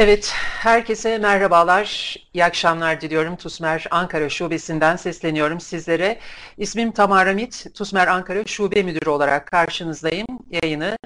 Evet, 0.00 0.32
herkese 0.34 1.18
merhabalar, 1.18 2.16
iyi 2.34 2.44
akşamlar 2.44 3.00
diliyorum. 3.00 3.36
TUSMER 3.36 3.86
Ankara 3.90 4.28
Şubesi'nden 4.28 4.96
sesleniyorum 4.96 5.60
sizlere. 5.60 6.18
İsmim 6.56 6.92
Tamara 6.92 7.32
Mit, 7.32 7.66
TUSMER 7.74 8.06
Ankara 8.06 8.44
Şube 8.46 8.82
Müdürü 8.82 9.10
olarak 9.10 9.46
karşınızdayım. 9.46 10.26
Yayını 10.50 10.96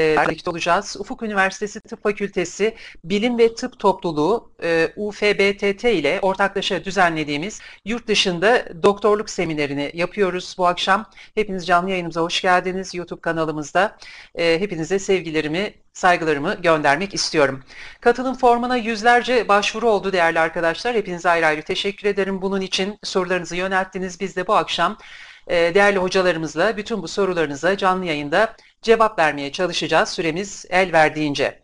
birlikte 0.00 0.50
olacağız. 0.50 0.96
Ufuk 0.98 1.22
Üniversitesi 1.22 1.80
Tıp 1.80 2.02
Fakültesi 2.02 2.74
Bilim 3.04 3.38
ve 3.38 3.54
Tıp 3.54 3.78
Topluluğu 3.78 4.52
e, 4.62 4.92
UFBTT 4.96 5.84
ile 5.84 6.18
ortaklaşa 6.22 6.84
düzenlediğimiz 6.84 7.60
yurt 7.84 8.06
dışında 8.06 8.82
doktorluk 8.82 9.30
seminerini 9.30 9.90
yapıyoruz 9.94 10.54
bu 10.58 10.66
akşam. 10.66 11.10
Hepiniz 11.34 11.66
canlı 11.66 11.90
yayınımıza 11.90 12.20
hoş 12.20 12.42
geldiniz 12.42 12.94
YouTube 12.94 13.20
kanalımızda. 13.20 13.96
E, 14.34 14.60
hepinize 14.60 14.98
sevgilerimi, 14.98 15.74
saygılarımı 15.92 16.54
göndermek 16.62 17.14
istiyorum. 17.14 17.62
Katılım 18.00 18.34
formuna 18.34 18.76
yüzlerce 18.76 19.48
başvuru 19.48 19.90
oldu 19.90 20.12
değerli 20.12 20.40
arkadaşlar. 20.40 20.94
Hepinize 20.94 21.30
ayrı 21.30 21.46
ayrı 21.46 21.62
teşekkür 21.62 22.08
ederim. 22.08 22.42
Bunun 22.42 22.60
için 22.60 22.98
sorularınızı 23.02 23.56
yönelttiniz. 23.56 24.20
Biz 24.20 24.36
de 24.36 24.46
bu 24.46 24.54
akşam 24.54 24.98
değerli 25.48 25.98
hocalarımızla 25.98 26.76
bütün 26.76 27.02
bu 27.02 27.08
sorularınıza 27.08 27.76
canlı 27.76 28.04
yayında 28.04 28.56
cevap 28.82 29.18
vermeye 29.18 29.52
çalışacağız 29.52 30.08
süremiz 30.08 30.66
el 30.70 30.92
verdiğince. 30.92 31.62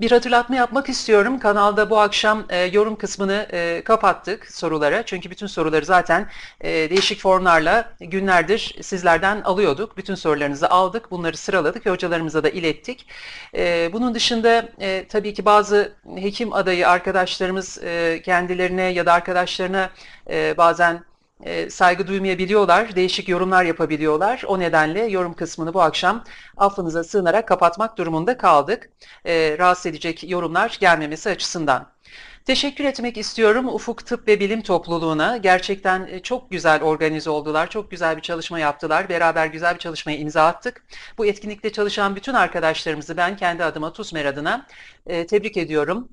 Bir 0.00 0.10
hatırlatma 0.10 0.56
yapmak 0.56 0.88
istiyorum. 0.88 1.38
Kanalda 1.38 1.90
bu 1.90 2.00
akşam 2.00 2.44
e, 2.48 2.58
yorum 2.58 2.96
kısmını 2.96 3.46
e, 3.52 3.82
kapattık 3.84 4.52
sorulara. 4.52 5.02
Çünkü 5.02 5.30
bütün 5.30 5.46
soruları 5.46 5.84
zaten 5.84 6.28
e, 6.60 6.70
değişik 6.90 7.20
formlarla 7.20 7.92
günlerdir 8.00 8.76
sizlerden 8.82 9.42
alıyorduk. 9.42 9.96
Bütün 9.96 10.14
sorularınızı 10.14 10.70
aldık. 10.70 11.10
Bunları 11.10 11.36
sıraladık 11.36 11.86
ve 11.86 11.90
hocalarımıza 11.90 12.42
da 12.42 12.48
ilettik. 12.48 13.06
E, 13.56 13.90
bunun 13.92 14.14
dışında 14.14 14.68
e, 14.80 15.06
tabii 15.08 15.34
ki 15.34 15.44
bazı 15.44 15.92
hekim 16.16 16.52
adayı 16.52 16.88
arkadaşlarımız 16.88 17.78
e, 17.84 18.22
kendilerine 18.24 18.82
ya 18.82 19.06
da 19.06 19.12
arkadaşlarına 19.12 19.90
e, 20.30 20.54
bazen 20.56 21.04
e, 21.42 21.70
saygı 21.70 22.06
duymayabiliyorlar, 22.06 22.96
değişik 22.96 23.28
yorumlar 23.28 23.64
yapabiliyorlar. 23.64 24.42
O 24.46 24.58
nedenle 24.58 25.04
yorum 25.04 25.34
kısmını 25.34 25.74
bu 25.74 25.82
akşam 25.82 26.24
affınıza 26.56 27.04
sığınarak 27.04 27.48
kapatmak 27.48 27.98
durumunda 27.98 28.36
kaldık. 28.38 28.90
E, 29.24 29.56
rahatsız 29.58 29.86
edecek 29.86 30.30
yorumlar 30.30 30.76
gelmemesi 30.80 31.30
açısından. 31.30 31.94
Teşekkür 32.44 32.84
etmek 32.84 33.16
istiyorum 33.16 33.68
Ufuk 33.68 34.06
Tıp 34.06 34.28
ve 34.28 34.40
Bilim 34.40 34.62
Topluluğu'na. 34.62 35.36
Gerçekten 35.36 36.06
e, 36.10 36.22
çok 36.22 36.50
güzel 36.50 36.82
organize 36.82 37.30
oldular, 37.30 37.70
çok 37.70 37.90
güzel 37.90 38.16
bir 38.16 38.22
çalışma 38.22 38.58
yaptılar. 38.58 39.08
Beraber 39.08 39.46
güzel 39.46 39.74
bir 39.74 39.78
çalışmaya 39.78 40.18
imza 40.18 40.46
attık. 40.46 40.84
Bu 41.18 41.26
etkinlikte 41.26 41.72
çalışan 41.72 42.16
bütün 42.16 42.34
arkadaşlarımızı 42.34 43.16
ben 43.16 43.36
kendi 43.36 43.64
adıma 43.64 43.92
TUSMER 43.92 44.24
adına 44.24 44.66
e, 45.06 45.26
tebrik 45.26 45.56
ediyorum 45.56 46.08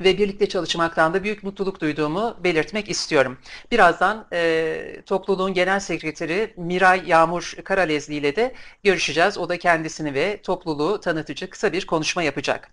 ve 0.00 0.18
birlikte 0.18 0.48
çalışmaktan 0.48 1.14
da 1.14 1.24
büyük 1.24 1.42
mutluluk 1.42 1.80
duyduğumu 1.80 2.36
belirtmek 2.44 2.90
istiyorum. 2.90 3.38
Birazdan 3.70 4.26
e, 4.32 5.02
topluluğun 5.06 5.54
genel 5.54 5.80
sekreteri 5.80 6.54
Miray 6.56 7.02
Yağmur 7.06 7.54
Karalezli 7.64 8.14
ile 8.14 8.36
de 8.36 8.54
görüşeceğiz. 8.84 9.38
O 9.38 9.48
da 9.48 9.58
kendisini 9.58 10.14
ve 10.14 10.42
topluluğu 10.42 11.00
tanıtıcı 11.00 11.50
kısa 11.50 11.72
bir 11.72 11.86
konuşma 11.86 12.22
yapacak. 12.22 12.70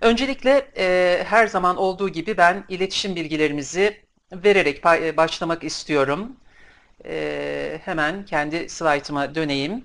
Öncelikle 0.00 0.70
e, 0.76 1.24
her 1.28 1.46
zaman 1.46 1.76
olduğu 1.76 2.08
gibi 2.08 2.36
ben 2.36 2.64
iletişim 2.68 3.16
bilgilerimizi 3.16 4.00
vererek 4.32 4.84
başlamak 5.16 5.64
istiyorum. 5.64 6.36
E, 7.04 7.80
hemen 7.84 8.24
kendi 8.24 8.68
slaytıma 8.68 9.34
döneyim. 9.34 9.84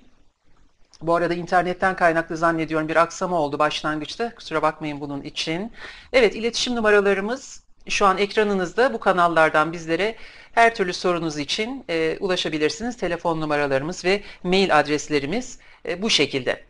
Bu 1.08 1.16
arada 1.16 1.34
internetten 1.34 1.95
kaynaklı 1.95 2.38
zannediyorum 2.38 2.88
bir 2.88 2.95
aksama 2.95 3.39
oldu 3.39 3.59
başlangıçta. 3.59 4.36
Kusura 4.36 4.61
bakmayın 4.61 5.02
bunun 5.02 5.22
için. 5.22 5.72
Evet 6.13 6.35
iletişim 6.35 6.75
numaralarımız 6.75 7.63
şu 7.90 8.06
an 8.06 8.18
ekranınızda 8.18 8.94
bu 8.94 9.00
kanallardan 9.00 9.74
bizlere 9.74 10.16
her 10.52 10.75
türlü 10.75 10.94
sorunuz 10.94 11.38
için 11.38 11.85
e, 11.90 12.18
ulaşabilirsiniz. 12.19 12.97
Telefon 12.97 13.41
numaralarımız 13.41 14.06
ve 14.06 14.22
mail 14.44 14.79
adreslerimiz 14.79 15.59
e, 15.88 16.02
bu 16.02 16.09
şekilde. 16.09 16.63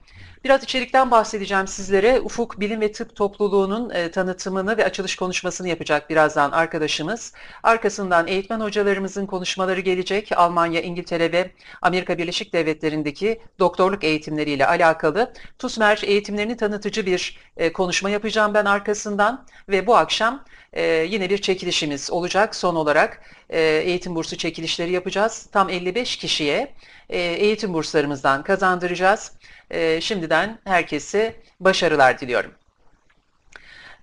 Biraz 0.45 0.63
içerikten 0.63 1.11
bahsedeceğim 1.11 1.67
sizlere. 1.67 2.19
Ufuk 2.19 2.59
Bilim 2.59 2.81
ve 2.81 2.91
Tıp 2.91 3.15
Topluluğu'nun 3.15 3.89
e, 3.89 4.11
tanıtımını 4.11 4.77
ve 4.77 4.85
açılış 4.85 5.15
konuşmasını 5.15 5.67
yapacak 5.67 6.09
birazdan 6.09 6.51
arkadaşımız. 6.51 7.33
Arkasından 7.63 8.27
eğitmen 8.27 8.59
hocalarımızın 8.59 9.25
konuşmaları 9.25 9.79
gelecek. 9.79 10.31
Almanya, 10.37 10.81
İngiltere 10.81 11.31
ve 11.31 11.51
Amerika 11.81 12.17
Birleşik 12.17 12.53
Devletleri'ndeki 12.53 13.41
doktorluk 13.59 14.03
eğitimleriyle 14.03 14.67
alakalı 14.67 15.33
TUSMER 15.59 16.01
eğitimlerini 16.03 16.57
tanıtıcı 16.57 17.05
bir 17.05 17.39
e, 17.57 17.73
konuşma 17.73 18.09
yapacağım 18.09 18.53
ben 18.53 18.65
arkasından. 18.65 19.45
Ve 19.69 19.87
bu 19.87 19.95
akşam 19.97 20.43
e, 20.73 20.83
yine 20.83 21.29
bir 21.29 21.37
çekilişimiz 21.37 22.11
olacak. 22.11 22.55
Son 22.55 22.75
olarak 22.75 23.21
e, 23.49 23.61
eğitim 23.61 24.15
bursu 24.15 24.37
çekilişleri 24.37 24.91
yapacağız. 24.91 25.47
Tam 25.51 25.69
55 25.69 26.17
kişiye 26.17 26.73
e, 27.09 27.19
eğitim 27.19 27.73
burslarımızdan 27.73 28.43
kazandıracağız. 28.43 29.31
E, 29.71 30.01
şimdiden 30.01 30.59
herkese 30.63 31.35
başarılar 31.59 32.19
diliyorum. 32.19 32.51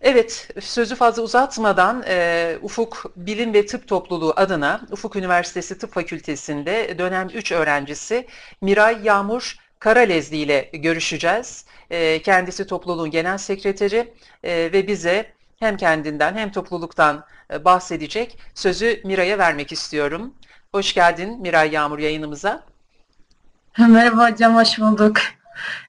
Evet, 0.00 0.48
sözü 0.60 0.94
fazla 0.94 1.22
uzatmadan 1.22 2.04
e, 2.06 2.56
Ufuk 2.62 3.12
Bilim 3.16 3.54
ve 3.54 3.66
Tıp 3.66 3.88
Topluluğu 3.88 4.32
adına 4.36 4.80
Ufuk 4.90 5.16
Üniversitesi 5.16 5.78
Tıp 5.78 5.92
Fakültesi'nde 5.92 6.98
dönem 6.98 7.28
3 7.34 7.52
öğrencisi 7.52 8.26
Miray 8.60 8.98
Yağmur 9.02 9.56
Karalezli 9.78 10.36
ile 10.36 10.70
görüşeceğiz. 10.72 11.64
E, 11.90 12.22
kendisi 12.22 12.66
topluluğun 12.66 13.10
genel 13.10 13.38
sekreteri 13.38 14.14
e, 14.44 14.72
ve 14.72 14.86
bize 14.86 15.32
hem 15.58 15.76
kendinden 15.76 16.34
hem 16.34 16.52
topluluktan 16.52 17.24
e, 17.52 17.64
bahsedecek. 17.64 18.38
Sözü 18.54 19.00
Miray'a 19.04 19.38
vermek 19.38 19.72
istiyorum. 19.72 20.34
Hoş 20.72 20.94
geldin 20.94 21.40
Miray 21.40 21.72
Yağmur 21.72 21.98
yayınımıza. 21.98 22.64
Merhaba 23.78 24.30
hocam, 24.30 24.56
hoş 24.56 24.78
bulduk. 24.78 25.16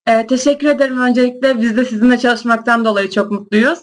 Ee, 0.08 0.28
teşekkür 0.28 0.68
ederim 0.68 1.02
öncelikle. 1.02 1.62
Biz 1.62 1.78
de 1.78 1.86
sizinle 1.86 2.18
çalışmaktan 2.18 2.86
dolayı 2.86 3.10
çok 3.10 3.32
mutluyuz. 3.32 3.80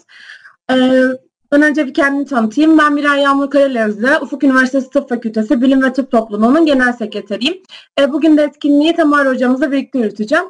Ee, 0.71 1.03
ben 1.51 1.61
önce 1.61 1.87
bir 1.87 1.93
kendimi 1.93 2.25
tanıtayım. 2.25 2.77
Ben 2.77 2.93
Miray 2.93 3.21
Yağmur 3.21 3.49
Karalevzi, 3.49 4.17
Ufuk 4.21 4.43
Üniversitesi 4.43 4.89
Tıp 4.89 5.09
Fakültesi 5.09 5.61
Bilim 5.61 5.83
ve 5.83 5.93
Tıp 5.93 6.11
Topluluğu'nun 6.11 6.65
genel 6.65 6.93
sekreteriyim. 6.93 7.57
Ee, 7.99 8.13
bugün 8.13 8.37
de 8.37 8.43
etkinliği 8.43 8.95
Tamar 8.95 9.27
hocamızla 9.27 9.71
birlikte 9.71 9.99
yürüteceğim. 9.99 10.45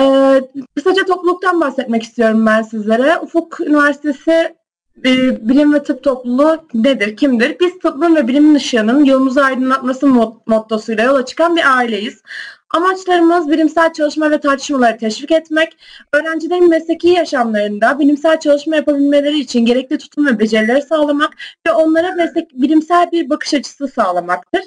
Ee, 0.00 0.40
kısaca 0.76 1.04
topluluktan 1.04 1.60
bahsetmek 1.60 2.02
istiyorum 2.02 2.46
ben 2.46 2.62
sizlere. 2.62 3.18
Ufuk 3.18 3.60
Üniversitesi 3.60 4.58
e, 5.04 5.48
bilim 5.48 5.74
ve 5.74 5.82
tıp 5.82 6.02
topluluğu 6.02 6.64
nedir, 6.74 7.16
kimdir? 7.16 7.56
Biz 7.60 7.78
tıbbın 7.78 8.16
ve 8.16 8.28
bilimin 8.28 8.54
ışığının 8.54 9.04
yolumuzu 9.04 9.40
aydınlatması 9.40 10.06
mottosuyla 10.46 11.04
yola 11.04 11.24
çıkan 11.24 11.56
bir 11.56 11.76
aileyiz. 11.76 12.22
Amaçlarımız 12.74 13.48
bilimsel 13.48 13.92
çalışma 13.92 14.30
ve 14.30 14.40
tartışmaları 14.40 14.98
teşvik 14.98 15.30
etmek, 15.30 15.76
öğrencilerin 16.12 16.68
mesleki 16.68 17.08
yaşamlarında 17.08 17.98
bilimsel 17.98 18.40
çalışma 18.40 18.76
yapabilmeleri 18.76 19.38
için 19.38 19.66
gerekli 19.66 19.98
tutum 19.98 20.26
ve 20.26 20.38
becerileri 20.38 20.82
sağlamak 20.82 21.30
ve 21.66 21.72
onlara 21.72 22.12
meslek, 22.12 22.52
bilimsel 22.54 23.12
bir 23.12 23.30
bakış 23.30 23.54
açısı 23.54 23.88
sağlamaktır. 23.88 24.62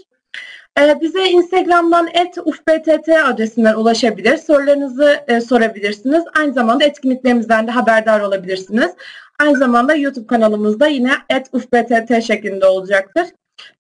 Ee, 0.80 1.02
bize 1.02 1.26
Instagram'dan 1.26 2.10
@ufbtt 2.46 3.10
adresinden 3.26 3.74
ulaşabilir, 3.74 4.38
sorularınızı 4.38 5.20
e, 5.28 5.42
sorabilirsiniz. 5.42 6.24
Aynı 6.40 6.54
zamanda 6.54 6.84
etkinliklerimizden 6.84 7.68
de 7.68 7.72
haberdar 7.72 8.20
olabilirsiniz. 8.22 8.92
Aynı 9.40 9.58
zamanda 9.58 9.96
YouTube 9.96 10.28
kanalımızda 10.28 10.88
yine 10.88 11.12
@ufbtt 11.54 12.24
şeklinde 12.24 12.66
olacaktır. 12.66 13.28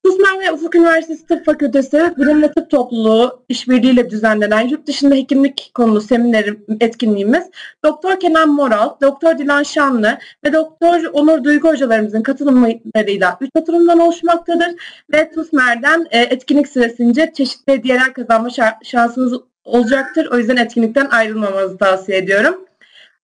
Susman 0.06 0.40
ve 0.40 0.52
Ufuk 0.52 0.76
Üniversitesi 0.76 1.28
Tıp 1.28 1.46
Fakültesi 1.46 2.14
Bilim 2.18 2.42
ve 2.42 2.52
Tıp 2.52 2.70
Topluluğu 2.70 3.44
işbirliğiyle 3.50 4.10
düzenlenen 4.10 4.68
yurt 4.68 4.88
dışında 4.88 5.16
hekimlik 5.16 5.72
konulu 5.74 6.02
seminerim 6.02 6.66
etkinliğimiz 6.80 7.44
Doktor 7.86 8.20
Kenan 8.20 8.50
Moral, 8.50 8.90
Doktor 9.02 9.38
Dilan 9.38 9.64
Şanlı 9.64 10.18
ve 10.46 10.54
Doktor 10.54 11.04
Onur 11.14 11.44
Duygu 11.44 11.70
hocalarımızın 11.70 12.24
katılımlarıyla 12.24 13.38
3 13.42 13.50
oturumdan 13.56 14.00
oluşmaktadır 14.00 14.72
ve 15.14 15.32
TUSMER'den 15.32 16.08
e, 16.12 16.20
etkinlik 16.20 16.68
süresince 16.68 17.32
çeşitli 17.34 17.74
hediyeler 17.74 18.14
kazanma 18.14 18.50
şansınız 18.84 19.34
olacaktır. 19.64 20.28
O 20.32 20.38
yüzden 20.38 20.58
etkinlikten 20.58 21.06
ayrılmamanızı 21.06 21.78
tavsiye 21.78 22.18
ediyorum. 22.18 22.66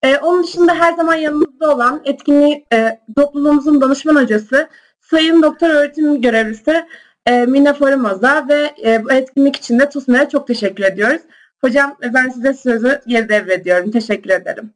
Ee, 0.04 0.18
onun 0.18 0.44
dışında 0.44 0.76
her 0.76 0.94
zaman 0.94 1.16
yanımızda 1.16 1.76
olan 1.76 2.02
etkinliği 2.06 2.66
e, 2.74 3.00
topluluğumuzun 3.16 3.82
danışman 3.82 4.16
hocası 4.16 4.70
Sayın 5.10 5.44
Doktor 5.44 5.70
Öğretim 5.70 6.22
Görevlisi 6.22 6.86
e, 7.26 7.46
Mine 7.46 7.74
Farımaz'a 7.74 8.48
ve 8.50 8.76
e, 8.86 9.04
bu 9.04 9.12
etkinlik 9.12 9.56
için 9.56 9.80
de 9.80 9.90
TUSME'ye 9.90 10.30
çok 10.30 10.48
teşekkür 10.48 10.84
ediyoruz. 10.84 11.22
Hocam 11.62 11.98
ben 12.14 12.30
size 12.30 12.54
sözü 12.54 13.02
geri 13.08 13.30
devrediyorum. 13.30 13.92
Teşekkür 13.92 14.30
ederim. 14.30 14.74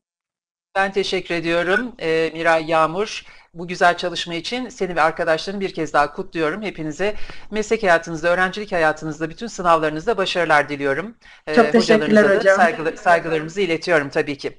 Ben 0.75 0.91
teşekkür 0.91 1.35
ediyorum 1.35 1.91
e, 1.99 2.31
Miray 2.33 2.65
Yağmur. 2.65 3.25
Bu 3.53 3.67
güzel 3.67 3.97
çalışma 3.97 4.33
için 4.33 4.69
seni 4.69 4.95
ve 4.95 5.01
arkadaşlarını 5.01 5.61
bir 5.61 5.73
kez 5.73 5.93
daha 5.93 6.13
kutluyorum. 6.13 6.61
Hepinize 6.61 7.15
meslek 7.51 7.83
hayatınızda, 7.83 8.29
öğrencilik 8.29 8.71
hayatınızda, 8.71 9.29
bütün 9.29 9.47
sınavlarınızda 9.47 10.17
başarılar 10.17 10.69
diliyorum. 10.69 11.15
Çok 11.55 11.71
teşekkürler 11.71 12.37
hocam. 12.37 12.55
Saygılar, 12.55 12.95
saygılarımızı 12.95 13.61
iletiyorum 13.61 14.09
tabii 14.09 14.37
ki. 14.37 14.57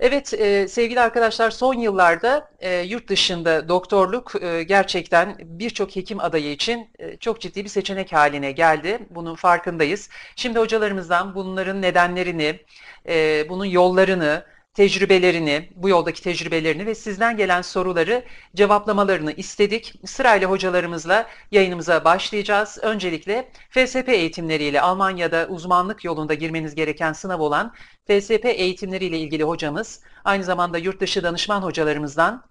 Evet 0.00 0.34
e, 0.34 0.68
sevgili 0.68 1.00
arkadaşlar 1.00 1.50
son 1.50 1.74
yıllarda 1.74 2.50
e, 2.60 2.80
yurt 2.80 3.08
dışında 3.08 3.68
doktorluk 3.68 4.42
e, 4.42 4.62
gerçekten 4.62 5.36
birçok 5.40 5.96
hekim 5.96 6.20
adayı 6.20 6.50
için 6.52 6.90
e, 6.98 7.16
çok 7.16 7.40
ciddi 7.40 7.64
bir 7.64 7.68
seçenek 7.68 8.12
haline 8.12 8.52
geldi. 8.52 8.98
Bunun 9.10 9.34
farkındayız. 9.34 10.10
Şimdi 10.36 10.58
hocalarımızdan 10.58 11.34
bunların 11.34 11.82
nedenlerini, 11.82 12.60
e, 13.08 13.46
bunun 13.48 13.64
yollarını, 13.64 14.44
tecrübelerini, 14.76 15.70
bu 15.76 15.88
yoldaki 15.88 16.22
tecrübelerini 16.22 16.86
ve 16.86 16.94
sizden 16.94 17.36
gelen 17.36 17.62
soruları 17.62 18.24
cevaplamalarını 18.56 19.32
istedik. 19.32 19.94
Sırayla 20.06 20.50
hocalarımızla 20.50 21.26
yayınımıza 21.50 22.04
başlayacağız. 22.04 22.78
Öncelikle 22.82 23.50
FSP 23.70 24.08
eğitimleriyle 24.08 24.80
Almanya'da 24.80 25.46
uzmanlık 25.50 26.04
yolunda 26.04 26.34
girmeniz 26.34 26.74
gereken 26.74 27.12
sınav 27.12 27.40
olan 27.40 27.74
FSP 28.06 28.44
eğitimleriyle 28.44 29.18
ilgili 29.18 29.44
hocamız, 29.44 30.00
aynı 30.24 30.44
zamanda 30.44 30.78
yurt 30.78 31.00
dışı 31.00 31.22
danışman 31.22 31.62
hocalarımızdan 31.62 32.44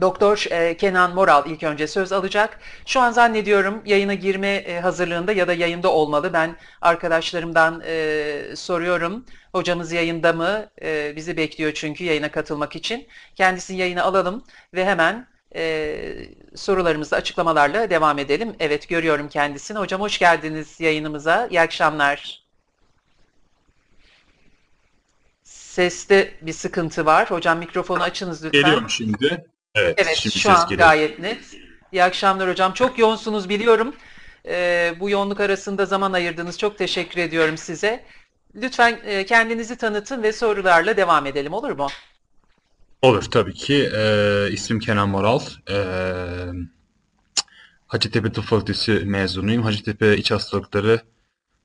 Doktor 0.00 0.44
e, 0.50 0.76
Kenan 0.76 1.14
Moral 1.14 1.50
ilk 1.50 1.62
önce 1.62 1.86
söz 1.86 2.12
alacak. 2.12 2.60
Şu 2.86 3.00
an 3.00 3.10
zannediyorum 3.10 3.82
yayına 3.86 4.14
girme 4.14 4.48
e, 4.48 4.80
hazırlığında 4.80 5.32
ya 5.32 5.48
da 5.48 5.52
yayında 5.52 5.92
olmalı. 5.92 6.32
Ben 6.32 6.56
arkadaşlarımdan 6.80 7.82
e, 7.86 8.56
soruyorum. 8.56 9.24
Hocamız 9.52 9.92
yayında 9.92 10.32
mı? 10.32 10.66
Bizi 11.16 11.36
bekliyor 11.36 11.72
çünkü 11.74 12.04
yayına 12.04 12.30
katılmak 12.30 12.76
için. 12.76 13.08
Kendisini 13.34 13.76
yayına 13.76 14.02
alalım 14.02 14.44
ve 14.74 14.84
hemen 14.84 15.26
sorularımızı 16.54 17.16
açıklamalarla 17.16 17.90
devam 17.90 18.18
edelim. 18.18 18.56
Evet 18.60 18.88
görüyorum 18.88 19.28
kendisini. 19.28 19.78
Hocam 19.78 20.00
hoş 20.00 20.18
geldiniz 20.18 20.80
yayınımıza. 20.80 21.46
İyi 21.50 21.60
akşamlar. 21.60 22.42
Seste 25.42 26.34
bir 26.42 26.52
sıkıntı 26.52 27.06
var. 27.06 27.30
Hocam 27.30 27.58
mikrofonu 27.58 28.02
açınız 28.02 28.44
lütfen. 28.44 28.62
Geliyor 28.62 28.82
mu 28.82 28.90
şimdi? 28.90 29.46
Evet, 29.76 29.94
Evet 29.98 30.16
şimdi 30.16 30.38
şu 30.38 30.50
an 30.50 30.68
geliyor. 30.68 30.88
gayet 30.88 31.18
net. 31.18 31.38
İyi 31.92 32.04
akşamlar 32.04 32.50
hocam. 32.50 32.72
Çok 32.72 32.98
yoğunsunuz 32.98 33.48
biliyorum. 33.48 33.94
Ee, 34.48 34.94
bu 35.00 35.10
yoğunluk 35.10 35.40
arasında 35.40 35.86
zaman 35.86 36.12
ayırdınız. 36.12 36.58
Çok 36.58 36.78
teşekkür 36.78 37.20
ediyorum 37.20 37.58
size. 37.58 38.04
Lütfen 38.54 38.98
e, 39.04 39.26
kendinizi 39.26 39.76
tanıtın 39.76 40.22
ve 40.22 40.32
sorularla 40.32 40.96
devam 40.96 41.26
edelim 41.26 41.52
olur 41.52 41.70
mu? 41.70 41.88
Olur 43.02 43.22
tabii 43.22 43.54
ki. 43.54 43.90
Ee, 43.96 44.48
ismim 44.52 44.80
Kenan 44.80 45.08
Moral. 45.08 45.40
Ee, 45.70 45.74
Hacettepe 47.86 48.32
Tıp 48.32 48.44
Fakültesi 48.44 48.92
mezunuyum. 48.92 49.62
Hacettepe 49.62 50.16
İç 50.16 50.30
Hastalıkları 50.30 51.00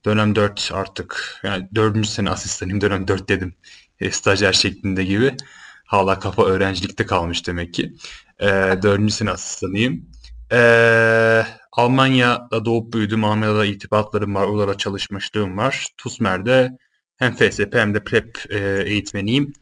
dönem 0.05 0.35
4 0.35 0.71
artık. 0.73 1.39
Yani 1.43 1.67
4. 1.75 2.07
sene 2.07 2.29
asistanıyım. 2.29 2.81
Dönem 2.81 3.07
4 3.07 3.29
dedim. 3.29 3.53
E, 3.99 4.11
stajyer 4.11 4.53
şeklinde 4.53 5.03
gibi. 5.03 5.35
Hala 5.91 6.19
kafa 6.19 6.45
öğrencilikte 6.45 7.05
kalmış 7.05 7.47
demek 7.47 7.73
ki. 7.73 7.93
Ee, 8.39 8.47
4. 8.83 9.11
sene 9.11 9.31
asistanıyım. 9.31 10.05
Ee, 10.51 11.45
Almanya'da 11.71 12.65
doğup 12.65 12.93
büyüdüm. 12.93 13.23
Almanya'da 13.23 13.65
irtibatlarım 13.65 14.35
var. 14.35 14.43
Orada 14.43 14.77
çalışmışlığım 14.77 15.57
var. 15.57 15.87
TUSMER'de 15.97 16.69
hem 17.17 17.35
FSP 17.35 17.73
hem 17.73 17.93
de 17.93 18.03
PrEP 18.03 18.37
e, 18.49 18.83
eğitmeniyim. 18.85 19.53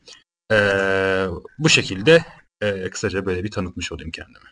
Ee, 0.51 1.25
bu 1.59 1.69
şekilde 1.69 2.23
e, 2.61 2.89
kısaca 2.89 3.25
böyle 3.25 3.43
bir 3.43 3.51
tanıtmış 3.51 3.91
olayım 3.91 4.11
kendimi. 4.11 4.49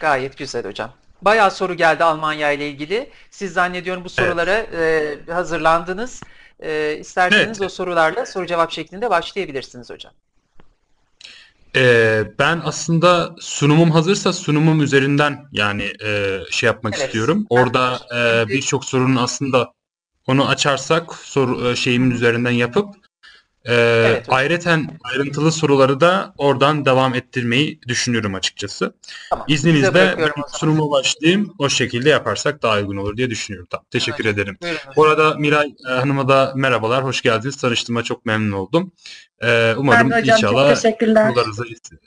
Gayet 0.00 0.38
güzel 0.38 0.64
hocam. 0.64 0.92
Bayağı 1.22 1.50
soru 1.50 1.74
geldi 1.74 2.04
Almanya 2.04 2.52
ile 2.52 2.70
ilgili. 2.70 3.10
Siz 3.30 3.52
zannediyorum 3.52 4.04
bu 4.04 4.08
sorulara 4.08 4.58
e, 4.58 5.18
hazırlandınız. 5.30 6.22
E, 6.60 6.96
isterseniz 7.00 7.46
Evet. 7.46 7.60
o 7.60 7.68
sorularla 7.68 8.26
soru 8.26 8.46
cevap 8.46 8.72
şeklinde 8.72 9.10
başlayabilirsiniz 9.10 9.90
hocam. 9.90 10.12
Ee, 11.76 12.24
ben 12.38 12.60
aslında 12.64 13.34
sunumum 13.40 13.90
hazırsa 13.90 14.32
sunumum 14.32 14.82
üzerinden 14.82 15.48
yani 15.52 15.92
e, 16.04 16.40
şey 16.50 16.66
yapmak 16.66 16.94
Evet. 16.96 17.06
istiyorum. 17.06 17.46
Orada 17.50 18.00
e, 18.16 18.48
birçok 18.48 18.84
sorunun 18.84 19.16
aslında 19.16 19.72
onu 20.26 20.48
açarsak 20.48 21.14
soru 21.14 21.68
e, 21.68 21.76
şeyimin 21.76 22.10
üzerinden 22.10 22.50
yapıp 22.50 22.94
e, 23.68 23.74
Evet 24.06 24.26
ayrıten 24.28 24.98
ayrıntılı 25.04 25.52
soruları 25.52 26.00
da 26.00 26.34
oradan 26.38 26.84
devam 26.84 27.14
ettirmeyi 27.14 27.80
düşünüyorum 27.88 28.34
açıkçası. 28.34 28.94
Tamam. 29.30 29.46
İzninizle 29.48 29.94
ben 29.94 30.32
sunuma 30.52 30.90
başlayayım. 30.90 31.54
O 31.58 31.68
şekilde 31.68 32.08
yaparsak 32.08 32.62
daha 32.62 32.76
uygun 32.76 32.96
olur 32.96 33.16
diye 33.16 33.30
düşünüyorum. 33.30 33.68
Tamam, 33.70 33.86
teşekkür 33.90 34.24
Evet. 34.24 34.34
ederim. 34.34 34.58
Buyurun. 34.62 34.80
Bu 34.96 35.04
arada 35.04 35.34
Miray 35.34 35.74
e, 35.88 35.92
Hanım'a 35.92 36.28
da 36.28 36.52
merhabalar, 36.56 37.04
hoş 37.04 37.22
geldiniz. 37.22 37.56
Tanıştığıma 37.56 38.02
çok 38.02 38.26
memnun 38.26 38.52
oldum. 38.52 38.92
E, 39.42 39.74
umarım 39.76 40.10
Ben 40.10 40.20
hocam 40.20 40.36
inşallah 40.36 40.68
çok 40.74 40.82
teşekkürler. 40.82 41.28
sorularınıza 41.28 41.64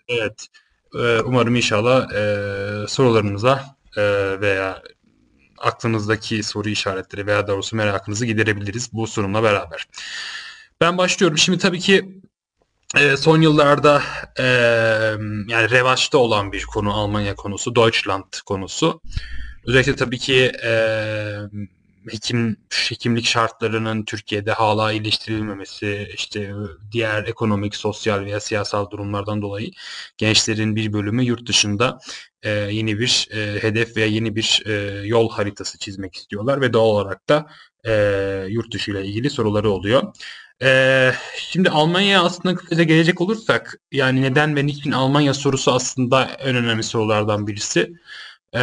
evet, 0.07 0.47
e, 0.95 1.19
umarım 1.19 1.55
inşallah 1.55 2.13
e, 2.13 2.87
sorularınıza 2.87 3.65
e, 3.97 4.01
veya 4.41 4.81
aklınızdaki 5.57 6.43
soru 6.43 6.69
işaretleri 6.69 7.27
veya 7.27 7.47
doğrusu 7.47 7.75
merakınızı 7.75 8.25
giderebiliriz 8.25 8.93
bu 8.93 9.07
sunumla 9.07 9.43
beraber. 9.43 9.87
Ben 10.81 10.97
başlıyorum. 10.97 11.37
Şimdi 11.37 11.57
tabii 11.57 11.79
ki 11.79 12.21
e, 12.97 13.17
son 13.17 13.41
yıllarda 13.41 14.01
e, 14.39 14.43
yani 15.47 15.69
revaçta 15.69 16.17
olan 16.17 16.51
bir 16.51 16.63
konu 16.63 16.93
Almanya 16.93 17.35
konusu, 17.35 17.75
Deutschland 17.75 18.33
konusu. 18.45 19.01
Özellikle 19.65 19.95
tabii 19.95 20.19
ki 20.19 20.51
e, 20.63 20.71
hekim 22.13 22.57
hekimlik 22.89 23.25
şartlarının 23.25 24.06
Türkiye'de 24.06 24.51
hala 24.51 24.91
iyileştirilmemesi, 24.91 26.09
işte 26.13 26.53
diğer 26.91 27.23
ekonomik, 27.23 27.75
sosyal 27.75 28.25
veya 28.25 28.39
siyasal 28.39 28.89
durumlardan 28.89 29.41
dolayı 29.41 29.71
gençlerin 30.17 30.75
bir 30.75 30.94
bölümü 30.94 31.23
yurt 31.23 31.47
dışında 31.47 32.00
e, 32.44 32.50
yeni 32.50 33.00
bir 33.00 33.27
e, 33.31 33.63
hedef 33.63 33.97
veya 33.97 34.07
yeni 34.07 34.35
bir 34.35 34.63
e, 34.65 34.71
yol 35.07 35.29
haritası 35.29 35.79
çizmek 35.79 36.15
istiyorlar 36.15 36.61
ve 36.61 36.73
doğal 36.73 36.85
olarak 36.85 37.29
da 37.29 37.47
e, 37.88 37.94
yurt 38.50 38.73
dışı 38.73 38.91
ile 38.91 39.05
ilgili 39.05 39.29
soruları 39.29 39.69
oluyor. 39.69 40.13
E, 40.62 41.12
şimdi 41.38 41.69
Almanya'ya 41.69 42.23
aslında 42.23 42.55
kısaca 42.55 42.83
gelecek 42.83 43.21
olursak 43.21 43.79
yani 43.91 44.21
neden 44.21 44.55
ve 44.55 44.65
niçin 44.65 44.91
Almanya 44.91 45.33
sorusu 45.33 45.71
aslında 45.71 46.25
en 46.25 46.55
önemli 46.55 46.83
sorulardan 46.83 47.47
birisi. 47.47 47.94
E, 48.55 48.62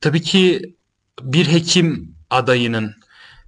tabii 0.00 0.22
ki 0.22 0.74
bir 1.22 1.46
hekim 1.46 2.11
adayının 2.32 2.94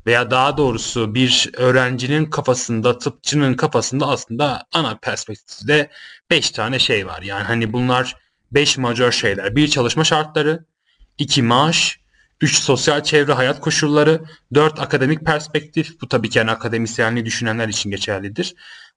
veya 0.06 0.30
daha 0.30 0.56
doğrusu 0.56 1.14
bir 1.14 1.50
öğrencinin 1.56 2.24
kafasında, 2.24 2.98
tıpçının 2.98 3.54
kafasında 3.54 4.08
aslında 4.08 4.66
ana 4.72 4.96
perspektifte 4.96 5.90
5 6.30 6.50
tane 6.50 6.78
şey 6.78 7.06
var. 7.06 7.22
Yani 7.22 7.42
hani 7.42 7.72
bunlar 7.72 8.16
5 8.52 8.78
majör 8.78 9.12
şeyler. 9.12 9.56
Bir 9.56 9.68
çalışma 9.68 10.04
şartları, 10.04 10.64
iki 11.18 11.42
maaş, 11.42 12.00
üç 12.40 12.58
sosyal 12.58 13.02
çevre 13.02 13.32
hayat 13.32 13.60
koşulları, 13.60 14.20
dört 14.54 14.80
akademik 14.80 15.26
perspektif. 15.26 16.00
Bu 16.00 16.08
tabii 16.08 16.30
ki 16.30 16.38
yani 16.38 16.50
akademisyenliği 16.50 17.26
düşünenler 17.26 17.68
için 17.68 17.90
geçerlidir. 17.90 18.54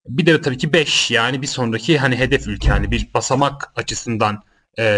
Bir 0.07 0.25
de 0.25 0.41
tabii 0.41 0.57
ki 0.57 0.73
5 0.73 1.11
yani 1.11 1.41
bir 1.41 1.47
sonraki 1.47 1.97
hani 1.97 2.15
hedef 2.15 2.47
ülke 2.47 2.69
hani 2.69 2.91
bir 2.91 3.13
basamak 3.13 3.71
açısından 3.75 4.43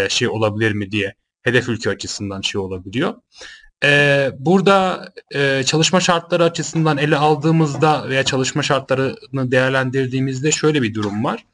şey 0.10 0.28
olabilir 0.28 0.72
mi 0.72 0.92
diye 0.92 1.16
hedef 1.42 1.70
ülke 1.70 1.90
açısından 1.90 2.42
şey 2.42 2.62
olabiliyor. 2.62 3.14
Ee, 3.84 4.32
burada 4.40 5.10
e, 5.36 5.64
çalışma 5.64 6.00
şartları 6.00 6.44
açısından 6.44 6.98
ele 6.98 7.18
aldığımızda 7.18 8.10
veya 8.10 8.24
çalışma 8.24 8.64
şartlarını 8.64 9.52
değerlendirdiğimizde 9.52 10.52
şöyle 10.52 10.82
bir 10.82 10.94
durum 10.94 11.24
var. 11.24 11.46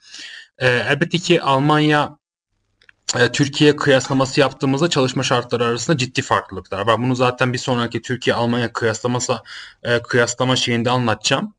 Ee, 0.59 0.67
elbette 0.67 1.17
ki 1.17 1.41
Almanya 1.41 2.17
e, 3.19 3.31
Türkiye 3.31 3.75
kıyaslaması 3.75 4.39
yaptığımızda 4.39 4.89
çalışma 4.89 5.23
şartları 5.23 5.65
arasında 5.65 5.97
ciddi 5.97 6.21
farklılıklar 6.21 6.87
var. 6.87 7.01
Bunu 7.01 7.15
zaten 7.15 7.53
bir 7.53 7.57
sonraki 7.57 8.01
Türkiye-Almanya 8.01 8.73
kıyaslaması 8.73 9.41
e, 9.83 10.01
kıyaslama 10.01 10.55
şeyinde 10.55 10.89
anlatacağım. 10.89 11.53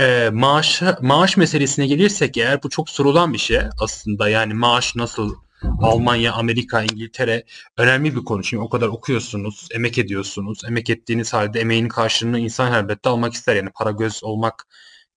E, 0.00 0.30
maaş 0.32 0.82
maaş 1.00 1.36
meselesine 1.36 1.86
gelirsek 1.86 2.36
eğer 2.36 2.62
bu 2.62 2.70
çok 2.70 2.90
sorulan 2.90 3.32
bir 3.32 3.38
şey 3.38 3.60
aslında. 3.80 4.28
Yani 4.28 4.54
maaş 4.54 4.96
nasıl 4.96 5.34
Almanya, 5.82 6.32
Amerika, 6.32 6.82
İngiltere 6.82 7.44
önemli 7.76 8.16
bir 8.16 8.24
konu. 8.24 8.42
Çünkü 8.42 8.62
o 8.62 8.68
kadar 8.68 8.88
okuyorsunuz, 8.88 9.68
emek 9.74 9.98
ediyorsunuz. 9.98 10.60
Emek 10.68 10.90
ettiğiniz 10.90 11.32
halde 11.32 11.60
emeğin 11.60 11.88
karşılığını 11.88 12.38
insan 12.38 12.72
elbette 12.72 13.08
almak 13.08 13.32
ister. 13.32 13.56
Yani 13.56 13.70
para 13.74 13.90
göz 13.90 14.24
olmak 14.24 14.66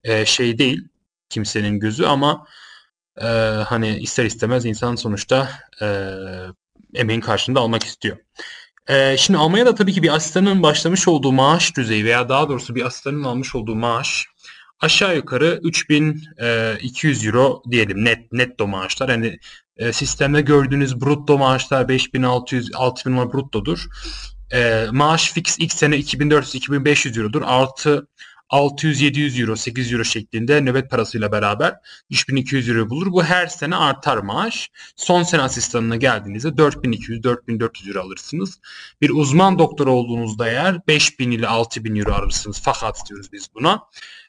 e, 0.04 0.26
şey 0.26 0.58
değil 0.58 0.88
kimsenin 1.30 1.80
gözü 1.80 2.06
ama 2.06 2.46
e, 3.22 3.28
hani 3.68 3.98
ister 3.98 4.26
istemez 4.26 4.66
insan 4.66 4.96
sonuçta 4.96 5.50
e, 5.82 5.88
emeğin 6.94 7.22
karşılığında 7.22 7.60
almak 7.60 7.84
istiyor. 7.84 8.18
E, 8.88 9.18
şimdi 9.18 9.40
Almanya'da 9.40 9.76
tabii 9.76 9.94
ki 9.94 10.04
bir 10.04 10.16
asistanın 10.16 10.64
başlamış 10.64 11.08
olduğu 11.08 11.32
maaş 11.32 11.78
düzeyi 11.78 12.06
veya 12.06 12.30
daha 12.30 12.50
doğrusu 12.50 12.76
bir 12.76 12.86
asistanın 12.86 13.24
almış 13.24 13.56
olduğu 13.56 13.76
maaş 13.76 14.28
aşağı 14.80 15.16
yukarı 15.16 15.60
3200 15.64 17.26
euro 17.26 17.64
diyelim 17.72 18.06
net 18.06 18.32
netto 18.32 18.68
maaşlar. 18.68 19.10
Yani 19.10 19.40
e, 19.78 19.94
sistemde 19.94 20.42
gördüğünüz 20.42 21.02
brutto 21.02 21.38
maaşlar 21.38 21.88
5600 21.88 22.76
6000 22.76 23.18
euro 23.18 23.34
bruttodur. 23.34 23.88
E, 24.54 24.86
maaş 24.92 25.32
fix 25.32 25.58
ilk 25.60 25.74
sene 25.74 25.96
2400-2500 25.96 27.20
eurodur. 27.20 27.42
Artı 27.46 28.08
600-700 28.50 29.42
euro, 29.42 29.56
800 29.56 29.94
euro 29.94 30.04
şeklinde 30.04 30.62
nöbet 30.62 30.90
parasıyla 30.90 31.32
beraber 31.32 31.76
3200 32.10 32.70
euro 32.70 32.90
bulur. 32.90 33.12
Bu 33.12 33.24
her 33.24 33.48
sene 33.48 33.76
artar 33.76 34.18
maaş. 34.18 34.72
Son 34.96 35.24
sene 35.24 35.42
asistanına 35.42 35.96
geldiğinizde 35.96 36.48
4200-4400 36.48 37.88
euro 37.90 38.02
alırsınız. 38.02 38.60
Bir 39.02 39.10
uzman 39.10 39.60
doktor 39.60 39.88
olduğunuzda 39.88 40.50
eğer 40.50 40.88
5000 40.88 41.32
ile 41.32 41.48
6000 41.48 41.96
euro 41.96 42.14
alırsınız. 42.14 42.62
Fakat 42.64 43.10
diyoruz 43.10 43.32
biz 43.34 43.48
buna. 43.56 43.84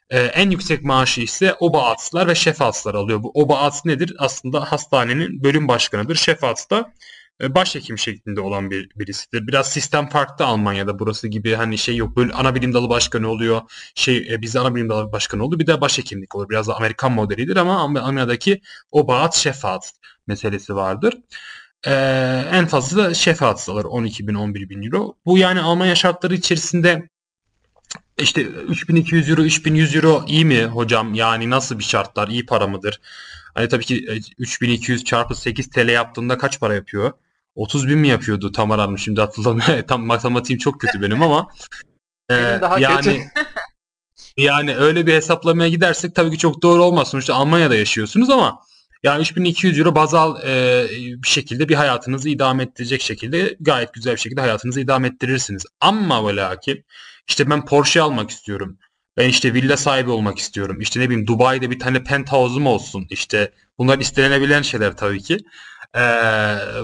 Ee, 0.09 0.19
en 0.19 0.49
yüksek 0.49 0.83
maaşı 0.83 1.21
ise 1.21 1.53
oba 1.59 1.83
atslar 1.91 2.27
ve 2.27 2.35
şef 2.35 2.61
atslar 2.61 2.95
alıyor. 2.95 3.23
Bu 3.23 3.31
oba 3.33 3.57
ats 3.59 3.85
nedir? 3.85 4.15
Aslında 4.17 4.71
hastanenin 4.71 5.43
bölüm 5.43 5.67
başkanıdır. 5.67 6.15
Şef 6.15 6.43
ats 6.43 6.69
da 6.69 6.93
e, 7.41 7.55
başhekim 7.55 7.97
şeklinde 7.97 8.41
olan 8.41 8.71
bir 8.71 8.89
birisidir. 8.95 9.47
Biraz 9.47 9.71
sistem 9.71 10.09
farklı 10.09 10.45
Almanya'da 10.45 10.99
burası 10.99 11.27
gibi 11.27 11.53
hani 11.55 11.77
şey 11.77 11.95
yok 11.95 12.17
böyle 12.17 12.33
ana 12.33 12.55
bilim 12.55 12.73
dalı 12.73 12.89
başkanı 12.89 13.27
oluyor. 13.29 13.61
Şey 13.95 14.17
e, 14.33 14.41
bizde 14.41 14.59
ana 14.59 14.75
bilim 14.75 14.89
dalı 14.89 15.11
başkanı 15.11 15.43
olur. 15.43 15.59
Bir 15.59 15.67
de 15.67 15.81
başhekimlik 15.81 16.35
olur. 16.35 16.49
Biraz 16.49 16.67
da 16.67 16.75
Amerikan 16.75 17.11
modelidir 17.11 17.55
ama 17.57 17.79
Almanya'daki 17.79 18.61
obaat 18.91 19.35
şefaat 19.35 19.91
meselesi 20.27 20.75
vardır. 20.75 21.13
Ee, 21.87 21.91
en 22.51 22.67
fazla 22.67 23.03
da 23.03 23.13
şefaat 23.13 23.69
alır 23.69 23.85
12 23.85 24.27
bin 24.27 24.33
11 24.35 24.69
bin 24.69 24.83
euro. 24.83 25.15
Bu 25.25 25.37
yani 25.37 25.61
Almanya 25.61 25.95
şartları 25.95 26.35
içerisinde 26.35 27.09
işte 28.17 28.41
3200 28.41 29.29
euro 29.29 29.41
3100 29.41 29.95
euro 29.95 30.23
iyi 30.27 30.45
mi 30.45 30.65
hocam? 30.65 31.13
Yani 31.13 31.49
nasıl 31.49 31.79
bir 31.79 31.83
şartlar? 31.83 32.27
iyi 32.27 32.45
para 32.45 32.67
mıdır? 32.67 33.01
Hani 33.55 33.67
tabii 33.67 33.85
ki 33.85 34.21
3200 34.37 35.01
e, 35.01 35.05
çarpı 35.05 35.35
8 35.35 35.69
TL 35.69 35.89
yaptığında 35.89 36.37
kaç 36.37 36.59
para 36.59 36.75
yapıyor? 36.75 37.11
30 37.55 37.87
bin 37.87 37.99
mi 37.99 38.07
yapıyordu 38.07 38.51
Tamar 38.51 38.79
Hanım 38.79 38.97
şimdi 38.97 39.21
hatırlamıyorum. 39.21 39.85
Tam 39.87 40.05
matematiğim 40.05 40.59
çok 40.59 40.81
kötü 40.81 41.01
benim 41.01 41.21
ama. 41.21 41.47
e, 42.31 42.35
daha 42.61 42.79
yani 42.79 43.03
kötü. 43.03 43.19
yani 44.37 44.75
öyle 44.75 45.07
bir 45.07 45.13
hesaplamaya 45.13 45.69
gidersek 45.69 46.15
tabii 46.15 46.31
ki 46.31 46.37
çok 46.37 46.61
doğru 46.61 46.83
olmaz. 46.83 47.09
Sonuçta 47.09 47.35
Almanya'da 47.35 47.75
yaşıyorsunuz 47.75 48.29
ama 48.29 48.61
yani 49.03 49.21
3200 49.21 49.79
euro 49.79 49.95
bazal 49.95 50.43
e, 50.43 50.87
bir 51.23 51.27
şekilde 51.27 51.69
bir 51.69 51.75
hayatınızı 51.75 52.29
idame 52.29 52.63
ettirecek 52.63 53.01
şekilde 53.01 53.57
gayet 53.59 53.93
güzel 53.93 54.13
bir 54.13 54.19
şekilde 54.19 54.41
hayatınızı 54.41 54.79
idame 54.81 55.07
ettirirsiniz. 55.07 55.65
Ama 55.81 56.27
ve 56.27 56.35
lakin 56.35 56.85
işte 57.27 57.49
ben 57.49 57.65
Porsche 57.65 58.01
almak 58.01 58.29
istiyorum. 58.29 58.79
Ben 59.17 59.29
işte 59.29 59.53
villa 59.53 59.77
sahibi 59.77 60.09
olmak 60.09 60.37
istiyorum. 60.37 60.81
İşte 60.81 60.99
ne 60.99 61.09
bileyim 61.09 61.27
Dubai'de 61.27 61.71
bir 61.71 61.79
tane 61.79 62.03
penthouse'um 62.03 62.67
olsun. 62.67 63.07
İşte 63.09 63.51
bunlar 63.77 63.99
istenebilen 63.99 64.61
şeyler 64.61 64.97
tabii 64.97 65.21
ki. 65.21 65.37
Ee, 65.95 65.99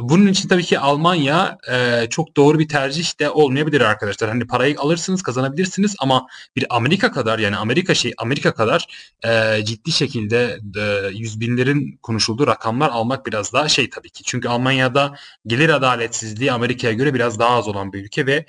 bunun 0.01 0.27
için 0.27 0.49
tabii 0.49 0.63
ki 0.63 0.79
Almanya 0.79 1.57
e, 1.71 2.07
çok 2.09 2.37
doğru 2.37 2.59
bir 2.59 2.67
tercih 2.67 3.19
de 3.19 3.29
olmayabilir 3.29 3.81
arkadaşlar. 3.81 4.29
Hani 4.29 4.47
parayı 4.47 4.79
alırsınız, 4.79 5.23
kazanabilirsiniz 5.23 5.95
ama 5.99 6.27
bir 6.55 6.65
Amerika 6.69 7.11
kadar 7.11 7.39
yani 7.39 7.57
Amerika 7.57 7.95
şey 7.95 8.13
Amerika 8.17 8.53
kadar 8.53 8.87
e, 9.25 9.65
ciddi 9.65 9.91
şekilde 9.91 10.59
e, 10.77 11.07
yüz 11.13 11.39
binlerin 11.39 11.99
konuşulduğu 12.03 12.47
rakamlar 12.47 12.89
almak 12.89 13.25
biraz 13.25 13.53
daha 13.53 13.69
şey 13.69 13.89
tabii 13.89 14.09
ki. 14.09 14.23
Çünkü 14.23 14.47
Almanya'da 14.47 15.15
gelir 15.47 15.69
adaletsizliği 15.69 16.51
Amerika'ya 16.51 16.93
göre 16.93 17.13
biraz 17.13 17.39
daha 17.39 17.49
az 17.49 17.67
olan 17.67 17.93
bir 17.93 18.03
ülke 18.03 18.25
ve 18.25 18.45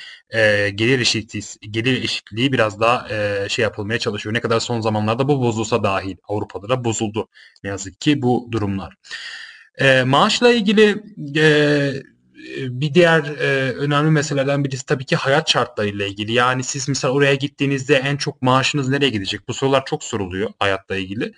gelir 0.71 1.01
eşitliği 1.01 1.45
gelir 1.71 2.03
eşitliği 2.03 2.53
biraz 2.53 2.81
daha 2.81 3.09
şey 3.49 3.63
yapılmaya 3.63 3.99
çalışıyor. 3.99 4.35
Ne 4.35 4.41
kadar 4.41 4.61
son 4.61 4.81
zamanlarda 4.81 5.29
bu 5.29 5.41
bozulsa 5.41 5.83
dahil 5.83 6.17
Avrupa'da 6.29 6.69
da 6.69 6.85
bozuldu 6.85 7.29
ne 7.65 7.71
yazık 7.71 8.01
ki 8.01 8.23
bu 8.23 8.49
durumlar. 8.53 8.95
E, 9.79 10.03
maaşla 10.03 10.53
ilgili 10.53 11.03
e, 11.37 11.93
bir 12.59 12.95
diğer 12.95 13.25
e, 13.25 13.73
önemli 13.73 14.11
meselelerden 14.11 14.65
birisi 14.65 14.87
tabii 14.87 15.05
ki 15.05 15.17
hayat 15.17 15.51
şartlarıyla 15.51 16.07
ilgili. 16.07 16.33
Yani 16.33 16.65
siz 16.65 16.89
mesela 16.89 17.15
oraya 17.15 17.35
gittiğinizde 17.35 17.97
en 17.97 18.17
çok 18.17 18.43
maaşınız 18.43 18.89
nereye 18.89 19.11
gidecek? 19.11 19.49
Bu 19.49 19.55
sorular 19.55 19.85
çok 19.85 20.05
soruluyor 20.05 20.51
hayatla 20.59 20.97
ilgili. 20.97 21.33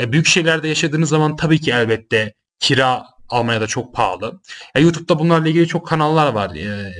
E, 0.00 0.12
büyük 0.12 0.26
şehirlerde 0.26 0.68
yaşadığınız 0.68 1.08
zaman 1.08 1.36
tabii 1.36 1.60
ki 1.60 1.70
elbette 1.70 2.34
kira 2.60 3.04
Almanya'da 3.28 3.66
çok 3.66 3.94
pahalı. 3.94 4.40
E, 4.74 4.80
YouTube'da 4.80 5.18
bunlarla 5.18 5.48
ilgili 5.48 5.68
çok 5.68 5.86
kanallar 5.86 6.32
var. 6.32 6.54
E, 6.56 6.92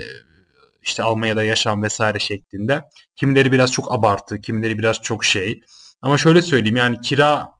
işte 0.83 1.03
Almanya'da 1.03 1.45
yaşam 1.45 1.83
vesaire 1.83 2.19
şeklinde. 2.19 2.83
Kimileri 3.17 3.53
biraz 3.53 3.73
çok 3.73 3.93
abartı, 3.93 4.41
kimileri 4.41 4.79
biraz 4.79 5.03
çok 5.03 5.25
şey. 5.25 5.61
Ama 6.03 6.19
şöyle 6.19 6.43
söyleyeyim 6.43 6.77
yani 6.77 7.01
kira 7.01 7.53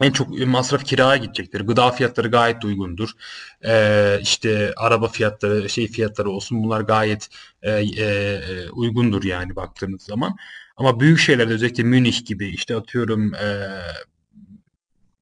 en 0.00 0.10
çok 0.10 0.46
masraf 0.46 0.84
kiraya 0.84 1.16
gidecektir. 1.16 1.60
Gıda 1.60 1.90
fiyatları 1.90 2.28
gayet 2.28 2.64
uygundur. 2.64 3.10
Ee, 3.64 4.18
işte 4.22 4.72
araba 4.76 5.08
fiyatları, 5.08 5.68
şey 5.68 5.88
fiyatları 5.88 6.30
olsun 6.30 6.62
bunlar 6.64 6.80
gayet 6.80 7.28
e, 7.62 7.70
e, 7.70 8.70
uygundur 8.70 9.24
yani 9.24 9.56
baktığınız 9.56 10.02
zaman. 10.02 10.36
Ama 10.76 11.00
büyük 11.00 11.18
şeylerde 11.18 11.52
özellikle 11.52 11.82
Münih 11.82 12.24
gibi 12.26 12.48
işte 12.48 12.76
atıyorum 12.76 13.34
e, 13.34 13.68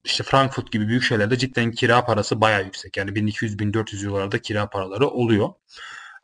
işte 0.04 0.24
Frankfurt 0.24 0.72
gibi 0.72 0.88
büyük 0.88 1.02
şeylerde 1.02 1.38
cidden 1.38 1.72
kira 1.72 2.04
parası 2.04 2.40
bayağı 2.40 2.64
yüksek. 2.64 2.96
Yani 2.96 3.10
1200-1400 3.10 4.06
eurolarda 4.06 4.38
kira 4.38 4.70
paraları 4.70 5.08
oluyor. 5.08 5.48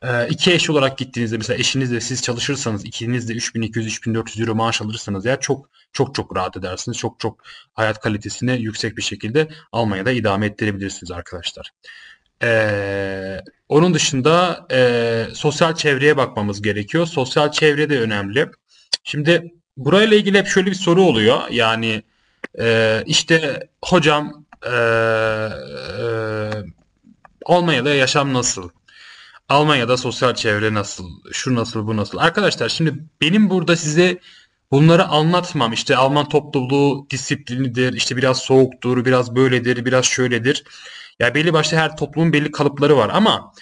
E, 0.03 0.29
iki 0.29 0.53
eş 0.53 0.71
olarak 0.71 0.99
gittiğinizde 0.99 1.37
mesela 1.37 1.59
eşinizle 1.59 2.01
siz 2.01 2.23
çalışırsanız 2.23 2.85
ikiniz 2.85 3.29
de 3.29 3.33
3200-3400 3.33 4.41
euro 4.41 4.55
maaş 4.55 4.83
alırsanız 4.83 5.25
ya 5.25 5.41
çok 5.41 5.71
çok 5.93 6.15
çok 6.15 6.37
rahat 6.37 6.57
edersiniz. 6.57 6.99
Çok 6.99 7.21
çok 7.21 7.43
hayat 7.75 8.01
kalitesini 8.01 8.63
yüksek 8.63 8.97
bir 8.97 9.03
şekilde 9.03 9.49
Almanya'da 9.73 10.11
idame 10.11 10.47
ettirebilirsiniz 10.47 11.11
arkadaşlar. 11.11 11.71
Ee, 12.43 13.41
onun 13.69 13.95
dışında 13.95 14.67
e, 14.73 15.27
sosyal 15.35 15.75
çevreye 15.75 16.17
bakmamız 16.17 16.63
gerekiyor. 16.63 17.07
Sosyal 17.07 17.53
çevre 17.53 17.91
de 17.91 18.01
önemli. 18.01 18.51
Şimdi 19.05 19.53
burayla 19.77 20.17
ilgili 20.17 20.39
hep 20.39 20.47
şöyle 20.47 20.71
bir 20.71 20.75
soru 20.75 21.03
oluyor. 21.03 21.41
Yani 21.51 22.03
e, 22.59 23.03
işte 23.07 23.69
hocam 23.85 24.45
e, 24.67 24.71
e, 24.71 26.11
Almanya'da 27.47 27.95
yaşam 27.95 28.35
nasıl? 28.35 28.71
Almanya'da 29.51 29.97
sosyal 29.97 30.35
çevre 30.35 30.75
nasıl? 30.75 31.11
Şu 31.33 31.55
nasıl, 31.55 31.87
bu 31.87 31.97
nasıl? 31.97 32.19
Arkadaşlar 32.19 32.69
şimdi 32.69 32.95
benim 33.21 33.51
burada 33.51 33.77
size 33.77 34.19
bunları 34.71 35.05
anlatmam. 35.05 35.73
İşte 35.73 35.97
Alman 35.97 36.29
topluluğu 36.29 37.07
disiplinidir, 37.11 37.93
işte 37.93 38.17
biraz 38.17 38.39
soğuktur, 38.39 39.05
biraz 39.05 39.37
böyledir, 39.37 39.85
biraz 39.85 40.05
şöyledir. 40.05 40.65
Ya 41.19 41.35
belli 41.35 41.53
başlı 41.53 41.77
her 41.77 41.97
toplumun 41.97 42.33
belli 42.33 42.51
kalıpları 42.53 42.97
var 42.97 43.11
ama 43.13 43.53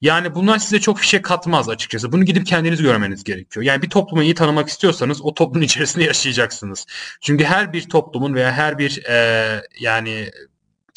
yani 0.00 0.34
bunlar 0.34 0.58
size 0.58 0.80
çok 0.80 1.00
bir 1.00 1.06
şey 1.06 1.22
katmaz 1.22 1.68
açıkçası. 1.68 2.12
Bunu 2.12 2.24
gidip 2.24 2.46
kendiniz 2.46 2.82
görmeniz 2.82 3.24
gerekiyor. 3.24 3.64
Yani 3.64 3.82
bir 3.82 3.90
toplumu 3.90 4.22
iyi 4.22 4.34
tanımak 4.34 4.68
istiyorsanız 4.68 5.22
o 5.22 5.34
toplumun 5.34 5.64
içerisinde 5.66 6.04
yaşayacaksınız. 6.04 6.86
Çünkü 7.20 7.44
her 7.44 7.72
bir 7.72 7.88
toplumun 7.88 8.34
veya 8.34 8.52
her 8.52 8.78
bir 8.78 9.04
e, 9.04 9.62
yani 9.80 10.30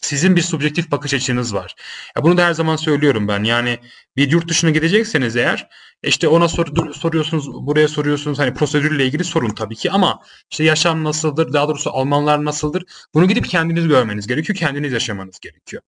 sizin 0.01 0.35
bir 0.35 0.41
subjektif 0.41 0.91
bakış 0.91 1.13
açınız 1.13 1.53
var. 1.53 1.75
Ya 2.17 2.23
bunu 2.23 2.37
da 2.37 2.45
her 2.45 2.53
zaman 2.53 2.75
söylüyorum 2.75 3.27
ben. 3.27 3.43
Yani 3.43 3.79
bir 4.17 4.31
yurt 4.31 4.47
dışına 4.47 4.69
gidecekseniz 4.69 5.35
eğer 5.35 5.69
işte 6.03 6.27
ona 6.27 6.47
sor, 6.47 6.93
soruyorsunuz, 6.93 7.53
buraya 7.53 7.87
soruyorsunuz. 7.87 8.39
Hani 8.39 8.53
prosedürle 8.53 9.05
ilgili 9.05 9.23
sorun 9.23 9.49
tabii 9.49 9.75
ki 9.75 9.91
ama 9.91 10.19
işte 10.51 10.63
yaşam 10.63 11.03
nasıldır, 11.03 11.53
daha 11.53 11.67
doğrusu 11.67 11.89
Almanlar 11.89 12.45
nasıldır? 12.45 12.83
Bunu 13.13 13.27
gidip 13.27 13.49
kendiniz 13.49 13.87
görmeniz 13.87 14.27
gerekiyor, 14.27 14.57
kendiniz 14.57 14.93
yaşamanız 14.93 15.39
gerekiyor. 15.39 15.81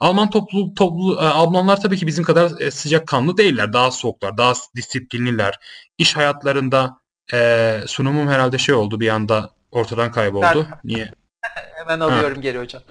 Alman 0.00 0.30
toplu, 0.30 0.74
toplu 0.74 1.14
e, 1.14 1.24
Almanlar 1.24 1.80
tabii 1.80 1.96
ki 1.96 2.06
bizim 2.06 2.24
kadar 2.24 2.60
e, 2.60 2.70
sıcak 2.70 3.08
kanlı 3.08 3.36
değiller. 3.36 3.72
Daha 3.72 3.90
soğuklar, 3.90 4.38
daha 4.38 4.54
disiplinliler. 4.76 5.58
İş 5.98 6.16
hayatlarında 6.16 7.00
e, 7.32 7.80
sunumum 7.86 8.28
herhalde 8.28 8.58
şey 8.58 8.74
oldu 8.74 9.00
bir 9.00 9.08
anda 9.08 9.50
ortadan 9.70 10.12
kayboldu. 10.12 10.66
Ben, 10.70 10.78
Niye? 10.84 11.12
Hemen 11.74 12.00
alıyorum 12.00 12.36
ha. 12.36 12.42
geri 12.42 12.58
hocam. 12.58 12.82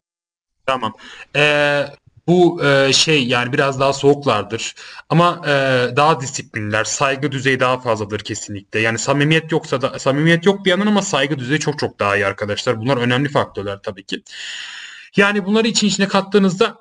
Tamam. 0.72 0.94
Ee, 1.36 1.86
bu 2.28 2.66
e, 2.66 2.94
şey 2.94 3.28
yani 3.28 3.54
biraz 3.54 3.80
daha 3.80 3.94
soğuklardır 3.94 4.76
ama 5.10 5.42
e, 5.46 5.52
daha 5.96 6.22
disiplinler, 6.22 6.84
saygı 6.84 7.32
düzeyi 7.32 7.60
daha 7.60 7.80
fazladır 7.80 8.20
kesinlikle. 8.20 8.80
Yani 8.80 9.00
samimiyet 9.00 9.52
yoksa 9.52 9.82
da 9.82 10.00
samimiyet 10.00 10.46
yok 10.46 10.66
bir 10.66 10.70
yandan 10.70 10.88
ama 10.88 11.02
saygı 11.02 11.40
düzeyi 11.40 11.60
çok 11.60 11.80
çok 11.80 12.00
daha 12.00 12.16
iyi 12.16 12.26
arkadaşlar. 12.26 12.82
Bunlar 12.82 12.98
önemli 12.98 13.30
faktörler 13.30 13.80
tabii 13.84 14.04
ki. 14.04 14.24
Yani 15.16 15.46
bunları 15.46 15.68
için 15.68 15.88
içine 15.88 16.08
kattığınızda 16.08 16.76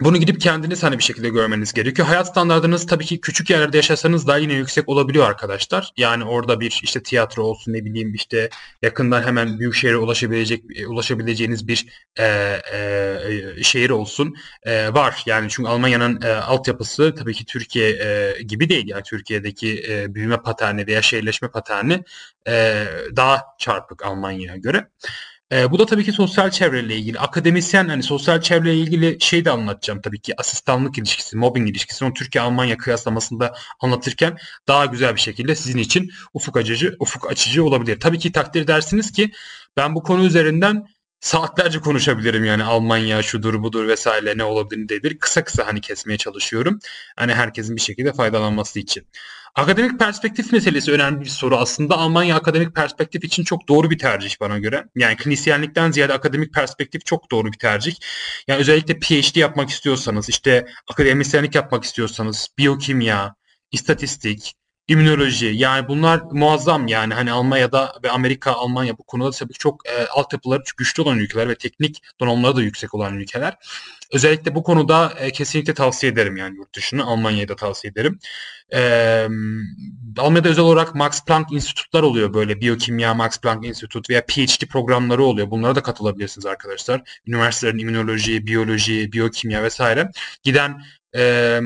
bunu 0.00 0.16
gidip 0.16 0.40
kendiniz 0.40 0.82
hani 0.82 0.98
bir 0.98 1.02
şekilde 1.02 1.28
görmeniz 1.28 1.72
gerekiyor. 1.72 2.08
Hayat 2.08 2.28
standartınız 2.28 2.86
tabii 2.86 3.04
ki 3.04 3.20
küçük 3.20 3.50
yerlerde 3.50 3.76
yaşasanız 3.76 4.26
da 4.26 4.36
yine 4.36 4.52
yüksek 4.52 4.88
olabiliyor 4.88 5.26
arkadaşlar. 5.26 5.92
Yani 5.96 6.24
orada 6.24 6.60
bir 6.60 6.80
işte 6.82 7.02
tiyatro 7.02 7.42
olsun 7.42 7.72
ne 7.72 7.84
bileyim 7.84 8.14
işte 8.14 8.48
yakından 8.82 9.22
hemen 9.22 9.58
büyük 9.58 9.74
şehre 9.74 9.96
ulaşabilecek 9.96 10.64
ulaşabileceğiniz 10.88 11.68
bir 11.68 11.86
e, 12.18 12.24
e, 12.72 13.62
şehir 13.62 13.90
olsun 13.90 14.34
e, 14.62 14.94
var. 14.94 15.22
Yani 15.26 15.48
çünkü 15.50 15.68
Almanya'nın 15.68 16.22
e, 16.22 16.32
altyapısı 16.32 17.14
tabii 17.14 17.34
ki 17.34 17.44
Türkiye 17.44 17.90
e, 17.90 18.42
gibi 18.42 18.68
değil. 18.68 18.88
Yani 18.88 19.02
Türkiye'deki 19.02 19.84
e, 19.88 20.14
büyüme 20.14 20.36
paterni 20.36 20.86
veya 20.86 21.02
şehirleşme 21.02 21.48
paterni 21.48 22.04
e, 22.48 22.84
daha 23.16 23.42
çarpık 23.58 24.04
Almanya'ya 24.04 24.56
göre. 24.56 24.88
E, 25.52 25.70
bu 25.70 25.78
da 25.78 25.86
tabii 25.86 26.04
ki 26.04 26.12
sosyal 26.12 26.50
çevreyle 26.50 26.96
ilgili. 26.96 27.18
Akademisyen 27.18 27.88
hani 27.88 28.02
sosyal 28.02 28.40
çevreyle 28.40 28.80
ilgili 28.80 29.16
şey 29.20 29.44
de 29.44 29.50
anlatacağım 29.50 30.00
tabii 30.00 30.20
ki. 30.20 30.34
Asistanlık 30.40 30.98
ilişkisi, 30.98 31.36
mobbing 31.36 31.70
ilişkisi. 31.70 32.04
Onu 32.04 32.14
Türkiye-Almanya 32.14 32.76
kıyaslamasında 32.76 33.54
anlatırken 33.80 34.38
daha 34.68 34.86
güzel 34.86 35.14
bir 35.14 35.20
şekilde 35.20 35.54
sizin 35.54 35.78
için 35.78 36.10
ufuk 36.34 36.56
açıcı, 36.56 36.96
ufuk 37.00 37.30
açıcı 37.30 37.64
olabilir. 37.64 38.00
Tabii 38.00 38.18
ki 38.18 38.32
takdir 38.32 38.66
dersiniz 38.66 39.12
ki 39.12 39.30
ben 39.76 39.94
bu 39.94 40.02
konu 40.02 40.24
üzerinden 40.24 40.86
saatlerce 41.20 41.80
konuşabilirim 41.80 42.44
yani 42.44 42.64
Almanya 42.64 43.22
şudur 43.22 43.62
budur 43.62 43.88
vesaire 43.88 44.38
ne 44.38 44.44
olabilir 44.44 44.82
nedir 44.82 45.18
kısa 45.18 45.44
kısa 45.44 45.66
hani 45.66 45.80
kesmeye 45.80 46.18
çalışıyorum. 46.18 46.78
Hani 47.16 47.34
herkesin 47.34 47.76
bir 47.76 47.80
şekilde 47.80 48.12
faydalanması 48.12 48.78
için. 48.78 49.06
Akademik 49.54 49.98
perspektif 49.98 50.52
meselesi 50.52 50.92
önemli 50.92 51.20
bir 51.20 51.28
soru 51.28 51.56
aslında. 51.56 51.98
Almanya 51.98 52.36
akademik 52.36 52.74
perspektif 52.74 53.24
için 53.24 53.44
çok 53.44 53.68
doğru 53.68 53.90
bir 53.90 53.98
tercih 53.98 54.40
bana 54.40 54.58
göre. 54.58 54.84
Yani 54.96 55.16
klinisyenlikten 55.16 55.90
ziyade 55.90 56.12
akademik 56.12 56.54
perspektif 56.54 57.06
çok 57.06 57.30
doğru 57.30 57.52
bir 57.52 57.58
tercih. 57.58 57.94
Yani 58.48 58.60
özellikle 58.60 58.98
PhD 58.98 59.36
yapmak 59.36 59.70
istiyorsanız, 59.70 60.28
işte 60.28 60.66
akademisyenlik 60.90 61.54
yapmak 61.54 61.84
istiyorsanız, 61.84 62.48
biyokimya, 62.58 63.34
istatistik, 63.72 64.54
immünoloji 64.88 65.46
yani 65.46 65.88
bunlar 65.88 66.22
muazzam 66.32 66.86
yani 66.86 67.14
hani 67.14 67.32
Almanya'da 67.32 67.92
ve 68.04 68.10
Amerika, 68.10 68.52
Almanya 68.52 68.98
bu 68.98 69.02
konuda 69.02 69.30
tabii 69.30 69.52
çok 69.52 69.86
e, 69.88 70.06
altyapıları 70.06 70.62
güçlü 70.76 71.02
olan 71.02 71.18
ülkeler 71.18 71.48
ve 71.48 71.54
teknik 71.54 72.02
donanımları 72.20 72.56
da 72.56 72.62
yüksek 72.62 72.94
olan 72.94 73.18
ülkeler. 73.18 73.54
Özellikle 74.12 74.54
bu 74.54 74.62
konuda 74.62 75.12
e, 75.18 75.30
kesinlikle 75.30 75.74
tavsiye 75.74 76.12
ederim 76.12 76.36
yani 76.36 76.56
yurt 76.56 76.74
dışını. 76.74 77.04
Almanya'yı 77.04 77.48
da 77.48 77.56
tavsiye 77.56 77.90
ederim. 77.90 78.18
E, 78.74 78.80
Almanya'da 80.18 80.48
özel 80.48 80.64
olarak 80.64 80.94
Max 80.94 81.24
Planck 81.24 81.52
Enstitütler 81.52 82.02
oluyor 82.02 82.34
böyle 82.34 82.60
biyokimya 82.60 83.14
Max 83.14 83.40
Planck 83.40 83.66
Enstitüt 83.66 84.10
veya 84.10 84.26
PhD 84.26 84.66
programları 84.66 85.24
oluyor. 85.24 85.50
Bunlara 85.50 85.74
da 85.74 85.82
katılabilirsiniz 85.82 86.46
arkadaşlar. 86.46 87.20
Üniversitelerin 87.26 87.78
immünoloji, 87.78 88.46
biyoloji, 88.46 89.12
biyokimya 89.12 89.62
vesaire 89.62 90.10
giden 90.42 90.82
e, 91.16 91.60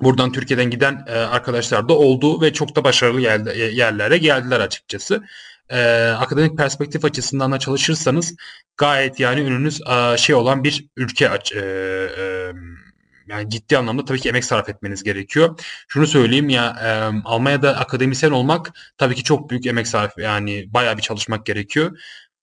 buradan 0.00 0.32
Türkiye'den 0.32 0.70
giden 0.70 1.04
e, 1.06 1.12
arkadaşlar 1.12 1.88
da 1.88 1.92
oldu 1.92 2.40
ve 2.40 2.52
çok 2.52 2.76
da 2.76 2.84
başarılı 2.84 3.20
yerlere 3.20 4.18
geldiler 4.18 4.60
açıkçası 4.60 5.22
e, 5.70 6.08
akademik 6.18 6.56
perspektif 6.56 7.04
açısından 7.04 7.52
da 7.52 7.58
çalışırsanız 7.58 8.36
gayet 8.76 9.20
yani 9.20 9.40
önünüz 9.42 9.80
e, 9.80 10.16
şey 10.16 10.34
olan 10.34 10.64
bir 10.64 10.86
ülke 10.96 11.30
aç, 11.30 11.52
e, 11.52 11.58
e, 12.18 12.52
yani 13.26 13.50
ciddi 13.50 13.78
anlamda 13.78 14.04
tabii 14.04 14.20
ki 14.20 14.28
emek 14.28 14.44
sarf 14.44 14.68
etmeniz 14.68 15.02
gerekiyor. 15.02 15.58
Şunu 15.88 16.06
söyleyeyim 16.06 16.48
ya 16.48 16.76
e, 16.82 16.88
Almanya'da 17.24 17.78
akademisyen 17.78 18.30
olmak 18.30 18.72
tabii 18.98 19.14
ki 19.14 19.24
çok 19.24 19.50
büyük 19.50 19.66
emek 19.66 19.86
sarf 19.88 20.18
yani 20.18 20.74
bayağı 20.74 20.96
bir 20.96 21.02
çalışmak 21.02 21.46
gerekiyor. 21.46 21.98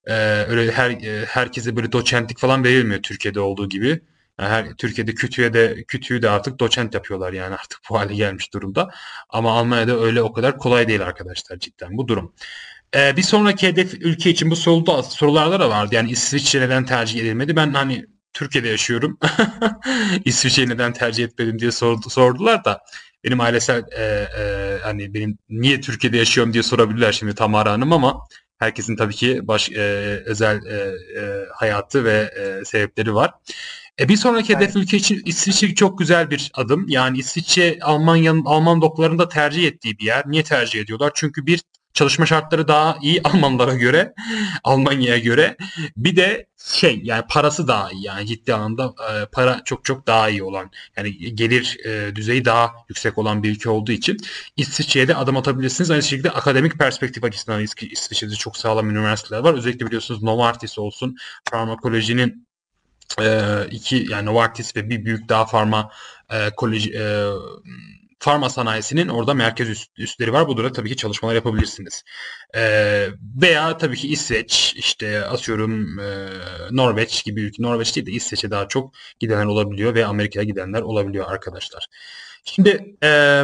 E, 0.05 0.13
öyle 0.47 0.71
her 0.71 0.89
e, 0.89 1.25
herkese 1.25 1.75
böyle 1.75 1.91
doçentlik 1.91 2.39
falan 2.39 2.63
verilmiyor 2.63 3.01
Türkiye'de 3.01 3.39
olduğu 3.39 3.69
gibi. 3.69 4.01
Her, 4.37 4.73
Türkiye'de 4.73 5.13
kütüğe 5.13 5.53
de 5.53 5.83
kütüğü 5.87 6.21
de 6.21 6.29
artık 6.29 6.59
doçent 6.59 6.93
yapıyorlar 6.93 7.33
yani 7.33 7.55
artık 7.59 7.79
bu 7.89 7.99
hale 7.99 8.15
gelmiş 8.15 8.53
durumda. 8.53 8.89
Ama 9.29 9.51
Almanya'da 9.51 9.99
öyle 9.99 10.21
o 10.21 10.33
kadar 10.33 10.57
kolay 10.57 10.87
değil 10.87 11.01
arkadaşlar 11.03 11.59
cidden 11.59 11.97
bu 11.97 12.07
durum. 12.07 12.33
Ee, 12.95 13.17
bir 13.17 13.21
sonraki 13.21 13.67
hedef 13.67 13.93
ülke 13.93 14.29
için 14.29 14.51
bu 14.51 14.55
soruda, 14.55 15.03
sorularda 15.03 15.59
da 15.59 15.69
vardı. 15.69 15.95
Yani 15.95 16.11
İsviçre 16.11 16.61
neden 16.61 16.85
tercih 16.85 17.21
edilmedi? 17.21 17.55
Ben 17.55 17.73
hani 17.73 18.05
Türkiye'de 18.33 18.67
yaşıyorum. 18.67 19.19
İsviçre'yi 20.25 20.69
neden 20.69 20.93
tercih 20.93 21.23
etmedim 21.23 21.59
diye 21.59 21.71
sordu, 21.71 22.09
sordular 22.09 22.65
da 22.65 22.81
benim 23.23 23.41
ailesel 23.41 23.83
e, 23.91 24.03
e, 24.39 24.77
hani 24.83 25.13
benim 25.13 25.37
niye 25.49 25.81
Türkiye'de 25.81 26.17
yaşıyorum 26.17 26.53
diye 26.53 26.63
sorabilirler 26.63 27.11
şimdi 27.11 27.35
Tamara 27.35 27.71
Hanım 27.71 27.93
ama 27.93 28.27
herkesin 28.59 28.95
tabii 28.95 29.15
ki 29.15 29.39
baş 29.43 29.71
e, 29.71 29.81
özel 30.25 30.65
e, 30.65 30.75
e, 31.19 31.45
hayatı 31.53 32.05
ve 32.05 32.31
e, 32.39 32.65
sebepleri 32.65 33.15
var. 33.15 33.33
E, 33.99 34.09
bir 34.09 34.17
sonraki 34.17 34.55
hedef 34.55 34.75
ülke 34.75 34.97
için 34.97 35.21
İsviçre 35.25 35.75
çok 35.75 35.99
güzel 35.99 36.29
bir 36.29 36.51
adım. 36.53 36.85
Yani 36.89 37.17
İsviçre 37.17 37.79
Almanya'nın 37.81 38.45
Alman 38.45 38.81
doktorlarında 38.81 39.29
tercih 39.29 39.67
ettiği 39.67 39.99
bir 39.99 40.05
yer. 40.05 40.23
Niye 40.27 40.43
tercih 40.43 40.81
ediyorlar? 40.81 41.11
Çünkü 41.15 41.45
bir 41.45 41.61
çalışma 41.93 42.25
şartları 42.25 42.67
daha 42.67 42.97
iyi 43.01 43.21
Almanlara 43.23 43.75
göre, 43.75 44.13
Almanya'ya 44.63 45.20
göre. 45.20 45.57
Bir 45.98 46.15
de 46.15 46.48
şey 46.65 47.01
yani 47.03 47.24
parası 47.29 47.67
daha 47.67 47.91
iyi 47.91 48.05
yani 48.05 48.27
ciddi 48.27 48.53
anlamda 48.53 48.93
e, 49.11 49.25
para 49.25 49.61
çok 49.65 49.85
çok 49.85 50.07
daha 50.07 50.29
iyi 50.29 50.43
olan 50.43 50.72
yani 50.98 51.35
gelir 51.35 51.77
e, 51.85 52.15
düzeyi 52.15 52.46
daha 52.46 52.74
yüksek 52.89 53.17
olan 53.17 53.43
bir 53.43 53.51
ülke 53.51 53.70
olduğu 53.70 53.91
için 53.91 54.17
İsviçre'ye 54.57 55.07
de 55.07 55.15
adım 55.15 55.37
atabilirsiniz. 55.37 55.91
Aynı 55.91 56.03
şekilde 56.03 56.31
akademik 56.31 56.79
perspektif 56.79 57.24
açısından 57.24 57.61
İsviçre'de 57.91 58.35
çok 58.35 58.57
sağlam 58.57 58.89
üniversiteler 58.89 59.39
var. 59.39 59.53
Özellikle 59.53 59.85
biliyorsunuz 59.85 60.24
Novartis 60.24 60.79
olsun, 60.79 61.15
farmakolojinin 61.50 62.46
e, 63.22 63.50
iki 63.72 64.07
yani 64.09 64.25
Novartis 64.25 64.75
ve 64.75 64.89
bir 64.89 65.05
büyük 65.05 65.29
daha 65.29 65.46
farma 65.46 65.91
e, 66.29 66.50
koleji 66.50 66.94
e, 66.98 67.29
farma 68.25 68.50
sanayisinin 68.50 69.07
orada 69.07 69.33
merkez 69.33 69.70
üst, 69.70 70.00
üstleri 70.00 70.33
var. 70.33 70.48
Bu 70.48 70.57
da 70.57 70.72
tabii 70.72 70.89
ki 70.89 70.96
çalışmalar 70.96 71.35
yapabilirsiniz. 71.35 72.03
Ee, 72.55 73.07
veya 73.41 73.77
tabii 73.77 73.98
ki 73.98 74.07
İsveç, 74.07 74.74
işte 74.77 75.25
atıyorum 75.25 76.00
e, 76.00 76.29
Norveç 76.72 77.24
gibi 77.25 77.41
ülke. 77.41 77.63
Norveç 77.63 77.96
değil 77.96 78.07
de 78.07 78.11
İsveç'e 78.11 78.51
daha 78.51 78.68
çok 78.68 78.94
gidenler 79.20 79.46
olabiliyor 79.46 79.96
ve 79.96 80.05
Amerika'ya 80.05 80.44
gidenler 80.44 80.81
olabiliyor 80.81 81.31
arkadaşlar. 81.31 81.87
Şimdi 82.46 82.96
e, 83.03 83.44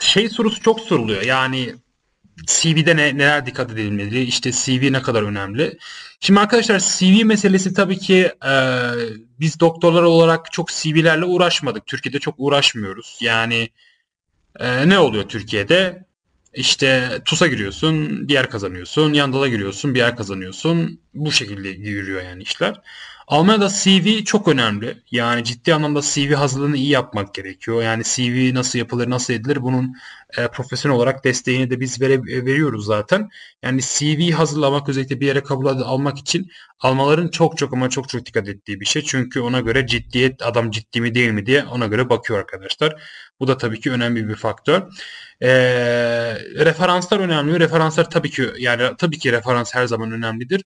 şey 0.00 0.28
sorusu 0.28 0.62
çok 0.62 0.80
soruluyor. 0.80 1.22
Yani 1.22 1.74
CV'de 2.46 2.96
ne, 2.96 3.18
neler 3.18 3.46
dikkat 3.46 3.72
edilmeli? 3.72 4.22
İşte 4.22 4.52
CV 4.52 4.92
ne 4.92 5.02
kadar 5.02 5.22
önemli? 5.22 5.78
Şimdi 6.20 6.40
arkadaşlar 6.40 6.78
CV 6.78 7.24
meselesi 7.24 7.74
tabii 7.74 7.98
ki 7.98 8.32
e, 8.46 8.52
biz 9.40 9.60
doktorlar 9.60 10.02
olarak 10.02 10.52
çok 10.52 10.68
CV'lerle 10.68 11.24
uğraşmadık. 11.24 11.86
Türkiye'de 11.86 12.18
çok 12.18 12.34
uğraşmıyoruz. 12.38 13.18
Yani 13.20 13.68
e, 14.60 14.88
ne 14.88 14.98
oluyor 14.98 15.28
Türkiye'de? 15.28 16.06
İşte 16.54 17.20
TUS'a 17.24 17.46
giriyorsun, 17.46 18.28
bir 18.28 18.32
yer 18.34 18.50
kazanıyorsun. 18.50 19.12
Yandal'a 19.12 19.48
giriyorsun, 19.48 19.94
bir 19.94 19.98
yer 19.98 20.16
kazanıyorsun. 20.16 21.00
Bu 21.14 21.32
şekilde 21.32 21.68
yürüyor 21.68 22.22
yani 22.22 22.42
işler. 22.42 22.80
Almanya'da 23.26 23.68
CV 23.68 24.24
çok 24.24 24.48
önemli. 24.48 25.02
Yani 25.10 25.44
ciddi 25.44 25.74
anlamda 25.74 26.00
CV 26.02 26.34
hazırlığını 26.34 26.76
iyi 26.76 26.88
yapmak 26.88 27.34
gerekiyor. 27.34 27.82
Yani 27.82 28.02
CV 28.04 28.54
nasıl 28.54 28.78
yapılır, 28.78 29.10
nasıl 29.10 29.34
edilir 29.34 29.62
bunun 29.62 29.94
e, 30.38 30.48
profesyonel 30.48 30.96
olarak 30.96 31.24
desteğini 31.24 31.70
de 31.70 31.80
biz 31.80 32.00
vere, 32.00 32.12
e, 32.14 32.46
veriyoruz 32.46 32.86
zaten. 32.86 33.28
Yani 33.62 33.80
CV 33.82 34.30
hazırlamak 34.32 34.88
özellikle 34.88 35.20
bir 35.20 35.26
yere 35.26 35.42
kabul 35.42 35.66
almak 35.66 36.18
için 36.18 36.50
almaların 36.80 37.28
çok 37.28 37.58
çok 37.58 37.72
ama 37.72 37.90
çok 37.90 38.08
çok 38.08 38.26
dikkat 38.26 38.48
ettiği 38.48 38.80
bir 38.80 38.86
şey. 38.86 39.02
Çünkü 39.02 39.40
ona 39.40 39.60
göre 39.60 39.86
ciddiyet 39.86 40.42
adam 40.42 40.70
ciddi 40.70 41.00
mi 41.00 41.14
değil 41.14 41.30
mi 41.30 41.46
diye 41.46 41.64
ona 41.64 41.86
göre 41.86 42.10
bakıyor 42.10 42.38
arkadaşlar. 42.38 43.02
Bu 43.40 43.48
da 43.48 43.56
tabii 43.56 43.80
ki 43.80 43.90
önemli 43.92 44.28
bir 44.28 44.36
faktör. 44.36 44.82
E, 45.42 45.48
referanslar 46.64 47.20
önemli. 47.20 47.60
Referanslar 47.60 48.10
tabii 48.10 48.30
ki 48.30 48.50
yani 48.58 48.82
tabii 48.98 49.18
ki 49.18 49.32
referans 49.32 49.74
her 49.74 49.86
zaman 49.86 50.12
önemlidir. 50.12 50.64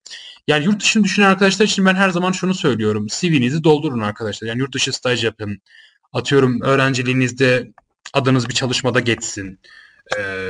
Yani 0.49 0.65
yurt 0.65 0.81
dışını 0.81 1.05
düşünen 1.05 1.27
arkadaşlar 1.27 1.67
için 1.67 1.87
ben 1.87 1.95
her 1.95 2.11
zaman 2.11 2.33
şunu 2.33 2.55
söylüyorum. 2.55 3.07
CV'nizi 3.07 3.65
doldurun 3.65 4.01
arkadaşlar. 4.01 4.49
Yani 4.49 4.59
yurt 4.59 4.75
dışı 4.75 4.93
staj 4.93 5.25
yapın. 5.25 5.63
Atıyorum 6.13 6.61
öğrenciliğinizde 6.63 7.73
adınız 8.13 8.49
bir 8.49 8.55
çalışmada 8.55 9.01
geçsin. 9.01 9.61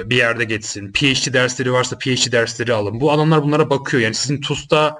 bir 0.06 0.16
yerde 0.16 0.44
geçsin. 0.44 0.92
PhD 0.92 1.32
dersleri 1.32 1.72
varsa 1.72 1.98
PhD 1.98 2.32
dersleri 2.32 2.72
alın. 2.72 3.00
Bu 3.00 3.12
adamlar 3.12 3.42
bunlara 3.42 3.70
bakıyor. 3.70 4.02
Yani 4.02 4.14
sizin 4.14 4.40
TUS'ta 4.40 4.98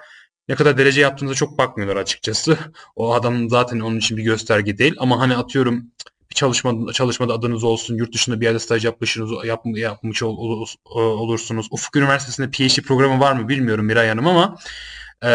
ne 0.49 0.55
kadar 0.55 0.79
derece 0.79 1.01
yaptığınıza 1.01 1.35
çok 1.35 1.59
bakmıyorlar 1.59 1.97
açıkçası. 1.97 2.59
O 2.97 3.15
adam 3.15 3.51
zaten 3.51 3.81
onun 3.81 3.99
için 3.99 4.17
bir 4.17 4.23
gösterge 4.23 4.79
değil. 4.79 4.95
Ama 4.99 5.21
hani 5.21 5.37
atıyorum 5.37 5.87
bir 6.31 6.35
çalışma 6.35 6.93
çalışmada 6.93 7.35
adınız 7.35 7.65
olsun, 7.65 7.97
yurt 7.97 8.15
dışında 8.15 8.41
bir 8.41 8.45
yerde 8.47 8.59
staj 8.59 8.85
yapmışsınız, 8.85 9.31
yap, 9.45 9.63
yapmış 9.67 10.23
ol, 10.23 10.37
ol, 10.39 10.67
olursunuz. 10.95 11.69
Ufuk 11.71 11.97
Üniversitesi'nde 11.97 12.51
PhD 12.51 12.83
programı 12.83 13.21
var 13.21 13.33
mı 13.33 13.49
bilmiyorum 13.49 13.85
Miray 13.85 14.09
Hanım 14.09 14.27
ama 14.27 14.57
e, 15.23 15.29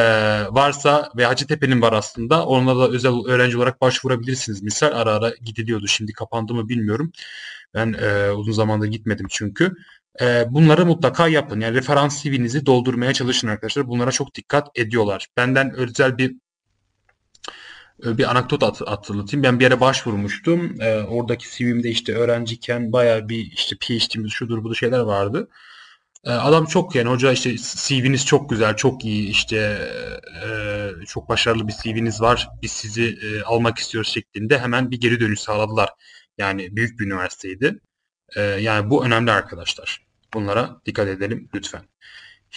varsa 0.51 1.09
ve 1.17 1.25
Hacettepe'nin 1.25 1.81
var 1.81 1.93
aslında. 1.93 2.45
Onunla 2.45 2.79
da 2.79 2.89
özel 2.89 3.13
öğrenci 3.27 3.57
olarak 3.57 3.81
başvurabilirsiniz. 3.81 4.63
Misal 4.63 4.87
ara 4.87 5.11
ara 5.11 5.29
gidiliyordu. 5.45 5.87
Şimdi 5.87 6.13
kapandı 6.13 6.53
mı 6.53 6.69
bilmiyorum. 6.69 7.11
Ben 7.73 7.93
e, 7.93 8.31
uzun 8.31 8.51
zamandır 8.51 8.87
gitmedim 8.87 9.27
çünkü. 9.29 9.75
E, 10.21 10.45
bunları 10.49 10.85
mutlaka 10.85 11.27
yapın. 11.27 11.59
Yani 11.59 11.75
referans 11.77 12.23
CV'nizi 12.23 12.65
doldurmaya 12.65 13.13
çalışın 13.13 13.47
arkadaşlar. 13.47 13.87
Bunlara 13.87 14.11
çok 14.11 14.35
dikkat 14.35 14.67
ediyorlar. 14.79 15.27
Benden 15.37 15.73
özel 15.75 16.17
bir 16.17 16.35
bir 18.03 18.31
anekdot 18.31 18.63
at, 18.63 18.81
hatırlatayım. 18.81 19.43
Ben 19.43 19.59
bir 19.59 19.63
yere 19.63 19.79
başvurmuştum. 19.79 20.81
E, 20.81 21.03
oradaki 21.03 21.57
CV'mde 21.57 21.89
işte 21.89 22.15
öğrenciyken 22.15 22.93
baya 22.93 23.29
bir 23.29 23.51
işte 23.51 23.75
PhD'miz 23.75 24.31
şudur 24.31 24.63
bu 24.63 24.75
şeyler 24.75 24.99
vardı. 24.99 25.49
E, 26.23 26.31
adam 26.31 26.65
çok 26.65 26.95
yani 26.95 27.09
hoca 27.09 27.31
işte 27.31 27.55
CV'niz 27.57 28.25
çok 28.25 28.49
güzel, 28.49 28.75
çok 28.75 29.05
iyi 29.05 29.29
işte 29.29 29.57
e, 30.45 31.05
çok 31.05 31.29
başarılı 31.29 31.67
bir 31.67 31.73
CV'niz 31.83 32.21
var. 32.21 32.49
Biz 32.61 32.71
sizi 32.71 33.19
e, 33.23 33.41
almak 33.41 33.77
istiyoruz 33.77 34.11
şeklinde 34.11 34.59
hemen 34.59 34.91
bir 34.91 35.01
geri 35.01 35.19
dönüş 35.19 35.39
sağladılar. 35.39 35.89
Yani 36.37 36.75
büyük 36.75 36.99
bir 36.99 37.05
üniversiteydi. 37.05 37.79
E, 38.35 38.41
yani 38.41 38.89
bu 38.89 39.05
önemli 39.05 39.31
arkadaşlar. 39.31 40.05
Bunlara 40.33 40.81
dikkat 40.85 41.07
edelim 41.07 41.49
lütfen. 41.55 41.81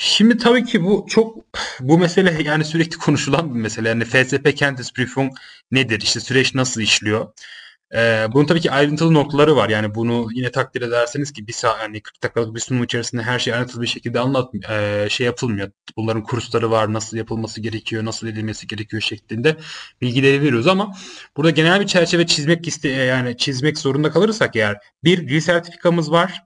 Şimdi 0.01 0.37
tabii 0.39 0.65
ki 0.65 0.85
bu 0.85 1.07
çok 1.09 1.37
bu 1.81 1.99
mesele 1.99 2.43
yani 2.43 2.65
sürekli 2.65 2.99
konuşulan 2.99 3.55
bir 3.55 3.61
mesele. 3.61 3.89
Yani 3.89 4.05
FSP 4.05 4.57
Kenntnisprüfung 4.57 5.33
nedir? 5.71 6.01
İşte 6.01 6.21
süreç 6.21 6.55
nasıl 6.55 6.81
işliyor? 6.81 7.33
Ee, 7.95 8.27
bunun 8.33 8.47
tabii 8.47 8.61
ki 8.61 8.71
ayrıntılı 8.71 9.15
noktaları 9.15 9.57
var. 9.57 9.69
Yani 9.69 9.95
bunu 9.95 10.29
yine 10.35 10.51
takdir 10.51 10.83
ederseniz 10.83 11.33
ki 11.33 11.47
bir 11.47 11.53
saat 11.53 11.83
yani 11.83 12.01
40 12.03 12.23
dakikalık 12.23 12.55
bir 12.55 12.61
sunum 12.61 12.85
içerisinde 12.85 13.23
her 13.23 13.39
şey 13.39 13.55
ayrıntılı 13.55 13.83
bir 13.83 13.87
şekilde 13.87 14.21
anlat 14.21 14.55
e, 14.71 15.07
şey 15.11 15.27
yapılmıyor. 15.27 15.71
Bunların 15.97 16.23
kursları 16.23 16.71
var, 16.71 16.93
nasıl 16.93 17.17
yapılması 17.17 17.61
gerekiyor, 17.61 18.05
nasıl 18.05 18.27
edilmesi 18.27 18.67
gerekiyor 18.67 19.03
şeklinde 19.03 19.57
bilgileri 20.01 20.41
veriyoruz 20.41 20.67
ama 20.67 20.95
burada 21.37 21.51
genel 21.51 21.81
bir 21.81 21.87
çerçeve 21.87 22.27
çizmek 22.27 22.69
iste 22.69 22.89
yani 22.89 23.37
çizmek 23.37 23.79
zorunda 23.79 24.11
kalırsak 24.11 24.57
eğer 24.57 24.77
bir 25.05 25.29
dil 25.29 25.41
sertifikamız 25.41 26.11
var. 26.11 26.43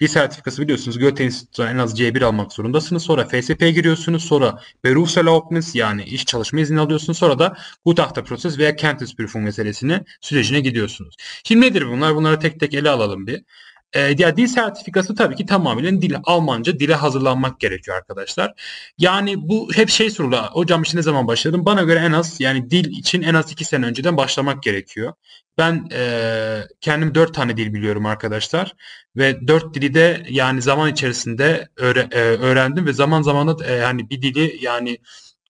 Dil 0.00 0.08
sertifikası 0.08 0.62
biliyorsunuz 0.62 0.98
Goethe 0.98 1.24
en 1.58 1.78
az 1.78 2.00
C1 2.00 2.24
almak 2.24 2.52
zorundasınız. 2.52 3.02
Sonra 3.02 3.24
FSP'ye 3.24 3.70
giriyorsunuz. 3.70 4.24
Sonra 4.24 4.60
Berufserlaubnis 4.84 5.74
yani 5.74 6.04
iş 6.04 6.26
çalışma 6.26 6.60
izni 6.60 6.80
alıyorsunuz. 6.80 7.18
Sonra 7.18 7.38
da 7.38 7.56
Gutachterprozess 7.84 8.58
veya 8.58 8.76
Kenntnisprüfung 8.76 9.44
meselesini 9.44 10.00
sürecine 10.20 10.60
gidiyorsunuz. 10.60 11.16
Şimdi 11.44 11.66
nedir 11.66 11.86
bunlar? 11.86 12.14
Bunları 12.14 12.40
tek 12.40 12.60
tek 12.60 12.74
ele 12.74 12.90
alalım 12.90 13.26
bir. 13.26 13.42
E, 13.92 14.00
ya 14.00 14.36
dil 14.36 14.46
sertifikası 14.46 15.14
tabii 15.14 15.36
ki 15.36 15.46
tamamen 15.46 16.02
dil 16.02 16.14
Almanca 16.24 16.78
dile 16.80 16.94
hazırlanmak 16.94 17.60
gerekiyor 17.60 17.96
arkadaşlar. 17.96 18.52
Yani 18.98 19.48
bu 19.48 19.68
hep 19.74 19.88
şey 19.88 20.10
soruluyor. 20.10 20.42
Hocam 20.42 20.82
işte 20.82 20.98
ne 20.98 21.02
zaman 21.02 21.26
başladım? 21.26 21.62
Bana 21.66 21.82
göre 21.82 21.98
en 21.98 22.12
az 22.12 22.40
yani 22.40 22.70
dil 22.70 22.98
için 22.98 23.22
en 23.22 23.34
az 23.34 23.52
iki 23.52 23.64
sene 23.64 23.86
önceden 23.86 24.16
başlamak 24.16 24.62
gerekiyor. 24.62 25.12
Ben 25.58 25.88
e, 25.92 26.62
kendim 26.80 27.14
dört 27.14 27.34
tane 27.34 27.56
dil 27.56 27.74
biliyorum 27.74 28.06
arkadaşlar 28.06 28.72
ve 29.16 29.48
dört 29.48 29.74
dili 29.74 29.94
de 29.94 30.26
yani 30.30 30.62
zaman 30.62 30.92
içerisinde 30.92 31.68
öğre, 31.76 32.08
e, 32.10 32.18
öğrendim 32.20 32.86
ve 32.86 32.92
zaman 32.92 33.22
zaman 33.22 33.48
da 33.48 33.66
e, 33.66 33.72
yani 33.72 34.10
bir 34.10 34.22
dili 34.22 34.64
yani 34.64 34.98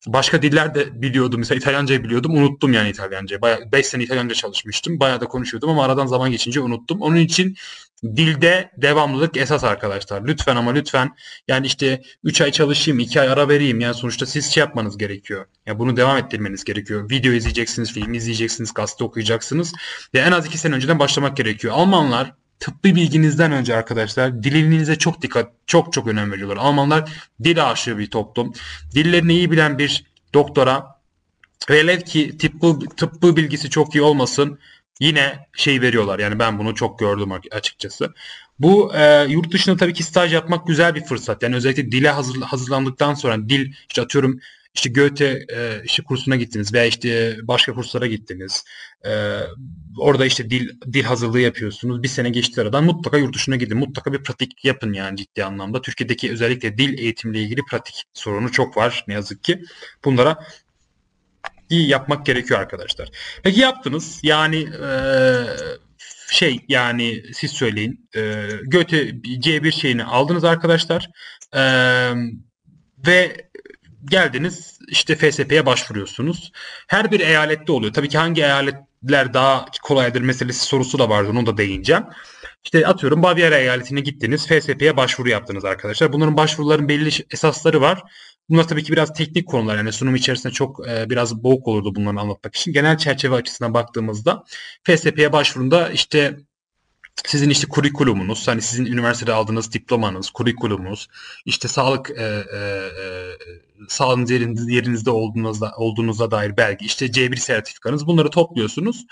başka 0.06 0.42
diller 0.42 0.74
de 0.74 1.02
biliyordum. 1.02 1.38
Mesela 1.38 1.58
İtalyancayı 1.58 2.04
biliyordum. 2.04 2.34
Unuttum 2.36 2.72
yani 2.72 2.90
İtalyancayı. 2.90 3.42
Bayağı 3.42 3.72
5 3.72 3.86
sene 3.86 4.02
İtalyanca 4.02 4.34
çalışmıştım. 4.34 5.00
Bayağı 5.00 5.20
da 5.20 5.26
konuşuyordum 5.26 5.70
ama 5.70 5.84
aradan 5.84 6.06
zaman 6.06 6.30
geçince 6.30 6.60
unuttum. 6.60 7.02
Onun 7.02 7.16
için 7.16 7.56
dilde 8.02 8.70
devamlılık 8.76 9.36
esas 9.36 9.64
arkadaşlar. 9.64 10.26
Lütfen 10.26 10.56
ama 10.56 10.72
lütfen 10.72 11.16
yani 11.48 11.66
işte 11.66 12.02
3 12.24 12.40
ay 12.40 12.52
çalışayım, 12.52 12.98
2 12.98 13.20
ay 13.20 13.28
ara 13.28 13.48
vereyim. 13.48 13.80
Yani 13.80 13.94
sonuçta 13.94 14.26
siz 14.26 14.52
şey 14.52 14.60
yapmanız 14.60 14.98
gerekiyor. 14.98 15.40
Ya 15.40 15.46
yani 15.66 15.78
bunu 15.78 15.96
devam 15.96 16.16
ettirmeniz 16.16 16.64
gerekiyor. 16.64 17.10
Video 17.10 17.32
izleyeceksiniz, 17.32 17.92
film 17.92 18.14
izleyeceksiniz, 18.14 18.74
gazete 18.74 19.04
okuyacaksınız. 19.04 19.72
Ve 20.14 20.18
en 20.18 20.32
az 20.32 20.46
2 20.46 20.58
sene 20.58 20.74
önceden 20.74 20.98
başlamak 20.98 21.36
gerekiyor. 21.36 21.74
Almanlar 21.76 22.34
tıbbi 22.60 22.94
bilginizden 22.94 23.52
önce 23.52 23.76
arkadaşlar 23.76 24.42
dilinize 24.42 24.96
çok 24.96 25.22
dikkat, 25.22 25.52
çok 25.66 25.92
çok 25.92 26.06
önem 26.06 26.32
veriyorlar. 26.32 26.56
Almanlar 26.56 27.10
dil 27.44 27.70
aşığı 27.70 27.98
bir 27.98 28.10
toplum. 28.10 28.52
Dillerini 28.94 29.32
iyi 29.32 29.50
bilen 29.50 29.78
bir 29.78 30.04
doktora 30.34 30.96
velev 31.70 32.00
ki 32.00 32.38
tıbbı, 32.38 32.78
tıbbı 32.96 33.36
bilgisi 33.36 33.70
çok 33.70 33.94
iyi 33.94 34.02
olmasın 34.02 34.58
yine 35.00 35.48
şey 35.56 35.80
veriyorlar. 35.80 36.18
Yani 36.18 36.38
ben 36.38 36.58
bunu 36.58 36.74
çok 36.74 36.98
gördüm 36.98 37.32
açıkçası. 37.50 38.14
Bu 38.58 38.94
e, 38.94 39.26
yurt 39.28 39.52
dışında 39.52 39.76
tabii 39.76 39.94
ki 39.94 40.02
staj 40.02 40.34
yapmak 40.34 40.66
güzel 40.66 40.94
bir 40.94 41.04
fırsat. 41.04 41.42
Yani 41.42 41.56
özellikle 41.56 41.92
dile 41.92 42.10
hazır, 42.10 42.42
hazırlandıktan 42.42 43.14
sonra 43.14 43.48
dil 43.48 43.72
işte 43.88 44.02
atıyorum 44.02 44.40
işte 44.74 44.90
Goethe 44.90 45.46
e, 45.56 45.82
işte 45.84 46.02
kursuna 46.02 46.36
gittiniz 46.36 46.74
veya 46.74 46.84
işte 46.84 47.36
başka 47.42 47.74
kurslara 47.74 48.06
gittiniz. 48.06 48.64
E, 49.06 49.40
orada 49.98 50.26
işte 50.26 50.50
dil 50.50 50.68
dil 50.92 51.02
hazırlığı 51.02 51.40
yapıyorsunuz. 51.40 52.02
Bir 52.02 52.08
sene 52.08 52.30
geçti 52.30 52.60
aradan 52.60 52.84
mutlaka 52.84 53.18
yurt 53.18 53.34
dışına 53.34 53.56
gidin. 53.56 53.78
Mutlaka 53.78 54.12
bir 54.12 54.22
pratik 54.22 54.64
yapın 54.64 54.92
yani 54.92 55.16
ciddi 55.16 55.44
anlamda. 55.44 55.82
Türkiye'deki 55.82 56.32
özellikle 56.32 56.78
dil 56.78 56.98
eğitimle 56.98 57.42
ilgili 57.42 57.60
pratik 57.70 58.04
sorunu 58.14 58.52
çok 58.52 58.76
var 58.76 59.04
ne 59.08 59.14
yazık 59.14 59.44
ki. 59.44 59.62
Bunlara 60.04 60.38
iyi 61.70 61.88
yapmak 61.88 62.26
gerekiyor 62.26 62.60
arkadaşlar. 62.60 63.08
Peki 63.42 63.60
yaptınız. 63.60 64.20
Yani 64.22 64.68
e, 64.88 64.90
şey 66.30 66.60
yani 66.68 67.22
siz 67.34 67.50
söyleyin. 67.50 68.08
E, 68.16 68.20
Goethe 68.66 69.08
C1 69.08 69.72
şeyini 69.72 70.04
aldınız 70.04 70.44
arkadaşlar. 70.44 71.10
E, 71.54 71.62
ve 73.06 73.36
geldiniz 74.04 74.78
işte 74.88 75.16
FSP'ye 75.16 75.66
başvuruyorsunuz. 75.66 76.52
Her 76.86 77.10
bir 77.10 77.20
eyalette 77.20 77.72
oluyor. 77.72 77.92
Tabii 77.92 78.08
ki 78.08 78.18
hangi 78.18 78.42
eyaletler 78.42 79.34
daha 79.34 79.66
kolaydır 79.82 80.20
meselesi 80.20 80.64
sorusu 80.64 80.98
da 80.98 81.08
vardı. 81.08 81.30
Onu 81.30 81.46
da 81.46 81.56
değineceğim. 81.56 82.04
İşte 82.64 82.86
atıyorum 82.86 83.22
Bavyera 83.22 83.58
eyaletine 83.58 84.00
gittiniz. 84.00 84.46
FSP'ye 84.46 84.96
başvuru 84.96 85.28
yaptınız 85.28 85.64
arkadaşlar. 85.64 86.12
Bunların 86.12 86.36
başvuruların 86.36 86.88
belli 86.88 87.10
esasları 87.30 87.80
var. 87.80 88.02
Bunlar 88.48 88.68
tabii 88.68 88.82
ki 88.82 88.92
biraz 88.92 89.14
teknik 89.14 89.48
konular. 89.48 89.76
Yani 89.76 89.92
sunum 89.92 90.14
içerisinde 90.14 90.52
çok 90.52 90.88
e, 90.88 91.10
biraz 91.10 91.42
boğuk 91.42 91.68
olurdu 91.68 91.94
bunları 91.94 92.20
anlatmak 92.20 92.56
için. 92.56 92.72
Genel 92.72 92.98
çerçeve 92.98 93.34
açısından 93.34 93.74
baktığımızda 93.74 94.44
FSP'ye 94.84 95.32
başvurunda 95.32 95.90
işte 95.90 96.36
sizin 97.24 97.50
işte 97.50 97.68
kurikulumunuz, 97.68 98.48
hani 98.48 98.62
sizin 98.62 98.86
üniversitede 98.86 99.32
aldığınız 99.32 99.72
diplomanız, 99.72 100.30
kurikulumunuz, 100.30 101.08
işte 101.44 101.68
sağlık 101.68 102.10
e, 102.10 102.22
e, 102.22 102.58
e, 102.58 103.32
sağlığınız 103.88 104.30
yeriniz, 104.30 104.68
yerinizde 104.68 105.10
olduğunuzda, 105.10 105.72
olduğunuzda 105.76 106.30
dair 106.30 106.56
belge, 106.56 106.86
işte 106.86 107.06
C1 107.06 107.36
sertifikanız 107.36 108.06
bunları 108.06 108.30
topluyorsunuz. 108.30 109.06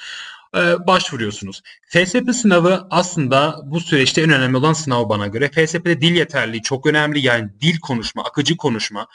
E, 0.57 0.87
başvuruyorsunuz. 0.87 1.63
FSP 1.89 2.35
sınavı 2.35 2.87
aslında 2.91 3.61
bu 3.65 3.81
süreçte 3.81 4.23
en 4.23 4.31
önemli 4.31 4.57
olan 4.57 4.73
sınav 4.73 5.09
bana 5.09 5.27
göre. 5.27 5.49
FSP'de 5.49 6.01
dil 6.01 6.17
yeterliği 6.17 6.63
çok 6.63 6.87
önemli. 6.87 7.21
Yani 7.21 7.51
dil 7.61 7.81
konuşma, 7.81 8.25
akıcı 8.25 8.57
konuşma. 8.57 9.07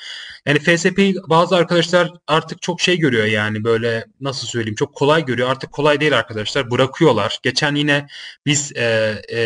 Yani 0.45 0.60
FSP'yi 0.60 1.15
bazı 1.30 1.56
arkadaşlar 1.56 2.12
artık 2.28 2.62
çok 2.62 2.82
şey 2.82 2.99
görüyor 2.99 3.25
yani 3.25 3.63
böyle 3.63 4.06
nasıl 4.21 4.47
söyleyeyim 4.47 4.75
çok 4.75 4.95
kolay 4.95 5.25
görüyor. 5.25 5.49
Artık 5.49 5.71
kolay 5.71 5.99
değil 5.99 6.17
arkadaşlar. 6.17 6.71
Bırakıyorlar. 6.71 7.39
Geçen 7.43 7.75
yine 7.75 8.08
biz 8.45 8.71
e, 8.75 9.15
e, 9.34 9.39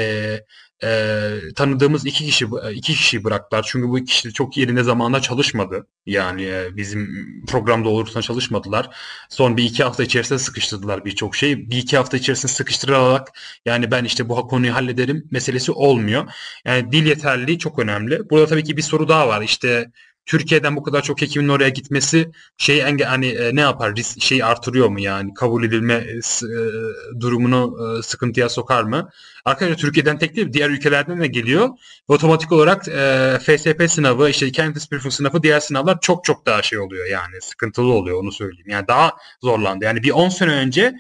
e, 0.83 1.53
tanıdığımız 1.55 2.05
iki 2.05 2.25
kişi 2.25 2.47
iki 2.73 2.93
kişi 2.93 3.23
bıraktılar. 3.23 3.65
Çünkü 3.67 3.89
bu 3.89 4.05
kişi 4.05 4.33
çok 4.33 4.57
yerinde 4.57 4.83
zamanda 4.83 5.21
çalışmadı. 5.21 5.87
Yani 6.05 6.43
e, 6.43 6.75
bizim 6.75 7.09
programda 7.47 7.89
olursa 7.89 8.21
çalışmadılar. 8.21 8.89
Son 9.29 9.57
bir 9.57 9.63
iki 9.63 9.83
hafta 9.83 10.03
içerisinde 10.03 10.39
sıkıştırdılar 10.39 11.05
birçok 11.05 11.35
şey. 11.35 11.69
Bir 11.69 11.77
iki 11.77 11.97
hafta 11.97 12.17
içerisinde 12.17 12.51
sıkıştırarak 12.51 13.31
yani 13.65 13.91
ben 13.91 14.03
işte 14.03 14.29
bu 14.29 14.47
konuyu 14.47 14.73
hallederim 14.75 15.27
meselesi 15.31 15.71
olmuyor. 15.71 16.31
Yani 16.65 16.91
dil 16.91 17.05
yeterliliği 17.05 17.59
çok 17.59 17.79
önemli. 17.79 18.29
Burada 18.29 18.47
tabii 18.47 18.63
ki 18.63 18.77
bir 18.77 18.81
soru 18.81 19.07
daha 19.07 19.27
var. 19.27 19.41
İşte 19.41 19.91
Türkiye'den 20.25 20.75
bu 20.75 20.83
kadar 20.83 21.01
çok 21.01 21.21
hekimin 21.21 21.47
oraya 21.47 21.69
gitmesi 21.69 22.31
şey 22.57 22.81
enge 22.81 23.03
hani 23.03 23.27
e, 23.27 23.55
ne 23.55 23.61
yapar 23.61 23.95
risk 23.95 24.21
şey 24.21 24.43
artırıyor 24.43 24.87
mu 24.87 24.99
yani 24.99 25.33
kabul 25.33 25.63
edilme 25.63 25.93
e, 25.93 26.17
e, 26.17 27.19
durumunu 27.19 27.77
e, 27.99 28.03
sıkıntıya 28.03 28.49
sokar 28.49 28.83
mı? 28.83 29.09
Arkadaşlar 29.45 29.77
Türkiye'den 29.77 30.17
tek 30.17 30.35
değil 30.35 30.53
diğer 30.53 30.69
ülkelerden 30.69 31.21
de 31.21 31.27
geliyor. 31.27 31.69
Otomatik 32.07 32.51
olarak 32.51 32.87
e, 32.87 33.39
FSP 33.41 33.83
sınavı 33.89 34.29
işte 34.29 34.51
Candidates 34.51 34.89
Prüfung 34.89 35.13
sınavı 35.13 35.43
diğer 35.43 35.59
sınavlar 35.59 35.97
çok 36.01 36.23
çok 36.23 36.45
daha 36.45 36.61
şey 36.61 36.79
oluyor 36.79 37.05
yani 37.05 37.41
sıkıntılı 37.41 37.93
oluyor 37.93 38.23
onu 38.23 38.31
söyleyeyim. 38.31 38.69
Yani 38.69 38.87
daha 38.87 39.11
zorlandı. 39.41 39.85
Yani 39.85 40.03
bir 40.03 40.11
10 40.11 40.29
sene 40.29 40.51
önce 40.51 40.93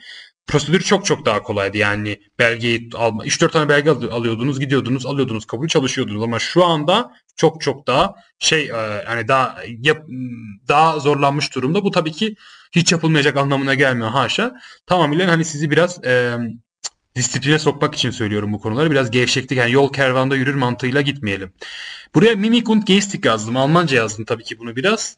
prosedür 0.47 0.81
çok 0.81 1.05
çok 1.05 1.25
daha 1.25 1.43
kolaydı. 1.43 1.77
Yani 1.77 2.19
belgeyi 2.39 2.89
alma 2.93 3.25
3-4 3.25 3.51
tane 3.51 3.69
belge 3.69 3.89
alıyordunuz, 3.89 4.59
gidiyordunuz, 4.59 5.05
alıyordunuz, 5.05 5.45
kabul 5.45 5.67
çalışıyordunuz 5.67 6.23
ama 6.23 6.39
şu 6.39 6.65
anda 6.65 7.11
çok 7.35 7.61
çok 7.61 7.87
daha 7.87 8.15
şey 8.39 8.63
e, 8.63 9.03
yani 9.07 9.27
daha 9.27 9.57
yap, 9.79 10.07
daha 10.67 10.99
zorlanmış 10.99 11.55
durumda. 11.55 11.83
Bu 11.83 11.91
tabii 11.91 12.11
ki 12.11 12.35
hiç 12.71 12.91
yapılmayacak 12.91 13.37
anlamına 13.37 13.73
gelmiyor 13.73 14.09
haşa. 14.09 14.55
Tamamıyla 14.85 15.31
hani 15.31 15.45
sizi 15.45 15.71
biraz 15.71 16.05
e, 16.05 16.37
disipline 17.15 17.59
sokmak 17.59 17.95
için 17.95 18.11
söylüyorum 18.11 18.53
bu 18.53 18.59
konuları. 18.59 18.91
Biraz 18.91 19.11
gevşeklik 19.11 19.59
yani 19.59 19.71
yol 19.71 19.93
kervanda 19.93 20.35
yürür 20.35 20.55
mantığıyla 20.55 21.01
gitmeyelim. 21.01 21.53
Buraya 22.15 22.35
Mimik 22.35 22.69
und 22.69 22.87
yazdım. 23.25 23.57
Almanca 23.57 23.97
yazdım 23.97 24.25
tabii 24.25 24.43
ki 24.43 24.59
bunu 24.59 24.75
biraz. 24.75 25.17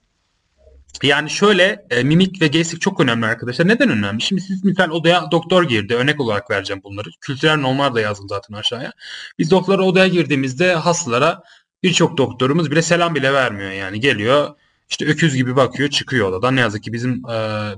Yani 1.03 1.29
şöyle 1.29 1.85
e, 1.89 2.03
mimik 2.03 2.41
ve 2.41 2.47
gestik 2.47 2.81
çok 2.81 2.99
önemli 2.99 3.25
arkadaşlar. 3.25 3.67
Neden 3.67 3.89
önemli? 3.89 4.21
Şimdi 4.21 4.41
siz 4.41 4.63
misal 4.63 4.89
odaya 4.89 5.31
doktor 5.31 5.63
girdi. 5.63 5.95
Örnek 5.95 6.19
olarak 6.21 6.51
vereceğim 6.51 6.81
bunları. 6.83 7.09
Kültürel 7.21 7.57
normlar 7.57 7.95
da 7.95 8.01
yazdım 8.01 8.29
zaten 8.29 8.53
aşağıya. 8.53 8.91
Biz 9.39 9.51
doktora 9.51 9.83
odaya 9.83 10.07
girdiğimizde 10.07 10.73
hastalara 10.73 11.43
birçok 11.83 12.17
doktorumuz 12.17 12.71
bile 12.71 12.81
selam 12.81 13.15
bile 13.15 13.33
vermiyor 13.33 13.71
yani. 13.71 13.99
Geliyor 13.99 14.55
işte 14.89 15.05
öküz 15.05 15.35
gibi 15.35 15.55
bakıyor 15.55 15.89
çıkıyor 15.89 16.29
odadan. 16.29 16.55
Ne 16.55 16.59
yazık 16.59 16.83
ki 16.83 16.93
bizim 16.93 17.11
e, 17.11 17.31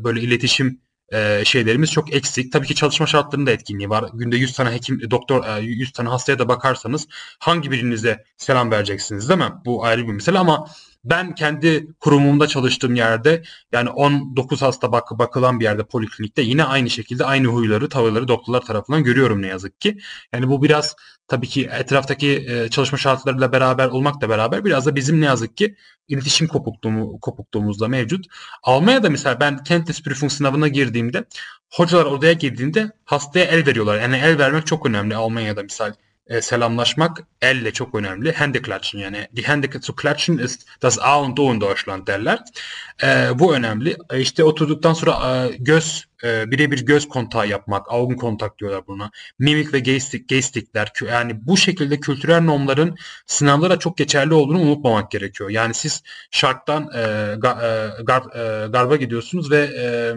böyle 0.04 0.22
iletişim 0.22 0.82
e, 1.14 1.42
şeylerimiz 1.46 1.92
çok 1.92 2.14
eksik. 2.14 2.52
Tabii 2.52 2.68
ki 2.68 2.76
çalışma 2.76 3.08
şartlarında 3.08 3.52
etkinliği 3.52 3.90
var. 3.90 4.06
Günde 4.14 4.38
100 4.38 4.54
tane 4.54 4.72
hekim, 4.72 5.12
doktor, 5.12 5.58
e, 5.58 5.62
100 5.62 5.92
tane 5.92 6.10
hastaya 6.10 6.40
da 6.40 6.48
bakarsanız 6.48 7.08
hangi 7.40 7.72
birinize 7.72 8.24
selam 8.38 8.72
vereceksiniz 8.72 9.30
değil 9.30 9.40
mi? 9.40 9.52
Bu 9.66 9.86
ayrı 9.86 10.08
bir 10.08 10.14
mesele 10.14 10.40
ama 10.40 10.68
ben 11.10 11.36
kendi 11.36 11.88
kurumumda 12.00 12.48
çalıştığım 12.48 12.96
yerde 12.96 13.44
yani 13.72 13.90
19 13.90 14.62
hasta 14.62 14.92
bak 14.92 15.12
bakılan 15.12 15.60
bir 15.60 15.66
yerde 15.66 15.84
poliklinikte 15.84 16.42
yine 16.42 16.64
aynı 16.64 16.90
şekilde 16.90 17.26
aynı 17.26 17.48
huyları, 17.48 17.90
tavırları 17.90 18.28
doktorlar 18.28 18.62
tarafından 18.62 19.04
görüyorum 19.04 19.42
ne 19.42 19.48
yazık 19.48 19.82
ki. 19.82 19.98
Yani 20.34 20.50
bu 20.50 20.64
biraz 20.64 20.96
tabii 21.28 21.48
ki 21.48 21.70
etraftaki 21.72 22.46
e, 22.50 22.70
çalışma 22.70 22.98
şartlarıyla 22.98 23.52
beraber 23.52 23.88
olmakla 23.88 24.30
beraber 24.30 24.66
biraz 24.66 24.86
da 24.86 24.96
bizim 24.96 25.22
ne 25.22 25.26
yazık 25.26 25.58
ki 25.58 25.76
iletişim 26.08 26.48
kopukluğu, 26.48 27.20
kopukluğumuzda 27.22 27.88
mevcut. 27.88 28.26
Almanya'da 28.64 29.10
mesela 29.10 29.40
ben 29.40 29.64
Kenntnisprüfung 29.64 30.32
sınavına 30.32 30.68
girdiğimde 30.68 31.26
hocalar 31.74 32.06
odaya 32.06 32.34
girdiğinde 32.34 32.92
hastaya 33.06 33.46
el 33.46 33.66
veriyorlar. 33.66 34.02
Yani 34.02 34.18
el 34.18 34.38
vermek 34.38 34.68
çok 34.68 34.86
önemli 34.86 35.16
Almanya'da 35.16 35.64
misal 35.64 35.94
e, 36.30 36.42
selamlaşmak 36.42 37.24
elle 37.42 37.74
çok 37.74 37.96
önemli. 37.96 38.32
Hände 38.32 38.62
klatschen 38.62 39.00
yani. 39.00 39.28
Die 39.36 39.48
Hände 39.48 39.80
zu 39.82 39.96
klatschen 39.96 40.38
ist 40.38 40.68
das 40.82 41.00
A 41.00 41.22
und 41.22 41.38
O 41.38 41.54
in 41.54 41.62
Deutschland 41.62 42.08
derler. 42.08 42.40
E, 43.04 43.40
bu 43.40 43.56
önemli. 43.56 43.98
E, 44.12 44.22
işte 44.22 44.44
oturduktan 44.44 44.94
sonra 44.94 45.46
e, 45.46 45.56
göz 45.58 46.08
e, 46.24 46.52
birebir 46.52 46.86
göz 46.86 47.10
kontağı 47.10 47.48
yapmak, 47.48 47.92
augen 47.92 48.18
kontak 48.18 48.60
diyorlar 48.60 48.88
buna. 48.88 49.12
Mimik 49.40 49.74
ve 49.74 49.80
gestik, 49.80 50.30
gestikler. 50.30 50.92
Yani 51.08 51.48
bu 51.48 51.58
şekilde 51.58 52.00
kültürel 52.00 52.42
normların 52.42 52.98
sınavlara 53.26 53.80
çok 53.80 53.98
geçerli 53.98 54.34
olduğunu 54.34 54.60
unutmamak 54.60 55.12
gerekiyor. 55.12 55.50
Yani 55.50 55.74
siz 55.74 56.04
şarttan 56.32 56.90
e, 56.94 57.00
e, 57.02 57.36
gar, 58.04 58.36
e, 58.36 58.68
garba 58.68 58.96
gidiyorsunuz 58.96 59.52
ve 59.52 59.70
e, 59.80 60.14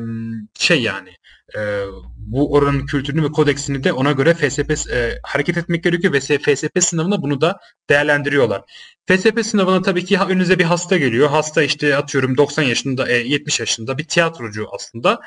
şey 0.58 0.82
yani 0.82 1.10
e, 1.58 1.84
bu 2.16 2.52
oranın 2.52 2.86
kültürünü 2.86 3.22
ve 3.22 3.28
kodeksini 3.28 3.84
de 3.84 3.92
ona 3.92 4.12
göre 4.12 4.34
FSP 4.34 4.90
e, 4.92 5.18
hareket 5.22 5.56
etmek 5.56 5.84
gerekiyor 5.84 6.12
ve 6.12 6.20
FSP 6.20 6.82
sınavında 6.82 7.22
bunu 7.22 7.40
da 7.40 7.60
değerlendiriyorlar. 7.90 8.62
FSP 9.06 9.46
sınavına 9.46 9.82
tabii 9.82 10.04
ki 10.04 10.18
önünüze 10.28 10.58
bir 10.58 10.64
hasta 10.64 10.96
geliyor. 10.96 11.30
Hasta 11.30 11.62
işte 11.62 11.96
atıyorum 11.96 12.36
90 12.36 12.62
yaşında, 12.62 13.08
e, 13.08 13.14
70 13.14 13.60
yaşında 13.60 13.98
bir 13.98 14.04
tiyatrocu 14.04 14.66
aslında. 14.72 15.20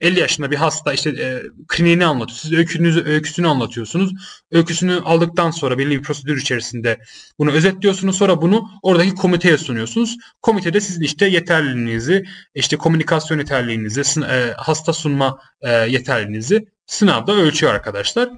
50 0.00 0.20
yaşında 0.20 0.50
bir 0.50 0.56
hasta 0.56 0.92
işte 0.92 1.10
e, 1.10 1.42
kliniğini 1.68 2.06
anlatıyor. 2.06 2.38
Siz 2.38 2.52
öykünüzü, 2.52 3.04
öyküsünü 3.04 3.48
anlatıyorsunuz. 3.48 4.12
Öyküsünü 4.52 5.00
aldıktan 5.04 5.50
sonra 5.50 5.78
belli 5.78 5.98
bir 5.98 6.02
prosedür 6.02 6.36
içerisinde 6.36 6.98
bunu 7.38 7.50
özetliyorsunuz. 7.50 8.16
Sonra 8.16 8.42
bunu 8.42 8.70
oradaki 8.82 9.14
komiteye 9.14 9.58
sunuyorsunuz. 9.58 10.16
Komitede 10.42 10.80
sizin 10.80 11.02
işte 11.02 11.26
yeterliliğinizi, 11.26 12.24
işte 12.54 12.76
komünikasyon 12.76 13.38
yeterliliğinizi, 13.38 14.02
e, 14.20 14.54
hasta 14.56 14.92
sunma 14.92 15.38
e, 15.60 15.70
yeterliliğinizi 15.70 16.66
sınavda 16.86 17.32
ölçüyor 17.32 17.74
arkadaşlar. 17.74 18.28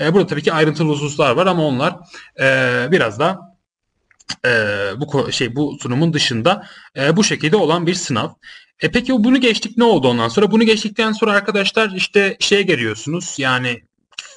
E, 0.00 0.14
burada 0.14 0.26
tabii 0.26 0.42
ki 0.42 0.52
ayrıntılı 0.52 0.88
hususlar 0.88 1.36
var 1.36 1.46
ama 1.46 1.66
onlar 1.66 1.96
e, 2.40 2.88
biraz 2.90 3.18
da 3.18 3.50
e, 4.46 4.50
bu 4.96 5.32
şey 5.32 5.56
bu 5.56 5.78
sunumun 5.82 6.12
dışında 6.12 6.66
e, 6.96 7.16
bu 7.16 7.24
şekilde 7.24 7.56
olan 7.56 7.86
bir 7.86 7.94
sınav. 7.94 8.28
E 8.82 8.90
peki 8.90 9.12
bunu 9.12 9.40
geçtik 9.40 9.76
ne 9.76 9.84
oldu 9.84 10.08
ondan 10.08 10.28
sonra? 10.28 10.50
Bunu 10.50 10.64
geçtikten 10.64 11.12
sonra 11.12 11.32
arkadaşlar 11.32 11.90
işte 11.90 12.36
şeye 12.40 12.62
geliyorsunuz 12.62 13.34
yani 13.38 13.82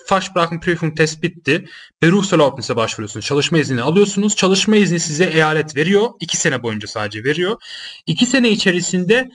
Fachsprachenprüfung 0.06 0.98
test 0.98 1.24
bitti. 1.24 1.66
Berufserlaubnis'e 2.02 2.76
başvuruyorsunuz. 2.76 3.26
Çalışma 3.26 3.58
izni 3.58 3.82
alıyorsunuz. 3.82 4.36
Çalışma 4.36 4.76
izni 4.76 5.00
size 5.00 5.26
eyalet 5.26 5.76
veriyor. 5.76 6.10
iki 6.20 6.38
sene 6.38 6.64
boyunca 6.64 6.88
sadece 6.88 7.24
veriyor. 7.24 7.62
İki 8.06 8.26
sene 8.26 8.50
içerisinde 8.50 9.30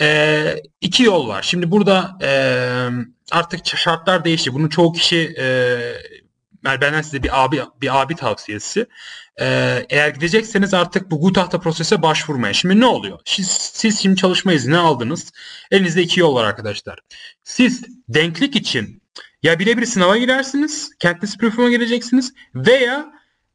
e, 0.00 0.56
iki 0.80 1.02
yol 1.02 1.28
var. 1.28 1.42
Şimdi 1.42 1.70
burada 1.70 2.18
e, 2.22 2.30
artık 3.30 3.66
şartlar 3.66 4.24
değişti. 4.24 4.54
Bunu 4.54 4.70
çoğu 4.70 4.92
kişi 4.92 5.34
e, 5.38 5.46
benden 6.64 7.02
size 7.02 7.22
bir 7.22 7.44
abi 7.44 7.60
bir 7.80 8.02
abi 8.02 8.16
tavsiyesi. 8.16 8.86
Ee, 9.40 9.86
eğer 9.90 10.08
gidecekseniz 10.08 10.74
artık 10.74 11.10
bu 11.10 11.20
Gutach'ta 11.20 11.60
prosese 11.60 12.02
başvurmayın. 12.02 12.52
Şimdi 12.52 12.80
ne 12.80 12.86
oluyor? 12.86 13.20
Siz, 13.24 13.48
siz 13.48 14.00
şimdi 14.00 14.16
çalışma 14.16 14.52
izni 14.52 14.76
aldınız. 14.76 15.32
Elinizde 15.70 16.02
iki 16.02 16.20
yol 16.20 16.34
var 16.34 16.44
arkadaşlar. 16.44 16.98
Siz 17.44 17.82
denklik 18.08 18.56
için 18.56 19.02
ya 19.42 19.58
birebir 19.58 19.86
sınava 19.86 20.16
girersiniz, 20.16 20.90
Kentlisi 20.98 21.38
prüfuma 21.38 21.70
gireceksiniz 21.70 22.32
veya 22.54 23.06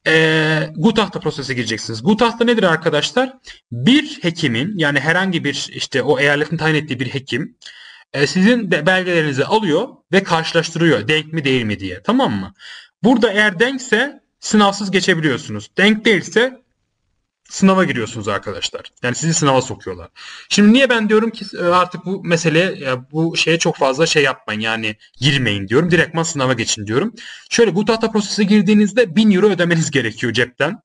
e, 0.07 0.69
Gutach'ta 0.75 1.19
prosese 1.19 1.53
gireceksiniz. 1.53 2.03
Gutach'ta 2.03 2.45
nedir 2.45 2.63
arkadaşlar? 2.63 3.33
Bir 3.71 4.19
hekimin 4.21 4.77
yani 4.77 4.99
herhangi 4.99 5.43
bir 5.43 5.69
işte 5.73 6.03
o 6.03 6.19
eyaletin 6.19 6.57
tayin 6.57 6.75
ettiği 6.75 6.99
bir 6.99 7.07
hekim 7.07 7.57
e, 8.13 8.27
sizin 8.27 8.71
de 8.71 8.85
belgelerinizi 8.85 9.45
alıyor 9.45 9.87
ve 10.11 10.23
karşılaştırıyor 10.23 11.07
denk 11.07 11.33
mi 11.33 11.43
değil 11.43 11.63
mi 11.63 11.79
diye. 11.79 12.03
Tamam 12.03 12.33
mı? 12.33 12.53
Burada 13.03 13.31
eğer 13.31 13.59
denkse 13.59 14.21
sınavsız 14.39 14.91
geçebiliyorsunuz. 14.91 15.69
Denk 15.78 16.06
değilse 16.06 16.62
sınava 17.49 17.84
giriyorsunuz 17.84 18.28
arkadaşlar. 18.28 18.82
Yani 19.04 19.15
sizi 19.15 19.34
sınava 19.34 19.62
sokuyorlar. 19.62 20.10
Şimdi 20.49 20.73
niye 20.73 20.89
ben 20.89 21.10
diyorum 21.10 21.30
ki 21.30 21.45
e, 21.58 21.63
artık 21.63 22.06
bu 22.06 22.23
mesele 22.23 22.89
bu 23.12 23.38
şeye 23.38 23.60
çok 23.60 23.75
fazla 23.75 24.06
şey 24.06 24.23
yapmayın 24.23 24.60
yani 24.60 24.95
girmeyin 25.19 25.67
diyorum. 25.67 25.91
Direktman 25.91 26.23
sınava 26.23 26.54
geçin 26.54 26.88
diyorum. 26.88 27.13
Şöyle 27.49 27.75
bu 27.75 27.86
tahta 27.86 28.12
prosese 28.12 28.43
girdiğinizde 28.43 29.15
1000 29.15 29.32
euro 29.32 29.49
ödemeniz 29.49 29.91
gerekiyor 29.91 30.34
cepten. 30.34 30.82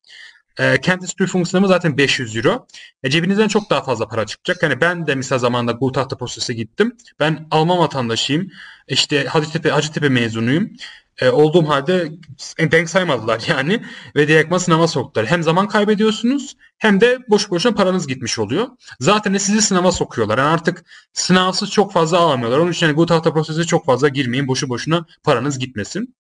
E, 0.59 0.81
Kenntnisprüfung 0.81 1.47
sınavı 1.49 1.69
zaten 1.69 1.99
500 1.99 2.37
euro. 2.37 2.67
E, 3.03 3.11
cebinizden 3.11 3.49
çok 3.49 3.71
daha 3.71 3.83
fazla 3.83 4.09
para 4.09 4.27
çıkacak. 4.27 4.63
Yani 4.63 4.81
ben 4.81 5.07
de 5.07 5.15
misal 5.15 5.39
zamanında 5.39 5.73
Gutahta 5.73 6.17
prosese 6.17 6.55
gittim. 6.55 6.97
Ben 7.21 7.47
Alman 7.51 7.79
vatandaşıyım. 7.79 8.51
İşte 8.89 9.25
Hacettepe, 9.25 9.71
Hacettepe 9.71 10.09
mezunuyum 10.09 10.71
e, 11.21 11.29
olduğum 11.29 11.69
halde 11.69 12.13
denk 12.59 12.91
saymadılar 12.91 13.45
yani 13.49 13.83
ve 14.17 14.29
direktman 14.29 14.59
sınava 14.59 14.89
soktular. 14.89 15.27
Hem 15.27 15.43
zaman 15.43 15.69
kaybediyorsunuz 15.69 16.57
hem 16.79 17.01
de 17.01 17.19
boş 17.29 17.51
boşuna 17.51 17.75
paranız 17.75 18.07
gitmiş 18.07 18.39
oluyor. 18.39 18.69
Zaten 19.01 19.35
de 19.35 19.39
sizi 19.39 19.63
sınava 19.63 19.93
sokuyorlar. 19.93 20.39
Yani 20.39 20.49
artık 20.49 20.85
sınavsız 21.13 21.71
çok 21.71 21.93
fazla 21.93 22.19
alamıyorlar. 22.19 22.59
Onun 22.59 22.73
için 22.73 22.87
yani 22.87 22.97
bu 22.97 23.07
tahta 23.07 23.33
prosesi 23.33 23.67
çok 23.67 23.87
fazla 23.87 24.09
girmeyin. 24.09 24.49
Boşu 24.49 24.69
boşuna 24.69 25.07
paranız 25.25 25.59
gitmesin. 25.59 26.15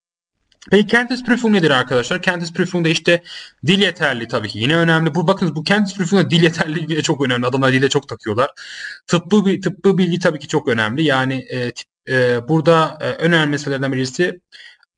Peki 0.70 0.87
Kenntnisprüfung 0.87 1.54
nedir 1.54 1.70
arkadaşlar? 1.70 2.22
Kenntnisprüfung'da 2.22 2.88
işte 2.88 3.22
dil 3.66 3.78
yeterli 3.78 4.28
tabii 4.28 4.48
ki 4.48 4.59
yine 4.59 4.76
önemli. 4.76 5.14
Bu 5.14 5.26
bakınız 5.28 5.54
bu 5.54 5.64
Kenntnisprüfung'da 5.64 6.30
dil 6.30 6.42
yeterliliği 6.42 6.88
bile 6.88 7.02
çok 7.02 7.20
önemli. 7.26 7.46
Adamlar 7.46 7.72
dile 7.72 7.88
çok 7.88 8.09
takıyorlar. 8.09 8.50
Tıbbı, 9.07 9.61
tıbbı 9.61 9.98
bilgi 9.98 10.18
tabii 10.18 10.38
ki 10.38 10.48
çok 10.48 10.68
önemli. 10.68 11.02
Yani 11.02 11.46
e, 11.52 11.72
e, 12.09 12.48
burada 12.48 12.98
e, 13.00 13.04
önemli 13.04 13.50
meselelerden 13.50 13.92
birisi 13.92 14.40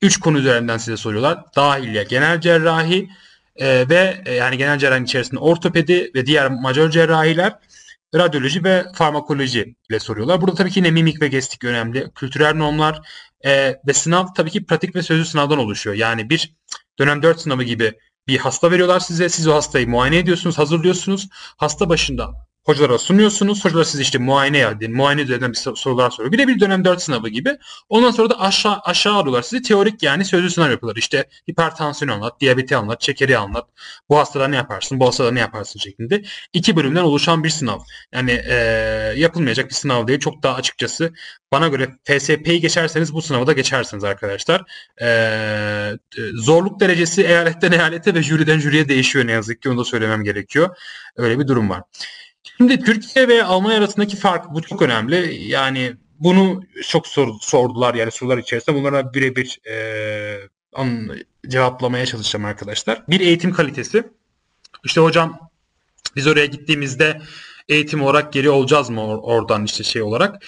3 0.01 0.19
konu 0.19 0.37
üzerinden 0.37 0.77
size 0.77 0.97
soruyorlar. 0.97 1.43
Dahiliye, 1.55 2.03
genel 2.03 2.41
cerrahi 2.41 3.09
e, 3.55 3.89
ve 3.89 4.23
e, 4.25 4.33
yani 4.33 4.57
genel 4.57 4.79
cerrahi 4.79 5.03
içerisinde 5.03 5.39
ortopedi 5.39 6.11
ve 6.15 6.25
diğer 6.25 6.51
majör 6.51 6.89
cerrahiler, 6.89 7.55
radyoloji 8.15 8.63
ve 8.63 8.85
farmakoloji 8.93 9.75
ile 9.89 9.99
soruyorlar. 9.99 10.41
Burada 10.41 10.55
tabii 10.55 10.71
ki 10.71 10.79
yine 10.79 10.91
mimik 10.91 11.21
ve 11.21 11.27
gestik 11.27 11.63
önemli. 11.63 12.11
Kültürel 12.15 12.55
normlar 12.55 13.01
e, 13.45 13.75
ve 13.87 13.93
sınav 13.93 14.27
tabii 14.35 14.51
ki 14.51 14.65
pratik 14.65 14.95
ve 14.95 15.03
sözlü 15.03 15.25
sınavdan 15.25 15.57
oluşuyor. 15.57 15.95
Yani 15.95 16.29
bir 16.29 16.53
dönem 16.99 17.23
4 17.23 17.39
sınavı 17.39 17.63
gibi 17.63 17.93
bir 18.27 18.37
hasta 18.37 18.71
veriyorlar 18.71 18.99
size. 18.99 19.29
Siz 19.29 19.47
o 19.47 19.55
hastayı 19.55 19.89
muayene 19.89 20.17
ediyorsunuz, 20.17 20.57
hazırlıyorsunuz. 20.57 21.27
Hasta 21.57 21.89
başında 21.89 22.46
hocalara 22.67 22.97
sunuyorsunuz. 22.97 23.65
Hocalar 23.65 23.83
siz 23.83 23.99
işte 23.99 24.17
muayene 24.17 24.57
yani 24.57 24.87
muayene 24.87 25.21
üzerinden 25.21 25.51
bir 25.51 25.57
sorular 25.75 26.09
soruyor. 26.09 26.31
Bir 26.31 26.37
de 26.37 26.47
bir 26.47 26.59
dönem 26.59 26.85
4 26.85 27.01
sınavı 27.01 27.29
gibi. 27.29 27.57
Ondan 27.89 28.11
sonra 28.11 28.29
da 28.29 28.41
aşağı 28.41 28.79
aşağı 28.83 29.13
alıyorlar 29.13 29.41
sizi. 29.41 29.61
Teorik 29.61 30.03
yani 30.03 30.25
sözlü 30.25 30.49
sınav 30.49 30.71
yapıyorlar. 30.71 30.99
İşte 30.99 31.29
hipertansiyon 31.49 32.11
anlat, 32.11 32.39
diyabeti 32.39 32.75
anlat, 32.75 33.03
şekeri 33.03 33.37
anlat. 33.37 33.69
Bu 34.09 34.17
hastada 34.17 34.47
ne 34.47 34.55
yaparsın, 34.55 34.99
bu 34.99 35.07
hastada 35.07 35.31
ne 35.31 35.39
yaparsın 35.39 35.79
şeklinde. 35.79 36.23
iki 36.53 36.75
bölümden 36.75 37.03
oluşan 37.03 37.43
bir 37.43 37.49
sınav. 37.49 37.79
Yani 38.13 38.31
e, 38.31 38.53
yapılmayacak 39.17 39.69
bir 39.69 39.75
sınav 39.75 40.07
değil. 40.07 40.19
Çok 40.19 40.43
daha 40.43 40.55
açıkçası 40.55 41.13
bana 41.51 41.67
göre 41.67 41.89
FSP'yi 42.03 42.61
geçerseniz 42.61 43.13
bu 43.13 43.21
sınavı 43.21 43.47
da 43.47 43.53
geçersiniz 43.53 44.03
arkadaşlar. 44.03 44.63
Ee, 45.01 45.91
zorluk 46.33 46.79
derecesi 46.79 47.23
eyaletten 47.23 47.71
eyalete 47.71 48.13
ve 48.13 48.23
jüriden 48.23 48.59
jüriye 48.59 48.89
değişiyor 48.89 49.27
ne 49.27 49.31
yazık 49.31 49.61
ki 49.61 49.69
onu 49.69 49.77
da 49.77 49.83
söylemem 49.83 50.23
gerekiyor. 50.23 50.77
Öyle 51.17 51.39
bir 51.39 51.47
durum 51.47 51.69
var. 51.69 51.83
Şimdi 52.57 52.79
Türkiye 52.79 53.27
ve 53.27 53.43
Almanya 53.43 53.77
arasındaki 53.77 54.17
fark 54.17 54.53
bu 54.53 54.61
çok 54.61 54.81
önemli. 54.81 55.43
Yani 55.47 55.93
bunu 56.19 56.63
çok 56.87 57.07
sor, 57.07 57.33
sordular 57.41 57.95
yani 57.95 58.11
sorular 58.11 58.37
içerisinde. 58.37 58.75
Bunlara 58.75 59.13
birebir 59.13 59.59
e, 59.69 60.39
cevaplamaya 61.47 62.05
çalışacağım 62.05 62.45
arkadaşlar. 62.45 63.03
Bir 63.07 63.19
eğitim 63.19 63.53
kalitesi. 63.53 64.03
İşte 64.85 65.01
hocam 65.01 65.39
biz 66.15 66.27
oraya 66.27 66.45
gittiğimizde 66.45 67.21
eğitim 67.69 68.03
olarak 68.03 68.33
geri 68.33 68.49
olacağız 68.49 68.89
mı 68.89 69.01
or- 69.01 69.21
oradan 69.21 69.65
işte 69.65 69.83
şey 69.83 70.01
olarak. 70.01 70.45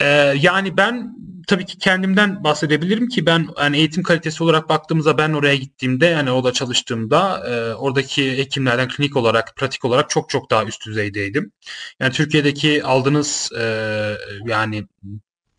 Ee, 0.00 0.06
yani 0.40 0.76
ben 0.76 1.16
tabii 1.46 1.64
ki 1.66 1.78
kendimden 1.78 2.44
bahsedebilirim 2.44 3.08
ki 3.08 3.26
ben 3.26 3.48
yani 3.58 3.76
eğitim 3.76 4.02
kalitesi 4.02 4.44
olarak 4.44 4.68
baktığımızda 4.68 5.18
ben 5.18 5.32
oraya 5.32 5.56
gittiğimde 5.56 6.06
yani 6.06 6.30
orada 6.30 6.52
çalıştığımda 6.52 7.48
e, 7.48 7.74
oradaki 7.74 8.38
hekimlerden 8.38 8.88
klinik 8.88 9.16
olarak 9.16 9.56
pratik 9.56 9.84
olarak 9.84 10.10
çok 10.10 10.30
çok 10.30 10.50
daha 10.50 10.64
üst 10.64 10.86
düzeydeydim. 10.86 11.52
Yani 12.00 12.12
Türkiye'deki 12.12 12.84
aldığınız 12.84 13.52
e, 13.58 13.62
yani 14.46 14.86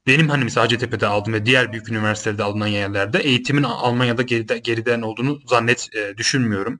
benim 0.07 0.29
hani 0.29 0.43
mesela 0.43 0.63
Hacettepe'de 0.63 1.07
aldığım 1.07 1.33
ve 1.33 1.45
diğer 1.45 1.71
büyük 1.71 1.89
üniversitelerde 1.89 2.43
alınan 2.43 2.67
yerlerde 2.67 3.19
eğitimin 3.19 3.63
Almanya'da 3.63 4.21
geride, 4.21 4.57
geriden 4.57 5.01
olduğunu 5.01 5.39
zannet 5.47 5.89
e, 5.95 6.17
düşünmüyorum. 6.17 6.79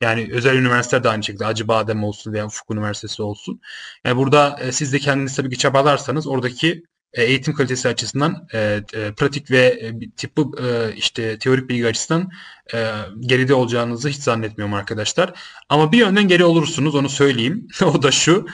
Yani 0.00 0.28
özel 0.32 0.56
üniversiteler 0.56 1.04
de 1.04 1.08
aynı 1.08 1.22
şekilde 1.24 1.46
Acıbadem 1.46 2.04
olsun 2.04 2.32
veya 2.32 2.46
Ufuk 2.46 2.70
Üniversitesi 2.70 3.22
olsun. 3.22 3.60
Yani 4.04 4.16
burada 4.16 4.58
e, 4.60 4.72
siz 4.72 4.92
de 4.92 4.98
kendiniz 4.98 5.36
tabii 5.36 5.50
ki 5.50 5.58
çabalarsanız 5.58 6.26
oradaki 6.26 6.82
eğitim 7.22 7.54
kalitesi 7.54 7.88
açısından 7.88 8.48
e, 8.54 8.80
e, 8.94 9.12
pratik 9.12 9.50
ve 9.50 9.58
e, 9.58 10.10
tıbbı 10.16 10.62
e, 10.62 10.96
işte 10.96 11.38
teorik 11.38 11.68
bilgi 11.68 11.86
açısından 11.86 12.30
e, 12.74 12.90
geride 13.20 13.54
olacağınızı 13.54 14.08
hiç 14.08 14.16
zannetmiyorum 14.16 14.74
arkadaşlar. 14.74 15.32
Ama 15.68 15.92
bir 15.92 15.98
yönden 15.98 16.28
geri 16.28 16.44
olursunuz 16.44 16.94
onu 16.94 17.08
söyleyeyim. 17.08 17.68
o 17.84 18.02
da 18.02 18.10
şu. 18.10 18.46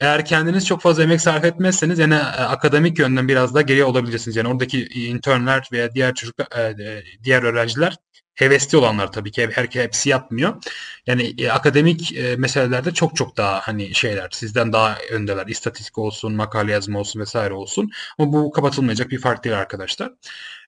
Eğer 0.00 0.24
kendiniz 0.24 0.66
çok 0.66 0.80
fazla 0.80 1.02
emek 1.02 1.20
sarf 1.20 1.44
etmezseniz 1.44 1.98
yani 1.98 2.14
e, 2.14 2.18
akademik 2.18 2.98
yönden 2.98 3.28
biraz 3.28 3.54
daha 3.54 3.62
geri 3.62 3.84
olabilirsiniz. 3.84 4.36
Yani 4.36 4.48
oradaki 4.48 4.84
internler 4.84 5.68
veya 5.72 5.94
diğer 5.94 6.14
çocuklar 6.14 6.78
e, 6.80 7.02
diğer 7.24 7.42
öğrenciler 7.42 7.96
hevesli 8.36 8.78
olanlar 8.78 9.12
tabii 9.12 9.30
ki 9.30 9.50
herkes 9.52 9.82
hepsi 9.82 10.08
yapmıyor. 10.08 10.62
Yani 11.06 11.34
e, 11.38 11.50
akademik 11.50 12.16
e, 12.16 12.36
meselelerde 12.36 12.94
çok 12.94 13.16
çok 13.16 13.36
daha 13.36 13.60
hani 13.60 13.94
şeyler 13.94 14.28
sizden 14.30 14.72
daha 14.72 14.98
öndeler. 15.10 15.46
İstatistik 15.46 15.98
olsun, 15.98 16.34
makale 16.34 16.72
yazma 16.72 17.00
olsun 17.00 17.20
vesaire 17.20 17.54
olsun. 17.54 17.90
Ama 18.18 18.32
bu 18.32 18.50
kapatılmayacak 18.50 19.10
bir 19.10 19.18
fark 19.18 19.44
değil 19.44 19.58
arkadaşlar. 19.58 20.12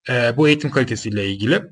E, 0.08 0.36
bu 0.36 0.48
eğitim 0.48 0.70
kalitesiyle 0.70 1.26
ilgili. 1.26 1.62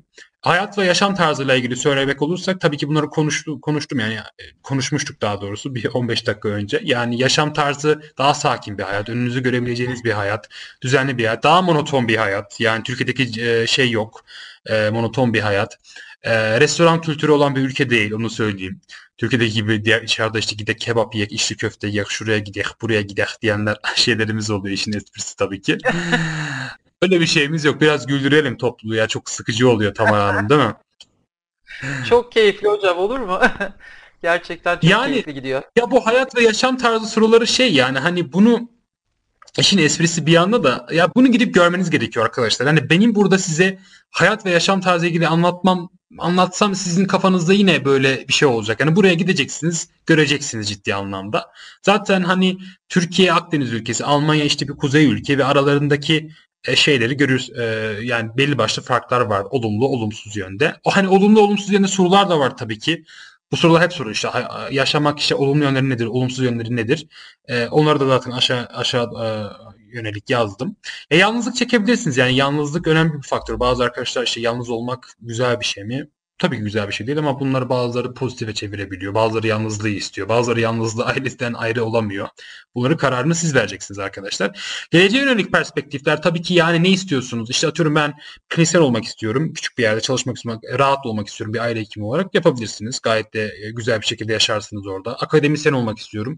Hayat 0.41 0.77
ve 0.77 0.85
yaşam 0.85 1.15
tarzıyla 1.15 1.55
ilgili 1.55 1.75
söylemek 1.75 2.21
olursak 2.21 2.61
tabii 2.61 2.77
ki 2.77 2.87
bunları 2.87 3.07
konuştu, 3.07 3.61
konuştum 3.61 3.99
yani 3.99 4.13
e, 4.13 4.43
konuşmuştuk 4.63 5.21
daha 5.21 5.41
doğrusu 5.41 5.75
bir 5.75 5.85
15 5.93 6.27
dakika 6.27 6.49
önce. 6.49 6.81
Yani 6.83 7.21
yaşam 7.21 7.53
tarzı 7.53 8.01
daha 8.17 8.33
sakin 8.33 8.77
bir 8.77 8.83
hayat, 8.83 9.09
önünüzü 9.09 9.43
görebileceğiniz 9.43 10.03
bir 10.03 10.11
hayat, 10.11 10.49
düzenli 10.81 11.17
bir 11.17 11.25
hayat, 11.25 11.43
daha 11.43 11.61
monoton 11.61 12.07
bir 12.07 12.17
hayat. 12.17 12.59
Yani 12.59 12.83
Türkiye'deki 12.83 13.41
e, 13.41 13.67
şey 13.67 13.91
yok, 13.91 14.25
e, 14.69 14.89
monoton 14.89 15.33
bir 15.33 15.41
hayat. 15.41 15.77
E, 16.23 16.59
restoran 16.59 17.01
kültürü 17.01 17.31
olan 17.31 17.55
bir 17.55 17.61
ülke 17.61 17.89
değil 17.89 18.11
onu 18.11 18.29
söyleyeyim. 18.29 18.81
Türkiye'deki 19.17 19.53
gibi 19.53 19.85
diğer 19.85 20.01
içeride 20.01 20.39
işte 20.39 20.55
gidek 20.55 20.79
kebap 20.79 21.15
yiyek, 21.15 21.31
içli 21.31 21.57
köfte 21.57 21.87
yiyek, 21.87 22.09
şuraya 22.09 22.39
gidek, 22.39 22.65
buraya 22.81 23.01
gidek 23.01 23.27
diyenler 23.41 23.77
şeylerimiz 23.95 24.49
oluyor 24.51 24.73
işin 24.73 24.93
esprisi 24.93 25.35
tabii 25.35 25.61
ki. 25.61 25.77
Öyle 27.01 27.19
bir 27.19 27.25
şeyimiz 27.25 27.65
yok. 27.65 27.81
Biraz 27.81 28.07
güldürelim 28.07 28.57
topluluğu 28.57 28.95
ya. 28.95 29.07
Çok 29.07 29.29
sıkıcı 29.29 29.69
oluyor 29.69 29.95
Tamar 29.95 30.21
Hanım 30.21 30.49
değil 30.49 30.61
mi? 30.61 30.73
Çok 32.09 32.31
keyifli 32.31 32.67
hocam 32.67 32.97
olur 32.97 33.19
mu? 33.19 33.39
Gerçekten 34.21 34.75
çok 34.75 34.83
Yani- 34.83 35.11
keyifli 35.11 35.33
gidiyor. 35.33 35.61
Ya 35.75 35.91
bu 35.91 36.05
hayat 36.05 36.35
ve 36.35 36.41
yaşam 36.41 36.77
tarzı 36.77 37.05
soruları 37.05 37.47
şey 37.47 37.73
yani 37.73 37.99
hani 37.99 38.33
bunu 38.33 38.69
işin 39.59 39.77
esprisi 39.77 40.25
bir 40.25 40.31
yanda 40.31 40.63
da 40.63 40.87
ya 40.91 41.09
bunu 41.15 41.31
gidip 41.31 41.53
görmeniz 41.53 41.89
gerekiyor 41.89 42.25
arkadaşlar. 42.25 42.67
Hani 42.67 42.89
benim 42.89 43.15
burada 43.15 43.37
size 43.37 43.79
hayat 44.11 44.45
ve 44.45 44.51
yaşam 44.51 44.81
tarzı 44.81 45.07
ilgili 45.07 45.27
anlatmam 45.27 45.89
anlatsam 46.17 46.75
sizin 46.75 47.05
kafanızda 47.05 47.53
yine 47.53 47.85
böyle 47.85 48.27
bir 48.27 48.33
şey 48.33 48.47
olacak. 48.47 48.79
Yani 48.79 48.95
buraya 48.95 49.13
gideceksiniz, 49.13 49.89
göreceksiniz 50.05 50.69
ciddi 50.69 50.95
anlamda. 50.95 51.51
Zaten 51.81 52.23
hani 52.23 52.57
Türkiye 52.89 53.33
Akdeniz 53.33 53.73
ülkesi, 53.73 54.05
Almanya 54.05 54.43
işte 54.43 54.67
bir 54.67 54.73
kuzey 54.73 55.05
ülke 55.05 55.37
ve 55.37 55.45
aralarındaki 55.45 56.31
e, 56.67 56.75
şeyleri 56.75 57.17
görürüz. 57.17 57.49
E, 57.49 57.63
yani 58.01 58.29
belli 58.37 58.57
başlı 58.57 58.81
farklar 58.81 59.21
var. 59.21 59.43
Olumlu, 59.49 59.87
olumsuz 59.87 60.37
yönde. 60.37 60.75
O 60.83 60.91
hani 60.91 61.07
olumlu, 61.07 61.41
olumsuz 61.41 61.71
yönde 61.71 61.87
sorular 61.87 62.29
da 62.29 62.39
var 62.39 62.57
tabii 62.57 62.79
ki. 62.79 63.03
Bu 63.51 63.57
sorular 63.57 63.83
hep 63.83 63.93
soru 63.93 64.11
işte 64.11 64.29
yaşamak 64.71 65.19
işte 65.19 65.35
olumlu 65.35 65.63
yönleri 65.63 65.89
nedir, 65.89 66.05
olumsuz 66.05 66.45
yönleri 66.45 66.75
nedir? 66.75 67.07
E, 67.47 67.67
onları 67.67 67.99
da 67.99 68.07
zaten 68.07 68.31
aşağı 68.31 68.65
aşağı 68.65 69.05
e, 69.23 69.27
yönelik 69.93 70.29
yazdım. 70.29 70.75
E, 71.09 71.17
yalnızlık 71.17 71.55
çekebilirsiniz. 71.55 72.17
Yani 72.17 72.35
yalnızlık 72.35 72.87
önemli 72.87 73.13
bir 73.13 73.27
faktör. 73.27 73.59
Bazı 73.59 73.83
arkadaşlar 73.83 74.23
işte 74.23 74.41
yalnız 74.41 74.69
olmak 74.69 75.13
güzel 75.21 75.59
bir 75.59 75.65
şey 75.65 75.83
mi? 75.83 76.09
Tabii 76.39 76.57
ki 76.57 76.63
güzel 76.63 76.87
bir 76.87 76.93
şey 76.93 77.07
değil 77.07 77.19
ama 77.19 77.39
bunları 77.39 77.69
bazıları 77.69 78.13
pozitife 78.13 78.53
çevirebiliyor. 78.53 79.13
Bazıları 79.13 79.47
yalnızlığı 79.47 79.89
istiyor. 79.89 80.29
Bazıları 80.29 80.61
yalnızlığı 80.61 81.05
ailesinden 81.05 81.53
ayrı 81.53 81.83
olamıyor. 81.83 82.27
Bunları 82.75 82.97
kararını 82.97 83.35
siz 83.35 83.55
vereceksiniz 83.55 83.99
arkadaşlar. 83.99 84.59
Geleceğe 84.91 85.23
yönelik 85.23 85.51
perspektifler 85.51 86.21
tabii 86.21 86.41
ki 86.41 86.53
yani 86.53 86.83
ne 86.83 86.89
istiyorsunuz? 86.89 87.49
İşte 87.49 87.67
atıyorum 87.67 87.95
ben 87.95 88.13
klinisyen 88.49 88.81
olmak 88.81 89.05
istiyorum. 89.05 89.53
Küçük 89.53 89.77
bir 89.77 89.83
yerde 89.83 90.01
çalışmak 90.01 90.35
istiyorum. 90.35 90.61
Rahat 90.79 91.05
olmak 91.05 91.27
istiyorum 91.27 91.53
bir 91.53 91.59
aile 91.59 91.79
hekimi 91.79 92.05
olarak 92.05 92.35
yapabilirsiniz. 92.35 92.99
Gayet 93.01 93.33
de 93.33 93.53
e, 93.63 93.71
güzel 93.71 94.01
bir 94.01 94.05
şekilde 94.05 94.33
yaşarsınız 94.33 94.87
orada. 94.87 95.15
Akademisyen 95.15 95.73
olmak 95.73 95.97
istiyorum. 95.99 96.37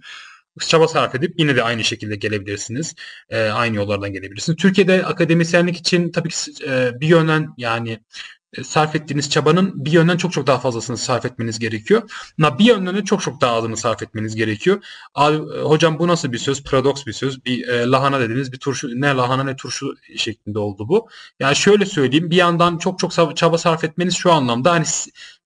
Çaba 0.60 0.88
sarf 0.88 1.16
edip 1.16 1.40
yine 1.40 1.56
de 1.56 1.64
aynı 1.64 1.84
şekilde 1.84 2.16
gelebilirsiniz. 2.16 2.96
E, 3.30 3.42
aynı 3.42 3.76
yollardan 3.76 4.14
gelebilirsiniz. 4.14 4.58
Türkiye'de 4.58 5.06
akademisyenlik 5.06 5.78
için 5.78 6.12
tabii 6.12 6.30
ki 6.30 6.52
e, 6.68 6.92
bir 7.02 7.08
yönden 7.08 7.48
yani 7.58 8.00
sarf 8.64 8.96
ettiğiniz 8.96 9.30
çabanın 9.30 9.86
bir 9.86 9.92
yönden 9.92 10.18
çok 10.18 10.34
çok 10.34 10.48
daha 10.48 10.60
fazlasını 10.60 10.98
sarf 10.98 11.26
etmeniz 11.26 11.60
gerekiyor. 11.60 12.12
Ama 12.40 12.60
bir 12.60 12.66
yönden 12.66 12.96
de 12.96 13.04
çok 13.06 13.22
çok 13.22 13.42
daha 13.42 13.56
azını 13.56 13.78
sarf 13.78 14.04
etmeniz 14.04 14.36
gerekiyor. 14.36 14.84
Abi, 15.16 15.36
e, 15.36 15.62
hocam 15.62 16.00
bu 16.00 16.08
nasıl 16.08 16.32
bir 16.32 16.38
söz? 16.38 16.64
Paradoks 16.64 17.06
bir 17.06 17.14
söz. 17.14 17.46
Bir 17.46 17.68
e, 17.68 17.86
lahana 17.88 18.20
dediğiniz 18.20 18.52
bir 18.52 18.58
turşu 18.58 19.02
ne 19.02 19.08
lahana 19.08 19.44
ne 19.44 19.56
turşu 19.56 19.96
şeklinde 20.18 20.60
oldu 20.60 20.88
bu. 20.90 21.10
Yani 21.40 21.56
şöyle 21.56 21.86
söyleyeyim 21.86 22.30
bir 22.30 22.36
yandan 22.36 22.78
çok 22.78 23.00
çok 23.00 23.38
çaba 23.38 23.58
sarf 23.58 23.84
etmeniz 23.84 24.16
şu 24.16 24.32
anlamda 24.32 24.72
hani 24.72 24.86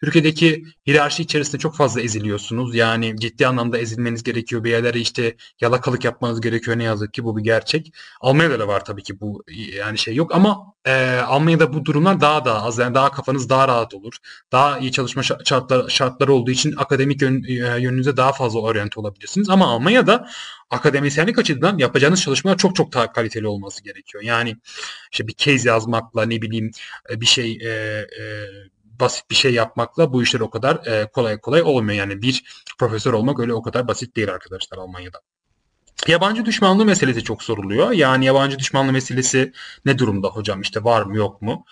Türkiye'deki 0.04 0.64
hiyerarşi 0.88 1.24
içerisinde 1.24 1.58
çok 1.58 1.76
fazla 1.76 2.02
eziliyorsunuz. 2.02 2.76
Yani 2.76 3.16
ciddi 3.20 3.48
anlamda 3.48 3.78
ezilmeniz 3.78 4.24
gerekiyor. 4.24 4.64
Bir 4.64 4.70
yerlere 4.70 5.00
işte 5.00 5.36
yalakalık 5.62 6.06
yapmanız 6.06 6.42
gerekiyor 6.42 6.78
ne 6.78 6.84
yazık 6.84 7.14
ki 7.14 7.24
bu 7.24 7.38
bir 7.38 7.44
gerçek. 7.44 7.94
Almanya'da 8.22 8.60
da 8.60 8.68
var 8.68 8.86
tabii 8.86 9.04
ki 9.04 9.20
bu 9.20 9.44
yani 9.78 9.98
şey 9.98 10.16
yok 10.16 10.36
ama 10.36 10.74
e, 10.86 11.18
Almanya'da 11.28 11.74
bu 11.74 11.86
durumlar 11.86 12.22
daha 12.22 12.46
da 12.46 12.64
az 12.64 12.78
yani 12.78 12.96
daha 12.96 13.12
kafanız 13.12 13.50
daha 13.50 13.68
rahat 13.68 13.94
olur. 13.94 14.14
Daha 14.52 14.80
iyi 14.80 14.92
çalışma 14.92 15.22
şa- 15.22 15.48
şartlar, 15.50 15.90
şartları 15.90 16.34
olduğu 16.34 16.52
için 16.52 16.74
akademik 16.78 17.22
yön, 17.22 17.44
yönünüze 17.80 18.18
daha 18.18 18.34
fazla 18.34 18.60
oryante 18.60 19.00
olabilirsiniz. 19.00 19.50
Ama 19.50 19.68
Almanya'da 19.68 20.28
akademisyenlik 20.70 21.40
açıdan 21.40 21.78
yapacağınız 21.78 22.22
çalışmalar 22.22 22.58
çok 22.58 22.76
çok 22.76 22.94
daha 22.94 23.12
kaliteli 23.12 23.48
olması 23.48 23.84
gerekiyor. 23.84 24.24
Yani 24.24 24.56
işte 25.12 25.28
bir 25.28 25.34
case 25.34 25.70
yazmakla 25.70 26.26
ne 26.26 26.42
bileyim 26.42 26.72
bir 27.10 27.26
şey 27.26 27.52
e, 27.52 27.70
e, 27.70 28.24
basit 29.00 29.30
bir 29.30 29.36
şey 29.36 29.54
yapmakla 29.54 30.14
bu 30.14 30.24
işler 30.24 30.40
o 30.40 30.50
kadar 30.50 30.86
e, 30.86 31.12
kolay 31.12 31.40
kolay 31.40 31.62
olmuyor. 31.62 32.00
Yani 32.00 32.22
bir 32.22 32.44
profesör 32.80 33.14
olmak 33.14 33.40
öyle 33.40 33.54
o 33.54 33.62
kadar 33.62 33.88
basit 33.88 34.16
değil 34.16 34.32
arkadaşlar 34.32 34.78
Almanya'da. 34.78 35.20
Yabancı 36.08 36.46
düşmanlığı 36.46 36.86
meselesi 36.86 37.24
çok 37.24 37.44
soruluyor. 37.44 37.92
Yani 37.92 38.26
yabancı 38.26 38.60
düşmanlığı 38.60 38.92
meselesi 38.92 39.54
ne 39.86 39.98
durumda 39.98 40.28
hocam? 40.28 40.62
İşte 40.62 40.84
var 40.84 41.02
mı 41.02 41.18
yok 41.18 41.42
mu? 41.42 41.66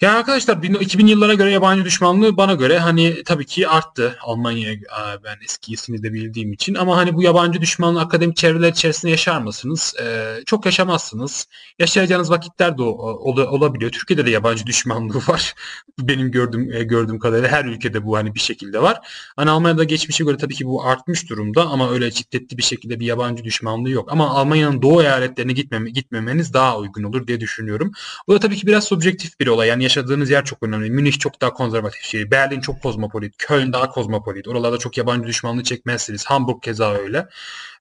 Yani 0.00 0.16
arkadaşlar 0.18 0.62
2000 0.80 1.06
yıllara 1.06 1.34
göre 1.34 1.50
yabancı 1.50 1.84
düşmanlığı 1.84 2.36
bana 2.36 2.54
göre 2.54 2.78
hani 2.78 3.22
tabii 3.24 3.46
ki 3.46 3.68
arttı. 3.68 4.16
Almanya'ya 4.20 4.76
ben 5.24 5.36
eskisini 5.44 6.02
de 6.02 6.12
bildiğim 6.12 6.52
için 6.52 6.74
ama 6.74 6.96
hani 6.96 7.14
bu 7.14 7.22
yabancı 7.22 7.60
düşmanlığı 7.60 8.00
akademik 8.00 8.36
çevreler 8.36 8.68
içerisinde 8.72 9.10
yaşar 9.10 9.40
mısınız? 9.40 9.94
Ee, 10.02 10.36
çok 10.46 10.66
yaşamazsınız. 10.66 11.46
Yaşayacağınız 11.78 12.30
vakitler 12.30 12.78
de 12.78 12.82
ol- 12.82 13.38
olabiliyor. 13.38 13.90
Türkiye'de 13.90 14.26
de 14.26 14.30
yabancı 14.30 14.66
düşmanlığı 14.66 15.18
var. 15.28 15.54
Benim 16.00 16.30
gördüğüm 16.30 16.72
e, 16.72 16.82
gördüğüm 16.84 17.18
kadarıyla 17.18 17.48
her 17.48 17.64
ülkede 17.64 18.04
bu 18.04 18.16
hani 18.16 18.34
bir 18.34 18.40
şekilde 18.40 18.82
var. 18.82 18.98
Hani 19.36 19.50
Almanya'da 19.50 19.84
geçmişe 19.84 20.24
göre 20.24 20.36
tabii 20.36 20.54
ki 20.54 20.66
bu 20.66 20.84
artmış 20.84 21.30
durumda 21.30 21.66
ama 21.66 21.90
öyle 21.90 22.10
şiddetli 22.10 22.58
bir 22.58 22.62
şekilde 22.62 23.00
bir 23.00 23.06
yabancı 23.06 23.44
düşmanlığı 23.44 23.90
yok. 23.90 24.12
Ama 24.12 24.30
Almanya'nın 24.30 24.82
doğu 24.82 25.02
eyaletlerine 25.02 25.52
gitmeme, 25.52 25.90
gitmemeniz 25.90 26.54
daha 26.54 26.78
uygun 26.78 27.02
olur 27.02 27.26
diye 27.26 27.40
düşünüyorum. 27.40 27.92
Bu 28.28 28.34
da 28.34 28.38
tabii 28.40 28.56
ki 28.56 28.66
biraz 28.66 28.84
subjektif 28.84 29.40
bir 29.40 29.46
olay. 29.46 29.68
Yani 29.68 29.83
yaşadığınız 29.84 30.30
yer 30.30 30.44
çok 30.44 30.62
önemli. 30.62 30.90
Münih 30.90 31.18
çok 31.18 31.40
daha 31.40 31.52
konservatif 31.54 32.02
şehir. 32.02 32.30
Berlin 32.30 32.60
çok 32.60 32.82
kozmopolit. 32.82 33.34
Köln 33.38 33.72
daha 33.72 33.90
kozmopolit. 33.90 34.48
Oralarda 34.48 34.78
çok 34.78 34.98
yabancı 34.98 35.26
düşmanlığı 35.28 35.62
çekmezsiniz. 35.62 36.24
Hamburg 36.26 36.62
keza 36.62 36.94
öyle. 36.94 37.28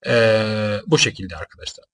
Ee, 0.08 0.78
bu 0.88 0.98
şekilde 0.98 1.36
arkadaşlar. 1.36 1.86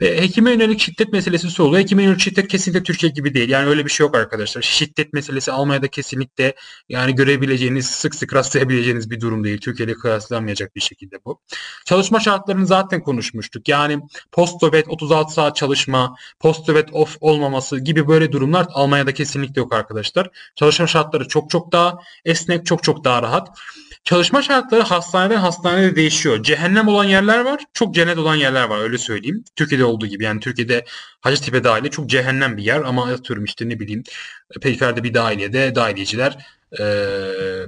Ve 0.00 0.20
hekime 0.20 0.50
yönelik 0.50 0.80
şiddet 0.80 1.12
meselesi 1.12 1.50
soruluyor. 1.50 1.82
Hekime 1.82 2.02
yönelik 2.02 2.20
şiddet 2.20 2.48
kesinlikle 2.48 2.82
Türkiye 2.82 3.12
gibi 3.12 3.34
değil. 3.34 3.48
Yani 3.48 3.68
öyle 3.68 3.84
bir 3.84 3.90
şey 3.90 4.06
yok 4.06 4.16
arkadaşlar. 4.16 4.62
Şiddet 4.62 5.12
meselesi 5.12 5.52
Almanya'da 5.52 5.88
kesinlikle 5.88 6.54
yani 6.88 7.14
görebileceğiniz, 7.14 7.86
sık 7.86 8.14
sık 8.14 8.34
rastlayabileceğiniz 8.34 9.10
bir 9.10 9.20
durum 9.20 9.44
değil. 9.44 9.58
Türkiye 9.60 9.86
ile 9.88 9.94
kıyaslamayacak 9.94 10.76
bir 10.76 10.80
şekilde 10.80 11.16
bu. 11.24 11.40
Çalışma 11.84 12.20
şartlarını 12.20 12.66
zaten 12.66 13.02
konuşmuştuk. 13.02 13.68
Yani 13.68 14.00
post-dovet 14.32 14.88
36 14.88 15.32
saat 15.32 15.56
çalışma, 15.56 16.16
post-dovet 16.40 16.88
off 16.92 17.16
olmaması 17.20 17.78
gibi 17.80 18.08
böyle 18.08 18.32
durumlar 18.32 18.66
Almanya'da 18.70 19.14
kesinlikle 19.14 19.60
yok 19.60 19.74
arkadaşlar. 19.74 20.30
Çalışma 20.56 20.86
şartları 20.86 21.28
çok 21.28 21.50
çok 21.50 21.72
daha 21.72 21.98
esnek, 22.24 22.66
çok 22.66 22.82
çok 22.82 23.04
daha 23.04 23.22
rahat. 23.22 23.48
Çalışma 24.06 24.42
şartları 24.42 24.82
hastaneden 24.82 25.36
hastaneye 25.36 25.96
değişiyor. 25.96 26.42
Cehennem 26.42 26.88
olan 26.88 27.04
yerler 27.04 27.40
var, 27.40 27.64
çok 27.72 27.94
cennet 27.94 28.18
olan 28.18 28.34
yerler 28.34 28.64
var 28.64 28.78
öyle 28.78 28.98
söyleyeyim. 28.98 29.44
Türkiye'de 29.56 29.84
olduğu 29.84 30.06
gibi 30.06 30.24
yani 30.24 30.40
Türkiye'de 30.40 30.84
Hacettepe 31.20 31.64
dahili 31.64 31.90
çok 31.90 32.10
cehennem 32.10 32.56
bir 32.56 32.62
yer 32.62 32.80
ama 32.80 33.06
atıyorum 33.06 33.44
işte 33.44 33.68
ne 33.68 33.80
bileyim 33.80 34.02
periferde 34.62 35.04
bir 35.04 35.14
dahiliyede 35.14 35.74
dahiliyeciler 35.74 36.46
e, 36.80 36.84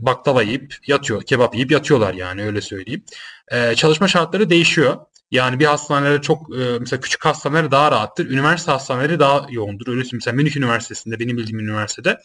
baklava 0.01 0.43
yiyip 0.43 0.77
yatıyor, 0.87 1.23
kebap 1.23 1.55
yiyip 1.55 1.71
yatıyorlar 1.71 2.15
yani 2.15 2.45
öyle 2.45 2.61
söyleyeyim. 2.61 3.05
E, 3.49 3.75
çalışma 3.75 4.09
şartları 4.09 4.51
değişiyor. 4.51 4.97
Yani 5.31 5.59
bir 5.59 5.67
hastanelere 5.67 6.23
çok 6.23 6.49
mesela 6.81 7.01
küçük 7.01 7.25
hastaneler 7.25 7.71
daha 7.71 7.91
rahattır. 7.91 8.31
Üniversite 8.31 8.73
hastaneleri 8.73 9.19
daha 9.19 9.47
yoğundur. 9.51 9.89
Öyle 9.89 10.05
mesela 10.13 10.35
Münih 10.35 10.57
Üniversitesi'nde 10.57 11.19
benim 11.19 11.37
bildiğim 11.37 11.61
üniversitede 11.61 12.21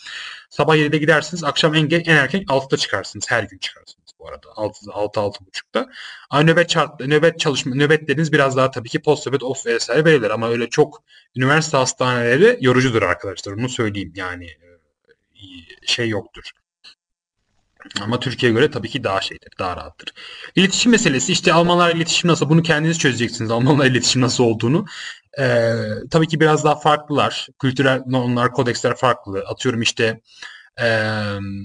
sabah 0.50 0.76
7'de 0.76 0.98
gidersiniz 0.98 1.44
akşam 1.44 1.76
en, 1.76 1.90
en 1.90 2.16
erken 2.16 2.44
6'da 2.44 2.78
çıkarsınız. 2.78 3.26
Her 3.32 3.44
gün 3.44 3.58
çıkarsınız 3.58 4.03
bu 4.24 4.28
arada. 4.28 4.48
6 4.56 4.92
6 4.92 5.20
6.30'da. 5.20 5.90
Ama 6.30 6.44
nöbet 6.44 6.72
şart, 6.72 7.00
nöbet 7.00 7.40
çalışma 7.40 7.76
nöbetleriniz 7.76 8.34
biraz 8.34 8.58
daha 8.58 8.72
tabii 8.72 8.90
ki 8.90 9.02
post 9.02 9.28
nöbet 9.28 9.44
off 9.44 9.66
vesaire 9.66 10.06
verilir 10.06 10.30
ama 10.30 10.50
öyle 10.50 10.70
çok 10.70 11.04
üniversite 11.36 11.78
hastaneleri 11.78 12.58
yorucudur 12.62 13.02
arkadaşlar. 13.02 13.54
Onu 13.54 13.70
söyleyeyim 13.70 14.14
yani 14.16 14.48
şey 15.86 16.10
yoktur. 16.10 16.44
Ama 18.02 18.20
Türkiye'ye 18.20 18.56
göre 18.56 18.72
tabii 18.72 18.90
ki 18.90 19.04
daha 19.04 19.22
şeydir, 19.22 19.50
daha 19.60 19.78
rahattır. 19.78 20.14
İletişim 20.56 20.92
meselesi 20.92 21.32
işte 21.32 21.54
Almanlar 21.54 21.96
iletişim 21.96 22.30
nasıl 22.30 22.50
bunu 22.50 22.64
kendiniz 22.64 23.00
çözeceksiniz. 23.00 23.52
Almanlar 23.52 23.86
iletişim 23.86 24.22
nasıl 24.22 24.44
olduğunu. 24.44 24.86
Ee, 25.40 25.74
tabii 26.12 26.28
ki 26.28 26.40
biraz 26.40 26.64
daha 26.64 26.76
farklılar. 26.76 27.48
Kültürel 27.60 28.04
normlar, 28.08 28.52
kodeksler 28.52 28.96
farklı. 28.96 29.44
Atıyorum 29.48 29.82
işte 29.82 30.22
e, 30.82 30.88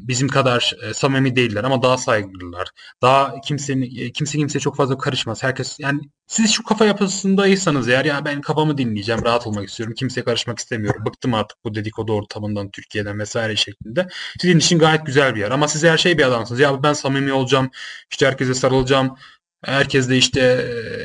bizim 0.08 0.28
kadar 0.28 0.72
e, 0.82 0.94
samimi 0.94 1.36
değiller 1.36 1.64
ama 1.64 1.82
daha 1.82 1.98
saygılılar. 1.98 2.68
Daha 3.02 3.40
kimsenin 3.40 4.12
kimse 4.12 4.38
kimseye 4.38 4.60
çok 4.60 4.76
fazla 4.76 4.98
karışmaz. 4.98 5.42
Herkes 5.42 5.80
yani 5.80 6.00
siz 6.26 6.52
şu 6.52 6.64
kafa 6.64 6.84
yapısındaysanız 6.84 7.88
eğer 7.88 8.04
ya 8.04 8.24
ben 8.24 8.40
kafamı 8.40 8.78
dinleyeceğim, 8.78 9.24
rahat 9.24 9.46
olmak 9.46 9.68
istiyorum, 9.68 9.94
kimseye 9.98 10.22
karışmak 10.24 10.58
istemiyorum. 10.58 11.02
Bıktım 11.06 11.34
artık 11.34 11.58
bu 11.64 11.74
dedikodu 11.74 12.12
ortamından, 12.12 12.70
Türkiye'den 12.70 13.18
vesaire 13.18 13.56
şeklinde. 13.56 14.08
Sizin 14.40 14.58
için 14.58 14.78
gayet 14.78 15.06
güzel 15.06 15.34
bir 15.34 15.40
yer. 15.40 15.50
Ama 15.50 15.68
siz 15.68 15.84
her 15.84 15.98
şey 15.98 16.18
bir 16.18 16.24
adamsınız. 16.24 16.60
Ya 16.60 16.82
ben 16.82 16.92
samimi 16.92 17.32
olacağım, 17.32 17.70
işte 18.10 18.26
herkese 18.26 18.54
sarılacağım, 18.54 19.16
herkesle 19.64 20.16
işte 20.16 20.40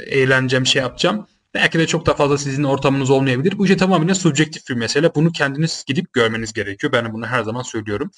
eğleneceğim, 0.07 0.65
şey 0.65 0.81
yapacağım. 0.81 1.27
Belki 1.53 1.79
de 1.79 1.87
çok 1.87 2.05
da 2.05 2.13
fazla 2.13 2.37
sizin 2.37 2.63
ortamınız 2.63 3.09
olmayabilir. 3.09 3.57
Bu 3.57 3.65
işte 3.65 3.77
tamamen 3.77 4.13
subjektif 4.13 4.69
bir 4.69 4.73
mesele. 4.73 5.15
Bunu 5.15 5.31
kendiniz 5.31 5.83
gidip 5.87 6.13
görmeniz 6.13 6.53
gerekiyor. 6.53 6.93
Ben 6.93 7.13
bunu 7.13 7.25
her 7.25 7.43
zaman 7.43 7.61
söylüyorum. 7.61 8.11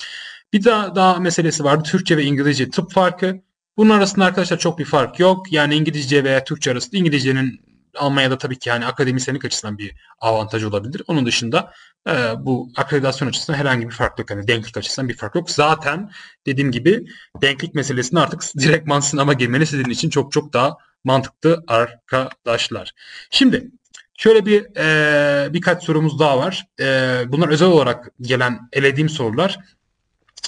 Bir 0.53 0.63
daha, 0.63 0.95
daha 0.95 1.19
meselesi 1.19 1.63
vardı. 1.63 1.83
Türkçe 1.83 2.17
ve 2.17 2.23
İngilizce 2.23 2.69
tıp 2.69 2.91
farkı. 2.91 3.41
Bunun 3.77 3.89
arasında 3.89 4.25
arkadaşlar 4.25 4.59
çok 4.59 4.79
bir 4.79 4.85
fark 4.85 5.19
yok. 5.19 5.51
Yani 5.51 5.75
İngilizce 5.75 6.23
veya 6.23 6.43
Türkçe 6.43 6.71
arasında 6.71 6.97
İngilizcenin 6.97 7.61
Almanya'da 7.95 8.37
tabii 8.37 8.59
ki 8.59 8.69
yani 8.69 8.85
akademisyenlik 8.85 9.45
açısından 9.45 9.77
bir 9.77 9.95
avantaj 10.19 10.63
olabilir. 10.63 11.01
Onun 11.07 11.25
dışında 11.25 11.73
e, 12.09 12.13
bu 12.39 12.69
akreditasyon 12.75 13.27
açısından 13.29 13.59
herhangi 13.59 13.85
bir 13.85 13.93
farklılık, 13.93 14.31
yani 14.31 14.47
denklik 14.47 14.77
açısından 14.77 15.09
bir 15.09 15.17
fark 15.17 15.35
yok. 15.35 15.49
Zaten 15.51 16.11
dediğim 16.45 16.71
gibi 16.71 17.05
denklik 17.41 17.75
meselesini 17.75 18.19
artık 18.19 18.43
direktman 18.59 18.99
sınava 18.99 19.33
girmeniz 19.33 19.69
sizin 19.69 19.89
için 19.89 20.09
çok 20.09 20.31
çok 20.31 20.53
daha 20.53 20.77
mantıklı 21.05 21.63
arkadaşlar. 21.67 22.91
Şimdi 23.29 23.71
şöyle 24.17 24.45
bir 24.45 24.77
e, 24.77 25.53
birkaç 25.53 25.83
sorumuz 25.83 26.19
daha 26.19 26.37
var. 26.37 26.67
E, 26.79 26.85
bunlar 27.27 27.49
özel 27.49 27.67
olarak 27.67 28.11
gelen 28.21 28.69
elediğim 28.73 29.09
sorular. 29.09 29.59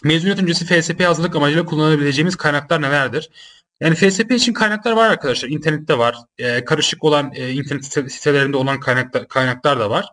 Mezuniyet 0.04 0.40
öncesi 0.40 0.66
FSP 0.66 1.04
hazırlık 1.04 1.36
amacıyla 1.36 1.66
kullanabileceğimiz 1.66 2.36
kaynaklar 2.36 2.82
nelerdir? 2.82 3.30
Yani 3.82 3.96
FSP 3.96 4.32
için 4.32 4.54
kaynaklar 4.54 4.92
var 4.92 5.10
arkadaşlar. 5.10 5.50
İnternette 5.50 5.98
var. 5.98 6.16
E, 6.38 6.66
karışık 6.66 7.04
olan 7.04 7.32
e, 7.36 7.52
internet 7.52 7.86
sitelerinde 7.86 8.58
olan 8.58 8.80
kaynaklar, 8.80 9.28
kaynaklar 9.28 9.80
da 9.80 9.90
var. 9.90 10.06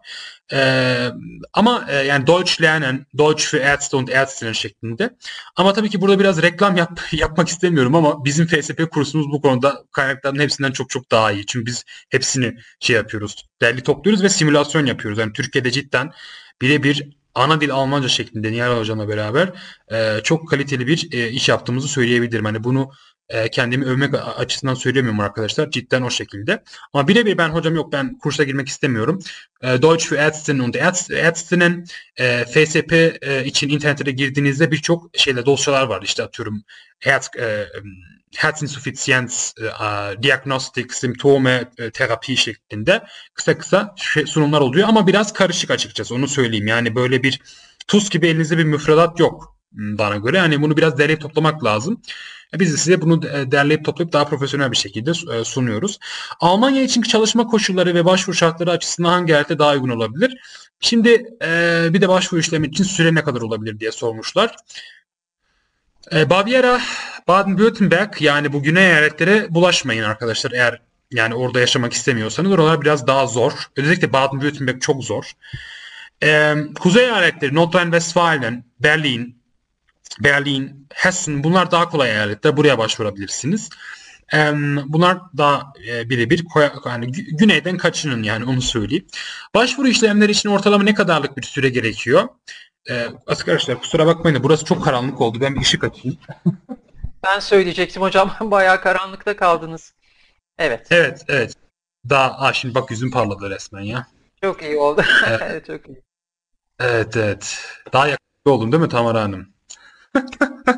E, 0.53 1.09
ama 1.53 1.87
e, 1.89 1.97
yani 1.97 2.27
Deutsch 2.27 2.63
lernen, 2.63 3.07
Deutsch 3.19 3.45
für 3.45 3.59
Ärzte 3.59 3.97
und 3.97 4.09
Ärztinnen 4.09 4.53
şeklinde. 4.53 5.17
Ama 5.57 5.73
tabii 5.73 5.91
ki 5.91 6.01
burada 6.01 6.19
biraz 6.19 6.43
reklam 6.43 6.77
yap, 6.77 7.01
yapmak 7.13 7.49
istemiyorum 7.49 7.95
ama 7.95 8.25
bizim 8.25 8.47
FSP 8.47 8.91
kursumuz 8.91 9.31
bu 9.31 9.41
konuda 9.41 9.85
kaynakların 9.93 10.39
hepsinden 10.39 10.73
çok 10.73 10.91
çok 10.91 11.11
daha 11.11 11.33
iyi. 11.33 11.47
Çünkü 11.47 11.67
biz 11.67 11.85
hepsini 12.11 12.55
şey 12.81 12.97
yapıyoruz. 12.97 13.47
Derli 13.63 13.83
topluyoruz 13.83 14.23
ve 14.23 14.29
simülasyon 14.29 14.87
yapıyoruz. 14.87 15.19
Yani 15.19 15.33
Türkiye'de 15.33 15.71
cidden 15.71 16.13
birebir 16.61 17.09
ana 17.35 17.61
dil 17.61 17.73
Almanca 17.73 18.09
şeklinde 18.09 18.53
Nihal 18.53 18.79
Hocam'la 18.79 19.09
beraber 19.09 19.53
e, 19.93 20.21
çok 20.25 20.49
kaliteli 20.49 20.87
bir 20.87 21.09
e, 21.13 21.29
iş 21.31 21.49
yaptığımızı 21.49 21.89
söyleyebilirim. 21.89 22.45
Hani 22.45 22.65
bunu 22.65 22.91
e, 23.29 23.51
kendimi 23.51 23.85
övmek 23.85 24.15
açısından 24.39 24.75
söylemiyorum 24.75 25.21
arkadaşlar. 25.21 25.71
Cidden 25.71 26.03
o 26.03 26.11
şekilde. 26.11 26.63
Ama 26.93 27.09
birebir 27.09 27.39
ben 27.39 27.49
hocam 27.49 27.75
yok 27.75 27.93
ben 27.93 28.19
kursa 28.19 28.45
girmek 28.45 28.69
istemiyorum. 28.69 29.19
E, 29.63 29.83
Deutsch 29.83 30.07
für 30.07 30.17
Ärztinnen 30.17 30.65
und 30.65 30.75
Ärztinnen 31.11 31.85
e, 32.17 32.45
FSP 32.45 32.93
e, 32.93 33.45
için 33.45 33.69
internete 33.69 34.11
girdiğinizde 34.11 34.71
birçok 34.71 35.11
şeyle 35.19 35.47
dosyalar 35.47 35.87
var. 35.87 36.03
İşte 36.03 36.23
atıyorum 36.23 36.65
e, 37.07 37.67
Herzinsuffizienz, 38.37 39.55
e, 39.61 40.23
diagnostik, 40.23 40.95
simptome, 40.95 41.71
e, 41.79 41.91
terapi 41.91 42.37
şeklinde 42.37 43.03
kısa 43.35 43.59
kısa 43.59 43.95
şey, 43.97 44.27
sunumlar 44.27 44.61
oluyor 44.61 44.89
ama 44.89 45.07
biraz 45.07 45.33
karışık 45.33 45.71
açıkçası 45.71 46.15
onu 46.15 46.29
söyleyeyim. 46.29 46.67
Yani 46.67 46.95
böyle 46.95 47.23
bir 47.23 47.41
tuz 47.89 48.11
gibi 48.11 48.29
elinizde 48.29 48.59
bir 48.59 48.65
müfredat 48.65 49.21
yok 49.21 49.57
bana 49.73 50.17
göre. 50.17 50.37
Yani 50.37 50.63
bunu 50.63 50.77
biraz 50.77 50.99
derleyip 50.99 51.21
toplamak 51.21 51.65
lazım. 51.65 52.03
Biz 52.55 52.73
de 52.73 52.77
size 52.77 53.01
bunu 53.01 53.23
derleyip 53.23 53.85
toplayıp 53.85 54.13
daha 54.13 54.25
profesyonel 54.25 54.71
bir 54.73 54.77
şekilde 54.77 55.11
e, 55.11 55.45
sunuyoruz. 55.45 55.99
Almanya 56.41 56.83
için 56.83 57.03
çalışma 57.03 57.47
koşulları 57.47 57.95
ve 57.95 58.05
başvuru 58.05 58.37
şartları 58.37 58.71
açısından 58.71 59.11
hangi 59.11 59.33
eyalete 59.33 59.59
daha 59.59 59.73
uygun 59.73 59.89
olabilir? 59.89 60.37
Şimdi 60.81 61.25
e, 61.45 61.87
bir 61.91 62.01
de 62.01 62.09
başvuru 62.09 62.41
işlemi 62.41 62.67
için 62.67 62.85
süre 62.85 63.15
ne 63.15 63.25
kadar 63.25 63.41
olabilir 63.41 63.81
diye 63.81 63.93
sormuşlar. 63.93 64.57
E, 66.13 66.31
Baviera, 66.31 66.81
Baden-Württemberg 67.29 68.23
yani 68.25 68.53
bu 68.53 68.63
güney 68.63 68.87
eyaletlere 68.87 69.47
bulaşmayın 69.51 70.03
arkadaşlar 70.03 70.53
eğer 70.53 70.81
yani 71.11 71.35
orada 71.35 71.61
yaşamak 71.61 71.93
istemiyorsanız 71.93 72.53
oralar 72.53 72.81
biraz 72.81 73.07
daha 73.07 73.27
zor. 73.27 73.53
Özellikle 73.77 74.09
Baden-Württemberg 74.09 74.81
çok 74.81 75.05
zor. 75.05 75.33
Ee, 76.23 76.55
kuzey 76.81 77.05
eyaletleri 77.05 77.55
Nordrhein-Westfalen, 77.55 78.65
Berlin, 78.81 79.39
Berlin, 80.21 80.87
Hessen 80.95 81.45
bunlar 81.45 81.71
daha 81.71 81.89
kolay 81.89 82.11
eyaletler. 82.11 82.57
Buraya 82.57 82.79
başvurabilirsiniz. 82.79 83.71
Bunlar 84.87 85.19
daha 85.37 85.73
e, 85.89 86.11
birebir 86.11 86.45
yani 86.87 87.13
güneyden 87.13 87.77
kaçının 87.77 88.23
yani 88.23 88.45
onu 88.45 88.63
söyleyeyim. 88.63 89.07
Başvuru 89.55 89.89
işlemleri 89.89 90.33
için 90.33 90.49
ortalama 90.49 90.85
ne 90.85 90.95
kadarlık 90.95 91.37
bir 91.37 91.43
süre 91.43 91.69
gerekiyor? 91.69 92.29
Ee, 92.91 93.09
arkadaşlar 93.27 93.81
kusura 93.81 94.07
bakmayın 94.07 94.39
da 94.39 94.43
burası 94.45 94.65
çok 94.65 94.85
karanlık 94.85 95.21
oldu. 95.21 95.41
Ben 95.41 95.55
bir 95.55 95.61
ışık 95.61 95.85
açayım. 95.85 96.19
Ben 97.27 97.41
söyleyecektim 97.41 98.03
hocam. 98.03 98.35
Bayağı 98.41 98.81
karanlıkta 98.81 99.37
kaldınız. 99.37 99.95
Evet. 100.59 100.87
Evet, 100.91 101.25
evet. 101.29 101.55
Daha, 102.11 102.39
aa, 102.39 102.53
şimdi 102.53 102.75
bak 102.75 102.91
yüzüm 102.91 103.11
parladı 103.11 103.51
resmen 103.51 103.81
ya. 103.81 104.07
Çok 104.43 104.63
iyi 104.63 104.77
oldu. 104.77 105.03
Evet. 105.29 105.67
çok 105.67 105.89
iyi. 105.89 106.03
Evet, 106.81 107.17
evet. 107.17 107.59
Daha 107.93 108.09
yakışıklı 108.09 108.53
oldum 108.53 108.73
değil 108.73 108.83
mi 108.83 108.89
Tamara 108.89 109.23
Hanım? 109.23 109.49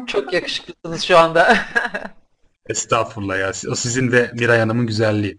Çok 0.06 0.32
yakışıklısınız 0.32 1.02
şu 1.02 1.18
anda. 1.18 1.56
Estağfurullah 2.68 3.38
ya. 3.38 3.52
O 3.70 3.74
sizin 3.74 4.12
ve 4.12 4.30
Miray 4.34 4.58
Hanım'ın 4.58 4.86
güzelliği. 4.86 5.38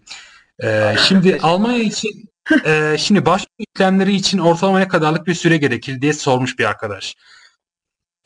Ee, 0.64 0.94
şimdi 1.08 1.38
Almanya 1.42 1.82
için 1.82 2.30
e, 2.64 2.96
şimdi 2.98 3.26
başvuru 3.26 3.64
işlemleri 3.74 4.14
için 4.14 4.38
ortalama 4.38 4.78
ne 4.78 4.88
kadarlık 4.88 5.26
bir 5.26 5.34
süre 5.34 5.56
gerekir 5.56 6.00
diye 6.00 6.12
sormuş 6.12 6.58
bir 6.58 6.64
arkadaş. 6.64 7.16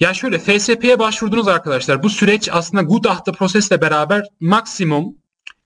Ya 0.00 0.14
şöyle 0.14 0.38
FSP'ye 0.38 0.98
başvurdunuz 0.98 1.48
arkadaşlar. 1.48 2.02
Bu 2.02 2.10
süreç 2.10 2.48
aslında 2.52 2.82
Gutach'ta 2.82 3.32
prosesle 3.32 3.80
beraber 3.80 4.24
maksimum 4.40 5.16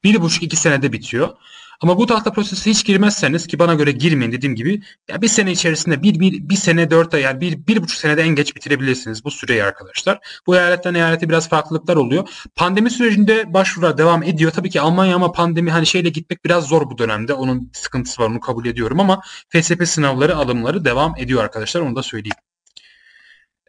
bir 0.05 0.21
buçuk 0.21 0.43
iki 0.43 0.57
senede 0.57 0.93
bitiyor. 0.93 1.37
Ama 1.81 1.99
bu 1.99 2.07
tahta 2.07 2.33
prosesi 2.33 2.71
hiç 2.71 2.85
girmezseniz 2.85 3.47
ki 3.47 3.59
bana 3.59 3.75
göre 3.75 3.93
girmeyin 3.93 4.33
dediğim 4.33 4.55
gibi 4.55 4.83
ya 5.09 5.23
bir 5.23 5.29
sene 5.29 5.53
içerisinde 5.53 6.03
bir, 6.03 6.21
bir, 6.21 6.49
bir 6.49 6.57
sene 6.57 6.91
dört 6.91 7.15
ay 7.15 7.21
yani 7.21 7.41
bir, 7.41 7.67
bir 7.67 7.83
buçuk 7.83 7.99
senede 7.99 8.23
en 8.23 8.29
geç 8.29 8.57
bitirebilirsiniz 8.57 9.25
bu 9.25 9.31
süreyi 9.31 9.65
arkadaşlar. 9.65 10.41
Bu 10.47 10.57
eyaletten 10.57 10.95
eyalete 10.95 11.29
biraz 11.29 11.49
farklılıklar 11.49 11.97
oluyor. 11.97 12.29
Pandemi 12.57 12.91
sürecinde 12.91 13.55
başvurular 13.55 13.99
devam 13.99 14.23
ediyor. 14.23 14.51
Tabii 14.51 14.71
ki 14.71 14.81
Almanya 14.81 15.17
ama 15.17 15.33
pandemi 15.33 15.71
hani 15.71 15.87
şeyle 15.87 16.09
gitmek 16.09 16.45
biraz 16.45 16.65
zor 16.65 16.91
bu 16.91 16.99
dönemde. 16.99 17.33
Onun 17.35 17.71
sıkıntısı 17.73 18.23
var 18.23 18.29
onu 18.29 18.41
kabul 18.41 18.67
ediyorum 18.67 19.01
ama 19.01 19.21
FSP 19.49 19.89
sınavları 19.89 20.37
alımları 20.37 20.85
devam 20.85 21.15
ediyor 21.17 21.45
arkadaşlar 21.45 21.81
onu 21.81 21.97
da 21.97 22.03
söyleyeyim. 22.03 22.37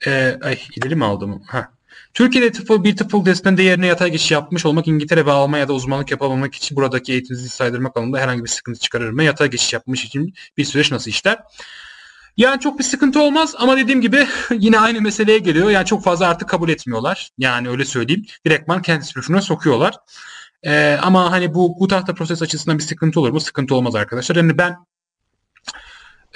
Ee, 0.05 0.37
ay 0.43 0.59
ileri 0.75 0.95
mi 0.95 1.05
aldım? 1.05 1.43
Ha. 1.47 1.76
Türkiye'de 2.13 2.51
tıfıl 2.51 2.83
bir 2.83 2.97
tıfıl 2.97 3.25
destinde 3.25 3.63
yerine 3.63 3.87
yatay 3.87 4.11
geçiş 4.11 4.31
yapmış 4.31 4.65
olmak 4.65 4.87
İngiltere 4.87 5.25
ve 5.25 5.31
Almanya'da 5.31 5.73
uzmanlık 5.73 6.11
yapamamak 6.11 6.55
için 6.55 6.77
buradaki 6.77 7.11
eğitiminizi 7.11 7.49
saydırmak 7.49 7.97
alanında 7.97 8.19
herhangi 8.19 8.43
bir 8.43 8.49
sıkıntı 8.49 8.79
çıkarır 8.79 9.09
mı? 9.09 9.23
Yatay 9.23 9.49
geçiş 9.49 9.73
yapmış 9.73 10.05
için 10.05 10.33
bir 10.57 10.65
süreç 10.65 10.91
nasıl 10.91 11.11
işler? 11.11 11.39
Yani 12.37 12.59
çok 12.59 12.79
bir 12.79 12.83
sıkıntı 12.83 13.21
olmaz 13.21 13.55
ama 13.57 13.77
dediğim 13.77 14.01
gibi 14.01 14.27
yine 14.51 14.79
aynı 14.79 15.01
meseleye 15.01 15.37
geliyor. 15.37 15.69
Yani 15.69 15.85
çok 15.85 16.03
fazla 16.03 16.27
artık 16.27 16.49
kabul 16.49 16.69
etmiyorlar. 16.69 17.29
Yani 17.37 17.69
öyle 17.69 17.85
söyleyeyim. 17.85 18.25
Direktman 18.45 18.81
kendi 18.81 19.05
sürüşüne 19.05 19.41
sokuyorlar. 19.41 19.95
Ee, 20.63 20.97
ama 21.01 21.31
hani 21.31 21.53
bu 21.53 21.79
bu 21.79 21.87
tahta 21.87 22.13
proses 22.13 22.41
açısından 22.41 22.77
bir 22.77 22.83
sıkıntı 22.83 23.19
olur 23.19 23.31
mu? 23.31 23.39
Sıkıntı 23.39 23.75
olmaz 23.75 23.95
arkadaşlar. 23.95 24.35
Yani 24.35 24.57
ben 24.57 24.75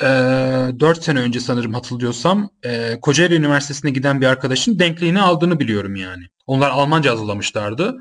e, 0.01 0.07
ee, 0.07 0.79
4 0.79 1.03
sene 1.03 1.19
önce 1.19 1.39
sanırım 1.39 1.73
hatırlıyorsam 1.73 2.49
e, 2.63 2.99
Kocaeli 3.01 3.35
Üniversitesi'ne 3.35 3.91
giden 3.91 4.21
bir 4.21 4.25
arkadaşın 4.25 4.79
denkliğini 4.79 5.21
aldığını 5.21 5.59
biliyorum 5.59 5.95
yani. 5.95 6.23
Onlar 6.47 6.69
Almanca 6.69 7.11
hazırlamışlardı. 7.11 7.97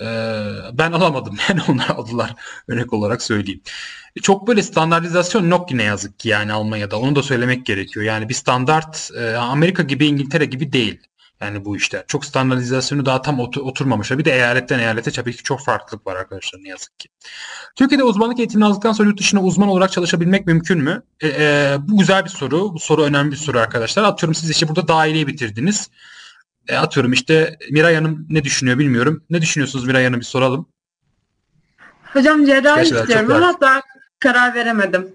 Ee, 0.00 0.04
ben 0.72 0.92
alamadım 0.92 1.36
yani 1.48 1.60
onlar 1.68 1.88
aldılar 1.88 2.34
örnek 2.68 2.92
olarak 2.92 3.22
söyleyeyim. 3.22 3.60
Çok 4.22 4.48
böyle 4.48 4.62
standartizasyon 4.62 5.50
yok 5.50 5.72
ne 5.72 5.82
yazık 5.82 6.18
ki 6.18 6.28
yani 6.28 6.52
Almanya'da 6.52 7.00
onu 7.00 7.16
da 7.16 7.22
söylemek 7.22 7.66
gerekiyor. 7.66 8.06
Yani 8.06 8.28
bir 8.28 8.34
standart 8.34 9.10
e, 9.18 9.34
Amerika 9.36 9.82
gibi 9.82 10.06
İngiltere 10.06 10.44
gibi 10.44 10.72
değil. 10.72 11.07
Yani 11.40 11.64
bu 11.64 11.76
işler. 11.76 12.04
Çok 12.06 12.24
standartizasyonu 12.24 13.06
daha 13.06 13.22
tam 13.22 13.40
otur, 13.40 13.60
oturmamışlar. 13.60 14.18
Bir 14.18 14.24
de 14.24 14.32
eyaletten 14.32 14.78
eyalete 14.78 15.10
tabii 15.10 15.36
ki 15.36 15.42
çok 15.42 15.60
farklılık 15.60 16.06
var 16.06 16.16
arkadaşlar 16.16 16.60
ne 16.62 16.68
yazık 16.68 16.98
ki. 16.98 17.08
Türkiye'de 17.76 18.04
uzmanlık 18.04 18.38
eğitimini 18.38 18.64
aldıktan 18.64 18.92
sonra 18.92 19.08
yurt 19.08 19.20
dışına 19.20 19.42
uzman 19.42 19.68
olarak 19.68 19.92
çalışabilmek 19.92 20.46
mümkün 20.46 20.78
mü? 20.78 21.02
E, 21.20 21.28
e, 21.28 21.76
bu 21.80 21.98
güzel 21.98 22.24
bir 22.24 22.30
soru. 22.30 22.74
Bu 22.74 22.78
soru 22.78 23.02
önemli 23.02 23.30
bir 23.30 23.36
soru 23.36 23.58
arkadaşlar. 23.58 24.04
Atıyorum 24.04 24.34
siz 24.34 24.50
işte 24.50 24.68
burada 24.68 24.88
dahiliye 24.88 25.26
bitirdiniz. 25.26 25.90
E, 26.68 26.76
atıyorum 26.76 27.12
işte 27.12 27.58
Miray 27.70 27.94
Hanım 27.94 28.26
ne 28.30 28.44
düşünüyor 28.44 28.78
bilmiyorum. 28.78 29.24
Ne 29.30 29.42
düşünüyorsunuz 29.42 29.86
Miray 29.86 30.04
Hanım 30.04 30.20
bir 30.20 30.24
soralım. 30.24 30.68
Hocam 32.12 32.44
cerrahi 32.44 32.76
Gerçekten 32.76 33.02
istiyorum 33.02 33.32
ama 33.32 33.60
daha 33.60 33.80
karar 34.20 34.54
veremedim. 34.54 35.08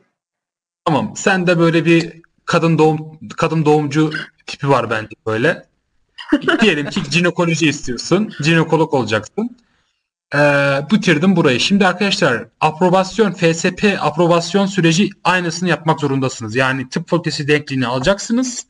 Tamam. 0.85 1.13
Sen 1.15 1.47
de 1.47 1.59
böyle 1.59 1.85
bir 1.85 2.21
kadın 2.45 2.77
doğum 2.77 3.19
kadın 3.37 3.65
doğumcu 3.65 4.11
tipi 4.45 4.69
var 4.69 4.89
bence 4.89 5.15
böyle. 5.25 5.72
Diyelim 6.61 6.89
ki 6.89 7.01
jinekoloji 7.11 7.67
istiyorsun. 7.67 8.33
Jinekolog 8.43 8.93
olacaksın. 8.93 9.57
Ee, 10.35 10.39
bitirdim 10.91 11.35
burayı. 11.35 11.59
Şimdi 11.59 11.87
arkadaşlar 11.87 12.45
aprobasyon, 12.61 13.31
FSP 13.31 13.97
aprobasyon 14.01 14.65
süreci 14.65 15.09
aynısını 15.23 15.69
yapmak 15.69 15.99
zorundasınız. 15.99 16.55
Yani 16.55 16.89
tıp 16.89 17.09
fakültesi 17.09 17.47
denkliğini 17.47 17.87
alacaksınız. 17.87 18.65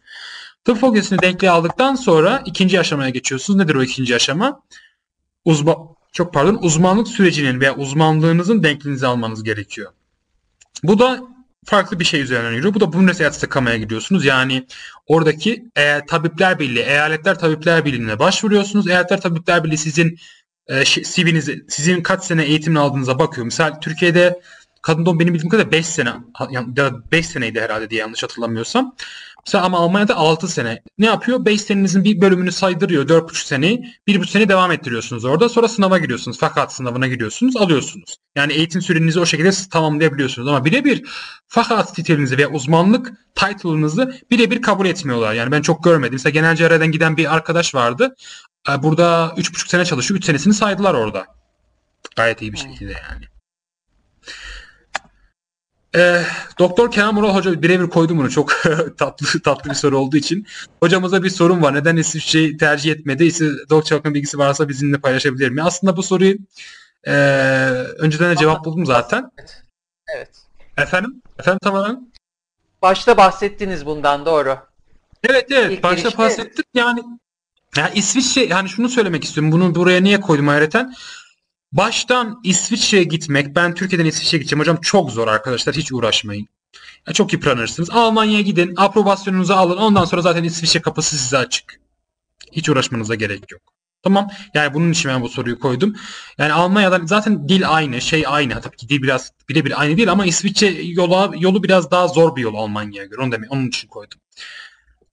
Tıp 0.66 0.78
fakültesini 0.78 1.22
denkliği 1.22 1.52
aldıktan 1.52 1.96
sonra 1.96 2.42
ikinci 2.46 2.80
aşamaya 2.80 3.10
geçiyorsunuz. 3.10 3.60
Nedir 3.60 3.76
o 3.76 3.84
ikinci 3.84 4.16
aşama? 4.16 4.62
Uzman, 5.46 5.78
çok 6.12 6.34
pardon 6.34 6.60
uzmanlık 6.62 7.08
sürecinin 7.08 7.60
veya 7.60 7.76
uzmanlığınızın 7.76 8.64
denkliğinizi 8.64 9.08
almanız 9.08 9.44
gerekiyor. 9.44 9.92
Bu 10.84 11.00
da 11.00 11.33
farklı 11.66 12.00
bir 12.00 12.06
şey 12.06 12.22
üzerinden 12.22 12.52
yürüyor. 12.52 12.74
Bu 12.74 12.80
da 12.80 12.94
Bundesärzte 12.94 13.50
Kammer'a 13.50 13.78
gidiyorsunuz. 13.78 14.26
Yani 14.26 14.68
oradaki 15.08 15.66
e, 15.76 16.06
Tabipler 16.06 16.60
Birliği, 16.60 16.84
Eyaletler 16.84 17.40
Tabipler 17.40 17.86
Birliği'ne 17.86 18.20
başvuruyorsunuz. 18.20 18.88
Eyaletler 18.88 19.22
Tabipler 19.22 19.64
Birliği 19.64 19.78
sizin 19.78 20.18
e, 20.68 20.86
CV'nizi, 20.86 21.66
sizin 21.70 22.02
kaç 22.02 22.24
sene 22.24 22.44
eğitimini 22.44 22.80
aldığınıza 22.80 23.20
bakıyor. 23.20 23.46
Mesela 23.46 23.80
Türkiye'de 23.80 24.42
kadın 24.82 25.06
doğum 25.06 25.20
benim 25.20 25.34
bildiğim 25.34 25.50
kadarıyla 25.50 25.72
5 25.72 25.86
sene 25.86 26.14
ya 26.52 26.66
5 27.12 27.26
seneydi 27.28 27.62
herhalde 27.62 27.90
diye 27.90 28.02
yanlış 28.02 28.24
hatırlamıyorsam. 28.24 28.96
Mesela 29.48 29.64
ama 29.64 29.78
Almanya'da 29.78 30.16
6 30.16 30.48
sene. 30.48 30.82
Ne 30.98 31.06
yapıyor? 31.06 31.46
5 31.46 31.62
senenizin 31.62 32.04
bir 32.04 32.22
bölümünü 32.22 32.52
saydırıyor. 32.52 33.08
4,5 33.08 33.46
seneyi. 33.46 33.86
1,5 34.08 34.28
sene 34.28 34.50
devam 34.50 34.72
ettiriyorsunuz 34.72 35.26
orada. 35.26 35.50
Sonra 35.50 35.68
sınava 35.68 35.98
giriyorsunuz. 35.98 36.38
Fakat 36.40 36.74
sınavına 36.74 37.08
giriyorsunuz. 37.08 37.58
Alıyorsunuz. 37.58 38.18
Yani 38.36 38.54
eğitim 38.54 38.82
sürenizi 38.82 39.20
o 39.20 39.26
şekilde 39.26 39.52
tamamlayabiliyorsunuz. 39.72 40.48
Ama 40.48 40.66
birebir 40.66 41.04
fakat 41.48 41.96
titelinizi 41.96 42.38
veya 42.38 42.50
uzmanlık 42.50 43.12
title'ınızı 43.36 44.20
birebir 44.32 44.62
kabul 44.62 44.86
etmiyorlar. 44.86 45.34
Yani 45.34 45.52
ben 45.52 45.62
çok 45.62 45.84
görmedim. 45.84 46.14
Mesela 46.14 46.32
genel 46.32 46.56
cerrahiden 46.56 46.92
giden 46.92 47.18
bir 47.18 47.36
arkadaş 47.36 47.76
vardı. 47.76 48.16
Burada 48.80 49.34
3,5 49.38 49.70
sene 49.70 49.86
çalışıyor. 49.86 50.18
3 50.18 50.26
senesini 50.26 50.54
saydılar 50.54 50.94
orada. 50.94 51.26
Gayet 52.16 52.42
iyi 52.42 52.54
bir 52.54 52.58
şekilde 52.58 52.92
yani. 52.92 53.26
E, 55.96 56.22
Doktor 56.60 56.92
Kenan 56.92 57.14
Mural 57.14 57.36
Hoca 57.36 57.62
birebir 57.62 57.90
koydu 57.90 58.18
bunu 58.18 58.30
çok 58.30 58.54
tatlı 58.98 59.42
tatlı 59.42 59.70
bir 59.70 59.76
soru 59.76 59.98
olduğu 59.98 60.18
için. 60.18 60.48
Hocamıza 60.80 61.24
bir 61.24 61.30
sorun 61.30 61.62
var. 61.62 61.74
Neden 61.76 61.96
İsviçre'yi 61.96 62.58
tercih 62.58 62.92
etmedi? 62.92 63.32
Doktor 63.70 63.96
hakkında 63.96 64.14
bilgisi 64.14 64.38
varsa 64.38 64.70
bizimle 64.70 64.98
paylaşabilir 64.98 65.50
mi? 65.50 65.64
Aslında 65.64 65.98
bu 65.98 66.04
soruyu 66.04 66.38
e, 67.04 67.14
önceden 67.98 68.32
de 68.32 68.36
cevap 68.36 68.66
buldum 68.66 68.86
zaten. 68.86 69.32
Evet. 69.38 69.64
evet. 70.16 70.30
Efendim? 70.78 71.22
Efendim 71.40 71.60
tamamen? 71.64 72.12
Başta 72.82 73.18
bahsettiniz 73.18 73.86
bundan 73.86 74.26
doğru. 74.26 74.58
Evet 75.24 75.52
evet. 75.52 75.72
İlk 75.72 75.84
başta 75.84 76.02
girişte... 76.02 76.18
bahsettik. 76.18 76.66
Yani 76.74 77.04
ya 77.78 77.90
İsviçre 77.90 78.46
yani 78.46 78.70
şunu 78.70 78.90
söylemek 78.90 79.24
istiyorum. 79.24 79.52
Bunu 79.52 79.76
buraya 79.76 80.02
niye 80.02 80.22
koydum 80.22 80.50
ayrıca? 80.50 80.90
Baştan 81.74 82.40
İsviçre'ye 82.44 83.04
gitmek, 83.04 83.56
ben 83.56 83.74
Türkiye'den 83.74 84.06
İsviçre'ye 84.06 84.40
gideceğim 84.40 84.60
hocam 84.60 84.78
çok 84.82 85.12
zor 85.12 85.28
arkadaşlar 85.28 85.76
hiç 85.76 85.92
uğraşmayın. 85.92 86.48
Ya 87.08 87.14
çok 87.14 87.34
yıpranırsınız. 87.34 87.90
Almanya'ya 87.90 88.42
gidin, 88.42 88.74
aprobasyonunuzu 88.78 89.54
alın. 89.54 89.78
Ondan 89.78 90.06
sonra 90.06 90.22
zaten 90.22 90.44
İsviçre 90.44 90.82
kapısı 90.82 91.18
size 91.18 91.38
açık. 91.38 91.80
Hiç 92.52 92.70
uğraşmanıza 92.70 93.16
gerek 93.16 93.52
yok. 93.52 93.62
Tamam. 94.04 94.30
Yani 94.54 94.74
bunun 94.74 94.92
için 94.92 95.12
ben 95.12 95.22
bu 95.22 95.30
soruyu 95.30 95.60
koydum. 95.60 95.96
Yani 96.38 96.54
Almanya'dan 96.54 97.06
zaten 97.06 97.50
dil 97.50 97.70
aynı, 97.70 98.02
şey 98.02 98.24
aynı. 98.28 98.62
Tabii 98.62 98.78
ki 98.78 98.90
dil 98.90 99.04
biraz 99.04 99.32
birebir 99.50 99.82
aynı 99.82 99.98
değil 99.98 100.12
ama 100.12 100.26
İsviçre 100.26 100.68
yola, 100.84 101.32
yolu 101.38 101.64
biraz 101.64 101.92
daha 101.92 102.08
zor 102.08 102.36
bir 102.36 102.42
yol 102.42 102.56
Almanya'ya 102.56 103.08
göre. 103.08 103.22
Onu 103.22 103.32
demek, 103.32 103.52
onun 103.52 103.68
için 103.68 103.88
koydum. 103.88 104.20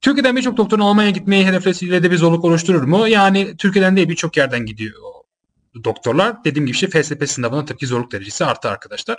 Türkiye'den 0.00 0.36
birçok 0.36 0.56
doktorun 0.56 0.82
Almanya'ya 0.82 1.12
gitmeyi 1.12 1.46
hedeflesiyle 1.46 2.02
de 2.02 2.10
bir 2.10 2.16
zorluk 2.16 2.44
oluşturur 2.44 2.82
mu? 2.82 3.08
Yani 3.08 3.56
Türkiye'den 3.56 3.96
değil 3.96 4.08
birçok 4.08 4.36
yerden 4.36 4.66
gidiyor 4.66 5.19
doktorlar. 5.84 6.44
Dediğim 6.44 6.66
gibi 6.66 6.74
işte 6.74 7.02
FSP 7.02 7.28
sınavının 7.28 7.66
tabii 7.66 7.78
ki 7.78 7.86
zorluk 7.86 8.12
derecesi 8.12 8.44
arttı 8.44 8.68
arkadaşlar. 8.68 9.18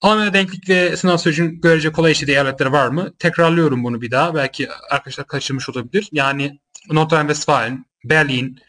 Almanya 0.00 0.34
denklik 0.34 0.68
ve 0.68 0.96
sınav 0.96 1.16
sürecinin 1.16 1.60
görece 1.60 1.92
kolay 1.92 2.12
işlediği 2.12 2.34
eyaletleri 2.34 2.72
var 2.72 2.88
mı? 2.88 3.12
Tekrarlıyorum 3.18 3.84
bunu 3.84 4.00
bir 4.00 4.10
daha. 4.10 4.34
Belki 4.34 4.68
arkadaşlar 4.90 5.26
kaçırmış 5.26 5.68
olabilir. 5.68 6.08
Yani 6.12 6.60
Nordrhein-Westfalen, 6.90 7.84
Berlin, 8.04 8.60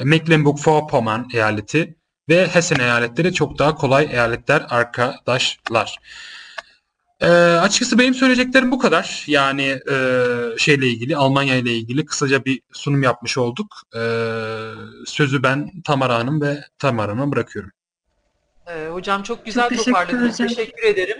Mecklenburg-Vorpommern 0.00 1.36
eyaleti 1.36 1.96
ve 2.28 2.46
Hessen 2.46 2.80
eyaletleri 2.80 3.34
çok 3.34 3.58
daha 3.58 3.74
kolay 3.74 4.08
eyaletler 4.12 4.66
arkadaşlar. 4.68 5.98
E, 7.20 7.28
açıkçası 7.30 7.98
benim 7.98 8.14
söyleyeceklerim 8.14 8.70
bu 8.70 8.78
kadar. 8.78 9.24
Yani 9.26 9.80
e, 9.90 9.96
şeyle 10.58 10.86
ilgili, 10.86 11.16
Almanya 11.16 11.56
ile 11.56 11.72
ilgili 11.72 12.06
kısaca 12.06 12.44
bir 12.44 12.60
sunum 12.72 13.02
yapmış 13.02 13.38
olduk. 13.38 13.82
E, 13.94 14.00
sözü 15.06 15.42
ben 15.42 15.82
Tamara 15.84 16.14
Hanım 16.14 16.40
ve 16.40 16.64
Tamara 16.78 17.12
Hanım'a 17.12 17.32
bırakıyorum. 17.32 17.70
E, 18.66 18.88
hocam 18.88 19.22
çok 19.22 19.44
güzel 19.44 19.68
çok 19.68 19.84
toparladınız. 19.84 20.36
Teşekkür, 20.36 20.56
teşekkür 20.56 20.82
ederim. 20.82 21.18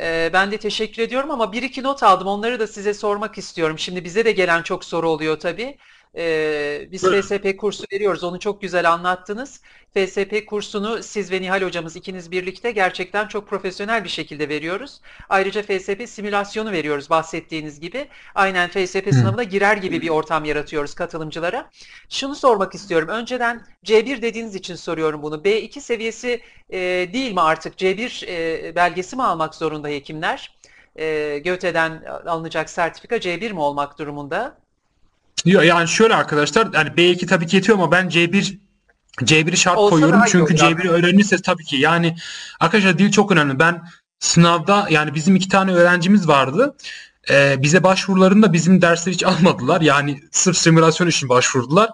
E, 0.00 0.30
ben 0.32 0.50
de 0.50 0.56
teşekkür 0.56 1.02
ediyorum 1.02 1.30
ama 1.30 1.52
bir 1.52 1.62
iki 1.62 1.82
not 1.82 2.02
aldım. 2.02 2.26
Onları 2.26 2.60
da 2.60 2.66
size 2.66 2.94
sormak 2.94 3.38
istiyorum. 3.38 3.78
Şimdi 3.78 4.04
bize 4.04 4.24
de 4.24 4.32
gelen 4.32 4.62
çok 4.62 4.84
soru 4.84 5.08
oluyor 5.08 5.40
tabii. 5.40 5.76
Ee, 6.16 6.88
biz 6.92 7.04
evet. 7.04 7.24
FSP 7.24 7.58
kursu 7.58 7.84
veriyoruz. 7.92 8.24
Onu 8.24 8.38
çok 8.38 8.62
güzel 8.62 8.92
anlattınız. 8.92 9.60
FSP 9.94 10.46
kursunu 10.46 11.02
siz 11.02 11.32
ve 11.32 11.42
Nihal 11.42 11.62
hocamız 11.62 11.96
ikiniz 11.96 12.30
birlikte 12.30 12.70
gerçekten 12.70 13.28
çok 13.28 13.48
profesyonel 13.48 14.04
bir 14.04 14.08
şekilde 14.08 14.48
veriyoruz. 14.48 15.00
Ayrıca 15.28 15.62
FSP 15.62 16.08
simülasyonu 16.08 16.72
veriyoruz 16.72 17.10
bahsettiğiniz 17.10 17.80
gibi. 17.80 18.08
Aynen 18.34 18.68
FSP 18.68 19.08
sınavına 19.14 19.42
girer 19.42 19.76
gibi 19.76 20.00
bir 20.02 20.08
ortam 20.08 20.44
yaratıyoruz 20.44 20.94
katılımcılara. 20.94 21.70
Şunu 22.08 22.34
sormak 22.34 22.74
istiyorum. 22.74 23.08
Önceden 23.08 23.66
C1 23.84 24.22
dediğiniz 24.22 24.54
için 24.54 24.74
soruyorum 24.74 25.22
bunu. 25.22 25.36
B2 25.36 25.80
seviyesi 25.80 26.42
e, 26.70 26.78
değil 27.12 27.32
mi 27.32 27.40
artık? 27.40 27.78
C1 27.78 28.26
e, 28.26 28.74
belgesi 28.74 29.16
mi 29.16 29.22
almak 29.22 29.54
zorunda 29.54 29.88
hekimler? 29.88 30.58
E, 30.96 31.38
GÖTE'den 31.44 32.04
alınacak 32.26 32.70
sertifika 32.70 33.16
C1 33.16 33.52
mi 33.52 33.60
olmak 33.60 33.98
durumunda? 33.98 34.65
Yani 35.44 35.88
şöyle 35.88 36.14
arkadaşlar 36.14 36.68
yani 36.72 36.88
B2 36.88 37.26
tabii 37.26 37.46
ki 37.46 37.56
yetiyor 37.56 37.78
ama 37.78 37.92
ben 37.92 38.08
C1 38.08 38.58
C1'i 39.20 39.56
şart 39.56 39.78
Olsa 39.78 39.90
koyuyorum 39.90 40.20
çünkü 40.28 40.54
C1'i 40.54 40.88
öğrenirse 40.88 41.42
tabii 41.42 41.64
ki 41.64 41.76
yani 41.76 42.16
arkadaşlar 42.60 42.98
dil 42.98 43.10
çok 43.10 43.32
önemli. 43.32 43.58
Ben 43.58 43.82
sınavda 44.20 44.86
yani 44.90 45.14
bizim 45.14 45.36
iki 45.36 45.48
tane 45.48 45.72
öğrencimiz 45.72 46.28
vardı. 46.28 46.76
Ee, 47.30 47.56
bize 47.62 47.82
başvurularında 47.82 48.52
bizim 48.52 48.82
dersleri 48.82 49.14
hiç 49.14 49.24
almadılar. 49.24 49.80
Yani 49.80 50.20
sırf 50.30 50.56
simülasyon 50.56 51.08
için 51.08 51.28
başvurdular. 51.28 51.90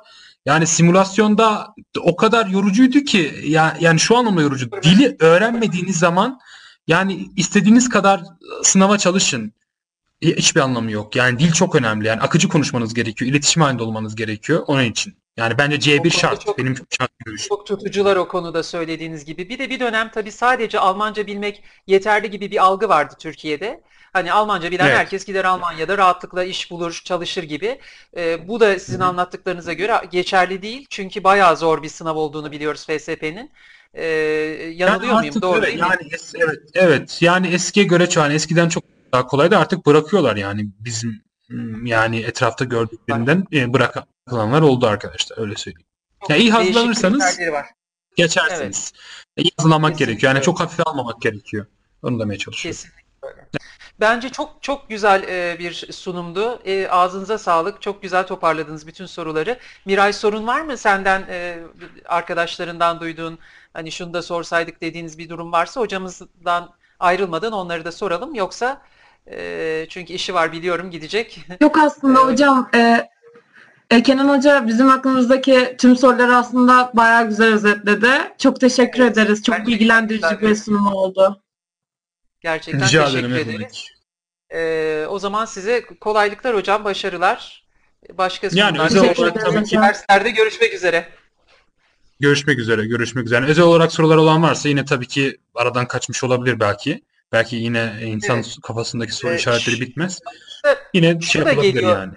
Yani 0.47 0.67
simülasyonda 0.67 1.75
o 2.01 2.17
kadar 2.17 2.47
yorucuydu 2.47 3.01
ki 3.01 3.35
ya, 3.45 3.77
yani 3.81 4.01
şu 4.01 4.17
anlamda 4.17 4.43
yorucu. 4.43 4.71
Dili 4.83 5.17
öğrenmediğiniz 5.21 5.99
zaman 5.99 6.41
yani 6.87 7.29
istediğiniz 7.37 7.89
kadar 7.89 8.23
sınava 8.63 8.99
çalışın 8.99 9.53
hiçbir 10.23 10.61
anlamı 10.61 10.91
yok. 10.91 11.17
Yani 11.17 11.39
dil 11.39 11.53
çok 11.53 11.75
önemli. 11.75 12.07
Yani 12.07 12.21
akıcı 12.21 12.49
konuşmanız 12.49 12.95
gerekiyor. 12.95 13.31
İletişim 13.31 13.63
halinde 13.63 13.83
olmanız 13.83 14.17
gerekiyor 14.17 14.65
onun 14.67 14.85
için. 14.85 15.15
Yani 15.37 15.59
bence 15.59 15.77
C1 15.77 16.11
şart. 16.11 16.41
Çok, 16.41 16.59
benim 16.59 16.77
şart 16.91 17.11
görüşüm. 17.25 17.49
Çok 17.49 17.67
tutucular 17.67 18.17
o 18.17 18.29
konuda 18.29 18.63
söylediğiniz 18.63 19.25
gibi. 19.25 19.49
Bir 19.49 19.59
de 19.59 19.71
bir 19.71 19.81
dönem 19.81 20.11
tabii 20.11 20.33
sadece 20.33 20.79
Almanca 20.79 21.27
bilmek 21.27 21.63
yeterli 21.87 22.31
gibi 22.31 22.51
bir 22.51 22.65
algı 22.65 22.89
vardı 22.89 23.15
Türkiye'de. 23.19 23.81
Hani 24.13 24.33
Almanca 24.33 24.71
bilen 24.71 24.87
evet. 24.87 24.97
herkes 24.97 25.25
gider 25.25 25.45
Almanya'da 25.45 25.99
rahatlıkla 25.99 26.45
iş 26.45 26.71
bulur, 26.71 27.01
çalışır 27.05 27.43
gibi. 27.43 27.79
Ee, 28.17 28.49
bu 28.49 28.61
da 28.61 28.79
sizin 28.79 29.01
Hı-hı. 29.01 29.09
anlattıklarınıza 29.09 29.73
göre 29.73 30.01
geçerli 30.11 30.63
değil. 30.63 30.87
Çünkü 30.91 31.25
bayağı 31.25 31.57
zor 31.57 31.83
bir 31.83 31.89
sınav 31.89 32.17
olduğunu 32.17 32.53
biliyoruz 32.53 32.87
FSP'nin. 32.87 33.51
Ee, 33.95 34.05
yanılıyor 34.75 35.13
yani 35.13 35.29
muyum? 35.29 35.43
Doğru 35.43 35.59
evet, 35.59 35.67
değil 35.67 35.79
yani 35.79 36.05
mi? 36.05 36.09
Es, 36.13 36.33
evet, 36.35 36.61
evet. 36.75 37.19
Yani 37.23 37.47
eskiye 37.47 37.87
göre 37.87 38.11
şu 38.11 38.23
an 38.23 38.31
eskiden 38.31 38.69
çok 38.69 38.85
daha 39.13 39.27
kolay 39.27 39.51
da 39.51 39.59
artık 39.59 39.87
bırakıyorlar 39.87 40.37
yani 40.37 40.67
bizim 40.79 41.23
hmm, 41.47 41.87
yani 41.87 42.21
etrafta 42.21 42.65
gördüklerinden 42.65 43.45
e, 43.53 43.73
bırakanlar 43.73 44.63
oldu 44.63 44.87
arkadaşlar 44.87 45.39
öyle 45.39 45.57
söyleyeyim. 45.57 45.87
Ya 46.29 46.37
iyi 46.37 46.51
hazırlanırsanız 46.51 47.39
geçersiniz. 48.17 48.93
E, 49.37 49.43
Yazılamak 49.59 49.91
Kesinlikle 49.91 50.05
gerekiyor. 50.05 50.31
Yani 50.31 50.37
öyle. 50.37 50.45
çok 50.45 50.61
hafife 50.61 50.83
almamak 50.83 51.23
gerekiyor. 51.23 51.67
Onu 52.03 52.21
demeye 52.21 52.39
çalışıyorum. 52.39 52.77
Kesinlikle 52.77 53.03
öyle. 53.23 53.49
Bence 54.01 54.29
çok 54.29 54.63
çok 54.63 54.89
güzel 54.89 55.23
e, 55.23 55.59
bir 55.59 55.73
sunumdu. 55.93 56.63
E, 56.65 56.89
ağzınıza 56.89 57.39
sağlık. 57.39 57.83
Çok 57.83 58.03
güzel 58.03 58.27
toparladınız 58.27 58.87
bütün 58.87 59.07
soruları. 59.07 59.59
Miray 59.85 60.13
sorun 60.13 60.47
var 60.47 60.61
mı 60.61 60.77
senden 60.77 61.27
e, 61.29 61.59
arkadaşlarından 62.07 63.01
duyduğun 63.01 63.39
hani 63.73 63.93
şunu 63.93 64.15
da 64.15 64.23
sorsaydık 64.23 64.81
dediğiniz 64.81 65.19
bir 65.19 65.29
durum 65.29 65.53
varsa 65.53 65.81
hocamızdan 65.81 66.71
ayrılmadan 67.01 67.53
onları 67.53 67.85
da 67.85 67.93
soralım. 67.93 68.35
Yoksa 68.35 68.83
e, 69.31 69.87
çünkü 69.89 70.13
işi 70.13 70.35
var 70.35 70.53
biliyorum 70.53 70.91
gidecek. 70.91 71.41
Yok 71.61 71.79
aslında 71.79 72.21
Evet. 72.21 72.33
hocam 72.33 72.71
e, 72.75 73.09
e, 73.91 74.03
Kenan 74.03 74.29
Hoca 74.39 74.67
bizim 74.67 74.91
aklımızdaki 74.91 75.75
tüm 75.79 75.97
soruları 75.97 76.37
aslında 76.37 76.91
bayağı 76.95 77.29
güzel 77.29 77.55
özetledi. 77.55 78.11
Çok 78.39 78.61
teşekkür 78.61 79.01
Evet, 79.01 79.13
ederiz. 79.13 79.43
Çok 79.43 79.67
bilgilendirici 79.67 80.41
bir 80.41 80.55
sunum 80.55 80.87
oldu. 80.87 81.43
Gerçekten 82.41 82.89
Rica 82.89 83.05
teşekkür 83.05 83.29
ederim. 83.29 83.35
ederiz. 83.35 83.49
demek. 83.55 83.93
E, 84.55 85.07
o 85.07 85.19
zaman 85.19 85.45
size 85.45 85.85
kolaylıklar 86.01 86.55
hocam, 86.57 86.85
başarılar. 86.85 87.63
Başka 88.13 88.49
Yani 88.53 88.81
özel 88.81 89.01
olarak 89.19 89.41
tabii 89.45 89.65
ki 89.65 89.77
derslerde 89.77 90.31
görüşmek 90.31 90.75
üzere. 90.75 91.09
Görüşmek 92.21 92.59
üzere. 92.59 92.87
Görüşmek 92.87 93.27
üzere. 93.27 93.47
Özel 93.47 93.65
olarak 93.65 93.93
sorular 93.93 94.17
olan 94.17 94.43
varsa 94.43 94.69
yine 94.69 94.85
tabii 94.85 95.07
ki 95.07 95.39
aradan 95.55 95.89
kaçmış 95.89 96.25
olabilir 96.25 96.61
belki. 96.61 97.03
Belki 97.33 97.57
yine 97.57 97.93
insan 98.05 98.37
Evet. 98.37 98.57
kafasındaki 98.63 99.13
soru 99.13 99.31
Evet, 99.31 99.41
işaretleri 99.41 99.77
şu- 99.77 99.81
bitmez. 99.83 100.19
şu- 100.67 100.77
Yine 100.95 101.21
şu 101.21 101.27
şey 101.27 101.45
da 101.45 101.53
geliyor. 101.53 101.97
yani. 101.99 102.13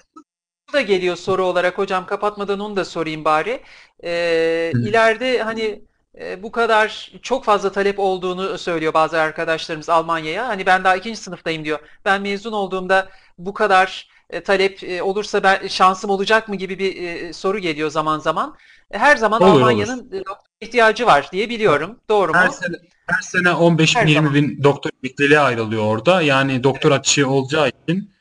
Bu 0.70 0.74
da 0.74 0.82
geliyor 0.82 1.16
soru 1.16 1.46
olarak 1.46 1.78
hocam 1.78 2.06
kapatmadan 2.06 2.60
onu 2.60 2.76
da 2.76 2.86
sorayım 2.86 3.26
bari. 3.26 3.62
Ee, 4.04 4.72
Hı. 4.76 4.80
ileride 4.90 5.44
hani 5.44 5.82
e, 6.22 6.44
bu 6.44 6.52
kadar 6.52 7.12
çok 7.22 7.46
fazla 7.46 7.72
talep 7.72 8.00
olduğunu 8.00 8.58
söylüyor 8.58 8.94
bazı 8.94 9.20
arkadaşlarımız 9.22 9.90
Almanya'ya. 9.90 10.48
Hani 10.48 10.66
ben 10.66 10.84
daha 10.84 10.96
ikinci 10.96 11.20
sınıftayım 11.20 11.66
diyor. 11.66 11.80
Ben 12.06 12.22
mezun 12.22 12.52
olduğumda 12.52 13.10
bu 13.38 13.54
kadar 13.54 14.10
e, 14.30 14.44
talep 14.44 14.84
e, 14.84 15.04
olursa 15.04 15.44
ben 15.44 15.68
şansım 15.68 16.10
olacak 16.10 16.48
mı 16.50 16.56
gibi 16.56 16.80
bir 16.80 17.04
e, 17.04 17.34
soru 17.34 17.60
geliyor 17.60 17.90
zaman 17.90 18.20
zaman. 18.20 18.58
E, 18.92 18.98
Her 18.98 19.18
zaman 19.18 19.42
Olur, 19.42 19.52
Almanya'nın 19.62 20.08
e, 20.12 20.20
doktor 20.20 20.46
ihtiyacı 20.62 21.06
var 21.06 21.30
diye 21.32 21.50
biliyorum. 21.50 22.00
Doğru 22.10 22.34
Her 22.34 22.48
mu? 22.48 22.54
sene, 22.54 22.76
her 23.08 23.22
sene 23.22 23.52
15 23.54 23.96
bin 23.96 24.00
Her 24.00 24.08
20 24.08 24.14
zaman. 24.28 24.34
bin 24.34 24.64
doktor 24.64 24.90
emekliliğe 25.04 25.40
ayrılıyor 25.40 25.84
orada. 25.86 26.22
Yani 26.22 26.64
doktor 26.64 26.92
açığı 26.92 27.30
olacağı 27.30 27.70
için 27.70 28.12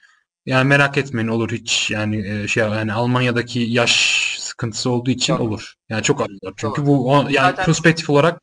yani 0.46 0.64
merak 0.68 0.98
etmeyin 0.98 1.28
olur 1.28 1.50
hiç 1.50 1.90
yani 1.90 2.28
e, 2.42 2.48
şey 2.48 2.62
yani 2.64 2.92
Almanya'daki 2.92 3.60
yaş 3.60 4.36
sıkıntısı 4.40 4.90
olduğu 4.90 5.10
için 5.10 5.34
Doğru. 5.34 5.42
olur. 5.42 5.74
Yani 5.88 6.02
çok 6.02 6.20
arıyorlar. 6.20 6.52
Çünkü 6.56 6.76
Doğru. 6.82 6.86
bu 6.86 7.12
o- 7.12 7.16
yani 7.16 7.32
Zaten- 7.32 7.64
prospektif 7.64 8.10
olarak 8.10 8.40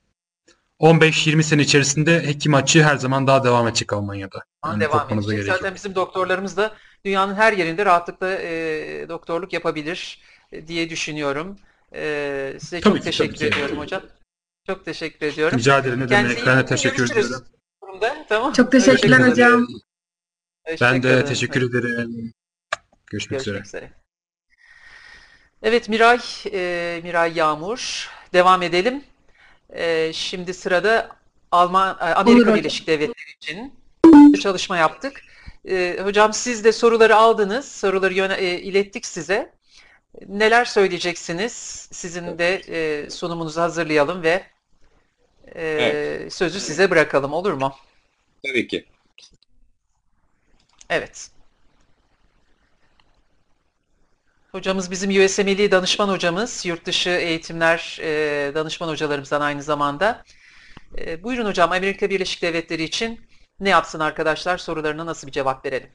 15-20 0.80 1.43
sene 1.43 1.61
içerisinde 1.61 2.28
hekim 2.28 2.53
açığı 2.53 2.84
her 2.84 2.95
zaman 2.95 3.28
daha 3.28 3.43
devam 3.43 3.67
edecek 3.67 3.93
Almanya'da. 3.93 4.43
Yani 4.65 4.80
devam 4.82 5.07
edecek. 5.13 5.32
gerek 5.32 5.45
Zaten 5.45 5.65
yok. 5.67 5.76
bizim 5.76 5.95
doktorlarımız 5.95 6.57
da 6.57 6.72
dünyanın 7.05 7.36
her 7.36 7.53
yerinde 7.53 7.86
rahatlıkla 7.86 8.32
e, 8.34 9.05
doktorluk 9.09 9.53
yapabilir 9.53 10.22
diye 10.67 10.89
düşünüyorum. 10.89 11.59
E, 11.96 12.54
size 12.60 12.82
Tabii 12.82 12.94
çok 12.94 12.98
ki, 12.98 13.04
teşekkür 13.04 13.36
tabii 13.36 13.50
ki. 13.50 13.56
ediyorum 13.56 13.78
hocam. 13.78 14.02
Çok 14.68 14.86
teşekkür 14.86 15.26
ediyorum. 15.26 15.60
Rica 15.60 15.78
ederim. 15.80 16.00
Ne 16.00 16.10
demek? 16.10 16.46
Ben 16.46 16.58
de 16.60 16.66
teşekkür 16.66 16.98
Görüşürüz 16.98 17.32
ederim. 17.32 17.46
Durumda, 17.84 18.26
Tamam. 18.30 18.54
Çok 18.54 18.72
teşekkürler 18.72 19.20
hocam. 19.20 19.68
Hoşça 20.68 20.86
Ben 20.94 21.04
de 21.04 21.26
teşekkür 21.26 21.70
ederim. 21.70 22.34
Görüşmek 23.12 23.42
üzere. 23.42 23.56
Görüşmek 23.58 23.66
üzere. 23.66 23.92
Evet 25.64 25.89
Miray, 25.89 26.20
e, 26.54 27.00
Miray 27.04 27.34
Yağmur. 27.36 28.10
Devam 28.34 28.62
edelim. 28.62 29.04
E, 29.70 30.14
şimdi 30.14 30.54
sırada 30.54 31.10
Alman, 31.52 31.98
e, 32.00 32.04
Amerika 32.04 32.42
hocam. 32.42 32.56
Birleşik 32.56 32.88
Devletleri 32.88 33.32
için 33.42 33.74
bir 34.34 34.39
çalışma 34.39 34.78
yaptık. 34.78 35.22
E, 35.70 36.00
hocam 36.04 36.34
siz 36.34 36.64
de 36.64 36.72
soruları 36.72 37.16
aldınız, 37.16 37.72
soruları 37.72 38.14
yöne- 38.14 38.38
e, 38.38 38.60
ilettik 38.62 39.06
size. 39.06 39.54
Neler 40.28 40.66
söyleyeceksiniz? 40.66 41.53
Sizin 41.91 42.38
de 42.38 42.55
e, 42.55 43.09
sunumunuzu 43.09 43.62
hazırlayalım 43.62 44.24
ve 44.24 44.43
e, 45.55 45.62
Evet. 45.62 46.34
sözü 46.34 46.59
size 46.59 46.89
bırakalım, 46.89 47.34
olur 47.34 47.53
mu? 47.53 47.76
Tabii 48.45 48.68
ki. 48.68 48.86
Evet. 50.89 51.32
Hocamız 54.51 54.91
bizim 54.91 55.26
USMLE 55.26 55.72
danışman 55.72 56.09
hocamız, 56.09 56.66
yurt 56.66 56.86
dışı 56.86 57.09
eğitimler 57.09 57.99
e, 58.01 58.51
danışman 58.55 58.88
hocalarımızdan 58.88 59.41
aynı 59.41 59.64
zamanda. 59.64 60.24
E, 60.97 61.24
buyurun 61.24 61.45
hocam, 61.45 61.72
Amerika 61.72 62.09
Birleşik 62.09 62.41
Devletleri 62.41 62.84
için 62.84 63.22
ne 63.59 63.70
yapsın 63.70 63.99
arkadaşlar? 63.99 64.57
Sorularına 64.57 65.05
nasıl 65.05 65.28
bir 65.28 65.32
cevap 65.32 65.66
verelim? 65.66 65.89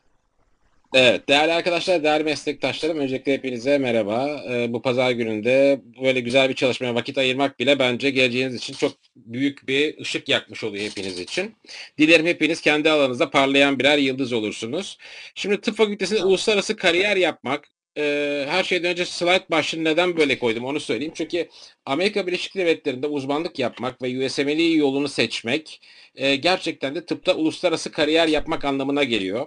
Evet, 0.95 1.29
değerli 1.29 1.53
arkadaşlar, 1.53 2.03
değerli 2.05 2.25
meslektaşlarım, 2.25 2.99
öncelikle 2.99 3.33
hepinize 3.33 3.79
merhaba. 3.79 4.41
Ee, 4.51 4.73
bu 4.73 4.83
pazar 4.83 5.11
gününde 5.11 5.81
böyle 6.03 6.21
güzel 6.21 6.49
bir 6.49 6.55
çalışmaya 6.55 6.95
vakit 6.95 7.19
ayırmak 7.19 7.59
bile 7.61 7.79
bence 7.79 8.11
geleceğiniz 8.11 8.55
için 8.55 8.75
çok 8.75 8.93
büyük 9.17 9.69
bir 9.69 10.01
ışık 10.01 10.29
yakmış 10.29 10.65
oluyor 10.65 10.85
hepiniz 10.85 11.21
için. 11.21 11.57
Dilerim 11.99 12.27
hepiniz 12.27 12.61
kendi 12.61 12.91
alanınızda 12.91 13.31
parlayan 13.31 13.79
birer 13.79 13.99
yıldız 13.99 14.33
olursunuz. 14.33 14.99
Şimdi 15.35 15.61
tıp 15.61 15.77
fakültesinde 15.77 16.25
uluslararası 16.25 16.77
kariyer 16.77 17.17
yapmak, 17.17 17.69
e, 17.99 18.45
her 18.49 18.65
şeyden 18.65 18.91
önce 18.91 19.05
slide 19.05 19.47
başlığını 19.51 19.85
neden 19.85 20.17
böyle 20.17 20.39
koydum 20.39 20.65
onu 20.65 20.81
söyleyeyim. 20.81 21.13
Çünkü 21.17 21.49
Amerika 21.87 22.27
Birleşik 22.27 22.57
Devletleri'nde 22.57 23.07
uzmanlık 23.07 23.59
yapmak 23.59 24.03
ve 24.03 24.27
USMLE 24.27 24.63
yolunu 24.63 25.09
seçmek 25.09 25.81
e, 26.15 26.37
gerçekten 26.37 26.95
de 26.95 27.07
tıpta 27.07 27.35
uluslararası 27.35 27.93
kariyer 27.93 28.29
yapmak 28.29 28.65
anlamına 28.65 29.05
geliyor. 29.05 29.47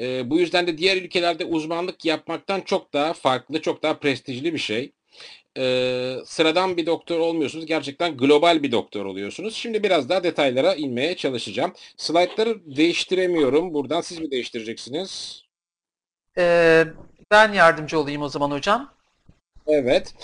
E, 0.00 0.30
bu 0.30 0.38
yüzden 0.38 0.66
de 0.66 0.78
diğer 0.78 0.96
ülkelerde 0.96 1.44
uzmanlık 1.44 2.04
yapmaktan 2.04 2.60
çok 2.60 2.92
daha 2.92 3.12
farklı, 3.12 3.60
çok 3.60 3.82
daha 3.82 3.98
prestijli 3.98 4.54
bir 4.54 4.58
şey. 4.58 4.92
E, 5.58 6.16
sıradan 6.24 6.76
bir 6.76 6.86
doktor 6.86 7.20
olmuyorsunuz. 7.20 7.66
Gerçekten 7.66 8.16
global 8.16 8.62
bir 8.62 8.72
doktor 8.72 9.04
oluyorsunuz. 9.04 9.54
Şimdi 9.54 9.82
biraz 9.82 10.08
daha 10.08 10.24
detaylara 10.24 10.74
inmeye 10.74 11.16
çalışacağım. 11.16 11.72
Slaytları 11.96 12.76
değiştiremiyorum. 12.76 13.74
Buradan 13.74 14.00
siz 14.00 14.18
mi 14.18 14.30
değiştireceksiniz? 14.30 15.42
E, 16.38 16.84
ben 17.30 17.52
yardımcı 17.52 17.98
olayım 17.98 18.22
o 18.22 18.28
zaman 18.28 18.50
hocam. 18.50 18.92
Evet. 19.66 20.14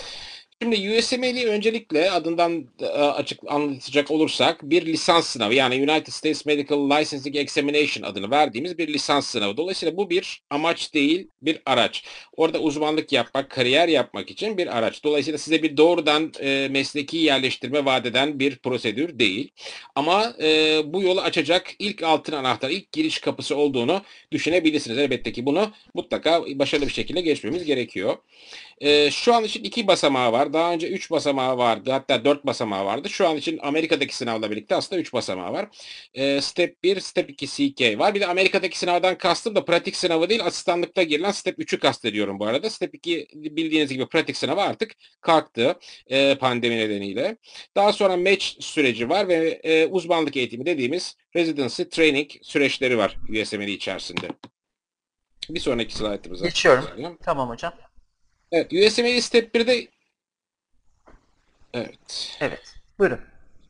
Şimdi 0.63 0.97
USMLE 0.97 1.45
öncelikle 1.47 2.11
adından 2.11 2.65
e, 2.79 2.85
açık 2.85 3.39
anlatacak 3.47 4.11
olursak 4.11 4.63
bir 4.63 4.85
lisans 4.85 5.27
sınavı 5.27 5.53
yani 5.53 5.75
United 5.75 6.13
States 6.13 6.45
Medical 6.45 6.89
Licensing 6.89 7.35
Examination 7.35 8.03
adını 8.03 8.31
verdiğimiz 8.31 8.77
bir 8.77 8.87
lisans 8.87 9.27
sınavı. 9.27 9.57
Dolayısıyla 9.57 9.97
bu 9.97 10.09
bir 10.09 10.41
amaç 10.49 10.93
değil 10.93 11.27
bir 11.41 11.61
araç. 11.65 12.03
Orada 12.37 12.59
uzmanlık 12.59 13.11
yapmak, 13.11 13.49
kariyer 13.49 13.87
yapmak 13.87 14.31
için 14.31 14.57
bir 14.57 14.77
araç. 14.77 15.03
Dolayısıyla 15.03 15.37
size 15.37 15.63
bir 15.63 15.77
doğrudan 15.77 16.31
e, 16.39 16.67
mesleki 16.71 17.17
yerleştirme 17.17 17.85
vaat 17.85 18.05
eden 18.05 18.39
bir 18.39 18.55
prosedür 18.55 19.19
değil. 19.19 19.51
Ama 19.95 20.33
e, 20.41 20.81
bu 20.85 21.01
yolu 21.03 21.21
açacak 21.21 21.73
ilk 21.79 22.03
altın 22.03 22.33
anahtar, 22.33 22.69
ilk 22.69 22.91
giriş 22.91 23.19
kapısı 23.19 23.55
olduğunu 23.55 24.01
düşünebilirsiniz. 24.31 24.97
Elbette 24.97 25.31
ki 25.31 25.45
bunu 25.45 25.71
mutlaka 25.93 26.43
başarılı 26.45 26.87
bir 26.87 26.93
şekilde 26.93 27.21
geçmemiz 27.21 27.65
gerekiyor. 27.65 28.17
Ee, 28.81 29.11
şu 29.11 29.33
an 29.35 29.43
için 29.43 29.63
iki 29.63 29.87
basamağı 29.87 30.31
var. 30.31 30.53
Daha 30.53 30.73
önce 30.73 30.89
üç 30.89 31.11
basamağı 31.11 31.57
vardı. 31.57 31.91
Hatta 31.91 32.25
dört 32.25 32.45
basamağı 32.45 32.85
vardı. 32.85 33.09
Şu 33.09 33.27
an 33.27 33.37
için 33.37 33.59
Amerika'daki 33.63 34.15
sınavla 34.15 34.51
birlikte 34.51 34.75
aslında 34.75 35.01
üç 35.01 35.13
basamağı 35.13 35.53
var. 35.53 35.67
Ee, 36.13 36.41
step 36.41 36.83
1, 36.83 36.99
Step 36.99 37.29
2 37.29 37.47
CK 37.47 37.99
var. 37.99 38.15
Bir 38.15 38.21
de 38.21 38.27
Amerika'daki 38.27 38.79
sınavdan 38.79 39.17
kastım 39.17 39.55
da 39.55 39.65
pratik 39.65 39.95
sınavı 39.95 40.29
değil, 40.29 40.45
asistanlıkta 40.45 41.03
girilen 41.03 41.31
Step 41.31 41.59
3'ü 41.59 41.79
kastediyorum 41.79 42.39
bu 42.39 42.45
arada. 42.45 42.69
Step 42.69 42.95
2 42.95 43.27
bildiğiniz 43.33 43.93
gibi 43.93 44.07
pratik 44.07 44.37
sınavı 44.37 44.61
artık 44.61 44.91
kalktı 45.21 45.75
e, 46.07 46.35
pandemi 46.35 46.77
nedeniyle. 46.77 47.37
Daha 47.75 47.93
sonra 47.93 48.17
match 48.17 48.45
süreci 48.59 49.09
var 49.09 49.27
ve 49.27 49.61
e, 49.63 49.85
uzmanlık 49.85 50.37
eğitimi 50.37 50.65
dediğimiz 50.65 51.15
residency 51.35 51.83
training 51.83 52.31
süreçleri 52.41 52.97
var 52.97 53.17
USMLE 53.41 53.71
içerisinde. 53.71 54.27
Bir 55.49 55.59
sonraki 55.59 55.95
slaytımıza. 55.95 56.45
Geçiyorum. 56.45 57.17
Tamam 57.23 57.49
hocam. 57.49 57.73
Evet, 58.51 58.73
USMLE 58.73 59.21
Step 59.21 59.55
1'de 59.55 59.87
Evet. 61.73 62.37
Evet. 62.41 62.75
Buyurun. 62.99 63.19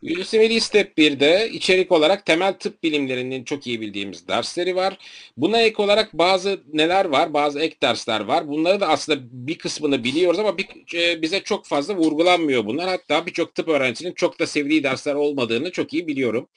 USMLE 0.03 0.59
Step 0.59 0.97
1'de 0.97 1.49
içerik 1.53 1.91
olarak 1.91 2.25
temel 2.25 2.53
tıp 2.53 2.83
bilimlerinin 2.83 3.43
çok 3.43 3.67
iyi 3.67 3.81
bildiğimiz 3.81 4.27
dersleri 4.27 4.75
var. 4.75 4.97
Buna 5.37 5.61
ek 5.61 5.83
olarak 5.83 6.13
bazı 6.13 6.61
neler 6.73 7.05
var? 7.05 7.33
Bazı 7.33 7.59
ek 7.59 7.75
dersler 7.81 8.19
var. 8.19 8.47
Bunları 8.47 8.79
da 8.79 8.87
aslında 8.87 9.19
bir 9.31 9.57
kısmını 9.57 10.03
biliyoruz 10.03 10.39
ama 10.39 10.57
bir, 10.57 10.67
e, 10.95 11.21
bize 11.21 11.39
çok 11.43 11.65
fazla 11.65 11.95
vurgulanmıyor 11.95 12.65
bunlar. 12.65 12.89
Hatta 12.89 13.25
birçok 13.25 13.55
tıp 13.55 13.67
öğrencisinin 13.67 14.13
çok 14.13 14.39
da 14.39 14.47
sevdiği 14.47 14.83
dersler 14.83 15.15
olmadığını 15.15 15.71
çok 15.71 15.93
iyi 15.93 16.07
biliyorum. 16.07 16.47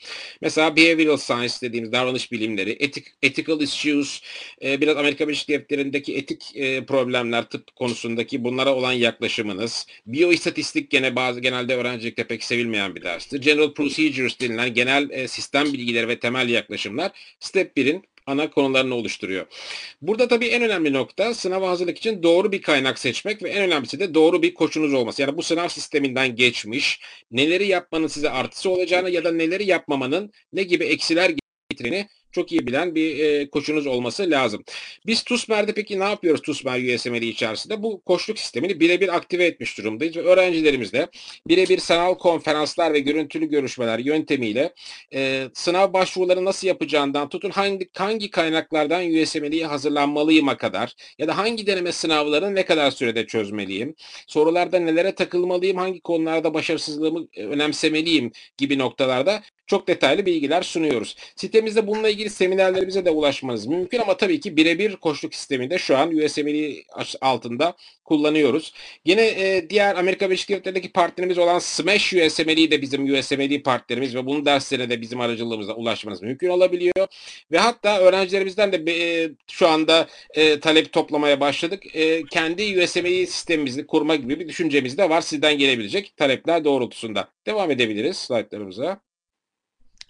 Mesela 0.41 0.77
behavioral 0.77 1.17
science 1.17 1.55
dediğimiz 1.63 1.93
davranış 1.93 2.33
bilimleri, 2.33 2.77
etik, 2.81 3.07
ethical 3.23 3.61
issues, 3.61 4.21
e, 4.63 4.81
biraz 4.81 4.97
Amerika 4.97 5.29
Birleşik 5.29 5.49
Devletleri'ndeki 5.49 6.17
etik 6.17 6.57
e, 6.57 6.87
problemler 6.87 7.45
tıp 7.49 7.77
konusundaki 7.77 8.45
bunlara 8.45 8.75
olan 8.75 8.93
yaklaşımınız, 8.93 9.87
biyoistatistik 10.07 10.91
gene 10.91 11.17
bazı 11.17 11.41
genelde 11.41 11.75
öğrencilikte 11.77 12.27
pek 12.27 12.45
sevilmeyen 12.45 12.95
bir 12.95 13.03
derstir. 13.35 13.51
General 13.51 13.75
procedures 13.75 14.41
denilen 14.41 14.75
genel 14.75 15.11
e, 15.11 15.29
sistem 15.29 15.65
bilgileri 15.65 16.09
ve 16.09 16.21
temel 16.21 16.49
yaklaşımlar 16.49 17.13
Step 17.41 17.77
1'in 17.77 18.05
ana 18.27 18.51
konularını 18.51 18.95
oluşturuyor. 18.95 19.47
Burada 20.03 20.29
tabii 20.29 20.47
en 20.47 20.63
önemli 20.63 20.93
nokta 20.93 21.35
sınava 21.35 21.71
hazırlık 21.71 21.99
için 21.99 22.23
doğru 22.23 22.53
bir 22.53 22.63
kaynak 22.63 22.99
seçmek 22.99 23.43
ve 23.43 23.51
en 23.51 23.63
önemlisi 23.63 24.01
de 24.01 24.15
doğru 24.15 24.43
bir 24.43 24.55
koçunuz 24.55 24.95
olması. 24.95 25.23
Yani 25.23 25.37
bu 25.37 25.43
sınav 25.43 25.69
sisteminden 25.69 26.37
geçmiş, 26.37 27.01
neleri 27.31 27.67
yapmanın 27.67 28.07
size 28.07 28.31
artısı 28.31 28.71
olacağını 28.71 29.11
ya 29.11 29.25
da 29.25 29.33
neleri 29.33 29.67
yapmamanın 29.67 30.33
ne 30.53 30.63
gibi 30.63 30.85
eksiler 30.85 31.33
getirdiğini 31.71 32.09
çok 32.35 32.53
iyi 32.53 32.67
bilen 32.67 32.95
bir 32.95 33.19
e, 33.19 33.51
koçunuz 33.51 33.87
olması 33.87 34.31
lazım. 34.31 34.65
Biz 35.07 35.23
TUSMER'de 35.23 35.73
peki 35.75 36.01
ne 36.01 36.05
yapıyoruz 36.05 36.43
TUSMER 36.43 36.95
USMLE 36.95 37.27
içerisinde? 37.27 37.83
Bu 37.83 38.03
koçluk 38.03 38.39
sistemini 38.39 38.81
birebir 38.81 39.17
aktive 39.17 39.45
etmiş 39.45 39.79
durumdayız 39.79 40.17
ve 40.17 40.21
öğrencilerimiz 40.21 40.93
de 40.93 41.09
birebir 41.49 41.79
sanal 41.79 42.15
konferanslar 42.15 42.93
ve 42.93 43.01
görüntülü 43.01 43.47
görüşmeler 43.47 43.99
yöntemiyle 43.99 44.75
e, 45.15 45.49
sınav 45.55 45.93
başvuruları 45.93 46.45
nasıl 46.45 46.67
yapacağından 46.69 47.29
tutun 47.29 47.51
hangi, 47.51 47.89
hangi 47.97 48.31
kaynaklardan 48.31 49.15
USMLE'ye 49.15 49.67
hazırlanmalıyıma 49.67 50.57
kadar 50.57 50.95
ya 51.19 51.29
da 51.29 51.39
hangi 51.39 51.67
deneme 51.67 51.93
sınavlarını 51.93 52.55
ne 52.55 52.65
kadar 52.65 52.91
sürede 52.91 53.27
çözmeliyim, 53.27 53.95
sorularda 54.27 54.79
nelere 54.79 55.15
takılmalıyım, 55.15 55.77
hangi 55.77 56.01
konularda 56.01 56.55
başarısızlığımı 56.55 57.29
e, 57.33 57.45
önemsemeliyim 57.45 58.33
gibi 58.59 58.79
noktalarda 58.79 59.43
çok 59.67 59.89
detaylı 59.89 60.27
bilgiler 60.27 60.63
sunuyoruz. 60.63 61.17
Sitemizde 61.37 61.87
bununla 61.87 62.09
ilgili 62.09 62.24
seminerlerimize 62.31 63.05
de 63.05 63.11
ulaşmanız 63.11 63.67
mümkün 63.67 63.99
ama 63.99 64.17
tabii 64.17 64.41
ki 64.41 64.57
birebir 64.57 64.97
koçluk 64.97 65.35
sisteminde 65.35 65.79
şu 65.79 65.97
an 65.97 66.17
USMLE 66.17 66.85
altında 67.21 67.77
kullanıyoruz. 68.05 68.73
Yine 69.05 69.23
e, 69.27 69.71
diğer 69.71 69.97
Amerika 69.97 70.27
Birleşik 70.27 70.49
Devletleri'ndeki 70.49 70.93
partnerimiz 70.93 71.39
olan 71.39 71.59
Smash 71.59 72.13
USMLE 72.13 72.71
de 72.71 72.83
bizim 72.83 73.15
USMLE 73.15 73.63
partnerimiz 73.63 74.15
ve 74.15 74.27
bunun 74.27 74.47
derslerine 74.47 74.91
de 74.91 75.01
bizim 75.01 75.21
aracılığımızla 75.21 75.75
ulaşmanız 75.75 76.23
mümkün 76.23 76.49
olabiliyor. 76.49 77.07
Ve 77.53 77.59
hatta 77.59 77.99
öğrencilerimizden 77.99 78.73
de 78.73 78.93
e, 78.93 79.31
şu 79.51 79.69
anda 79.69 80.09
e, 80.35 80.61
talep 80.61 80.93
toplamaya 80.93 81.41
başladık. 81.41 81.97
E, 81.97 82.25
kendi 82.25 82.83
USMLE 82.83 83.27
sistemimizi 83.27 83.87
kurma 83.87 84.17
gibi 84.17 84.41
bir 84.41 84.49
düşüncemiz 84.49 84.99
de 84.99 85.11
var. 85.11 85.21
Sizden 85.21 85.59
gelebilecek 85.59 86.17
talepler 86.17 86.65
doğrultusunda. 86.65 87.29
Devam 87.47 87.71
edebiliriz 87.71 88.17
slaytlarımıza. 88.17 89.01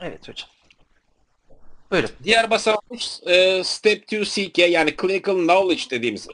Evet 0.00 0.28
hocam. 0.28 0.53
Buyurun. 1.90 2.10
Diğer 2.24 2.50
basamağımız 2.50 3.22
e, 3.26 3.64
Step 3.64 4.02
2 4.12 4.24
CK 4.24 4.58
yani 4.58 4.94
Clinical 5.00 5.34
Knowledge 5.34 5.82
dediğimiz 5.90 6.28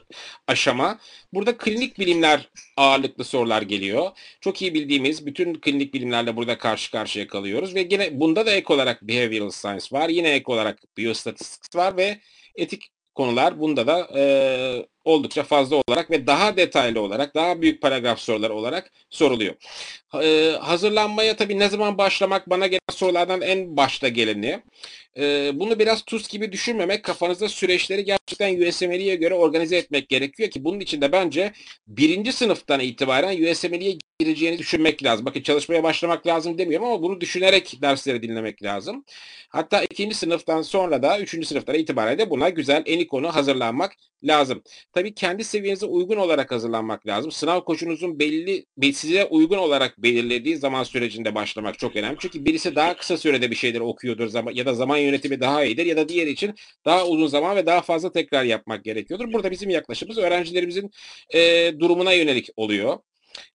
aşama. 0.47 0.99
Burada 1.33 1.57
klinik 1.57 1.99
bilimler 1.99 2.49
ağırlıklı 2.77 3.23
sorular 3.23 3.61
geliyor. 3.61 4.11
Çok 4.41 4.61
iyi 4.61 4.73
bildiğimiz 4.73 5.25
bütün 5.25 5.53
klinik 5.53 5.93
bilimlerle 5.93 6.35
burada 6.35 6.57
karşı 6.57 6.91
karşıya 6.91 7.27
kalıyoruz 7.27 7.75
ve 7.75 7.87
yine 7.91 8.19
bunda 8.19 8.45
da 8.45 8.51
ek 8.51 8.73
olarak 8.73 9.01
Behavioral 9.01 9.49
Science 9.49 9.85
var. 9.91 10.09
Yine 10.09 10.29
ek 10.29 10.43
olarak 10.47 10.97
Biostatistics 10.97 11.75
var 11.75 11.97
ve 11.97 12.19
etik 12.55 12.91
konular 13.15 13.59
bunda 13.59 13.87
da 13.87 14.09
e, 14.19 14.21
oldukça 15.05 15.43
fazla 15.43 15.81
olarak 15.87 16.11
ve 16.11 16.27
daha 16.27 16.57
detaylı 16.57 17.01
olarak, 17.01 17.35
daha 17.35 17.61
büyük 17.61 17.81
paragraf 17.81 18.19
soruları 18.19 18.53
olarak 18.53 18.91
soruluyor. 19.09 19.55
E, 20.23 20.57
hazırlanmaya 20.57 21.35
tabii 21.35 21.59
ne 21.59 21.69
zaman 21.69 21.97
başlamak 21.97 22.49
bana 22.49 22.67
gelen 22.67 22.79
sorulardan 22.89 23.41
en 23.41 23.77
başta 23.77 24.07
geleni. 24.07 24.61
E, 25.17 25.51
bunu 25.53 25.79
biraz 25.79 26.01
tuz 26.05 26.27
gibi 26.27 26.51
düşünmemek, 26.51 27.03
kafanızda 27.03 27.49
süreçleri 27.49 28.05
gerçekten 28.05 28.69
USMLE'ye 28.69 29.15
göre 29.15 29.33
organize 29.33 29.77
etmek 29.77 30.09
gerekiyor 30.09 30.49
ki 30.49 30.63
bunun 30.63 30.79
için 30.79 31.01
de 31.01 31.11
bence 31.11 31.53
birinci 31.87 32.33
sınıftan 32.33 32.79
itibaren 32.79 33.51
USMLE'ye 33.51 33.97
gireceğini 34.19 34.57
düşünmek 34.57 35.03
lazım. 35.03 35.25
Bakın 35.25 35.41
çalışmaya 35.41 35.83
başlamak 35.83 36.27
lazım 36.27 36.57
demiyorum 36.57 36.87
ama 36.87 37.01
bunu 37.01 37.21
düşünerek 37.21 37.77
dersleri 37.81 38.23
dinlemek 38.23 38.63
lazım. 38.63 39.05
Hatta 39.49 39.83
ikinci 39.83 40.15
sınıftan 40.15 40.61
sonra 40.61 41.03
da 41.03 41.19
üçüncü 41.19 41.47
sınıflara 41.47 41.77
itibaren 41.77 42.17
de 42.17 42.29
buna 42.29 42.49
güzel 42.49 42.83
eni 42.85 43.07
konu 43.07 43.35
hazırlanmak 43.35 43.93
lazım. 44.23 44.63
Tabii 44.93 45.13
kendi 45.13 45.43
seviyenize 45.43 45.85
uygun 45.85 46.17
olarak 46.17 46.51
hazırlanmak 46.51 47.07
lazım. 47.07 47.31
Sınav 47.31 47.61
koçunuzun 47.61 48.19
belli 48.19 48.65
size 48.93 49.25
uygun 49.25 49.57
olarak 49.57 49.97
belirlediği 49.97 50.57
zaman 50.57 50.83
sürecinde 50.83 51.35
başlamak 51.35 51.79
çok 51.79 51.95
önemli. 51.95 52.17
Çünkü 52.19 52.45
birisi 52.45 52.75
daha 52.75 52.97
kısa 52.97 53.17
sürede 53.17 53.51
bir 53.51 53.55
şeyleri 53.55 53.83
okuyordur 53.83 54.27
zaman 54.27 54.51
ya 54.53 54.65
da 54.65 54.73
zaman 54.73 54.97
yönetimi 54.97 55.39
daha 55.39 55.65
iyidir 55.65 55.85
ya 55.85 55.97
da 55.97 56.09
diğeri 56.09 56.29
için 56.29 56.55
daha 56.85 57.07
uzun 57.07 57.27
zaman 57.27 57.55
ve 57.55 57.65
daha 57.65 57.81
fazla 57.81 58.11
tekrar 58.11 58.43
yapmak 58.43 58.83
gerekiyordur. 58.83 59.33
Burada 59.33 59.51
bizim 59.51 59.69
yaklaşımımız 59.69 60.17
öğrencilerimizin 60.17 60.91
e, 61.33 61.73
durumuna 61.79 62.13
yönelik 62.13 62.49
oluyor. 62.57 62.97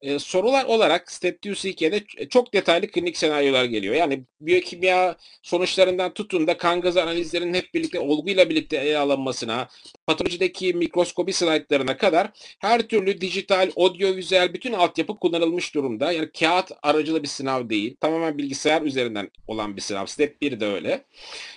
Ee, 0.02 0.18
sorular 0.18 0.64
olarak 0.64 1.12
Step 1.12 1.46
2 1.46 2.04
çok 2.30 2.54
detaylı 2.54 2.86
klinik 2.86 3.16
senaryolar 3.16 3.64
geliyor. 3.64 3.94
Yani 3.94 4.22
biyokimya 4.40 5.16
sonuçlarından 5.42 6.14
tutun 6.14 6.46
da 6.46 6.56
kan 6.56 6.80
gazı 6.80 7.02
analizlerinin 7.02 7.54
hep 7.54 7.74
birlikte 7.74 8.00
olguyla 8.00 8.50
birlikte 8.50 8.76
ele 8.76 8.98
alınmasına, 8.98 9.68
patolojideki 10.06 10.74
mikroskobi 10.74 11.32
slaytlarına 11.32 11.96
kadar 11.96 12.30
her 12.58 12.82
türlü 12.82 13.20
dijital, 13.20 13.70
audiovizüel 13.76 14.54
bütün 14.54 14.72
altyapı 14.72 15.16
kullanılmış 15.18 15.74
durumda. 15.74 16.12
Yani 16.12 16.30
kağıt 16.40 16.72
aracılı 16.82 17.22
bir 17.22 17.28
sınav 17.28 17.68
değil. 17.68 17.96
Tamamen 18.00 18.38
bilgisayar 18.38 18.82
üzerinden 18.82 19.30
olan 19.46 19.76
bir 19.76 19.80
sınav. 19.80 20.06
Step 20.06 20.42
1 20.42 20.60
de 20.60 20.66
öyle. 20.66 21.04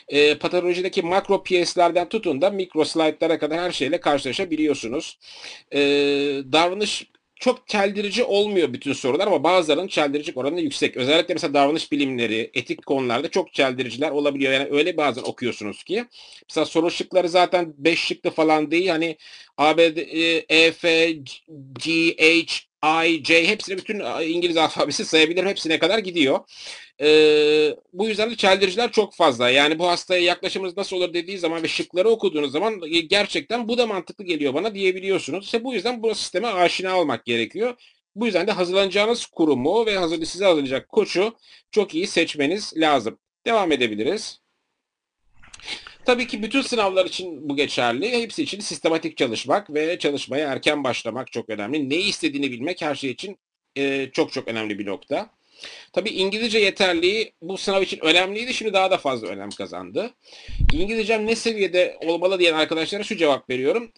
E, 0.08 0.36
patolojideki 0.36 1.02
makro 1.02 1.44
PS'lerden 1.44 2.10
tutun 2.10 2.42
da 2.42 2.50
mikro 2.50 2.86
slaytlara 2.86 3.40
kadar 3.40 3.60
her 3.60 3.72
şeyle 3.72 4.00
karşılaşabiliyorsunuz. 4.00 5.20
E, 5.74 5.80
davranış 6.52 7.08
çok 7.40 7.68
çeldirici 7.68 8.24
olmuyor 8.24 8.74
bütün 8.74 8.94
sorular 8.94 9.28
ama 9.28 9.44
bazılarının 9.44 9.88
çeldirici 9.88 10.32
oranı 10.36 10.62
yüksek. 10.62 10.98
Özellikle 10.98 11.34
mesela 11.34 11.54
davranış 11.54 11.92
bilimleri, 11.92 12.52
etik 12.54 12.86
konularda 12.86 13.30
çok 13.30 13.54
çeldiriciler 13.54 14.12
olabiliyor. 14.12 14.54
Yani 14.54 14.68
öyle 14.72 14.98
bazen 14.98 15.22
okuyorsunuz 15.24 15.84
ki. 15.84 16.06
Mesela 16.50 16.66
soru 16.66 16.92
şıkları 16.92 17.30
zaten 17.30 17.74
5 17.78 18.00
şıklı 18.00 18.30
falan 18.30 18.72
değil. 18.72 18.88
Hani 18.88 19.18
A, 19.58 19.78
B, 19.78 19.96
D, 19.96 20.02
E, 20.50 20.72
F, 20.72 21.12
G, 21.84 22.16
H, 22.20 22.69
I, 22.86 23.24
J 23.26 23.48
hepsini 23.48 23.78
bütün 23.78 24.00
İngiliz 24.22 24.58
alfabesi 24.58 25.06
sayabilirim. 25.06 25.48
Hepsine 25.48 25.80
kadar 25.80 26.00
gidiyor. 26.00 26.40
Ee, 27.02 27.76
bu 27.94 28.08
yüzden 28.08 28.32
de 28.32 28.36
çeldiriciler 28.36 28.92
çok 28.92 29.16
fazla. 29.16 29.50
Yani 29.50 29.80
bu 29.80 29.88
hastaya 29.88 30.22
yaklaşımınız 30.22 30.78
nasıl 30.78 30.98
olur 30.98 31.14
dediği 31.14 31.38
zaman 31.40 31.64
ve 31.64 31.68
şıkları 31.68 32.10
okuduğunuz 32.10 32.52
zaman 32.52 32.82
e, 32.92 33.00
gerçekten 33.00 33.68
bu 33.68 33.78
da 33.78 33.88
mantıklı 33.88 34.24
geliyor 34.26 34.54
bana 34.54 34.76
diyebiliyorsunuz. 34.76 35.46
İşte 35.46 35.64
bu 35.64 35.74
yüzden 35.74 36.04
bu 36.04 36.16
sisteme 36.16 36.48
aşina 36.48 37.00
olmak 37.00 37.26
gerekiyor. 37.26 37.76
Bu 38.16 38.26
yüzden 38.26 38.48
de 38.48 38.52
hazırlanacağınız 38.52 39.26
kurumu 39.26 39.86
ve 39.86 39.98
hazır, 39.98 40.26
size 40.26 40.46
hazırlayacak 40.46 40.90
koçu 40.90 41.34
çok 41.72 41.96
iyi 41.96 42.08
seçmeniz 42.08 42.74
lazım. 42.78 43.20
Devam 43.46 43.72
edebiliriz. 43.72 44.40
Tabii 46.10 46.28
ki 46.28 46.44
bütün 46.44 46.62
sınavlar 46.62 47.06
için 47.06 47.50
bu 47.50 47.56
geçerli. 47.56 48.12
Hepsi 48.12 48.44
için 48.44 48.60
sistematik 48.60 49.18
çalışmak 49.18 49.74
ve 49.74 50.00
çalışmaya 50.00 50.48
erken 50.48 50.84
başlamak 50.84 51.32
çok 51.32 51.50
önemli. 51.50 51.90
Ne 51.90 51.96
istediğini 51.96 52.52
bilmek 52.52 52.82
her 52.82 52.96
şey 52.96 53.12
için 53.12 53.38
e, 53.78 54.10
çok 54.12 54.32
çok 54.32 54.48
önemli 54.48 54.80
bir 54.80 54.86
nokta. 54.86 55.30
Tabii 55.94 56.10
İngilizce 56.10 56.60
yeterliği 56.60 57.34
bu 57.42 57.58
sınav 57.58 57.82
için 57.82 58.00
önemliydi. 58.02 58.54
Şimdi 58.54 58.74
daha 58.74 58.92
da 58.92 58.98
fazla 58.98 59.28
önem 59.28 59.50
kazandı. 59.50 60.14
İngilizcem 60.74 61.28
ne 61.28 61.36
seviyede 61.36 61.98
olmalı 62.06 62.40
diyen 62.40 62.54
arkadaşlara 62.54 63.04
şu 63.04 63.18
cevap 63.18 63.50
veriyorum. 63.50 63.92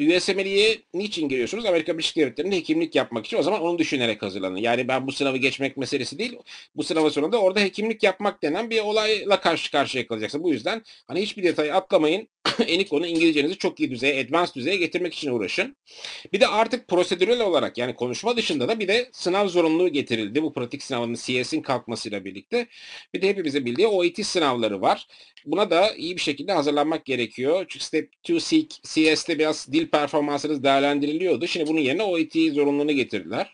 USMLE'ye 0.00 0.82
niçin 0.94 1.28
giriyorsunuz? 1.28 1.66
Amerika 1.66 1.92
Birleşik 1.92 2.16
Devletleri'nde 2.16 2.56
hekimlik 2.56 2.94
yapmak 2.94 3.26
için. 3.26 3.36
O 3.38 3.42
zaman 3.42 3.60
onu 3.62 3.78
düşünerek 3.78 4.22
hazırlanın. 4.22 4.56
Yani 4.56 4.88
ben 4.88 5.06
bu 5.06 5.12
sınavı 5.12 5.36
geçmek 5.36 5.76
meselesi 5.76 6.18
değil. 6.18 6.38
Bu 6.76 6.82
sınavın 6.84 7.08
sonunda 7.08 7.40
orada 7.40 7.60
hekimlik 7.60 8.02
yapmak 8.02 8.42
denen 8.42 8.70
bir 8.70 8.80
olayla 8.80 9.40
karşı 9.40 9.70
karşıya 9.72 10.06
kalacaksın. 10.06 10.42
Bu 10.42 10.52
yüzden 10.52 10.82
hani 11.06 11.22
hiçbir 11.22 11.42
detayı 11.42 11.74
atlamayın. 11.74 12.28
Enikonu 12.66 13.06
İngilizcenizi 13.06 13.58
çok 13.58 13.80
iyi 13.80 13.90
düzeye, 13.90 14.24
advanced 14.24 14.54
düzeye 14.54 14.76
getirmek 14.76 15.14
için 15.14 15.30
uğraşın. 15.30 15.76
Bir 16.32 16.40
de 16.40 16.46
artık 16.46 16.88
prosedürel 16.88 17.40
olarak 17.40 17.78
yani 17.78 17.94
konuşma 17.94 18.36
dışında 18.36 18.68
da 18.68 18.78
bir 18.78 18.88
de 18.88 19.08
sınav 19.12 19.48
zorunluluğu 19.48 19.88
getirildi. 19.88 20.42
Bu 20.42 20.52
pratik 20.52 20.82
sınavının 20.82 21.14
CS'in 21.14 21.62
kalkmasıyla 21.62 22.24
birlikte. 22.24 22.66
Bir 23.14 23.22
de 23.22 23.28
hepimizin 23.28 23.66
bildiği 23.66 23.86
OET 23.86 24.26
sınavları 24.26 24.80
var. 24.80 25.06
Buna 25.46 25.70
da 25.70 25.94
iyi 25.94 26.16
bir 26.16 26.20
şekilde 26.20 26.52
hazırlanmak 26.52 27.04
gerekiyor. 27.06 27.66
Çünkü 27.68 27.84
Step 27.84 28.10
2 28.28 28.68
CS'de 28.82 29.38
biraz 29.38 29.72
dil 29.72 29.88
performansınız 29.88 30.62
değerlendiriliyordu. 30.62 31.46
Şimdi 31.46 31.66
bunun 31.66 31.80
yerine 31.80 32.02
OET 32.02 32.32
zorunluluğunu 32.54 32.92
getirdiler. 32.92 33.53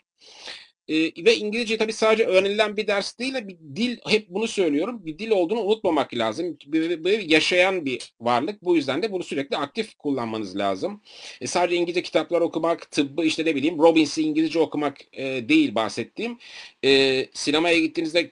E, 0.91 1.24
ve 1.24 1.36
İngilizce 1.36 1.76
tabii 1.78 1.93
sadece 1.93 2.24
öğrenilen 2.24 2.76
bir 2.76 2.86
ders 2.86 3.18
değil, 3.18 3.34
bir 3.34 3.57
dil, 3.76 3.99
hep 4.09 4.28
bunu 4.28 4.49
söylüyorum, 4.49 5.07
bir 5.07 5.18
dil 5.18 5.30
olduğunu 5.30 5.61
unutmamak 5.61 6.14
lazım. 6.14 6.59
Bir, 6.66 7.05
bir 7.05 7.30
yaşayan 7.30 7.84
bir 7.84 8.12
varlık. 8.20 8.64
Bu 8.64 8.76
yüzden 8.76 9.03
de 9.03 9.12
bunu 9.12 9.22
sürekli 9.22 9.57
aktif 9.57 9.95
kullanmanız 9.95 10.57
lazım. 10.57 11.01
E, 11.41 11.47
sadece 11.47 11.76
İngilizce 11.76 12.03
kitaplar 12.03 12.41
okumak, 12.41 12.91
tıbbı 12.91 13.24
işte 13.24 13.45
ne 13.45 13.57
bileyim 13.57 13.78
Robbins'i 13.78 14.22
İngilizce 14.22 14.59
okumak 14.59 14.99
e, 15.12 15.49
değil 15.49 15.74
bahsettiğim. 15.74 16.38
E, 16.84 17.26
sinemaya 17.34 17.80
gittiğinizde 17.80 18.30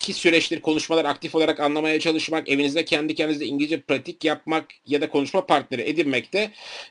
ki 0.00 0.12
süreçleri 0.12 0.60
konuşmalar 0.60 1.04
aktif 1.04 1.34
olarak 1.34 1.60
anlamaya 1.60 2.00
çalışmak, 2.00 2.48
evinizde 2.48 2.84
kendi 2.84 3.14
kendinize 3.14 3.44
İngilizce 3.44 3.80
pratik 3.80 4.24
yapmak 4.24 4.66
ya 4.86 5.00
da 5.00 5.10
konuşma 5.10 5.46
partneri 5.46 5.82
edinmek 5.82 6.32
de 6.32 6.50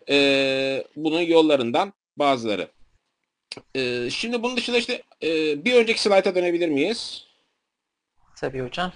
e, 0.09 0.84
bunun 0.95 1.21
yollarından 1.21 1.93
bazıları. 2.17 2.67
E, 3.76 4.10
şimdi 4.10 4.43
bunun 4.43 4.58
dışında 4.58 4.78
işte 4.78 5.04
e, 5.24 5.66
bir 5.66 5.74
önceki 5.74 6.02
slayta 6.02 6.36
dönebilir 6.36 6.70
miyiz? 6.70 7.26
Tabii 8.36 8.62
hocam. 8.62 8.91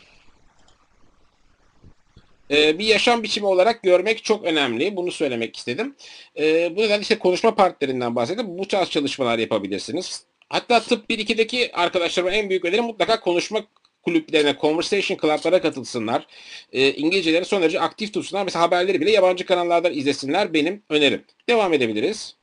E, 2.51 2.79
bir 2.79 2.85
yaşam 2.85 3.23
biçimi 3.23 3.47
olarak 3.47 3.83
görmek 3.83 4.23
çok 4.23 4.45
önemli. 4.45 4.95
Bunu 4.95 5.11
söylemek 5.11 5.55
istedim. 5.55 5.95
E, 6.39 6.75
bu 6.75 6.81
nedenle 6.81 7.01
işte 7.01 7.19
konuşma 7.19 7.55
partnerinden 7.55 8.15
bahsedip 8.15 8.45
bu 8.47 8.67
tarz 8.67 8.89
çalışmalar 8.89 9.39
yapabilirsiniz. 9.39 10.25
Hatta 10.49 10.79
tıp 10.79 11.09
1-2'deki 11.09 11.71
arkadaşlarıma 11.73 12.31
en 12.31 12.49
büyük 12.49 12.65
önerim 12.65 12.85
mutlaka 12.85 13.19
konuşma 13.19 13.61
kulüplerine, 14.03 14.55
conversation 14.61 15.17
club'lara 15.21 15.61
katılsınlar. 15.61 16.27
E, 16.73 16.93
İngilizceleri 16.93 17.45
son 17.45 17.61
derece 17.61 17.79
aktif 17.79 18.13
tutsunlar. 18.13 18.43
Mesela 18.43 18.63
haberleri 18.65 19.01
bile 19.01 19.11
yabancı 19.11 19.45
kanallardan 19.45 19.93
izlesinler 19.93 20.53
benim 20.53 20.83
önerim. 20.89 21.23
Devam 21.49 21.73
edebiliriz. 21.73 22.35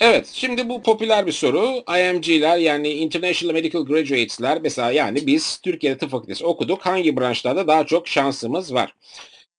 Evet, 0.00 0.30
şimdi 0.32 0.68
bu 0.68 0.82
popüler 0.82 1.26
bir 1.26 1.32
soru. 1.32 1.84
IMG'ler 1.98 2.58
yani 2.58 2.88
International 2.88 3.54
Medical 3.54 3.84
Graduates'ler 3.84 4.60
mesela 4.62 4.90
yani 4.90 5.26
biz 5.26 5.58
Türkiye'de 5.58 5.98
tıp 5.98 6.10
fakültesi 6.10 6.44
okuduk. 6.46 6.86
Hangi 6.86 7.16
branşlarda 7.16 7.66
daha 7.66 7.86
çok 7.86 8.08
şansımız 8.08 8.74
var? 8.74 8.94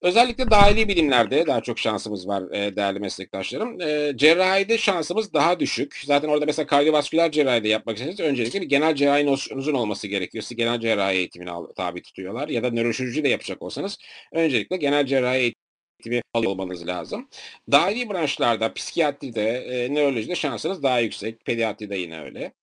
Özellikle 0.01 0.51
dahili 0.51 0.87
bilimlerde 0.87 1.47
daha 1.47 1.61
çok 1.61 1.79
şansımız 1.79 2.27
var 2.27 2.43
e, 2.51 2.75
değerli 2.75 2.99
meslektaşlarım. 2.99 3.81
E, 3.81 4.13
cerrahide 4.17 4.77
şansımız 4.77 5.33
daha 5.33 5.59
düşük. 5.59 6.01
Zaten 6.05 6.29
orada 6.29 6.45
mesela 6.45 6.67
kardiyovasküler 6.67 7.31
cerrahide 7.31 7.67
yapmak 7.67 7.97
isterseniz 7.97 8.19
öncelikle 8.19 8.61
bir 8.61 8.69
genel 8.69 8.95
cerrahi 8.95 9.25
nosyonunuzun 9.25 9.73
olması 9.73 10.07
gerekiyor. 10.07 10.41
Sizi 10.41 10.55
genel 10.55 10.79
cerrahi 10.79 11.17
eğitimine 11.17 11.51
tabi 11.77 12.01
tutuyorlar. 12.01 12.49
Ya 12.49 12.63
da 12.63 12.69
nöroşirurji 12.69 13.23
de 13.23 13.29
yapacak 13.29 13.61
olsanız 13.61 13.97
öncelikle 14.33 14.77
genel 14.77 15.05
cerrahi 15.05 15.55
eğitimi 15.99 16.21
alıyor 16.33 16.51
olmanız 16.51 16.87
lazım. 16.87 17.29
Dahili 17.71 18.09
branşlarda, 18.09 18.73
psikiyatride, 18.73 19.49
e, 19.51 19.93
nörolojide 19.95 20.35
şansınız 20.35 20.83
daha 20.83 20.99
yüksek. 20.99 21.45
Pediatride 21.45 21.97
yine 21.97 22.21
öyle. 22.21 22.53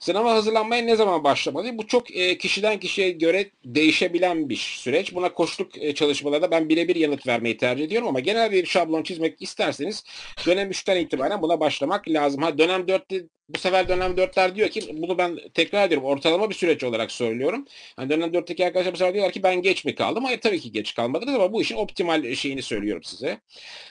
Sınava 0.00 0.34
hazırlanmaya 0.34 0.82
ne 0.82 0.96
zaman 0.96 1.24
başlamalı? 1.24 1.78
Bu 1.78 1.86
çok 1.86 2.16
e, 2.16 2.38
kişiden 2.38 2.80
kişiye 2.80 3.10
göre 3.10 3.50
değişebilen 3.64 4.48
bir 4.48 4.56
süreç. 4.56 5.14
Buna 5.14 5.32
koşluk 5.32 5.78
e, 5.82 5.94
çalışmalarda 5.94 6.50
ben 6.50 6.68
birebir 6.68 6.96
yanıt 6.96 7.26
vermeyi 7.26 7.56
tercih 7.56 7.84
ediyorum 7.84 8.08
ama 8.08 8.20
genel 8.20 8.52
bir 8.52 8.66
şablon 8.66 9.02
çizmek 9.02 9.42
isterseniz 9.42 10.04
dönem 10.46 10.70
3'ten 10.70 10.96
itibaren 10.96 11.42
buna 11.42 11.60
başlamak 11.60 12.08
lazım. 12.08 12.42
Ha 12.42 12.58
dönem 12.58 12.80
4'te 12.80 13.24
bu 13.48 13.58
sefer 13.58 13.88
dönem 13.88 14.12
4'ler 14.12 14.54
diyor 14.54 14.68
ki 14.68 14.80
bunu 15.02 15.18
ben 15.18 15.38
tekrar 15.54 15.86
ediyorum 15.86 16.06
ortalama 16.06 16.50
bir 16.50 16.54
süreç 16.54 16.84
olarak 16.84 17.12
söylüyorum. 17.12 17.64
Yani 17.98 18.10
dönem 18.10 18.30
4'teki 18.30 18.66
arkadaşlar 18.66 18.92
bu 18.92 18.96
sefer 18.96 19.14
diyorlar 19.14 19.32
ki 19.32 19.42
ben 19.42 19.62
geç 19.62 19.84
mi 19.84 19.94
kaldım? 19.94 20.24
Hayır 20.24 20.40
tabii 20.40 20.60
ki 20.60 20.72
geç 20.72 20.94
kalmadınız 20.94 21.34
ama 21.34 21.52
bu 21.52 21.62
işin 21.62 21.76
optimal 21.76 22.34
şeyini 22.34 22.62
söylüyorum 22.62 23.02
size. 23.02 23.40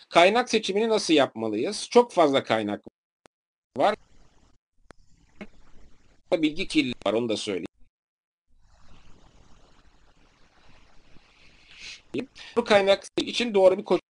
Kaynak 0.09 0.49
seçimini 0.49 0.89
nasıl 0.89 1.13
yapmalıyız? 1.13 1.87
Çok 1.91 2.11
fazla 2.11 2.43
kaynak 2.43 2.83
var 3.77 3.95
bilgi 6.31 6.67
kirliliği 6.67 6.95
var 7.05 7.13
onu 7.13 7.29
da 7.29 7.37
söyleyeyim. 7.37 7.67
Bu 12.55 12.65
kaynak 12.65 13.03
için 13.17 13.53
doğru 13.53 13.77
bir 13.77 13.85
koşul 13.85 14.01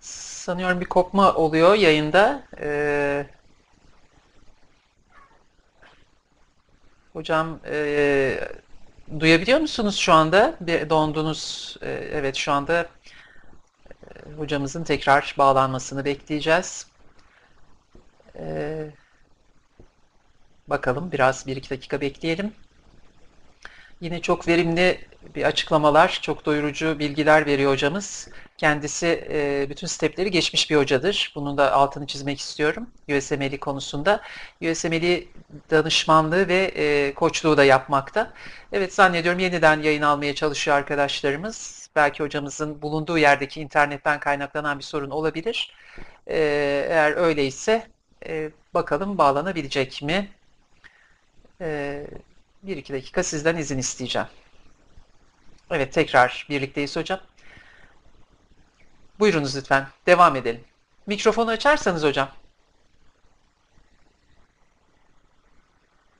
Sanıyorum 0.00 0.80
bir 0.80 0.86
kopma 0.86 1.34
oluyor 1.34 1.74
yayında. 1.74 2.42
Ee, 2.60 3.26
hocam 7.12 7.60
e, 7.66 8.40
duyabiliyor 9.20 9.60
musunuz 9.60 9.96
şu 9.96 10.12
anda? 10.12 10.56
Bir 10.60 10.90
dondunuz. 10.90 11.76
E, 11.82 11.90
evet 11.90 12.36
şu 12.36 12.52
anda 12.52 12.86
hocamızın 14.36 14.84
tekrar 14.84 15.34
bağlanmasını 15.38 16.04
bekleyeceğiz. 16.04 16.86
Ee, 18.36 18.90
bakalım 20.68 21.12
biraz 21.12 21.46
bir 21.46 21.56
iki 21.56 21.70
dakika 21.70 22.00
bekleyelim. 22.00 22.52
Yine 24.00 24.20
çok 24.20 24.48
verimli 24.48 25.00
bir 25.34 25.44
açıklamalar, 25.44 26.18
çok 26.22 26.46
doyurucu 26.46 26.98
bilgiler 26.98 27.46
veriyor 27.46 27.72
hocamız. 27.72 28.28
Kendisi 28.58 29.28
e, 29.30 29.66
bütün 29.70 29.86
stepleri 29.86 30.30
geçmiş 30.30 30.70
bir 30.70 30.76
hocadır. 30.76 31.32
Bunun 31.34 31.58
da 31.58 31.72
altını 31.72 32.06
çizmek 32.06 32.40
istiyorum 32.40 32.86
USMLE 33.08 33.60
konusunda. 33.60 34.20
USMLE 34.62 35.24
danışmanlığı 35.70 36.48
ve 36.48 36.72
e, 36.76 37.14
koçluğu 37.14 37.56
da 37.56 37.64
yapmakta. 37.64 38.32
Evet 38.72 38.94
zannediyorum 38.94 39.40
yeniden 39.40 39.82
yayın 39.82 40.02
almaya 40.02 40.34
çalışıyor 40.34 40.76
arkadaşlarımız 40.76 41.81
belki 41.96 42.22
hocamızın 42.22 42.82
bulunduğu 42.82 43.18
yerdeki 43.18 43.60
internetten 43.60 44.20
kaynaklanan 44.20 44.78
bir 44.78 44.84
sorun 44.84 45.10
olabilir. 45.10 45.74
Ee, 46.26 46.86
eğer 46.88 47.16
öyleyse 47.16 47.86
e, 48.26 48.50
bakalım 48.74 49.18
bağlanabilecek 49.18 50.02
mi? 50.02 50.28
Ee, 51.60 52.06
bir 52.62 52.76
iki 52.76 52.92
dakika 52.92 53.22
sizden 53.22 53.56
izin 53.56 53.78
isteyeceğim. 53.78 54.28
Evet 55.70 55.92
tekrar 55.92 56.46
birlikteyiz 56.50 56.96
hocam. 56.96 57.20
Buyurunuz 59.18 59.56
lütfen. 59.56 59.86
Devam 60.06 60.36
edelim. 60.36 60.64
Mikrofonu 61.06 61.50
açarsanız 61.50 62.04
hocam. 62.04 62.28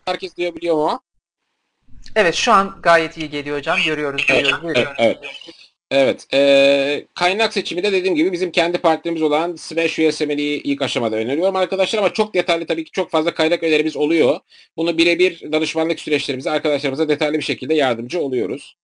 Herkes 0.05 0.37
duyabiliyor 0.37 0.77
mu? 0.77 1.01
Evet 2.16 2.35
şu 2.35 2.53
an 2.53 2.79
gayet 2.83 3.16
iyi 3.16 3.31
geliyor 3.31 3.59
hocam. 3.59 3.79
Görüyoruz. 3.87 4.27
görüyoruz. 4.27 4.61
Evet, 4.64 4.95
evet. 4.99 5.18
Evet. 5.23 5.62
E, 6.34 7.07
kaynak 7.14 7.53
seçimi 7.53 7.82
de 7.82 7.93
dediğim 7.93 8.14
gibi 8.14 8.32
bizim 8.32 8.53
kendi 8.53 8.78
partnerimiz 8.78 9.22
olan 9.22 9.57
Smash 9.57 9.99
USML'yi 9.99 10.62
ilk 10.62 10.82
aşamada 10.82 11.16
öneriyorum 11.16 11.57
arkadaşlar 11.57 11.99
ama 11.99 12.12
çok 12.12 12.34
detaylı 12.34 12.66
tabii 12.66 12.84
ki 12.84 12.90
çok 12.90 13.11
fazla 13.11 13.34
kaynak 13.34 13.62
önerimiz 13.62 13.97
oluyor. 13.97 14.40
Bunu 14.76 14.99
birebir 14.99 15.53
danışmanlık 15.53 16.01
süreçlerimize 16.01 16.51
arkadaşlarımıza 16.51 17.09
detaylı 17.09 17.38
bir 17.38 17.43
şekilde 17.43 17.74
yardımcı 17.74 18.20
oluyoruz. 18.20 18.76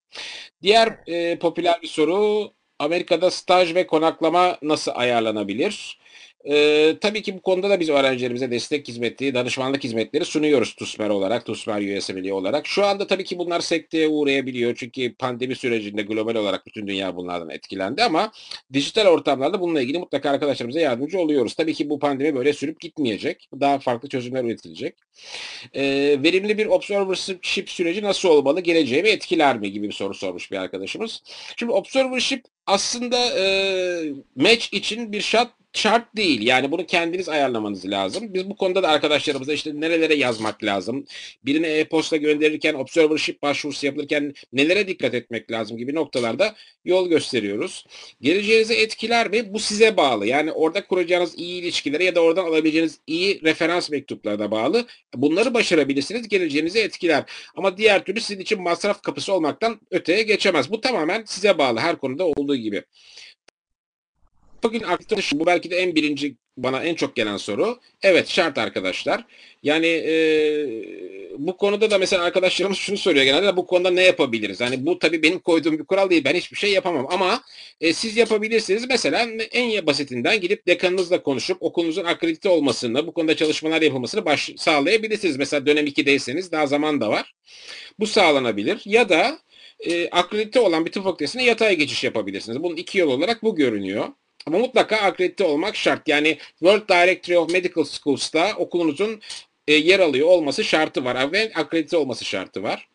Diğer 0.62 0.98
e, 1.06 1.38
popüler 1.38 1.82
bir 1.82 1.88
soru 1.88 2.52
Amerika'da 2.78 3.30
staj 3.30 3.74
ve 3.74 3.86
konaklama 3.86 4.59
nasıl 4.62 4.92
ayarlanabilir? 4.94 5.98
Ee, 6.45 6.97
tabii 7.01 7.22
ki 7.22 7.36
bu 7.36 7.43
konuda 7.43 7.70
da 7.70 7.80
biz 7.80 7.89
öğrencilerimize 7.89 8.51
destek 8.51 8.89
hizmeti, 8.89 9.34
danışmanlık 9.34 9.84
hizmetleri 9.84 10.24
sunuyoruz 10.24 10.74
TUSMER 10.74 11.11
olarak, 11.11 11.47
TUSMER 11.47 11.97
USMLE 11.99 12.32
olarak. 12.32 12.66
Şu 12.66 12.84
anda 12.84 13.07
tabii 13.07 13.24
ki 13.24 13.39
bunlar 13.39 13.61
sekteye 13.61 14.09
uğrayabiliyor 14.09 14.74
çünkü 14.76 15.14
pandemi 15.14 15.57
sürecinde 15.57 16.03
global 16.03 16.34
olarak 16.34 16.66
bütün 16.66 16.86
dünya 16.86 17.16
bunlardan 17.16 17.51
etkilendi 17.51 18.03
ama 18.03 18.32
dijital 18.72 19.07
ortamlarda 19.07 19.61
bununla 19.61 19.80
ilgili 19.82 19.99
mutlaka 19.99 20.30
arkadaşlarımıza 20.30 20.80
yardımcı 20.80 21.18
oluyoruz. 21.20 21.55
Tabii 21.55 21.74
ki 21.74 21.91
bu 21.91 21.99
pandemi 21.99 22.34
böyle 22.34 22.53
sürüp 22.53 22.80
gitmeyecek. 22.80 23.49
Daha 23.61 23.78
farklı 23.78 24.09
çözümler 24.09 24.45
üretilecek. 24.45 24.95
Ee, 25.74 26.16
verimli 26.22 26.59
bir 26.59 26.66
observership 26.66 27.70
süreci 27.70 28.03
nasıl 28.03 28.28
olmalı? 28.28 28.61
Geleceği 28.61 29.05
ve 29.05 29.11
etkiler 29.11 29.59
mi 29.59 29.72
gibi 29.72 29.89
bir 29.89 29.93
soru 29.93 30.14
sormuş 30.14 30.51
bir 30.51 30.57
arkadaşımız. 30.57 31.22
Şimdi 31.57 31.72
observership 31.72 32.45
aslında 32.69 33.19
e, 33.39 33.45
match 34.37 34.75
için 34.75 35.12
bir 35.12 35.21
şart 35.21 35.51
şart 35.73 36.16
değil. 36.16 36.43
Yani 36.43 36.71
bunu 36.71 36.87
kendiniz 36.87 37.29
ayarlamanız 37.29 37.87
lazım. 37.91 38.35
Biz 38.35 38.51
bu 38.51 38.57
konuda 38.57 38.83
da 38.83 38.89
arkadaşlarımıza 38.89 39.53
işte 39.53 39.81
nerelere 39.81 40.14
yazmak 40.14 40.64
lazım, 40.64 41.07
birine 41.45 41.69
e-posta 41.69 42.16
gönderirken, 42.16 42.75
observership 42.75 43.43
başvurusu 43.43 43.87
yapılırken 43.87 44.35
nelere 44.53 44.89
dikkat 44.89 45.14
etmek 45.14 45.51
lazım 45.51 45.77
gibi 45.77 45.95
noktalarda 45.95 46.55
yol 46.85 47.09
gösteriyoruz. 47.09 47.87
Geleceğinizi 48.21 48.75
etkiler 48.75 49.31
mi? 49.31 49.53
Bu 49.53 49.59
size 49.59 49.97
bağlı. 49.97 50.27
Yani 50.27 50.53
orada 50.53 50.87
kuracağınız 50.87 51.39
iyi 51.39 51.62
ilişkilere 51.62 52.05
ya 52.05 52.14
da 52.14 52.21
oradan 52.21 52.45
alabileceğiniz 52.45 53.01
iyi 53.07 53.43
referans 53.43 53.91
mektuplarına 53.91 54.51
bağlı. 54.51 54.87
Bunları 55.14 55.55
başarabilirsiniz, 55.55 56.29
geleceğinizi 56.29 56.79
etkiler. 56.79 57.25
Ama 57.57 57.77
diğer 57.77 58.05
türlü 58.05 58.21
sizin 58.21 58.41
için 58.41 58.62
masraf 58.62 59.03
kapısı 59.03 59.33
olmaktan 59.33 59.81
öteye 59.91 60.23
geçemez. 60.23 60.71
Bu 60.71 60.81
tamamen 60.81 61.25
size 61.27 61.59
bağlı 61.59 61.79
her 61.79 61.97
konuda 61.97 62.25
olduğu 62.25 62.57
gibi. 62.62 62.82
Bugün 64.62 64.82
arkadaşım 64.82 65.40
bu 65.40 65.46
belki 65.46 65.70
de 65.70 65.76
en 65.76 65.94
birinci 65.94 66.36
bana 66.56 66.84
en 66.84 66.94
çok 66.94 67.16
gelen 67.16 67.36
soru. 67.36 67.80
Evet 68.02 68.28
şart 68.28 68.59
arkadaşlar. 68.59 69.24
Yani 69.62 69.86
e, 69.86 70.14
bu 71.38 71.56
konuda 71.56 71.90
da 71.90 71.98
mesela 71.98 72.24
arkadaşlarımız 72.24 72.78
şunu 72.78 72.96
soruyor 72.96 73.24
genelde 73.24 73.56
bu 73.56 73.66
konuda 73.66 73.90
ne 73.90 74.02
yapabiliriz? 74.02 74.61
Hani 74.61 74.86
bu 74.86 74.98
tabii 74.98 75.22
benim 75.22 75.38
koyduğum 75.38 75.78
bir 75.78 75.84
kural 75.84 76.11
değil. 76.11 76.24
Ben 76.24 76.34
hiçbir 76.34 76.56
şey 76.56 76.72
yapamam 76.72 77.06
ama 77.11 77.42
e, 77.80 77.92
siz 77.92 78.16
yapabilirsiniz. 78.16 78.86
Mesela 78.88 79.26
en 79.52 79.86
basitinden 79.86 80.40
gidip 80.40 80.66
dekanınızla 80.66 81.22
konuşup 81.22 81.62
okulunuzun 81.62 82.04
akredite 82.04 82.48
olmasını, 82.48 83.06
bu 83.06 83.12
konuda 83.12 83.36
çalışmalar 83.36 83.82
yapılmasını 83.82 84.24
baş, 84.24 84.50
sağlayabilirsiniz. 84.56 85.36
Mesela 85.36 85.66
dönem 85.66 85.86
2'deyseniz 85.86 86.52
daha 86.52 86.66
zaman 86.66 87.00
da 87.00 87.09
var. 87.09 87.34
Bu 87.98 88.06
sağlanabilir. 88.06 88.82
Ya 88.84 89.09
da 89.09 89.38
e, 89.81 90.11
akredite 90.11 90.61
olan 90.61 90.87
bir 90.87 90.93
tıp 90.93 91.05
fakültesine 91.05 91.45
yatay 91.45 91.76
geçiş 91.76 92.05
yapabilirsiniz. 92.05 92.62
Bunun 92.62 92.76
iki 92.76 92.99
yol 92.99 93.11
olarak 93.11 93.43
bu 93.43 93.57
görünüyor. 93.57 94.09
Ama 94.47 94.59
mutlaka 94.59 94.97
akredite 94.97 95.45
olmak 95.45 95.76
şart. 95.76 96.09
Yani 96.09 96.39
World 96.59 96.89
Directory 96.89 97.39
of 97.39 97.53
Medical 97.53 97.85
Schools'ta 97.85 98.55
okulunuzun 98.57 99.20
e, 99.68 99.74
yer 99.74 100.01
alıyor 100.01 100.29
olması 100.29 100.64
şartı 100.64 101.05
var 101.05 101.33
ve 101.33 101.53
akredite 101.55 101.97
olması 101.97 102.24
şartı 102.24 102.62
var. 102.62 102.89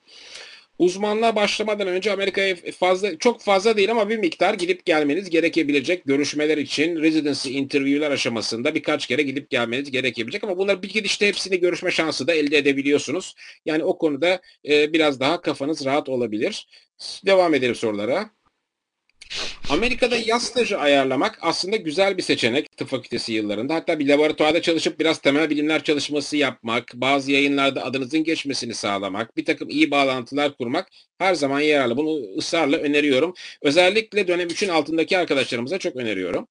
Uzmanlığa 0.80 1.36
başlamadan 1.36 1.88
önce 1.88 2.12
Amerika'ya 2.12 2.56
fazla 2.80 3.18
çok 3.18 3.42
fazla 3.42 3.78
değil 3.78 3.92
ama 3.92 4.10
bir 4.10 4.18
miktar 4.18 4.54
gidip 4.54 4.86
gelmeniz 4.86 5.30
gerekebilecek. 5.30 6.06
Görüşmeler 6.06 6.58
için 6.58 7.02
residency 7.02 7.58
interview'ler 7.58 8.12
aşamasında 8.12 8.76
birkaç 8.76 9.08
kere 9.08 9.22
gidip 9.22 9.50
gelmeniz 9.50 9.92
gerekebilecek 9.92 10.44
ama 10.44 10.58
bunlar 10.58 10.84
bir 10.84 10.90
gidişte 10.90 11.28
hepsini 11.28 11.60
görüşme 11.60 11.92
şansı 11.92 12.28
da 12.28 12.34
elde 12.34 12.58
edebiliyorsunuz. 12.58 13.36
Yani 13.66 13.84
o 13.84 13.98
konuda 13.98 14.42
e, 14.68 14.94
biraz 14.94 15.20
daha 15.20 15.42
kafanız 15.42 15.86
rahat 15.86 16.10
olabilir. 16.10 16.68
Devam 17.26 17.54
edelim 17.54 17.76
sorulara. 17.76 18.30
Amerika'da 19.70 20.18
yaz 20.18 20.44
stajı 20.44 20.80
ayarlamak 20.80 21.40
aslında 21.42 21.76
güzel 21.76 22.18
bir 22.18 22.24
seçenek 22.24 22.78
tıp 22.78 22.88
fakültesi 22.90 23.34
yıllarında. 23.34 23.76
Hatta 23.76 24.00
bir 24.00 24.08
laboratuvarda 24.08 24.62
çalışıp 24.62 25.00
biraz 25.00 25.18
temel 25.18 25.50
bilimler 25.50 25.84
çalışması 25.84 26.38
yapmak, 26.38 26.92
bazı 26.94 27.32
yayınlarda 27.32 27.86
adınızın 27.86 28.24
geçmesini 28.24 28.74
sağlamak, 28.74 29.38
bir 29.38 29.46
takım 29.46 29.70
iyi 29.70 29.92
bağlantılar 29.92 30.58
kurmak 30.58 30.88
her 31.18 31.34
zaman 31.34 31.60
yararlı. 31.60 31.98
Bunu 31.98 32.38
ısrarla 32.38 32.78
öneriyorum. 32.78 33.34
Özellikle 33.62 34.28
dönem 34.28 34.48
3'ün 34.48 34.70
altındaki 34.70 35.18
arkadaşlarımıza 35.18 35.78
çok 35.78 35.96
öneriyorum. 35.96 36.48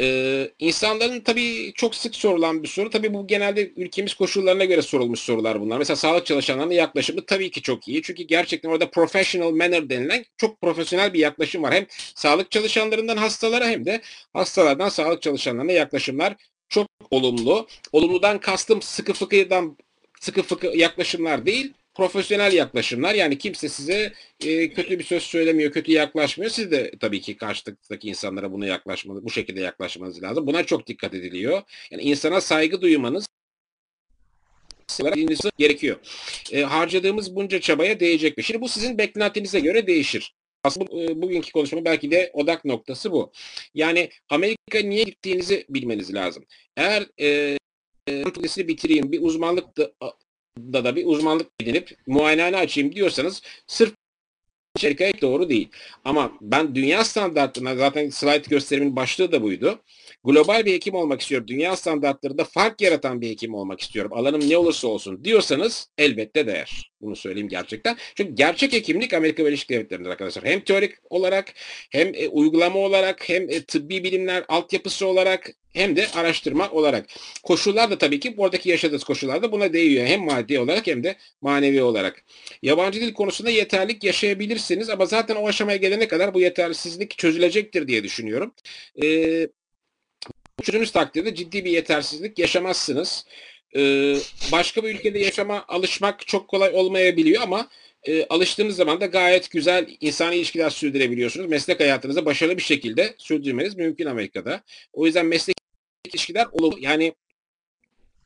Ee, 0.00 0.50
insanların 0.58 1.20
tabii 1.20 1.72
çok 1.74 1.94
sık 1.94 2.16
sorulan 2.16 2.62
bir 2.62 2.68
soru. 2.68 2.90
Tabii 2.90 3.14
bu 3.14 3.26
genelde 3.26 3.72
ülkemiz 3.76 4.14
koşullarına 4.14 4.64
göre 4.64 4.82
sorulmuş 4.82 5.20
sorular 5.20 5.60
bunlar. 5.60 5.78
Mesela 5.78 5.96
sağlık 5.96 6.26
çalışanlarının 6.26 6.74
yaklaşımı 6.74 7.26
tabii 7.26 7.50
ki 7.50 7.62
çok 7.62 7.88
iyi. 7.88 8.02
Çünkü 8.02 8.22
gerçekten 8.22 8.68
orada 8.68 8.90
professional 8.90 9.50
manner 9.50 9.90
denilen 9.90 10.24
çok 10.36 10.60
profesyonel 10.60 11.14
bir 11.14 11.18
yaklaşım 11.18 11.62
var. 11.62 11.74
Hem 11.74 11.86
sağlık 12.14 12.50
çalışanlarından 12.50 13.16
hastalara 13.16 13.68
hem 13.68 13.84
de 13.84 14.00
hastalardan 14.32 14.88
sağlık 14.88 15.22
çalışanlarına 15.22 15.72
yaklaşımlar 15.72 16.34
çok 16.68 16.86
olumlu. 17.10 17.66
Olumludan 17.92 18.40
kastım 18.40 18.82
sıkı 18.82 19.12
fıkıdan 19.12 19.76
sıkı 20.20 20.42
fıkı 20.42 20.66
yaklaşımlar 20.66 21.46
değil 21.46 21.72
profesyonel 21.98 22.52
yaklaşımlar. 22.52 23.14
Yani 23.14 23.38
kimse 23.38 23.68
size 23.68 24.12
e, 24.46 24.70
kötü 24.70 24.98
bir 24.98 25.04
söz 25.04 25.22
söylemiyor, 25.22 25.72
kötü 25.72 25.92
yaklaşmıyor. 25.92 26.50
Siz 26.50 26.70
de 26.70 26.92
tabii 27.00 27.20
ki 27.20 27.36
karşıdaki 27.36 28.08
insanlara 28.08 28.52
bunu 28.52 28.66
yaklaşmanız, 28.66 29.24
bu 29.24 29.30
şekilde 29.30 29.60
yaklaşmanız 29.60 30.22
lazım. 30.22 30.46
Buna 30.46 30.64
çok 30.64 30.86
dikkat 30.86 31.14
ediliyor. 31.14 31.62
Yani 31.90 32.02
insana 32.02 32.40
saygı 32.40 32.80
duymanız 32.80 33.26
gerekiyor. 35.58 35.96
E, 36.52 36.62
harcadığımız 36.62 37.36
bunca 37.36 37.60
çabaya 37.60 38.00
değecek 38.00 38.36
mi? 38.36 38.44
Şimdi 38.44 38.60
bu 38.60 38.68
sizin 38.68 38.98
beklentinize 38.98 39.60
göre 39.60 39.86
değişir. 39.86 40.34
Aslında 40.64 41.02
e, 41.02 41.22
bugünkü 41.22 41.52
konuşma 41.52 41.84
belki 41.84 42.10
de 42.10 42.30
odak 42.32 42.64
noktası 42.64 43.12
bu. 43.12 43.32
Yani 43.74 44.10
Amerika 44.28 44.78
niye 44.78 45.02
gittiğinizi 45.02 45.66
bilmeniz 45.68 46.14
lazım. 46.14 46.44
Eğer 46.76 47.06
e, 47.20 47.58
bitireyim, 48.68 49.12
bir 49.12 49.22
uzmanlık 49.22 49.76
da 49.76 49.92
da 50.72 50.84
da 50.84 50.96
bir 50.96 51.06
uzmanlık 51.06 51.46
edinip 51.60 51.96
muayenehane 52.06 52.56
açayım 52.56 52.94
diyorsanız 52.94 53.42
sırf 53.66 53.94
şirket 54.78 55.22
doğru 55.22 55.48
değil. 55.48 55.68
Ama 56.04 56.32
ben 56.40 56.74
dünya 56.74 57.04
standartlarına 57.04 57.76
zaten 57.76 58.10
slide 58.10 58.44
gösterimin 58.48 58.96
başlığı 58.96 59.32
da 59.32 59.42
buydu. 59.42 59.78
Global 60.24 60.64
bir 60.64 60.72
hekim 60.72 60.94
olmak 60.94 61.20
istiyorum. 61.20 61.48
Dünya 61.48 61.76
standartlarında 61.76 62.44
fark 62.44 62.80
yaratan 62.80 63.20
bir 63.20 63.28
hekim 63.30 63.54
olmak 63.54 63.80
istiyorum. 63.80 64.12
Alanım 64.14 64.50
ne 64.50 64.56
olursa 64.56 64.88
olsun 64.88 65.24
diyorsanız 65.24 65.88
elbette 65.98 66.46
değer. 66.46 66.90
Bunu 67.00 67.16
söyleyeyim 67.16 67.48
gerçekten. 67.48 67.96
Çünkü 68.14 68.34
gerçek 68.34 68.72
hekimlik 68.72 69.12
Amerika 69.12 69.46
Birleşik 69.46 69.70
Devletleri'nde 69.70 70.08
arkadaşlar. 70.08 70.44
Hem 70.44 70.60
teorik 70.60 70.94
olarak 71.10 71.54
hem 71.90 72.14
e, 72.14 72.28
uygulama 72.28 72.78
olarak 72.78 73.28
hem 73.28 73.50
e, 73.50 73.64
tıbbi 73.64 74.04
bilimler 74.04 74.44
altyapısı 74.48 75.06
olarak 75.06 75.50
hem 75.72 75.96
de 75.96 76.08
araştırma 76.14 76.70
olarak. 76.70 77.06
Koşullar 77.42 77.90
da 77.90 77.98
tabii 77.98 78.20
ki 78.20 78.36
buradaki 78.36 78.68
yaşadığınız 78.68 79.04
koşullarda 79.04 79.52
buna 79.52 79.72
değiyor. 79.72 80.06
Hem 80.06 80.24
maddi 80.24 80.60
olarak 80.60 80.86
hem 80.86 81.04
de 81.04 81.16
manevi 81.40 81.82
olarak. 81.82 82.24
Yabancı 82.62 83.00
dil 83.00 83.12
konusunda 83.12 83.50
yeterlik 83.50 84.04
yaşayabilirsiniz 84.04 84.90
ama 84.90 85.06
zaten 85.06 85.36
o 85.36 85.48
aşamaya 85.48 85.76
gelene 85.76 86.08
kadar 86.08 86.34
bu 86.34 86.40
yetersizlik 86.40 87.18
çözülecektir 87.18 87.88
diye 87.88 88.04
düşünüyorum. 88.04 88.54
Ee, 89.02 89.48
çözümüz 90.62 90.92
takdirde 90.92 91.34
ciddi 91.34 91.64
bir 91.64 91.70
yetersizlik 91.70 92.38
yaşamazsınız. 92.38 93.26
Ee, 93.76 94.16
başka 94.52 94.84
bir 94.84 94.94
ülkede 94.94 95.18
yaşama 95.18 95.64
alışmak 95.68 96.26
çok 96.26 96.48
kolay 96.48 96.70
olmayabiliyor 96.74 97.42
ama 97.42 97.68
e, 98.02 98.26
alıştığınız 98.26 98.76
zaman 98.76 99.00
da 99.00 99.06
gayet 99.06 99.50
güzel 99.50 99.96
insani 100.00 100.36
ilişkiler 100.36 100.70
sürdürebiliyorsunuz. 100.70 101.48
Meslek 101.48 101.80
hayatınızı 101.80 102.24
başarılı 102.24 102.56
bir 102.56 102.62
şekilde 102.62 103.14
sürdürmeniz 103.18 103.76
mümkün 103.76 104.06
Amerika'da. 104.06 104.62
O 104.92 105.06
yüzden 105.06 105.26
meslek 105.26 105.56
ilişkiler 106.06 106.46
olur. 106.52 106.78
Yani 106.80 107.14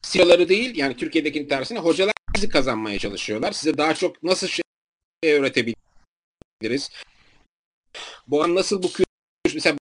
CEO'ları 0.02 0.48
değil 0.48 0.76
yani 0.76 0.96
Türkiye'dekinin 0.96 1.48
tersine 1.48 1.78
hocalar 1.78 2.12
sizi 2.34 2.48
kazanmaya 2.48 2.98
çalışıyorlar. 2.98 3.52
Size 3.52 3.78
daha 3.78 3.94
çok 3.94 4.22
nasıl 4.22 4.46
şey 4.46 4.62
öğretebiliriz? 5.22 6.90
Bu 8.26 8.42
an 8.42 8.54
nasıl 8.54 8.82
bu 8.82 8.90
mesela 9.54 9.76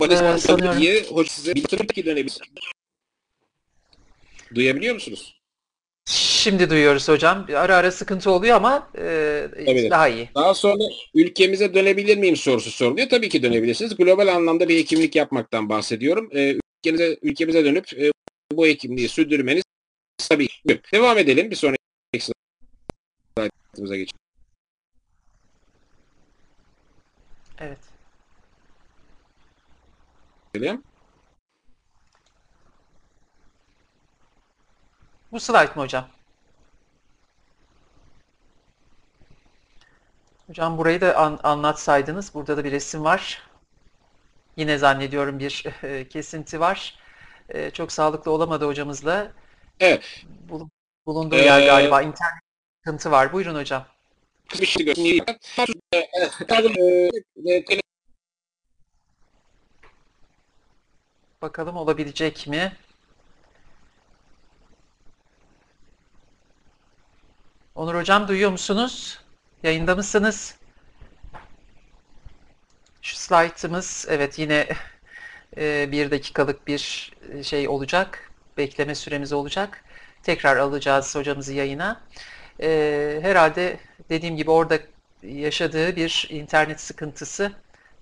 Bana 0.00 0.38
ee, 0.38 0.80
diye 0.80 1.02
hoca 1.02 1.30
size 1.30 1.54
bir 1.54 1.64
ki 1.64 2.06
dönebilir. 2.06 2.38
Duyabiliyor 4.54 4.94
musunuz? 4.94 5.40
Şimdi 6.06 6.70
duyuyoruz 6.70 7.08
hocam. 7.08 7.46
Ara 7.54 7.76
ara 7.76 7.92
sıkıntı 7.92 8.30
oluyor 8.30 8.56
ama 8.56 8.90
e, 8.98 9.02
daha 9.90 10.08
iyi. 10.08 10.28
Daha 10.34 10.54
sonra 10.54 10.82
ülkemize 11.14 11.74
dönebilir 11.74 12.18
miyim 12.18 12.36
sorusu 12.36 12.70
soruluyor. 12.70 13.08
Tabii 13.08 13.28
ki 13.28 13.42
dönebilirsiniz. 13.42 13.96
Global 13.96 14.26
anlamda 14.28 14.68
bir 14.68 14.78
hekimlik 14.78 15.16
yapmaktan 15.16 15.68
bahsediyorum. 15.68 16.30
E, 16.34 16.56
ülkemize, 16.78 17.18
ülkemize 17.22 17.64
dönüp 17.64 17.92
e, 17.92 18.10
bu 18.52 18.66
hekimliği 18.66 19.08
sürdürmeniz 19.08 19.64
tabii. 20.28 20.48
Devam 20.92 21.18
edelim. 21.18 21.50
Bir 21.50 21.56
sonraki 21.56 22.32
slaytımıza 23.36 23.96
geçelim. 23.96 24.20
Evet. 27.58 27.89
Bu 35.32 35.40
slide 35.40 35.74
mı 35.74 35.82
hocam? 35.82 36.08
Hocam 40.46 40.78
burayı 40.78 41.00
da 41.00 41.16
an, 41.16 41.40
anlatsaydınız. 41.42 42.34
Burada 42.34 42.56
da 42.56 42.64
bir 42.64 42.72
resim 42.72 43.04
var. 43.04 43.42
Yine 44.56 44.78
zannediyorum 44.78 45.38
bir 45.38 45.64
e, 45.82 46.08
kesinti 46.08 46.60
var. 46.60 46.98
E, 47.48 47.70
çok 47.70 47.92
sağlıklı 47.92 48.30
olamadı 48.30 48.66
hocamızla. 48.66 49.32
Evet. 49.80 50.24
bulunduğu 51.06 51.36
ee, 51.36 51.44
yer 51.44 51.66
galiba. 51.66 52.02
internet 52.02 52.42
sıkıntı 52.78 53.10
var. 53.10 53.32
Buyurun 53.32 53.54
hocam. 53.54 53.86
Bir 54.60 54.66
şey 54.66 54.84
göstereyim. 54.84 55.24
Bakalım 61.42 61.76
olabilecek 61.76 62.46
mi? 62.46 62.72
Onur 67.74 67.94
Hocam 67.94 68.28
duyuyor 68.28 68.50
musunuz? 68.50 69.20
Yayında 69.62 69.96
mısınız? 69.96 70.56
Şu 73.02 73.16
slaytımız 73.16 74.06
evet 74.08 74.38
yine 74.38 74.68
e, 75.56 75.92
bir 75.92 76.10
dakikalık 76.10 76.66
bir 76.66 77.12
e, 77.32 77.42
şey 77.42 77.68
olacak. 77.68 78.30
Bekleme 78.56 78.94
süremiz 78.94 79.32
olacak. 79.32 79.84
Tekrar 80.22 80.56
alacağız 80.56 81.14
hocamızı 81.16 81.52
yayına. 81.52 82.00
E, 82.62 83.18
herhalde 83.22 83.80
dediğim 84.08 84.36
gibi 84.36 84.50
orada 84.50 84.78
yaşadığı 85.22 85.96
bir 85.96 86.26
internet 86.30 86.80
sıkıntısı, 86.80 87.52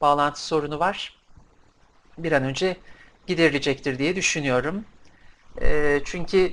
bağlantı 0.01 0.47
sorunu 0.47 0.79
var. 0.79 1.19
Bir 2.19 2.33
an 2.33 2.45
önce 2.45 2.77
giderilecektir 3.29 3.99
diye 3.99 4.17
düşünüyorum. 4.17 4.85
çünkü 6.05 6.53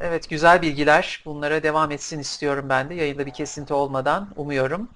Evet 0.00 0.30
güzel 0.30 0.62
bilgiler. 0.62 1.22
Bunlara 1.24 1.62
devam 1.62 1.90
etsin 1.90 2.18
istiyorum 2.18 2.66
ben 2.68 2.90
de 2.90 2.94
yayında 2.94 3.26
bir 3.26 3.32
kesinti 3.32 3.74
olmadan 3.74 4.32
umuyorum. 4.36 4.88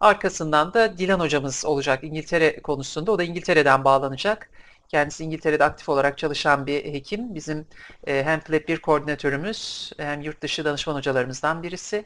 Arkasından 0.00 0.74
da 0.74 0.98
Dilan 0.98 1.20
hocamız 1.20 1.64
olacak 1.66 2.04
İngiltere 2.04 2.60
konusunda. 2.62 3.12
O 3.12 3.18
da 3.18 3.24
İngiltere'den 3.24 3.84
bağlanacak. 3.84 4.50
Kendisi 4.88 5.24
İngiltere'de 5.24 5.64
aktif 5.64 5.88
olarak 5.88 6.18
çalışan 6.18 6.66
bir 6.66 6.84
hekim. 6.84 7.34
Bizim 7.34 7.66
e, 8.06 8.24
hem 8.24 8.40
FLAP 8.40 8.68
1 8.68 8.78
koordinatörümüz 8.78 9.92
hem 9.98 10.20
yurt 10.22 10.42
dışı 10.42 10.64
danışman 10.64 10.94
hocalarımızdan 10.94 11.62
birisi. 11.62 12.04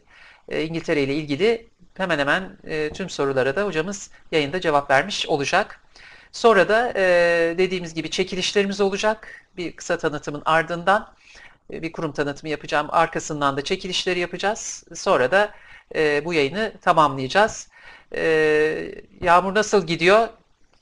E, 0.49 0.63
İngiltere 0.65 1.03
ile 1.03 1.15
ilgili 1.15 1.69
hemen 1.97 2.19
hemen 2.19 2.59
e, 2.65 2.91
tüm 2.93 3.11
sorulara 3.11 3.57
da 3.57 3.65
hocamız 3.67 4.11
yayında 4.33 4.61
cevap 4.61 4.91
vermiş 4.91 5.27
olacak. 5.27 5.80
Sonra 6.33 6.69
da 6.69 6.93
e, 6.97 7.55
dediğimiz 7.59 7.95
gibi 7.95 8.11
çekilişlerimiz 8.11 8.81
olacak. 8.81 9.47
Bir 9.57 9.73
kısa 9.77 9.99
tanıtımın 9.99 10.43
ardından 10.45 11.15
e, 11.73 11.83
bir 11.83 11.93
kurum 11.93 12.13
tanıtımı 12.13 12.51
yapacağım. 12.51 12.89
Arkasından 12.91 13.57
da 13.57 13.65
çekilişleri 13.65 14.19
yapacağız. 14.21 14.85
Sonra 14.95 15.31
da 15.31 15.55
e, 15.95 16.25
bu 16.25 16.35
yayını 16.35 16.73
tamamlayacağız. 16.83 17.69
E, 18.15 18.95
Yağmur 19.21 19.55
nasıl 19.55 19.87
gidiyor? 19.87 20.29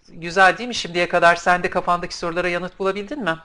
Güzel 0.09 0.59
değil 0.59 0.68
mi? 0.68 0.74
Şimdiye 0.74 1.09
kadar 1.09 1.36
sen 1.36 1.62
de 1.62 1.70
kafandaki 1.70 2.16
sorulara 2.18 2.49
yanıt 2.49 2.78
bulabildin 2.78 3.20
mi? 3.24 3.36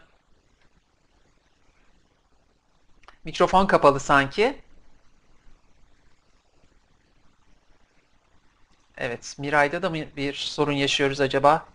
Mikrofon 3.26 3.66
kapalı 3.68 4.00
sanki. 4.00 4.62
Evet, 8.98 9.36
Miray'da 9.38 9.82
da 9.82 9.90
mı 9.90 9.98
bir 10.18 10.34
sorun 10.34 10.72
yaşıyoruz 10.72 11.22
acaba? 11.22 11.66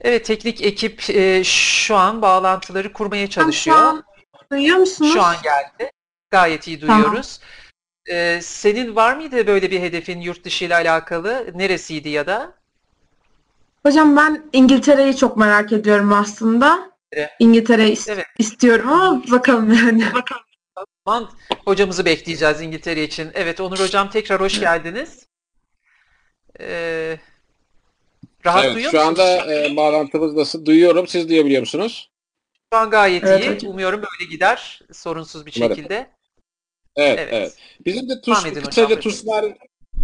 Evet, 0.00 0.24
teknik 0.24 0.62
ekip 0.62 1.10
e, 1.10 1.44
şu 1.44 1.96
an 1.96 2.22
bağlantıları 2.22 2.92
kurmaya 2.92 3.30
çalışıyor. 3.30 3.76
Şu 3.76 3.82
an 3.82 4.04
duyuyor 4.52 4.76
musunuz? 4.76 5.12
Şu 5.12 5.22
an 5.22 5.36
geldi. 5.42 5.90
Gayet 6.30 6.66
iyi 6.68 6.80
Tamam. 6.80 7.02
duyuyoruz. 7.02 7.40
Ee, 8.10 8.40
senin 8.42 8.96
var 8.96 9.16
mıydı 9.16 9.46
böyle 9.46 9.70
bir 9.70 9.80
hedefin 9.80 10.20
yurt 10.20 10.44
dışı 10.44 10.64
ile 10.64 10.74
alakalı? 10.74 11.46
Neresiydi 11.54 12.08
ya 12.08 12.26
da? 12.26 12.52
Hocam 13.86 14.16
ben 14.16 14.42
İngiltere'yi 14.52 15.16
çok 15.16 15.36
merak 15.36 15.72
ediyorum 15.72 16.12
aslında. 16.12 16.90
Evet. 17.12 17.30
İngiltere'yi 17.38 17.92
is- 17.96 18.12
Evet. 18.12 18.26
istiyorum 18.38 18.88
ama 18.92 19.22
bakalım 19.30 19.72
yani. 19.72 20.04
Aman 21.06 21.30
hocamızı 21.64 22.04
bekleyeceğiz 22.04 22.60
İngiltere 22.60 23.02
için. 23.02 23.30
Evet 23.34 23.60
Onur 23.60 23.78
hocam 23.78 24.10
tekrar 24.10 24.40
hoş 24.40 24.60
geldiniz. 24.60 25.26
Ee, 26.60 27.18
rahat 28.46 28.64
evet, 28.64 28.74
duyuyor 28.74 28.90
şu 28.90 28.96
musunuz? 28.98 29.20
anda 29.20 29.54
e, 29.54 29.76
bağlantımız 29.76 30.34
nasıl? 30.34 30.66
Duyuyorum. 30.66 31.06
Siz 31.06 31.28
duyabiliyor 31.28 31.60
musunuz? 31.60 32.10
Şu 32.72 32.78
an 32.78 32.90
gayet 32.90 33.24
Evet 33.24 33.44
iyi. 33.44 33.50
hocam. 33.54 33.70
Umuyorum 33.70 34.02
böyle 34.02 34.30
gider 34.30 34.80
sorunsuz 34.92 35.46
bir 35.46 35.54
Umarım. 35.56 35.76
şekilde. 35.76 36.10
Evet, 36.96 37.18
Evet. 37.18 37.28
evet. 37.32 37.56
Bizim 37.86 38.08
de 38.08 38.20
TUS, 38.20 38.44
kısaca. 38.64 39.00
TUSMER 39.00 39.44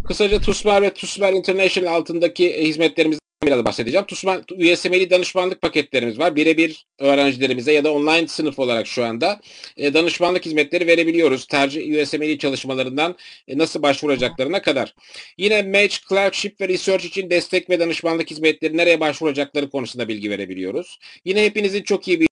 kısaca 0.06 0.40
TUSMER 0.40 0.82
ve 0.82 0.94
TUSMER 0.94 1.32
International 1.32 1.94
altındaki 1.94 2.62
hizmetlerimizden 2.68 3.25
biraz 3.42 3.64
bahsedeceğim. 3.64 4.06
TUSMER 4.06 4.72
USMLE 4.72 5.10
danışmanlık 5.10 5.62
paketlerimiz 5.62 6.18
var. 6.18 6.36
Birebir 6.36 6.86
öğrencilerimize 6.98 7.72
ya 7.72 7.84
da 7.84 7.92
online 7.92 8.28
sınıf 8.28 8.58
olarak 8.58 8.86
şu 8.86 9.04
anda 9.04 9.40
e, 9.76 9.94
danışmanlık 9.94 10.46
hizmetleri 10.46 10.86
verebiliyoruz. 10.86 11.46
Tercih 11.46 12.02
USMLE 12.02 12.38
çalışmalarından 12.38 13.16
e, 13.48 13.58
nasıl 13.58 13.82
başvuracaklarına 13.82 14.62
kadar. 14.62 14.94
Yine 15.38 15.62
Match, 15.62 15.96
Clerkship 16.08 16.60
ve 16.60 16.68
Research 16.68 17.04
için 17.04 17.30
destek 17.30 17.70
ve 17.70 17.80
danışmanlık 17.80 18.30
hizmetleri 18.30 18.76
nereye 18.76 19.00
başvuracakları 19.00 19.70
konusunda 19.70 20.08
bilgi 20.08 20.30
verebiliyoruz. 20.30 20.98
Yine 21.24 21.44
hepinizin 21.44 21.82
çok 21.82 22.08
iyi 22.08 22.20
bir 22.20 22.28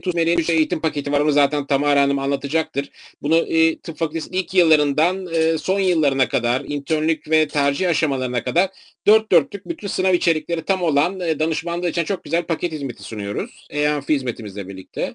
TUSMER'in 0.00 0.38
üç 0.38 0.50
eğitim 0.50 0.80
paketi 0.80 1.12
var. 1.12 1.20
Onu 1.20 1.32
zaten 1.32 1.66
Tamara 1.66 2.00
Hanım 2.00 2.18
anlatacaktır. 2.18 2.90
Bunu 3.22 3.36
e, 3.36 3.78
tıp 3.78 3.98
fakültesinin 3.98 4.38
ilk 4.38 4.54
yıllarından 4.54 5.26
e, 5.34 5.58
son 5.58 5.80
yıllarına 5.80 6.28
kadar, 6.28 6.60
internlük 6.60 7.30
ve 7.30 7.48
tercih 7.48 7.88
aşamalarına 7.88 8.44
kadar 8.44 8.70
dört 9.06 9.32
dörtlük 9.32 9.68
bütün 9.68 9.88
sınav 9.88 10.14
içerikleri 10.14 10.62
tam 10.62 10.82
olan 10.82 11.20
e, 11.20 11.38
danışmanlığı 11.38 11.88
için 11.88 12.04
çok 12.04 12.24
güzel 12.24 12.42
paket 12.42 12.72
hizmeti 12.72 13.02
sunuyoruz. 13.02 13.66
EANF 13.70 14.08
hizmetimizle 14.08 14.68
birlikte. 14.68 15.14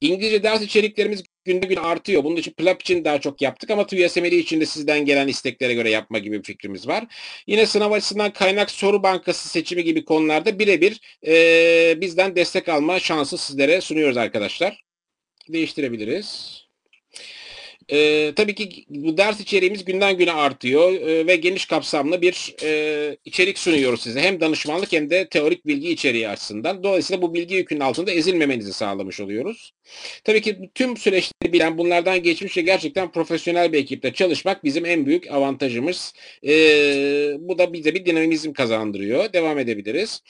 İngilizce 0.00 0.42
ders 0.42 0.62
içeriklerimiz 0.62 1.22
günde 1.46 1.66
gün 1.66 1.76
artıyor. 1.76 2.24
Bunun 2.24 2.36
için 2.36 2.52
PLAP 2.52 2.82
için 2.82 3.04
daha 3.04 3.20
çok 3.20 3.42
yaptık 3.42 3.70
ama 3.70 3.86
TÜYSML'i 3.86 4.36
için 4.36 4.60
de 4.60 4.66
sizden 4.66 5.04
gelen 5.04 5.28
isteklere 5.28 5.74
göre 5.74 5.90
yapma 5.90 6.18
gibi 6.18 6.38
bir 6.38 6.42
fikrimiz 6.44 6.88
var. 6.88 7.04
Yine 7.46 7.66
sınav 7.66 7.92
açısından 7.92 8.32
kaynak 8.32 8.70
soru 8.70 9.02
bankası 9.02 9.48
seçimi 9.48 9.84
gibi 9.84 10.04
konularda 10.04 10.58
birebir 10.58 11.00
e, 11.26 12.00
bizden 12.00 12.36
destek 12.36 12.68
alma 12.68 13.00
şansı 13.00 13.38
sizlere 13.38 13.80
sunuyoruz 13.80 14.16
arkadaşlar. 14.16 14.84
Değiştirebiliriz. 15.48 16.65
Ee, 17.92 18.32
tabii 18.36 18.54
ki 18.54 18.84
bu 18.88 19.16
ders 19.16 19.40
içeriğimiz 19.40 19.84
günden 19.84 20.16
güne 20.16 20.32
artıyor 20.32 20.92
ee, 20.92 21.26
ve 21.26 21.36
geniş 21.36 21.66
kapsamlı 21.66 22.22
bir 22.22 22.54
e, 22.62 23.16
içerik 23.24 23.58
sunuyoruz 23.58 24.02
size. 24.02 24.20
Hem 24.20 24.40
danışmanlık 24.40 24.92
hem 24.92 25.10
de 25.10 25.28
teorik 25.28 25.66
bilgi 25.66 25.90
içeriği 25.90 26.28
açısından. 26.28 26.82
Dolayısıyla 26.82 27.22
bu 27.22 27.34
bilgi 27.34 27.54
yükünün 27.54 27.80
altında 27.80 28.10
ezilmemenizi 28.10 28.72
sağlamış 28.72 29.20
oluyoruz. 29.20 29.72
Tabii 30.24 30.40
ki 30.40 30.70
tüm 30.74 30.96
süreçleri 30.96 31.52
bilen 31.52 31.78
bunlardan 31.78 32.22
geçmiş 32.22 32.56
ve 32.56 32.60
gerçekten 32.60 33.12
profesyonel 33.12 33.72
bir 33.72 33.78
ekiple 33.78 34.12
çalışmak 34.12 34.64
bizim 34.64 34.86
en 34.86 35.06
büyük 35.06 35.30
avantajımız. 35.30 36.12
Ee, 36.46 37.36
bu 37.38 37.58
da 37.58 37.72
bize 37.72 37.94
bir 37.94 38.06
dinamizm 38.06 38.52
kazandırıyor. 38.52 39.32
Devam 39.32 39.58
edebiliriz. 39.58 40.22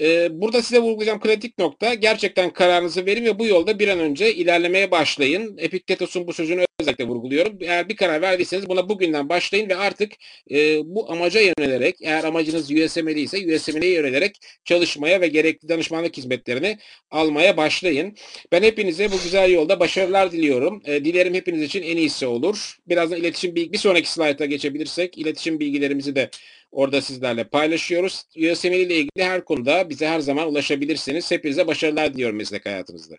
Ee, 0.00 0.28
burada 0.40 0.62
size 0.62 0.78
vurgulayacağım 0.78 1.20
kritik 1.20 1.58
nokta 1.58 1.94
gerçekten 1.94 2.52
kararınızı 2.52 3.06
verin 3.06 3.24
ve 3.24 3.38
bu 3.38 3.46
yolda 3.46 3.78
bir 3.78 3.88
an 3.88 3.98
önce 3.98 4.34
ilerlemeye 4.34 4.90
başlayın. 4.90 5.58
Epiktetos'un 5.58 6.26
bu 6.26 6.32
sözünü 6.32 6.64
özellikle 6.94 7.14
vurguluyorum. 7.14 7.58
Eğer 7.60 7.88
bir 7.88 7.96
karar 7.96 8.22
verdiyseniz 8.22 8.68
buna 8.68 8.88
bugünden 8.88 9.28
başlayın 9.28 9.68
ve 9.68 9.76
artık 9.76 10.12
e, 10.50 10.80
bu 10.84 11.12
amaca 11.12 11.40
yönelerek 11.40 11.96
eğer 12.02 12.24
amacınız 12.24 12.70
USMLE 12.70 13.20
ise 13.20 13.54
USMLE'ye 13.54 13.94
yönelerek 13.94 14.38
çalışmaya 14.64 15.20
ve 15.20 15.28
gerekli 15.28 15.68
danışmanlık 15.68 16.16
hizmetlerini 16.16 16.78
almaya 17.10 17.56
başlayın. 17.56 18.14
Ben 18.52 18.62
hepinize 18.62 19.12
bu 19.12 19.16
güzel 19.22 19.50
yolda 19.50 19.80
başarılar 19.80 20.32
diliyorum. 20.32 20.82
E, 20.84 21.04
dilerim 21.04 21.34
hepiniz 21.34 21.62
için 21.62 21.82
en 21.82 21.96
iyisi 21.96 22.26
olur. 22.26 22.76
Birazdan 22.88 23.18
iletişim 23.18 23.54
bilgi 23.54 23.72
bir 23.72 23.78
sonraki 23.78 24.10
slayta 24.10 24.44
geçebilirsek 24.44 25.18
iletişim 25.18 25.60
bilgilerimizi 25.60 26.14
de 26.16 26.30
orada 26.72 27.00
sizlerle 27.00 27.44
paylaşıyoruz. 27.44 28.24
USMLE 28.36 28.80
ile 28.80 28.94
ilgili 28.96 29.24
her 29.24 29.44
konuda 29.44 29.88
bize 29.90 30.08
her 30.08 30.20
zaman 30.20 30.48
ulaşabilirsiniz. 30.48 31.30
Hepinize 31.30 31.66
başarılar 31.66 32.14
diliyorum 32.14 32.36
meslek 32.36 32.66
hayatınızda. 32.66 33.14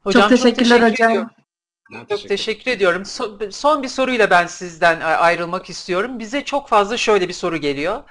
Hocam, 0.00 0.22
çok 0.22 0.30
teşekkürler 0.30 0.78
teşekkür 0.78 0.92
hocam. 0.92 1.10
ediyorum. 1.10 1.39
Çok 2.08 2.28
teşekkür 2.28 2.70
ediyorum. 2.70 3.04
Son, 3.04 3.50
son 3.50 3.82
bir 3.82 3.88
soruyla 3.88 4.30
ben 4.30 4.46
sizden 4.46 5.00
a- 5.00 5.04
ayrılmak 5.04 5.70
istiyorum. 5.70 6.18
Bize 6.18 6.44
çok 6.44 6.68
fazla 6.68 6.96
şöyle 6.96 7.28
bir 7.28 7.32
soru 7.32 7.56
geliyor. 7.56 8.02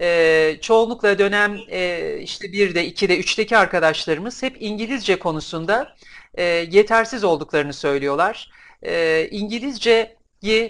Ee, 0.00 0.58
çoğunlukla 0.62 1.18
dönem 1.18 1.64
e, 1.68 2.18
işte 2.20 2.52
1'de, 2.52 2.84
2'de, 2.86 3.18
3'teki 3.18 3.56
arkadaşlarımız 3.56 4.42
hep 4.42 4.56
İngilizce 4.60 5.18
konusunda 5.18 5.96
e, 6.34 6.42
yetersiz 6.44 7.24
olduklarını 7.24 7.72
söylüyorlar. 7.72 8.50
E, 8.82 9.28
İngilizceyi 9.30 10.16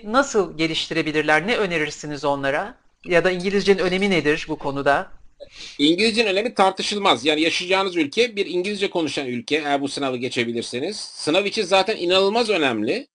nasıl 0.04 0.56
geliştirebilirler? 0.58 1.46
Ne 1.46 1.56
önerirsiniz 1.56 2.24
onlara? 2.24 2.78
Ya 3.04 3.24
da 3.24 3.30
İngilizcenin 3.30 3.78
önemi 3.78 4.10
nedir 4.10 4.46
bu 4.48 4.58
konuda? 4.58 5.15
İngilizcenin 5.78 6.28
önemi 6.28 6.54
tartışılmaz. 6.54 7.24
Yani 7.24 7.40
yaşayacağınız 7.40 7.96
ülke 7.96 8.36
bir 8.36 8.46
İngilizce 8.46 8.90
konuşan 8.90 9.26
ülke 9.26 9.56
eğer 9.56 9.80
bu 9.80 9.88
sınavı 9.88 10.16
geçebilirseniz. 10.16 10.96
Sınav 10.96 11.44
için 11.44 11.62
zaten 11.62 11.96
inanılmaz 11.96 12.50
önemli. 12.50 13.08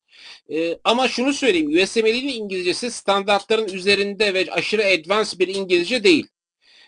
Ee, 0.54 0.78
ama 0.84 1.08
şunu 1.08 1.34
söyleyeyim. 1.34 1.84
USMLE'nin 1.84 2.28
İngilizcesi 2.28 2.92
standartların 2.92 3.74
üzerinde 3.74 4.34
ve 4.34 4.52
aşırı 4.52 4.86
advanced 4.86 5.40
bir 5.40 5.48
İngilizce 5.48 6.04
değil. 6.04 6.28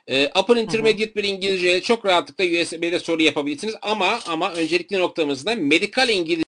Ee, 0.07 0.31
upper 0.39 0.55
intermediate 0.55 1.15
bir 1.15 1.23
İngilizce 1.23 1.81
çok 1.81 2.05
rahatlıkla 2.05 2.43
USMLE'de 2.61 2.99
soru 2.99 3.21
yapabilirsiniz 3.21 3.75
ama 3.81 4.19
ama 4.27 4.53
öncelikli 4.53 4.99
noktamızda 4.99 5.55
medikal 5.55 6.09
İngilizce 6.09 6.43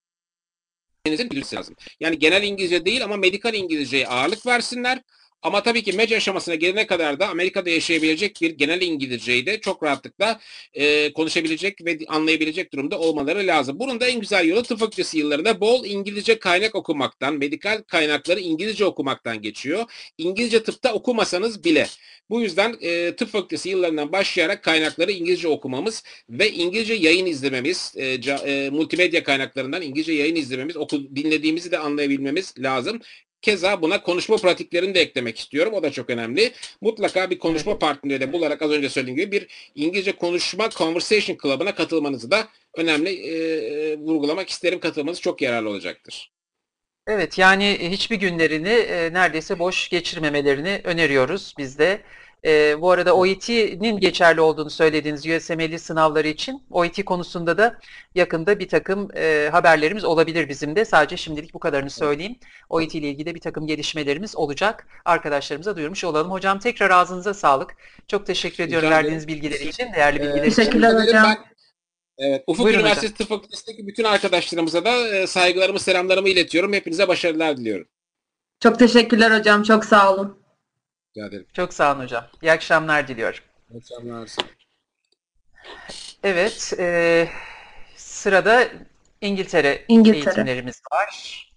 bilmesi 1.05 1.55
lazım. 1.55 1.75
Yani 1.99 2.19
genel 2.19 2.43
İngilizce 2.43 2.86
değil 2.86 3.03
ama 3.03 3.17
medikal 3.17 3.53
İngilizceye 3.53 4.07
ağırlık 4.07 4.45
versinler. 4.45 5.01
Ama 5.45 5.63
tabii 5.63 5.83
ki 5.83 5.93
mec 5.93 6.15
aşamasına 6.15 6.55
gelene 6.55 6.87
kadar 6.87 7.19
da 7.19 7.27
Amerika'da 7.29 7.69
yaşayabilecek 7.69 8.41
bir 8.41 8.49
genel 8.49 8.81
İngilizceyi 8.81 9.45
de 9.45 9.59
çok 9.61 9.83
rahatlıkla 9.83 10.39
e, 10.73 11.13
konuşabilecek 11.13 11.85
ve 11.85 11.97
anlayabilecek 12.07 12.73
durumda 12.73 12.99
olmaları 12.99 13.47
lazım. 13.47 13.79
Bunun 13.79 13.99
da 13.99 14.07
en 14.07 14.19
güzel 14.19 14.47
yolu 14.47 14.63
tıp 14.63 14.79
fakültesi 14.79 15.17
yıllarında 15.17 15.61
bol 15.61 15.85
İngilizce 15.85 16.39
kaynak 16.39 16.75
okumaktan, 16.75 17.33
medikal 17.37 17.83
kaynakları 17.87 18.39
İngilizce 18.39 18.85
okumaktan 18.85 19.41
geçiyor. 19.41 19.85
İngilizce 20.17 20.63
tıpta 20.63 20.93
okumasanız 20.93 21.63
bile. 21.63 21.87
Bu 22.29 22.41
yüzden 22.41 22.75
e, 22.81 23.15
tıp 23.15 23.29
fakültesi 23.29 23.69
yıllarından 23.69 24.11
başlayarak 24.11 24.63
kaynakları 24.63 25.11
İngilizce 25.11 25.47
okumamız 25.47 26.03
ve 26.29 26.51
İngilizce 26.51 26.93
yayın 26.93 27.25
izlememiz, 27.25 27.93
e, 27.97 28.21
ca, 28.21 28.35
e, 28.37 28.69
multimedya 28.69 29.23
kaynaklarından 29.23 29.81
İngilizce 29.81 30.13
yayın 30.13 30.35
izlememiz, 30.35 30.77
oku, 30.77 31.15
dinlediğimizi 31.15 31.71
de 31.71 31.77
anlayabilmemiz 31.77 32.53
lazım 32.59 33.01
keza 33.45 33.81
buna 33.81 34.01
konuşma 34.01 34.38
pratiklerini 34.38 34.95
de 34.95 35.01
eklemek 35.01 35.39
istiyorum. 35.39 35.73
O 35.73 35.84
da 35.84 35.91
çok 35.91 36.09
önemli. 36.09 36.51
Mutlaka 36.81 37.30
bir 37.30 37.39
konuşma 37.39 37.80
partneri 37.80 38.22
de 38.22 38.34
bularak 38.34 38.61
az 38.61 38.72
önce 38.72 38.89
söylediğim 38.89 39.17
gibi 39.17 39.31
bir 39.31 39.72
İngilizce 39.76 40.11
konuşma 40.11 40.69
Conversation 40.69 41.38
Club'ına 41.43 41.76
katılmanızı 41.76 42.31
da 42.31 42.47
önemli 42.73 43.09
e, 43.09 43.97
vurgulamak 43.97 44.49
isterim. 44.49 44.80
Katılmanız 44.80 45.22
çok 45.22 45.41
yararlı 45.41 45.69
olacaktır. 45.69 46.31
Evet 47.07 47.38
yani 47.38 47.77
hiçbir 47.91 48.15
günlerini 48.15 48.69
e, 48.69 49.13
neredeyse 49.13 49.59
boş 49.59 49.89
geçirmemelerini 49.89 50.81
öneriyoruz 50.84 51.53
biz 51.57 51.80
de. 51.80 52.01
E, 52.45 52.81
bu 52.81 52.91
arada 52.91 53.15
OET'nin 53.15 53.99
geçerli 53.99 54.41
olduğunu 54.41 54.69
söylediğiniz 54.69 55.26
USMLE 55.26 55.77
sınavları 55.80 56.27
için 56.27 56.63
OET 56.72 57.05
konusunda 57.05 57.57
da 57.57 57.80
yakında 58.15 58.59
bir 58.59 58.67
takım 58.69 59.07
e, 59.15 59.49
haberlerimiz 59.51 60.03
olabilir 60.03 60.49
bizim 60.49 60.76
de. 60.76 60.85
Sadece 60.85 61.17
şimdilik 61.17 61.53
bu 61.53 61.59
kadarını 61.59 61.89
söyleyeyim. 61.89 62.35
OET 62.69 62.95
ile 62.95 63.07
ilgili 63.09 63.26
de 63.26 63.35
bir 63.35 63.39
takım 63.39 63.67
gelişmelerimiz 63.67 64.35
olacak. 64.35 64.88
Arkadaşlarımıza 65.05 65.76
duyurmuş 65.76 66.03
olalım. 66.03 66.31
Hocam 66.31 66.59
tekrar 66.59 66.89
ağzınıza 66.89 67.34
sağlık. 67.34 67.76
Çok 68.07 68.26
teşekkür 68.26 68.63
ediyorum 68.63 68.88
Rica 68.89 68.97
verdiğiniz 68.97 69.27
bilgiler 69.27 69.59
için, 69.59 69.93
değerli 69.93 70.19
Ee, 70.19 70.22
bilgiler 70.23 70.43
için. 70.43 70.55
Teşekkürler 70.55 70.93
hocam. 70.93 71.23
Ben- 71.26 71.55
Evet, 72.17 72.43
Ufuk 72.47 72.65
Buyurun 72.65 72.80
Üniversitesi 72.80 73.13
Tıp 73.13 73.30
Fakültesi'ndeki 73.30 73.88
bütün 73.88 74.03
arkadaşlarımıza 74.03 74.85
da 74.85 75.07
e, 75.07 75.27
saygılarımı, 75.27 75.80
selamlarımı 75.80 76.30
iletiyorum. 76.30 76.73
Hepinize 76.73 77.07
başarılar 77.07 77.57
diliyorum. 77.57 77.88
Çok 78.59 78.80
teşekkürler 78.80 79.39
hocam. 79.39 79.63
Çok 79.63 79.85
sağ 79.85 80.13
olun. 80.13 80.44
Rica 81.15 81.27
ederim. 81.27 81.45
Çok 81.53 81.73
sağ 81.73 81.93
olun 81.93 82.03
hocam. 82.03 82.27
İyi 82.41 82.51
akşamlar 82.51 83.07
diliyorum. 83.07 83.39
İyi 83.71 83.77
akşamlar. 83.77 84.29
Evet, 86.23 86.73
e, 86.79 87.29
sırada 87.95 88.67
İngiltere, 89.21 89.85
İngiltere. 89.87 90.17
eğitimlerimiz 90.17 90.81
var. 90.91 91.51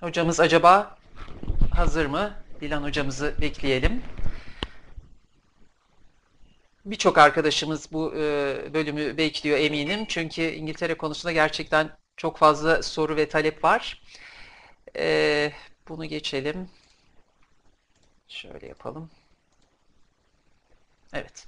Hocamız 0.00 0.40
acaba 0.40 0.98
hazır 1.74 2.06
mı? 2.06 2.34
Dilan 2.60 2.82
hocamızı 2.82 3.34
bekleyelim. 3.40 4.02
Birçok 6.84 7.18
arkadaşımız 7.18 7.92
bu 7.92 8.14
e, 8.16 8.20
bölümü 8.74 9.16
bekliyor 9.16 9.58
eminim. 9.58 10.04
Çünkü 10.08 10.42
İngiltere 10.42 10.94
konusunda 10.94 11.32
gerçekten 11.32 11.90
çok 12.16 12.38
fazla 12.38 12.82
soru 12.82 13.16
ve 13.16 13.28
talep 13.28 13.64
var. 13.64 14.02
E, 14.96 15.52
bunu 15.88 16.04
geçelim. 16.04 16.68
Şöyle 18.28 18.66
yapalım. 18.66 19.10
Evet. 21.12 21.46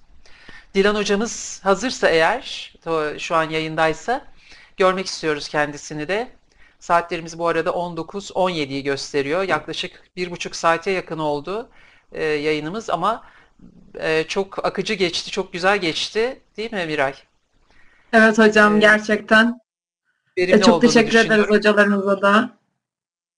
Dilan 0.74 0.94
hocamız 0.94 1.60
hazırsa 1.64 2.08
eğer, 2.08 2.74
şu 3.18 3.34
an 3.36 3.50
yayındaysa 3.50 4.26
görmek 4.76 5.06
istiyoruz 5.06 5.48
kendisini 5.48 6.08
de. 6.08 6.28
Saatlerimiz 6.78 7.38
bu 7.38 7.48
arada 7.48 7.70
19-17'yi 7.70 8.82
gösteriyor. 8.82 9.42
Yaklaşık 9.42 10.02
bir 10.16 10.30
buçuk 10.30 10.56
saate 10.56 10.90
yakın 10.90 11.18
oldu 11.18 11.70
e, 12.12 12.24
yayınımız 12.24 12.90
ama 12.90 13.24
e, 13.94 14.24
çok 14.28 14.66
akıcı 14.66 14.94
geçti, 14.94 15.30
çok 15.30 15.52
güzel 15.52 15.78
geçti. 15.78 16.40
Değil 16.56 16.72
mi 16.72 16.86
Miray? 16.86 17.14
Evet 18.12 18.38
hocam 18.38 18.76
Ee, 18.76 18.80
gerçekten. 18.80 19.60
E, 20.36 20.60
çok 20.60 20.82
teşekkür 20.82 21.18
ederiz 21.18 21.46
hocalarımıza 21.48 22.22
da. 22.22 22.57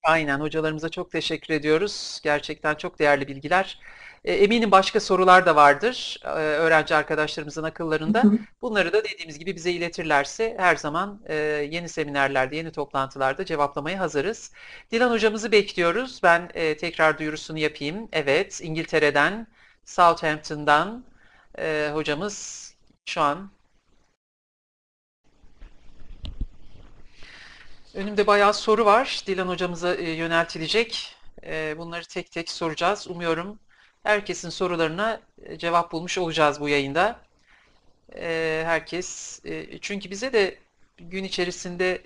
Aynen 0.03 0.41
hocalarımıza 0.41 0.89
çok 0.89 1.11
teşekkür 1.11 1.55
ediyoruz. 1.55 2.21
Gerçekten 2.23 2.75
çok 2.75 2.99
değerli 2.99 3.29
bilgiler. 3.29 3.81
E, 4.25 4.33
Eminim 4.35 4.71
başka 4.71 5.01
sorular 5.01 5.47
da 5.47 5.57
vardır 5.57 6.21
e, 6.25 6.29
öğrenci 6.29 6.95
arkadaşlarımızın 6.95 7.63
akıllarında. 7.63 8.23
Hı 8.23 8.29
hı. 8.29 8.39
Bunları 8.63 8.93
da 8.93 9.05
dediğimiz 9.05 9.39
gibi 9.39 9.57
bize 9.57 9.73
iletirlerse 9.73 10.55
her 10.59 10.77
zaman 10.77 11.23
e, 11.27 11.35
yeni 11.71 11.89
seminerlerde, 11.89 12.57
yeni 12.57 12.73
toplantılarda 12.73 13.45
cevaplamaya 13.45 13.99
hazırız. 13.99 14.53
Dilan 14.91 15.11
hocamızı 15.11 15.53
bekliyoruz. 15.53 16.21
Ben 16.23 16.51
e, 16.55 16.77
tekrar 16.77 17.19
duyurusunu 17.19 17.59
yapayım. 17.59 18.09
Evet, 18.13 18.61
İngiltere'den, 18.63 19.47
Southampton'dan 19.85 21.05
e, 21.59 21.91
hocamız 21.95 22.67
şu 23.07 23.21
an 23.21 23.51
Önümde 27.95 28.27
bayağı 28.27 28.55
soru 28.55 28.85
var. 28.85 29.23
Dilan 29.27 29.49
hocamıza 29.49 29.95
e, 29.95 30.11
yöneltilecek. 30.11 31.17
E, 31.45 31.79
bunları 31.79 32.05
tek 32.05 32.31
tek 32.31 32.51
soracağız. 32.51 33.09
Umuyorum 33.09 33.59
herkesin 34.03 34.49
sorularına 34.49 35.21
e, 35.43 35.59
cevap 35.59 35.93
bulmuş 35.93 36.19
olacağız 36.19 36.61
bu 36.61 36.69
yayında. 36.69 37.21
Herkes 38.65 39.41
çünkü 39.81 40.11
bize 40.11 40.33
de 40.33 40.59
gün 40.99 41.25
içerisinde 41.25 42.03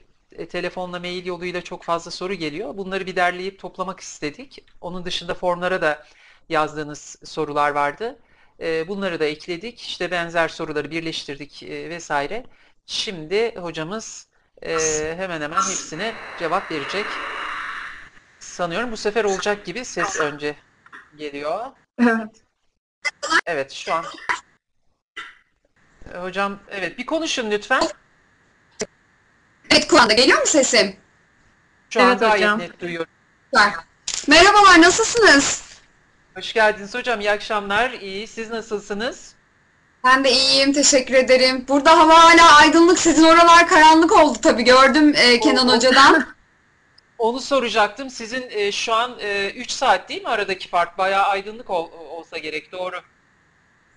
telefonla, 0.50 1.00
mail 1.00 1.26
yoluyla 1.26 1.62
çok 1.62 1.82
fazla 1.84 2.10
soru 2.10 2.34
geliyor. 2.34 2.76
Bunları 2.76 3.06
bir 3.06 3.16
derleyip 3.16 3.58
toplamak 3.58 4.00
istedik. 4.00 4.64
Onun 4.80 5.04
dışında 5.04 5.34
formlara 5.34 5.82
da 5.82 6.06
yazdığınız 6.48 7.16
sorular 7.24 7.70
vardı. 7.70 8.18
Bunları 8.60 9.20
da 9.20 9.24
ekledik. 9.24 9.80
İşte 9.80 10.10
benzer 10.10 10.48
soruları 10.48 10.90
birleştirdik 10.90 11.62
vesaire. 11.62 12.46
Şimdi 12.86 13.54
hocamız 13.56 14.28
e, 14.64 15.14
hemen 15.16 15.40
hemen 15.40 15.56
hepsine 15.56 16.14
cevap 16.38 16.70
verecek. 16.70 17.06
Sanıyorum 18.38 18.92
bu 18.92 18.96
sefer 18.96 19.24
olacak 19.24 19.64
gibi 19.64 19.84
ses 19.84 20.20
önce 20.20 20.56
geliyor. 21.16 21.66
Evet. 21.98 22.42
Evet 23.46 23.72
şu 23.72 23.94
an. 23.94 24.04
Hocam 26.14 26.58
evet 26.70 26.98
bir 26.98 27.06
konuşun 27.06 27.50
lütfen. 27.50 27.82
Evet 29.70 29.88
kulağında 29.88 30.12
geliyor 30.12 30.40
mu 30.40 30.46
sesim? 30.46 30.96
Şu 31.90 32.02
an 32.02 32.08
Evet 32.08 32.20
gayet 32.20 32.34
hocam. 32.36 32.58
net 32.58 32.80
duyuyorum. 32.80 33.12
Süper. 33.54 33.72
Merhabalar 34.28 34.82
nasılsınız? 34.82 35.64
Hoş 36.36 36.52
geldiniz 36.52 36.94
hocam. 36.94 37.20
İyi 37.20 37.30
akşamlar. 37.30 37.90
İyi. 37.90 38.26
Siz 38.26 38.50
nasılsınız? 38.50 39.33
Ben 40.04 40.24
de 40.24 40.32
iyiyim 40.32 40.72
teşekkür 40.72 41.14
ederim. 41.14 41.64
Burada 41.68 41.98
hava 41.98 42.24
hala 42.24 42.56
aydınlık 42.56 42.98
sizin 42.98 43.24
oralar 43.24 43.68
karanlık 43.68 44.12
oldu 44.12 44.38
tabii 44.42 44.64
gördüm 44.64 45.14
e, 45.16 45.40
Kenan 45.40 45.68
Oo. 45.68 45.72
Hoca'dan. 45.76 46.26
Onu 47.18 47.40
soracaktım. 47.40 48.10
Sizin 48.10 48.46
e, 48.50 48.72
şu 48.72 48.94
an 48.94 49.18
3 49.54 49.70
saat 49.70 50.08
değil 50.08 50.22
mi 50.22 50.28
aradaki 50.28 50.68
fark? 50.68 50.98
Bayağı 50.98 51.24
aydınlık 51.24 51.70
ol- 51.70 51.90
olsa 52.10 52.38
gerek. 52.38 52.72
Doğru. 52.72 52.96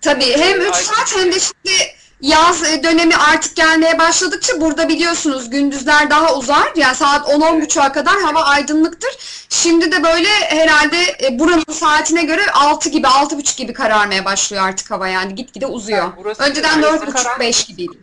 Tabii 0.00 0.36
hem 0.38 0.60
3 0.60 0.62
Aydın. 0.66 0.72
saat 0.72 1.16
hem 1.16 1.32
de 1.32 1.40
şimdi 1.40 1.72
yaz 2.20 2.64
e, 2.64 2.82
dönemi 2.82 3.16
artık 3.16 3.56
gelmeye 3.56 3.98
başladıkça 3.98 4.60
burada 4.60 4.88
biliyorsunuz 4.88 5.50
gündüzler 5.50 6.10
daha 6.10 6.36
uzar. 6.36 6.72
Yani 6.76 6.96
saat 6.96 7.28
10-10.30'a 7.28 7.92
kadar 7.92 8.20
hava 8.20 8.42
aydınlıktır. 8.42 9.10
Şimdi 9.48 9.92
de 9.92 10.02
böyle 10.02 10.28
herhalde 10.28 10.96
e, 11.22 11.38
buranın 11.38 11.72
saatine 11.72 12.22
göre 12.22 12.50
6 12.52 12.88
gibi 12.88 13.06
6.30 13.06 13.58
gibi 13.58 13.72
kararmaya 13.72 14.24
başlıyor 14.24 14.68
artık 14.68 14.90
hava 14.90 15.08
yani 15.08 15.34
gitgide 15.34 15.66
uzuyor. 15.66 15.98
Yani 15.98 16.34
Önceden 16.38 16.82
neredeyse 16.82 17.04
4.30-5 17.06 17.66
gibiydi. 17.66 17.98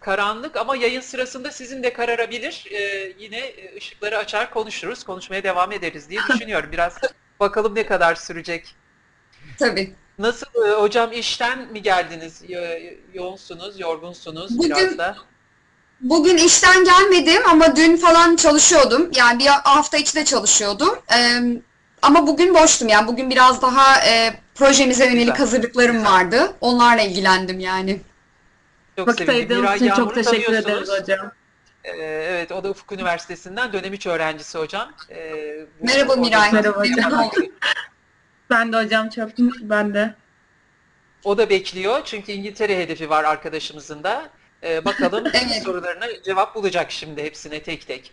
Karanlık 0.00 0.56
ama 0.56 0.76
yayın 0.76 1.00
sırasında 1.00 1.50
sizin 1.50 1.82
de 1.82 1.92
kararabilir. 1.92 2.64
E, 2.70 3.12
yine 3.18 3.38
e, 3.38 3.76
ışıkları 3.76 4.18
açar 4.18 4.50
konuşuruz. 4.50 5.04
Konuşmaya 5.04 5.42
devam 5.42 5.72
ederiz 5.72 6.10
diye 6.10 6.20
düşünüyorum. 6.28 6.72
Biraz 6.72 6.98
bakalım 7.40 7.74
ne 7.74 7.86
kadar 7.86 8.14
sürecek. 8.14 8.74
Tabii. 9.58 9.94
Nasıl 10.18 10.46
e, 10.68 10.70
hocam 10.70 11.12
işten 11.12 11.72
mi 11.72 11.82
geldiniz? 11.82 12.42
Yo- 12.48 12.60
yoğunsunuz, 13.14 13.80
yorgunsunuz 13.80 14.58
Bugün- 14.58 14.76
biraz 14.76 14.98
da. 14.98 15.16
Bugün 16.00 16.36
işten 16.36 16.84
gelmedim 16.84 17.42
ama 17.48 17.76
dün 17.76 17.96
falan 17.96 18.36
çalışıyordum. 18.36 19.10
Yani 19.16 19.38
bir 19.38 19.46
hafta 19.46 19.96
içi 19.96 20.14
de 20.16 20.24
çalışıyordum. 20.24 20.98
Ee, 21.16 21.40
ama 22.02 22.26
bugün 22.26 22.54
boştum 22.54 22.88
yani. 22.88 23.06
Bugün 23.06 23.30
biraz 23.30 23.62
daha 23.62 24.00
e, 24.06 24.34
projemize 24.54 25.04
yönelik 25.04 25.18
Güzel. 25.26 25.36
hazırlıklarım 25.38 26.04
vardı. 26.04 26.52
Onlarla 26.60 27.02
ilgilendim 27.02 27.60
yani. 27.60 28.00
Çok 28.96 29.08
Vakit 29.08 29.18
sevindim. 29.26 29.34
ayırdığınız 29.36 29.62
Miray 29.62 29.76
için 29.76 29.90
çok 29.90 30.14
teşekkür 30.14 30.52
ederiz 30.52 30.64
tanıyorsunuz. 30.64 31.00
hocam. 31.00 31.30
Ee, 31.84 31.90
evet, 32.30 32.52
o 32.52 32.64
da 32.64 32.70
Ufuk 32.70 32.92
Üniversitesi'nden 32.92 33.72
dönem 33.72 33.92
3 33.92 34.06
öğrencisi 34.06 34.58
hocam. 34.58 34.92
Ee, 35.10 35.32
bu- 35.80 35.86
Merhaba 35.86 36.16
Miray. 36.16 36.52
Merhaba 36.52 36.80
Memnun 36.80 37.02
hocam. 37.02 37.20
oldum. 37.22 37.44
Ben 38.50 38.72
de 38.72 38.76
hocam 38.84 39.08
çok 39.08 39.30
ben 39.60 39.94
de. 39.94 40.14
O 41.24 41.38
da 41.38 41.50
bekliyor 41.50 42.00
çünkü 42.04 42.32
İngiltere 42.32 42.78
hedefi 42.78 43.10
var 43.10 43.24
arkadaşımızın 43.24 44.04
da. 44.04 44.30
Ee, 44.62 44.84
bakalım 44.84 45.24
Evet. 45.34 45.62
sorularına 45.64 46.06
cevap 46.24 46.54
bulacak 46.54 46.90
şimdi 46.90 47.22
hepsine 47.22 47.62
tek 47.62 47.86
tek. 47.86 48.12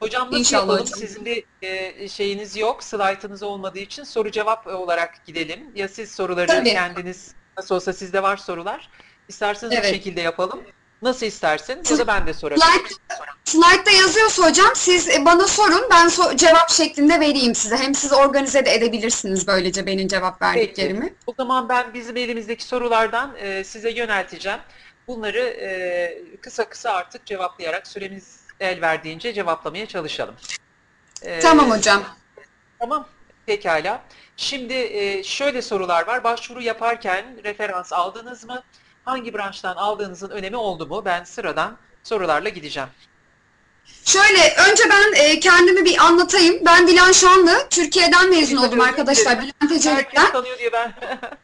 Hocam 0.00 0.26
nasıl 0.26 0.38
İnşallah 0.38 0.60
yapalım? 0.62 0.80
hocam. 0.82 0.98
Sizin 0.98 1.24
bir 1.24 1.44
e, 1.62 2.08
şeyiniz 2.08 2.56
yok, 2.56 2.84
slaytınız 2.84 3.42
olmadığı 3.42 3.78
için 3.78 4.04
soru 4.04 4.30
cevap 4.30 4.66
olarak 4.66 5.26
gidelim. 5.26 5.70
Ya 5.74 5.88
siz 5.88 6.14
soruları 6.14 6.46
Tabii. 6.46 6.72
kendiniz, 6.72 7.34
nasıl 7.56 7.74
olsa 7.74 7.92
sizde 7.92 8.22
var 8.22 8.36
sorular. 8.36 8.88
İsterseniz 9.28 9.72
bu 9.72 9.76
Evet. 9.76 9.86
şekilde 9.90 10.20
yapalım. 10.20 10.62
Nasıl 11.02 11.26
isterseniz 11.26 11.90
ya 11.90 11.98
da 11.98 12.06
ben 12.06 12.26
de 12.26 12.34
sorabilirim. 12.34 12.68
Slide, 12.72 12.94
slide'da 13.44 13.90
yazıyorsa 13.90 14.42
hocam 14.50 14.70
siz 14.74 15.08
e, 15.08 15.24
bana 15.24 15.46
sorun 15.46 15.84
ben 15.90 16.06
so- 16.06 16.36
cevap 16.36 16.70
şeklinde 16.70 17.20
vereyim 17.20 17.54
size. 17.54 17.76
Hem 17.76 17.94
siz 17.94 18.12
organize 18.12 18.66
de 18.66 18.74
edebilirsiniz 18.74 19.46
böylece 19.46 19.86
benim 19.86 20.08
cevap 20.08 20.42
verdiklerimi. 20.42 21.14
O 21.26 21.34
zaman 21.36 21.68
ben 21.68 21.94
bizim 21.94 22.16
elimizdeki 22.16 22.64
sorulardan 22.64 23.36
e, 23.36 23.64
size 23.64 23.90
yönelteceğim. 23.90 24.58
Bunları 25.06 25.38
e, 25.38 26.18
kısa 26.40 26.68
kısa 26.68 26.90
artık 26.90 27.26
cevaplayarak 27.26 27.86
süremiz 27.86 28.36
el 28.60 28.80
verdiğince 28.80 29.32
cevaplamaya 29.32 29.86
çalışalım. 29.86 30.34
Ee, 31.22 31.40
Tamam 31.40 31.70
hocam. 31.70 32.02
Tamam, 32.78 33.08
pekala. 33.46 34.02
Şimdi 34.36 34.74
e, 34.74 35.22
şöyle 35.22 35.62
sorular 35.62 36.06
var. 36.06 36.24
Başvuru 36.24 36.62
yaparken 36.62 37.24
referans 37.44 37.92
aldınız 37.92 38.44
mı? 38.44 38.62
Hangi 39.04 39.34
branştan 39.34 39.76
aldığınızın 39.76 40.30
önemi 40.30 40.56
oldu 40.56 40.86
mu? 40.86 41.02
Ben 41.04 41.24
sıradan 41.24 41.76
sorularla 42.02 42.48
gideceğim. 42.48 42.88
Şöyle 44.04 44.54
önce 44.70 44.82
ben 44.90 45.24
e, 45.24 45.40
kendimi 45.40 45.84
bir 45.84 45.98
anlatayım. 45.98 46.64
Ben 46.66 46.88
Dilan 46.88 47.12
Şanlı. 47.12 47.66
Türkiye'den 47.70 48.30
mezun 48.30 48.56
oldum 48.56 48.80
arkadaşlar. 48.80 49.38
Bülent 49.38 49.72
Ecevit'ten. 49.72 49.94
Herkes 49.94 50.32
tanıyor 50.32 50.58
diye 50.58 50.72
ben. 50.72 50.92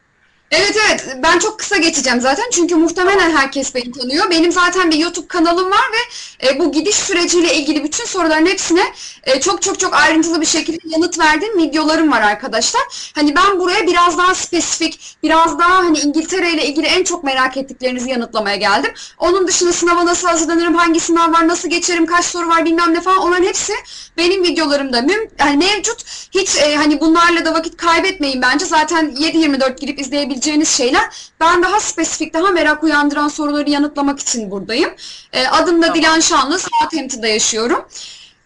Evet 0.50 0.76
evet 0.86 1.16
ben 1.22 1.38
çok 1.38 1.58
kısa 1.58 1.76
geçeceğim 1.76 2.20
zaten 2.20 2.44
çünkü 2.52 2.74
muhtemelen 2.74 3.30
herkes 3.36 3.74
beni 3.74 3.92
tanıyor. 3.92 4.30
Benim 4.30 4.52
zaten 4.52 4.90
bir 4.90 4.96
YouTube 4.96 5.26
kanalım 5.26 5.70
var 5.70 5.84
ve 5.92 6.48
e, 6.48 6.58
bu 6.58 6.72
gidiş 6.72 6.96
süreciyle 6.96 7.54
ilgili 7.54 7.84
bütün 7.84 8.04
soruların 8.04 8.46
hepsine 8.46 8.82
e, 9.24 9.40
çok 9.40 9.62
çok 9.62 9.80
çok 9.80 9.94
ayrıntılı 9.94 10.40
bir 10.40 10.46
şekilde 10.46 10.78
yanıt 10.84 11.18
verdiğim 11.18 11.58
videolarım 11.58 12.12
var 12.12 12.22
arkadaşlar. 12.22 12.82
Hani 13.14 13.36
ben 13.36 13.58
buraya 13.60 13.86
biraz 13.86 14.18
daha 14.18 14.34
spesifik, 14.34 15.16
biraz 15.22 15.58
daha 15.58 15.78
hani 15.78 15.98
İngiltere 15.98 16.50
ile 16.52 16.66
ilgili 16.66 16.86
en 16.86 17.04
çok 17.04 17.24
merak 17.24 17.56
ettiklerinizi 17.56 18.10
yanıtlamaya 18.10 18.56
geldim. 18.56 18.90
Onun 19.18 19.46
dışında 19.48 19.72
sınava 19.72 20.06
nasıl 20.06 20.28
hazırlanırım, 20.28 20.74
hangi 20.74 21.00
sınav 21.00 21.32
var, 21.32 21.48
nasıl 21.48 21.68
geçerim, 21.68 22.06
kaç 22.06 22.24
soru 22.24 22.48
var 22.48 22.64
bilmem 22.64 22.94
ne 22.94 23.00
falan 23.00 23.18
onların 23.18 23.44
hepsi 23.44 23.72
benim 24.16 24.42
videolarımda 24.42 25.02
müm 25.02 25.30
yani 25.38 25.56
mevcut. 25.56 26.04
Hiç 26.34 26.56
e, 26.56 26.76
hani 26.76 27.00
bunlarla 27.00 27.44
da 27.44 27.54
vakit 27.54 27.76
kaybetmeyin 27.76 28.42
bence. 28.42 28.64
Zaten 28.64 29.10
7-24 29.10 29.80
girip 29.80 30.00
izleyebileceğiniz 30.40 30.68
şeyler. 30.68 31.32
Ben 31.40 31.62
daha 31.62 31.80
spesifik, 31.80 32.34
daha 32.34 32.50
merak 32.50 32.84
uyandıran 32.84 33.28
soruları 33.28 33.70
yanıtlamak 33.70 34.20
için 34.20 34.50
buradayım. 34.50 34.90
E, 35.32 35.46
adım 35.46 35.82
da 35.82 35.86
Tamam. 35.86 36.02
Dilan 36.02 36.20
Şanlı, 36.20 36.58
Southampton'da 36.58 37.26
yaşıyorum. 37.26 37.86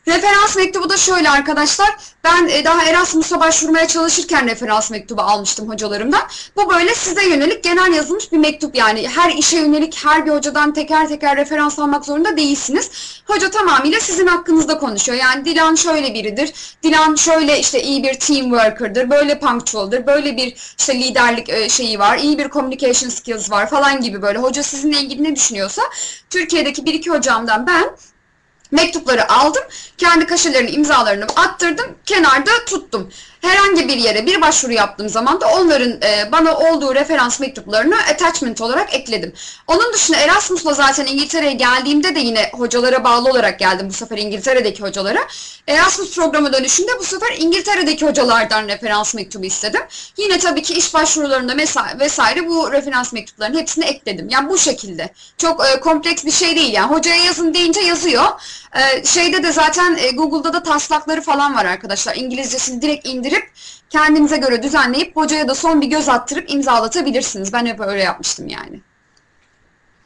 Referans 0.09 0.57
mektubu 0.57 0.89
da 0.89 0.97
şöyle 0.97 1.31
arkadaşlar. 1.31 1.97
Ben 2.25 2.49
e, 2.49 2.65
daha 2.65 2.85
Erasmus'a 2.85 3.41
başvurmaya 3.41 3.89
çalışırken 3.89 4.49
referans 4.49 4.91
mektubu 4.91 5.23
almıştım 5.23 5.69
hocalarımdan. 5.69 6.23
Bu 6.57 6.71
böyle 6.71 6.95
size 6.95 7.29
yönelik 7.29 7.65
genel 7.65 7.93
yazılmış 7.93 8.33
bir 8.33 8.39
mektup 8.39 8.77
yani. 8.77 9.09
Her 9.09 9.31
işe 9.31 9.57
yönelik 9.57 10.05
her 10.05 10.27
bir 10.27 10.31
hocadan 10.31 10.73
teker 10.73 11.09
teker 11.09 11.37
referans 11.37 11.79
almak 11.79 12.05
zorunda 12.05 12.37
değilsiniz. 12.37 12.91
Hoca 13.27 13.51
tamamıyla 13.51 14.01
sizin 14.01 14.27
hakkınızda 14.27 14.79
konuşuyor. 14.79 15.19
Yani 15.19 15.45
Dilan 15.45 15.75
şöyle 15.75 16.15
biridir. 16.15 16.53
Dilan 16.83 17.15
şöyle 17.15 17.61
işte 17.61 17.83
iyi 17.83 18.03
bir 18.03 18.15
team 18.15 18.43
worker'dır. 18.43 19.11
Böyle 19.11 19.39
punctual'dır. 19.39 20.07
Böyle 20.07 20.37
bir 20.37 20.75
işte 20.79 20.95
liderlik 20.99 21.49
e, 21.49 21.69
şeyi 21.69 21.99
var. 21.99 22.19
iyi 22.19 22.39
bir 22.39 22.51
communication 22.51 23.11
skills 23.11 23.51
var 23.51 23.71
falan 23.71 24.01
gibi 24.01 24.23
böyle. 24.23 24.39
Hoca 24.39 24.63
sizinle 24.63 25.01
ilgili 25.01 25.25
ne 25.25 25.37
düşünüyorsa 25.37 25.83
Türkiye'deki 26.31 26.87
bir 26.87 26.95
iki 26.95 27.11
hocamdan 27.11 27.67
ben 27.67 27.97
mektupları 28.75 29.33
aldım. 29.33 29.63
Kendi 29.99 30.27
kaşelerini, 30.27 30.71
imzalarını 30.71 31.25
attırdım. 31.25 31.87
Kenarda 32.07 32.51
tuttum. 32.67 33.11
Herhangi 33.45 33.89
bir 33.89 33.97
yere 33.97 34.27
bir 34.27 34.41
başvuru 34.41 34.73
yaptığım 34.73 35.09
zaman 35.09 35.41
da 35.41 35.49
onların 35.49 35.91
e, 36.03 36.33
bana 36.33 36.59
olduğu 36.59 36.95
referans 36.95 37.41
mektuplarını 37.41 37.97
attachment 37.97 38.61
olarak 38.61 38.95
ekledim. 38.95 39.33
Onun 39.67 39.93
dışında 39.93 40.17
Erasmus'la 40.17 40.75
zaten 40.75 41.07
İngiltere'ye 41.07 41.53
geldiğimde 41.53 42.15
de 42.15 42.21
yine 42.21 42.51
hocalara 42.53 43.05
bağlı 43.05 43.31
olarak 43.31 43.59
geldim 43.59 43.89
bu 43.89 43.93
sefer 43.93 44.19
İngiltere'deki 44.19 44.83
hocalara. 44.83 45.21
Erasmus 45.67 46.15
programı 46.15 46.53
dönüşünde 46.53 46.91
bu 46.99 47.05
sefer 47.05 47.37
İngiltere'deki 47.39 48.07
hocalardan 48.07 48.69
referans 48.69 49.15
mektubu 49.15 49.45
istedim. 49.45 49.81
Yine 50.17 50.39
tabii 50.39 50.63
ki 50.63 50.75
iş 50.75 50.95
başvurularında 50.95 51.57
vesaire 52.01 52.49
bu 52.49 52.73
referans 52.73 53.13
mektuplarının 53.13 53.59
hepsini 53.59 53.85
ekledim. 53.85 54.29
Yani 54.29 54.49
bu 54.49 54.59
şekilde. 54.59 55.11
Çok 55.39 55.67
e, 55.67 55.81
kompleks 55.81 56.25
bir 56.25 56.31
şey 56.31 56.57
değil 56.57 56.73
yani. 56.73 56.95
Hocaya 56.95 57.25
yazın 57.25 57.55
deyince 57.55 57.81
yazıyor. 57.81 58.25
E, 58.75 59.05
şeyde 59.05 59.43
de 59.43 59.53
zaten 59.53 59.97
e, 60.01 60.11
Google'da 60.11 60.53
da 60.53 60.63
taslakları 60.63 61.21
falan 61.21 61.55
var 61.55 61.65
arkadaşlar. 61.65 62.17
İngilizcesini 62.17 62.83
direkt 62.83 63.07
indirip 63.35 63.51
kendinize 63.91 64.37
göre 64.37 64.63
düzenleyip 64.63 65.17
hocaya 65.17 65.49
da 65.49 65.55
son 65.55 65.81
bir 65.81 65.87
göz 65.87 66.09
attırıp 66.09 66.51
imzalatabilirsiniz. 66.51 67.53
Ben 67.53 67.67
hep 67.67 67.81
öyle 67.81 68.03
yapmıştım 68.03 68.49
yani. 68.49 68.81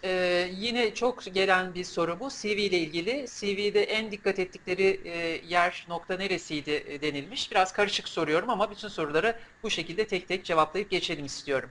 Ee, 0.04 0.48
yine 0.52 0.94
çok 0.94 1.34
gelen 1.34 1.74
bir 1.74 1.84
soru 1.84 2.20
bu. 2.20 2.28
CV 2.30 2.46
ile 2.46 2.78
ilgili. 2.78 3.26
CV'de 3.38 3.82
en 3.84 4.10
dikkat 4.12 4.38
ettikleri 4.38 5.00
e, 5.04 5.40
yer 5.48 5.86
nokta 5.88 6.16
neresiydi 6.16 6.84
e, 6.88 7.00
denilmiş. 7.02 7.50
Biraz 7.50 7.72
karışık 7.72 8.08
soruyorum 8.08 8.50
ama 8.50 8.70
bütün 8.70 8.88
soruları 8.88 9.38
bu 9.62 9.70
şekilde 9.70 10.06
tek 10.06 10.28
tek 10.28 10.44
cevaplayıp 10.44 10.90
geçelim 10.90 11.24
istiyorum. 11.24 11.70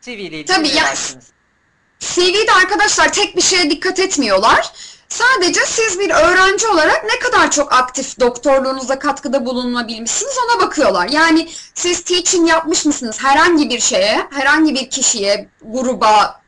CV 0.00 0.08
ile 0.10 0.22
ilgili 0.22 0.44
Tabii, 0.44 0.68
ne 0.68 0.72
ya- 0.72 0.84
dersiniz? 0.84 1.30
CV'de 2.00 2.52
arkadaşlar 2.62 3.12
tek 3.12 3.36
bir 3.36 3.42
şeye 3.42 3.70
dikkat 3.70 3.98
etmiyorlar. 3.98 4.72
Sadece 5.08 5.60
siz 5.66 5.98
bir 5.98 6.10
öğrenci 6.10 6.66
olarak 6.66 7.04
ne 7.04 7.18
kadar 7.18 7.50
çok 7.50 7.72
aktif 7.72 8.20
doktorluğunuza 8.20 8.98
katkıda 8.98 9.46
bulunabilmişsiniz 9.46 10.34
ona 10.44 10.66
bakıyorlar. 10.66 11.08
Yani 11.08 11.48
siz 11.74 12.04
teaching 12.04 12.48
yapmış 12.48 12.84
mısınız 12.84 13.22
herhangi 13.22 13.70
bir 13.70 13.80
şeye, 13.80 14.26
herhangi 14.30 14.74
bir 14.74 14.90
kişiye, 14.90 15.48
gruba, 15.62 16.40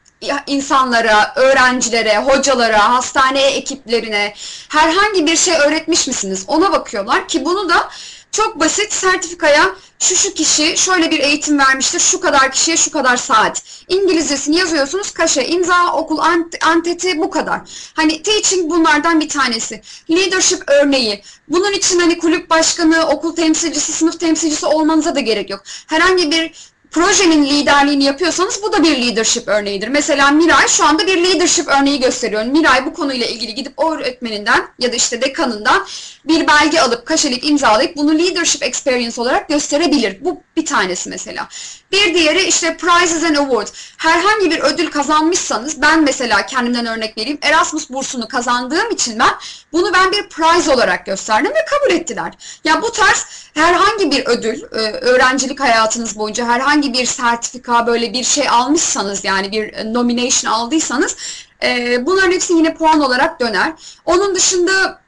insanlara, 0.46 1.32
öğrencilere, 1.36 2.18
hocalara, 2.18 2.94
hastaneye 2.94 3.50
ekiplerine 3.50 4.34
herhangi 4.68 5.26
bir 5.26 5.36
şey 5.36 5.54
öğretmiş 5.54 6.06
misiniz? 6.06 6.44
Ona 6.46 6.72
bakıyorlar 6.72 7.28
ki 7.28 7.44
bunu 7.44 7.68
da 7.68 7.88
çok 8.36 8.60
basit 8.60 8.92
sertifikaya 8.92 9.76
şu 9.98 10.16
şu 10.16 10.34
kişi 10.34 10.76
şöyle 10.76 11.10
bir 11.10 11.18
eğitim 11.18 11.58
vermiştir, 11.58 12.00
şu 12.00 12.20
kadar 12.20 12.52
kişiye 12.52 12.76
şu 12.76 12.90
kadar 12.90 13.16
saat. 13.16 13.62
İngilizcesini 13.88 14.56
yazıyorsunuz, 14.56 15.10
kaşe, 15.10 15.46
imza, 15.46 15.92
okul, 15.92 16.18
ant- 16.18 16.64
anteti 16.64 17.18
bu 17.18 17.30
kadar. 17.30 17.60
Hani 17.94 18.22
teaching 18.22 18.70
bunlardan 18.70 19.20
bir 19.20 19.28
tanesi. 19.28 19.82
Leadership 20.10 20.62
örneği. 20.66 21.22
Bunun 21.48 21.72
için 21.72 21.98
hani 21.98 22.18
kulüp 22.18 22.50
başkanı, 22.50 23.06
okul 23.06 23.36
temsilcisi, 23.36 23.92
sınıf 23.92 24.20
temsilcisi 24.20 24.66
olmanıza 24.66 25.14
da 25.14 25.20
gerek 25.20 25.50
yok. 25.50 25.62
Herhangi 25.86 26.30
bir 26.30 26.52
projenin 26.96 27.46
liderliğini 27.46 28.04
yapıyorsanız 28.04 28.62
bu 28.62 28.72
da 28.72 28.82
bir 28.82 29.02
leadership 29.02 29.48
örneğidir. 29.48 29.88
Mesela 29.88 30.30
Miray 30.30 30.68
şu 30.68 30.84
anda 30.84 31.06
bir 31.06 31.24
leadership 31.24 31.68
örneği 31.68 32.00
gösteriyor. 32.00 32.44
Miray 32.44 32.86
bu 32.86 32.94
konuyla 32.94 33.26
ilgili 33.26 33.54
gidip 33.54 33.72
o 33.76 33.94
öğretmeninden 33.94 34.68
ya 34.78 34.92
da 34.92 34.96
işte 34.96 35.22
dekanından 35.22 35.86
bir 36.24 36.46
belge 36.46 36.80
alıp 36.80 37.06
kaşeleyip 37.06 37.44
imzalayıp 37.44 37.96
bunu 37.96 38.18
leadership 38.18 38.62
experience 38.62 39.20
olarak 39.20 39.48
gösterebilir. 39.48 40.24
Bu 40.24 40.42
bir 40.56 40.66
tanesi 40.66 41.10
mesela. 41.10 41.48
Bir 41.92 42.14
diğeri 42.14 42.42
işte 42.42 42.76
prizes 42.76 43.24
and 43.24 43.36
awards. 43.36 43.72
Herhangi 43.96 44.50
bir 44.50 44.60
ödül 44.60 44.90
kazanmışsanız 44.90 45.82
ben 45.82 46.02
mesela 46.02 46.46
kendimden 46.46 46.86
örnek 46.86 47.18
vereyim. 47.18 47.38
Erasmus 47.42 47.90
bursunu 47.90 48.28
kazandığım 48.28 48.90
için 48.90 49.18
ben 49.18 49.34
bunu 49.72 49.92
ben 49.92 50.12
bir 50.12 50.28
prize 50.28 50.70
olarak 50.70 51.06
gösterdim 51.06 51.50
ve 51.50 51.64
kabul 51.64 51.94
ettiler. 52.00 52.32
Ya 52.64 52.82
bu 52.82 52.92
tarz 52.92 53.26
herhangi 53.54 54.10
bir 54.10 54.26
ödül, 54.26 54.62
e, 54.62 54.76
öğrencilik 54.92 55.60
hayatınız 55.60 56.18
boyunca 56.18 56.46
herhangi 56.46 56.85
bir 56.92 57.06
sertifika 57.06 57.86
böyle 57.86 58.12
bir 58.12 58.24
şey 58.24 58.48
almışsanız 58.48 59.24
yani 59.24 59.52
bir 59.52 59.72
e, 59.72 59.92
nomination 59.92 60.52
aldıysanız 60.52 61.16
e, 61.62 62.06
bunların 62.06 62.32
hepsi 62.32 62.52
yine 62.52 62.74
puan 62.74 63.00
olarak 63.00 63.40
döner. 63.40 63.72
Onun 64.04 64.34
dışında 64.34 65.00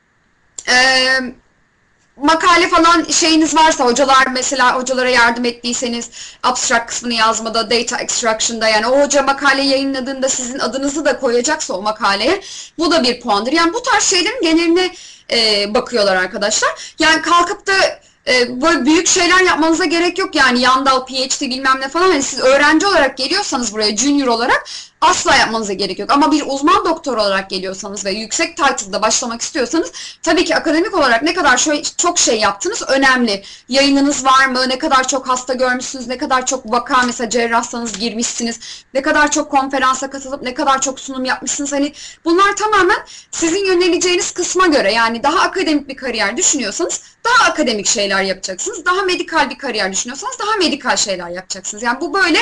e, 0.69 0.77
makale 2.17 2.69
falan 2.69 3.05
şeyiniz 3.05 3.57
varsa 3.57 3.85
hocalar 3.85 4.27
mesela 4.33 4.77
hocalara 4.77 5.11
yardım 5.11 5.45
ettiyseniz 5.45 6.11
abstract 6.43 6.87
kısmını 6.87 7.15
yazmada, 7.15 7.71
data 7.71 7.99
extraction'da 7.99 8.69
yani 8.69 8.87
o 8.87 9.01
hoca 9.05 9.23
makale 9.23 9.63
yayınladığında 9.63 10.29
sizin 10.29 10.59
adınızı 10.59 11.05
da 11.05 11.19
koyacaksa 11.19 11.75
o 11.75 11.83
makaleye 11.83 12.41
bu 12.79 12.91
da 12.91 13.03
bir 13.03 13.21
puandır. 13.21 13.53
Yani 13.53 13.75
bu 13.75 13.83
tarz 13.83 14.05
şeylerin 14.05 14.43
geneline 14.43 14.95
e, 15.33 15.75
bakıyorlar 15.75 16.17
arkadaşlar. 16.17 16.95
Yani 16.99 17.23
kalkıp 17.23 17.67
da 17.67 17.73
e, 18.29 18.63
böyle 18.63 18.85
büyük 18.85 19.07
şeyler 19.07 19.41
yapmanıza 19.41 19.85
gerek 19.85 20.19
yok 20.19 20.35
yani 20.35 20.61
Yandal, 20.61 21.07
PhD 21.07 21.41
bilmem 21.41 21.81
ne 21.81 21.89
falan. 21.89 22.09
Hani 22.09 22.23
siz 22.23 22.41
öğrenci 22.41 22.87
olarak 22.87 23.17
geliyorsanız 23.17 23.73
buraya 23.73 23.97
junior 23.97 24.27
olarak 24.29 24.65
asla 25.01 25.37
yapmanıza 25.37 25.73
gerek 25.73 25.99
yok. 25.99 26.11
Ama 26.11 26.33
bir 26.33 26.45
uzman 26.47 26.85
doktor 26.85 27.17
olarak 27.17 27.51
geliyorsanız 27.51 28.05
ve 28.05 28.11
yüksek 28.11 28.57
title'da 28.57 29.03
başlamak 29.03 29.41
istiyorsanız 29.41 29.93
tabii 30.23 30.45
ki 30.45 30.57
akademik 30.57 30.95
olarak 30.95 31.23
ne 31.23 31.35
kadar 31.35 31.57
şöyle 31.57 31.83
çok 31.83 32.19
şey 32.19 32.41
yaptınız 32.41 32.83
önemli. 32.89 33.43
Yayınınız 33.69 34.25
var 34.25 34.47
mı? 34.47 34.69
Ne 34.69 34.79
kadar 34.79 35.09
çok 35.09 35.29
hasta 35.29 35.55
görmüşsünüz? 35.55 36.09
Ne 36.09 36.19
kadar 36.19 36.47
çok 36.47 36.73
vaka 36.73 37.03
mesela 37.03 37.31
cerrahsanız 37.31 37.99
girmişsiniz? 37.99 38.61
Ne 38.95 39.03
kadar 39.03 39.31
çok 39.31 39.51
konferansa 39.51 40.11
katılıp 40.11 40.43
ne 40.43 40.55
kadar 40.55 40.81
çok 40.81 41.01
sunum 41.01 41.25
yapmışsınız? 41.25 41.73
Hani 41.73 41.93
bunlar 42.25 42.57
tamamen 42.57 42.99
sizin 43.31 43.67
yöneleceğiniz 43.67 44.31
kısma 44.31 44.67
göre 44.67 44.93
yani 44.93 45.23
daha 45.23 45.41
akademik 45.41 45.89
bir 45.89 45.97
kariyer 45.97 46.37
düşünüyorsanız 46.37 47.01
daha 47.25 47.51
akademik 47.51 47.87
şeyler 47.87 48.23
yapacaksınız. 48.23 48.85
Daha 48.85 49.03
medikal 49.03 49.51
bir 49.51 49.59
kariyer 49.59 49.93
düşünüyorsanız 49.93 50.39
daha 50.39 50.57
medikal 50.57 50.97
şeyler 50.97 51.29
yapacaksınız. 51.29 51.83
Yani 51.83 52.01
bu 52.01 52.15
böyle 52.15 52.39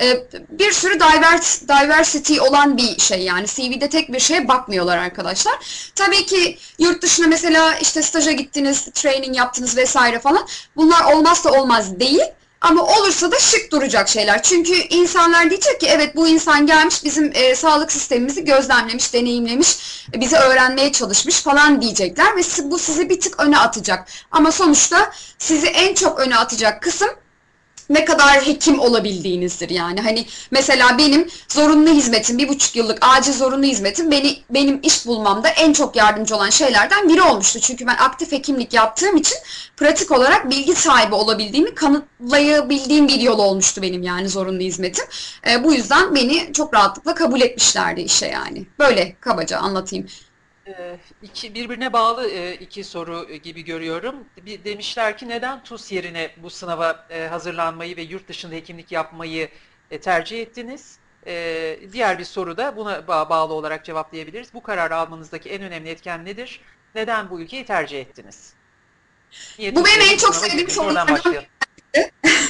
e, 0.00 0.26
bir 0.50 0.72
sürü 0.72 1.00
divers, 1.00 1.68
diversity 1.96 2.40
olan 2.40 2.76
bir 2.76 2.98
şey 2.98 3.22
yani 3.22 3.46
CV'de 3.46 3.88
tek 3.88 4.12
bir 4.12 4.20
şeye 4.20 4.48
bakmıyorlar 4.48 4.98
arkadaşlar. 4.98 5.54
Tabii 5.94 6.26
ki 6.26 6.58
yurt 6.78 7.02
dışına 7.02 7.26
mesela 7.26 7.74
işte 7.74 8.02
staja 8.02 8.32
gittiniz, 8.32 8.84
training 8.94 9.36
yaptınız 9.36 9.76
vesaire 9.76 10.18
falan. 10.18 10.46
Bunlar 10.76 11.12
olmazsa 11.14 11.50
olmaz 11.50 12.00
değil. 12.00 12.22
Ama 12.60 12.82
olursa 12.82 13.32
da 13.32 13.38
şık 13.38 13.72
duracak 13.72 14.08
şeyler. 14.08 14.42
Çünkü 14.42 14.72
insanlar 14.72 15.50
diyecek 15.50 15.80
ki 15.80 15.86
evet 15.86 16.16
bu 16.16 16.28
insan 16.28 16.66
gelmiş 16.66 17.04
bizim 17.04 17.32
e, 17.34 17.56
sağlık 17.56 17.92
sistemimizi 17.92 18.44
gözlemlemiş, 18.44 19.12
deneyimlemiş, 19.14 19.78
e, 20.14 20.20
bizi 20.20 20.36
öğrenmeye 20.36 20.92
çalışmış 20.92 21.40
falan 21.40 21.82
diyecekler 21.82 22.36
ve 22.36 22.40
bu 22.70 22.78
sizi 22.78 23.10
bir 23.10 23.20
tık 23.20 23.40
öne 23.40 23.58
atacak. 23.58 24.08
Ama 24.30 24.52
sonuçta 24.52 25.12
sizi 25.38 25.66
en 25.66 25.94
çok 25.94 26.20
öne 26.20 26.36
atacak 26.36 26.82
kısım 26.82 27.08
ne 27.90 28.04
kadar 28.04 28.46
hekim 28.46 28.80
olabildiğinizdir 28.80 29.70
yani. 29.70 30.00
Hani 30.00 30.26
mesela 30.50 30.98
benim 30.98 31.28
zorunlu 31.48 31.90
hizmetim, 31.90 32.38
bir 32.38 32.48
buçuk 32.48 32.76
yıllık 32.76 32.98
acil 33.00 33.32
zorunlu 33.32 33.66
hizmetim 33.66 34.10
beni 34.10 34.38
benim 34.50 34.80
iş 34.82 35.06
bulmamda 35.06 35.48
en 35.48 35.72
çok 35.72 35.96
yardımcı 35.96 36.36
olan 36.36 36.50
şeylerden 36.50 37.08
biri 37.08 37.22
olmuştu. 37.22 37.60
Çünkü 37.60 37.86
ben 37.86 37.96
aktif 37.96 38.32
hekimlik 38.32 38.74
yaptığım 38.74 39.16
için 39.16 39.38
pratik 39.76 40.10
olarak 40.10 40.50
bilgi 40.50 40.74
sahibi 40.74 41.14
olabildiğimi 41.14 41.74
kanıtlayabildiğim 41.74 43.08
bir 43.08 43.20
yol 43.20 43.38
olmuştu 43.38 43.82
benim 43.82 44.02
yani 44.02 44.28
zorunlu 44.28 44.60
hizmetim. 44.60 45.04
E, 45.50 45.64
bu 45.64 45.74
yüzden 45.74 46.14
beni 46.14 46.52
çok 46.52 46.74
rahatlıkla 46.74 47.14
kabul 47.14 47.40
etmişlerdi 47.40 48.00
işe 48.00 48.26
yani. 48.26 48.66
Böyle 48.78 49.16
kabaca 49.20 49.58
anlatayım. 49.58 50.06
Ee, 50.66 50.98
iki, 51.22 51.54
birbirine 51.54 51.92
bağlı 51.92 52.30
e, 52.30 52.54
iki 52.54 52.84
soru 52.84 53.34
gibi 53.34 53.64
görüyorum. 53.64 54.14
Bir, 54.36 54.64
demişler 54.64 55.18
ki 55.18 55.28
neden 55.28 55.62
TUS 55.62 55.92
yerine 55.92 56.30
bu 56.36 56.50
sınava 56.50 57.06
e, 57.10 57.26
hazırlanmayı 57.26 57.96
ve 57.96 58.02
yurt 58.02 58.28
dışında 58.28 58.54
hekimlik 58.54 58.92
yapmayı 58.92 59.48
e, 59.90 60.00
tercih 60.00 60.42
ettiniz? 60.42 60.98
Diğer 61.92 62.18
bir 62.18 62.24
soru 62.24 62.56
da 62.56 62.76
buna 62.76 62.92
ba- 62.92 63.28
bağlı 63.30 63.54
olarak 63.54 63.84
cevaplayabiliriz. 63.84 64.54
Bu 64.54 64.62
kararı 64.62 64.96
almanızdaki 64.96 65.50
en 65.50 65.62
önemli 65.62 65.88
etken 65.88 66.24
nedir? 66.24 66.60
Neden 66.94 67.30
bu 67.30 67.40
ülkeyi 67.40 67.64
tercih 67.64 68.00
ettiniz? 68.00 68.54
Niye 69.58 69.76
Bu 69.76 69.84
TUS 69.84 69.96
benim 69.96 70.12
en 70.12 70.16
çok 70.18 70.34
sevdiğim 70.34 70.70
sorulardan. 70.70 71.34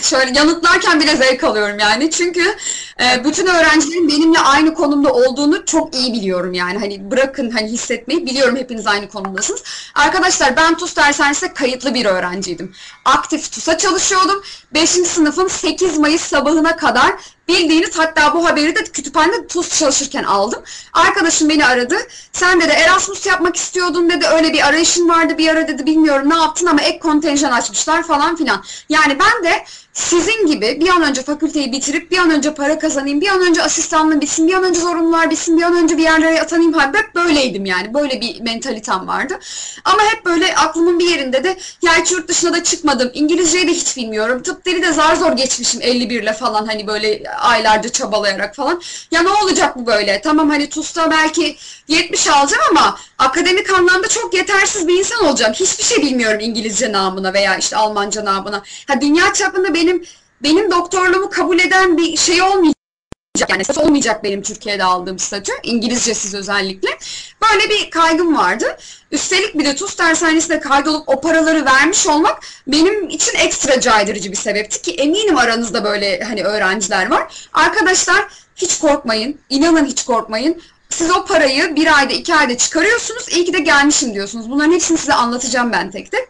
Şöyle 0.03 0.39
yanıtlarken 0.39 1.01
bile 1.01 1.17
zevk 1.17 1.45
alıyorum 1.45 1.79
yani. 1.79 2.11
Çünkü 2.11 2.57
e, 3.01 3.25
bütün 3.25 3.47
öğrencilerin 3.47 4.09
benimle 4.09 4.39
aynı 4.39 4.75
konumda 4.75 5.13
olduğunu 5.13 5.65
çok 5.65 5.95
iyi 5.95 6.13
biliyorum 6.13 6.53
yani. 6.53 6.79
Hani 6.79 7.11
bırakın 7.11 7.51
hani 7.51 7.69
hissetmeyi 7.69 8.27
biliyorum 8.27 8.57
hepiniz 8.57 8.87
aynı 8.87 9.09
konumdasınız. 9.09 9.63
Arkadaşlar 9.95 10.57
ben 10.57 10.77
TUS 10.77 10.97
dershanesinde 10.97 11.55
kayıtlı 11.55 11.95
bir 11.95 12.07
öğrenciydim. 12.07 12.75
Aktif 13.05 13.53
TUS'a 13.53 13.79
çalışıyordum. 13.79 14.43
5. 14.75 14.91
sınıfın 14.91 15.49
8 15.49 15.99
Mayıs 15.99 16.23
sabahına 16.23 16.77
kadar 16.77 17.13
bildiğiniz 17.49 17.99
hatta 17.99 18.35
bu 18.35 18.47
haberi 18.47 18.75
de 18.75 18.85
kütüphanede 18.85 19.47
TUS 19.47 19.79
çalışırken 19.79 20.25
aldım. 20.25 20.63
Arkadaşım 20.93 21.49
beni 21.49 21.67
aradı. 21.67 21.97
Sen 22.33 22.61
dedi 22.61 22.73
Erasmus 22.73 23.27
yapmak 23.27 23.57
istiyordun 23.57 24.11
dedi. 24.11 24.27
Öyle 24.27 24.53
bir 24.53 24.67
arayışın 24.67 25.09
vardı 25.09 25.39
bir 25.39 25.49
ara 25.49 25.69
dedi. 25.69 25.87
Bilmiyorum 25.87 26.31
ne 26.31 26.37
yaptın 26.37 26.67
ama 26.67 26.83
ek 26.83 26.99
kontenjan 26.99 27.53
açmışlar 27.53 28.03
falan 28.03 28.37
filan. 28.37 28.65
Yani 28.89 29.19
ben 29.19 29.45
de 29.45 29.65
sizin 29.97 30.47
gibi 30.47 30.81
bir 30.81 30.89
an 30.89 31.03
önce 31.03 31.23
fakülteyi 31.23 31.73
bitirip 31.73 32.11
bir 32.11 32.19
an 32.19 32.31
önce 32.31 32.55
para 32.55 32.79
kazanayım, 32.79 33.21
bir 33.21 33.29
an 33.29 33.47
önce 33.49 33.63
asistanlığım 33.63 34.21
bitsin, 34.21 34.49
bir 34.49 34.55
an 34.55 34.65
önce 34.65 34.81
zorunlular 34.81 35.31
bitsin, 35.31 35.59
bir 35.59 35.63
an 35.63 35.77
önce 35.77 35.97
bir 35.97 36.03
yerlere 36.03 36.43
atanayım. 36.43 36.81
Hep 36.81 37.15
böyleydim 37.15 37.65
yani. 37.65 37.95
Böyle 37.95 38.21
bir 38.21 38.41
mentalitem 38.41 39.09
vardı. 39.09 39.39
Ama 39.85 40.03
hep 40.03 40.25
böyle 40.25 40.55
aklımın 40.55 40.99
bir 40.99 41.11
yerinde 41.11 41.45
de 41.45 41.57
ya 41.83 41.95
hiç 41.97 42.13
yurt 42.13 42.29
dışına 42.29 42.53
da 42.53 42.65
çıkmadım. 42.65 43.11
İngilizceyi 43.15 43.67
de 43.67 43.73
hiç 43.73 43.97
bilmiyorum. 43.97 44.43
Tıp 44.43 44.65
dili 44.65 44.83
de 44.83 44.93
zar 44.93 45.17
zor 45.17 45.33
geçmişim 45.33 45.83
51 45.83 46.23
ile 46.23 46.33
falan 46.33 46.67
hani 46.67 46.87
böyle 46.87 47.23
aylarca 47.31 47.89
çabalayarak 47.89 48.57
falan. 48.57 48.83
Ya 49.11 49.23
ne 49.23 49.31
olacak 49.31 49.77
bu 49.77 49.87
böyle? 49.87 50.21
Tamam 50.21 50.51
hani 50.51 50.69
TUS'ta 50.69 51.11
belki 51.11 51.57
70 51.89 52.29
alacağım 52.29 52.63
ama 52.71 52.99
akademik 53.19 53.71
anlamda 53.71 54.09
çok 54.09 54.35
yetersiz 54.35 54.89
bir 54.89 54.99
insan 54.99 55.25
olacağım. 55.25 55.53
Hiçbir 55.53 55.85
şey 55.85 56.03
bilmiyorum 56.03 56.41
İngilizce 56.41 56.93
namına 56.93 57.33
veya 57.33 57.57
işte 57.57 57.77
Almanca 57.77 58.25
namına. 58.25 58.63
Ha 58.89 59.01
dünya 59.01 59.33
çapında 59.33 59.75
benim 59.87 60.05
benim 60.43 60.71
doktorluğumu 60.71 61.31
kabul 61.31 61.59
eden 61.59 61.99
bir 61.99 62.17
şey 62.17 62.43
olmayacak. 62.43 62.77
Yani 63.49 63.63
olmayacak 63.77 64.25
benim 64.25 64.43
Türkiye'de 64.43 64.85
aldığım 64.85 65.19
statü. 65.19 65.53
İngilizcesiz 65.63 66.35
özellikle. 66.35 66.89
Böyle 67.43 67.71
bir 67.71 67.91
kaygım 67.91 68.37
vardı. 68.37 68.77
Üstelik 69.11 69.59
bir 69.59 69.65
de 69.65 69.75
TUS 69.75 69.99
dershanesine 69.99 70.61
kaydolup 70.61 71.09
o 71.09 71.21
paraları 71.21 71.65
vermiş 71.65 72.07
olmak 72.07 72.43
benim 72.67 73.09
için 73.09 73.35
ekstra 73.35 73.81
caydırıcı 73.81 74.33
bir 74.33 74.37
sebepti 74.37 74.83
ki 74.83 74.95
eminim 74.95 75.39
aranızda 75.39 75.85
böyle 75.85 76.21
hani 76.21 76.45
öğrenciler 76.45 77.11
var. 77.11 77.49
Arkadaşlar 77.53 78.29
hiç 78.57 78.79
korkmayın. 78.79 79.41
inanın 79.51 79.85
hiç 79.85 80.05
korkmayın. 80.05 80.63
Siz 80.91 81.11
o 81.11 81.25
parayı 81.25 81.77
bir 81.77 81.99
ayda 81.99 82.13
iki 82.13 82.35
ayda 82.35 82.57
çıkarıyorsunuz. 82.57 83.29
İyi 83.29 83.45
ki 83.45 83.53
de 83.53 83.59
gelmişim 83.59 84.15
diyorsunuz. 84.15 84.51
Bunların 84.51 84.73
hepsini 84.73 84.99
size 84.99 85.15
anlatacağım 85.15 85.73
ben 85.73 85.91
tek 85.91 86.13
tek. 86.13 86.29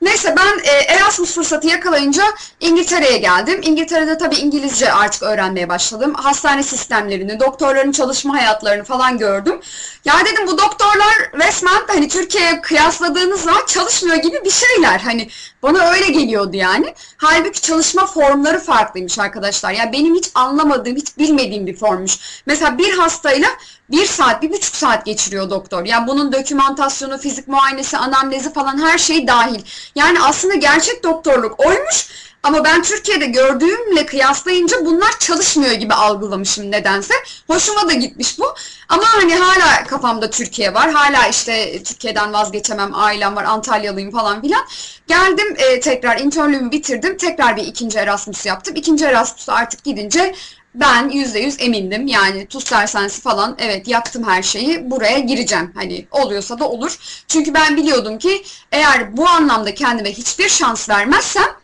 Neyse 0.00 0.34
ben 0.36 0.58
e, 0.58 0.70
Erasmus 0.70 1.34
fırsatı 1.34 1.68
yakalayınca 1.68 2.22
İngiltere'ye 2.60 3.18
geldim. 3.18 3.60
İngiltere'de 3.62 4.18
tabii 4.18 4.36
İngilizce 4.36 4.92
artık 4.92 5.22
öğrenmeye 5.22 5.68
başladım. 5.68 6.14
Hastane 6.14 6.62
sistemlerini, 6.62 7.40
doktorların 7.40 7.92
çalışma 7.92 8.36
hayatlarını 8.36 8.84
falan 8.84 9.18
gördüm. 9.18 9.60
Ya 10.04 10.14
dedim 10.24 10.46
bu 10.46 10.58
doktorlar 10.58 11.14
resmen 11.34 11.82
hani 11.86 12.08
Türkiye'ye 12.08 12.60
kıyasladığınız 12.60 13.40
zaman 13.40 13.66
çalışmıyor 13.66 14.16
gibi 14.16 14.44
bir 14.44 14.50
şeyler. 14.50 14.98
Hani 14.98 15.28
bana 15.62 15.90
öyle 15.90 16.10
geliyordu 16.10 16.56
yani. 16.56 16.94
Halbuki 17.16 17.60
çalışma 17.60 18.06
formları 18.06 18.60
farklıymış 18.60 19.18
arkadaşlar. 19.18 19.72
Ya 19.72 19.92
benim 19.92 20.14
hiç 20.14 20.30
anlamadığım, 20.34 20.96
hiç 20.96 21.18
bilmediğim 21.18 21.66
bir 21.66 21.76
formmuş. 21.76 22.42
Mesela 22.46 22.78
bir 22.78 22.92
hastayla 22.98 23.48
bir 23.90 24.06
saat, 24.06 24.42
bir 24.42 24.52
buçuk 24.52 24.76
saat 24.76 25.06
geçiriyor 25.06 25.50
doktor. 25.50 25.84
Yani 25.84 26.06
bunun 26.06 26.32
dokümantasyonu, 26.32 27.18
fizik 27.18 27.48
muayenesi, 27.48 27.96
anamnezi 27.96 28.52
falan 28.52 28.78
her 28.78 28.98
şey 28.98 29.26
dahil. 29.26 29.60
Yani 29.94 30.20
aslında 30.20 30.54
gerçek 30.54 31.04
doktorluk 31.04 31.66
oymuş 31.66 32.08
ama 32.42 32.64
ben 32.64 32.82
Türkiye'de 32.82 33.26
gördüğümle 33.26 34.06
kıyaslayınca 34.06 34.84
bunlar 34.84 35.18
çalışmıyor 35.18 35.72
gibi 35.72 35.94
algılamışım 35.94 36.70
nedense. 36.70 37.14
Hoşuma 37.46 37.88
da 37.88 37.92
gitmiş 37.92 38.38
bu. 38.38 38.54
Ama 38.88 39.04
hani 39.06 39.34
hala 39.34 39.84
kafamda 39.84 40.30
Türkiye 40.30 40.74
var. 40.74 40.90
Hala 40.90 41.26
işte 41.28 41.82
Türkiye'den 41.82 42.32
vazgeçemem, 42.32 42.94
ailem 42.94 43.36
var, 43.36 43.44
Antalyalıyım 43.44 44.10
falan 44.10 44.42
filan. 44.42 44.66
Geldim 45.06 45.56
e, 45.58 45.80
tekrar 45.80 46.18
internlüğümü 46.18 46.70
bitirdim. 46.70 47.16
Tekrar 47.16 47.56
bir 47.56 47.62
ikinci 47.62 47.98
Erasmus 47.98 48.46
yaptım. 48.46 48.76
İkinci 48.76 49.04
Erasmus'a 49.04 49.52
artık 49.52 49.84
gidince 49.84 50.34
ben 50.74 51.08
yüzde 51.08 51.38
yüz 51.38 51.60
emindim. 51.60 52.06
Yani 52.06 52.46
TUS 52.46 52.70
dershanesi 52.70 53.22
falan 53.22 53.56
evet 53.58 53.88
yaptım 53.88 54.28
her 54.28 54.42
şeyi. 54.42 54.90
Buraya 54.90 55.18
gireceğim. 55.18 55.72
Hani 55.74 56.06
oluyorsa 56.10 56.58
da 56.58 56.68
olur. 56.68 56.98
Çünkü 57.28 57.54
ben 57.54 57.76
biliyordum 57.76 58.18
ki 58.18 58.42
eğer 58.72 59.16
bu 59.16 59.28
anlamda 59.28 59.74
kendime 59.74 60.12
hiçbir 60.12 60.48
şans 60.48 60.88
vermezsem 60.88 61.60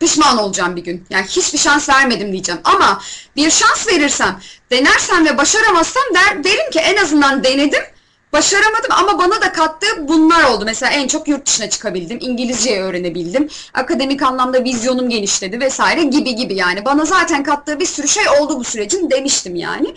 pişman 0.00 0.38
olacağım 0.38 0.76
bir 0.76 0.84
gün. 0.84 1.06
Yani 1.10 1.26
hiçbir 1.26 1.58
şans 1.58 1.88
vermedim 1.88 2.32
diyeceğim. 2.32 2.60
Ama 2.64 3.02
bir 3.36 3.50
şans 3.50 3.86
verirsem, 3.86 4.40
denersem 4.70 5.26
ve 5.26 5.38
başaramazsam 5.38 6.02
der, 6.14 6.44
derim 6.44 6.70
ki 6.70 6.78
en 6.78 6.96
azından 6.96 7.44
denedim. 7.44 7.82
Başaramadım 8.32 8.90
ama 8.90 9.18
bana 9.18 9.40
da 9.40 9.52
kattığı 9.52 10.08
bunlar 10.08 10.44
oldu. 10.44 10.64
Mesela 10.64 10.92
en 10.92 11.06
çok 11.08 11.28
yurt 11.28 11.46
dışına 11.46 11.70
çıkabildim, 11.70 12.18
İngilizceyi 12.20 12.78
öğrenebildim, 12.78 13.48
akademik 13.74 14.22
anlamda 14.22 14.64
vizyonum 14.64 15.10
genişledi 15.10 15.60
vesaire 15.60 16.02
gibi 16.02 16.34
gibi 16.34 16.54
yani. 16.54 16.84
Bana 16.84 17.04
zaten 17.04 17.42
kattığı 17.42 17.80
bir 17.80 17.86
sürü 17.86 18.08
şey 18.08 18.28
oldu 18.28 18.58
bu 18.58 18.64
sürecin 18.64 19.10
demiştim 19.10 19.54
yani. 19.56 19.94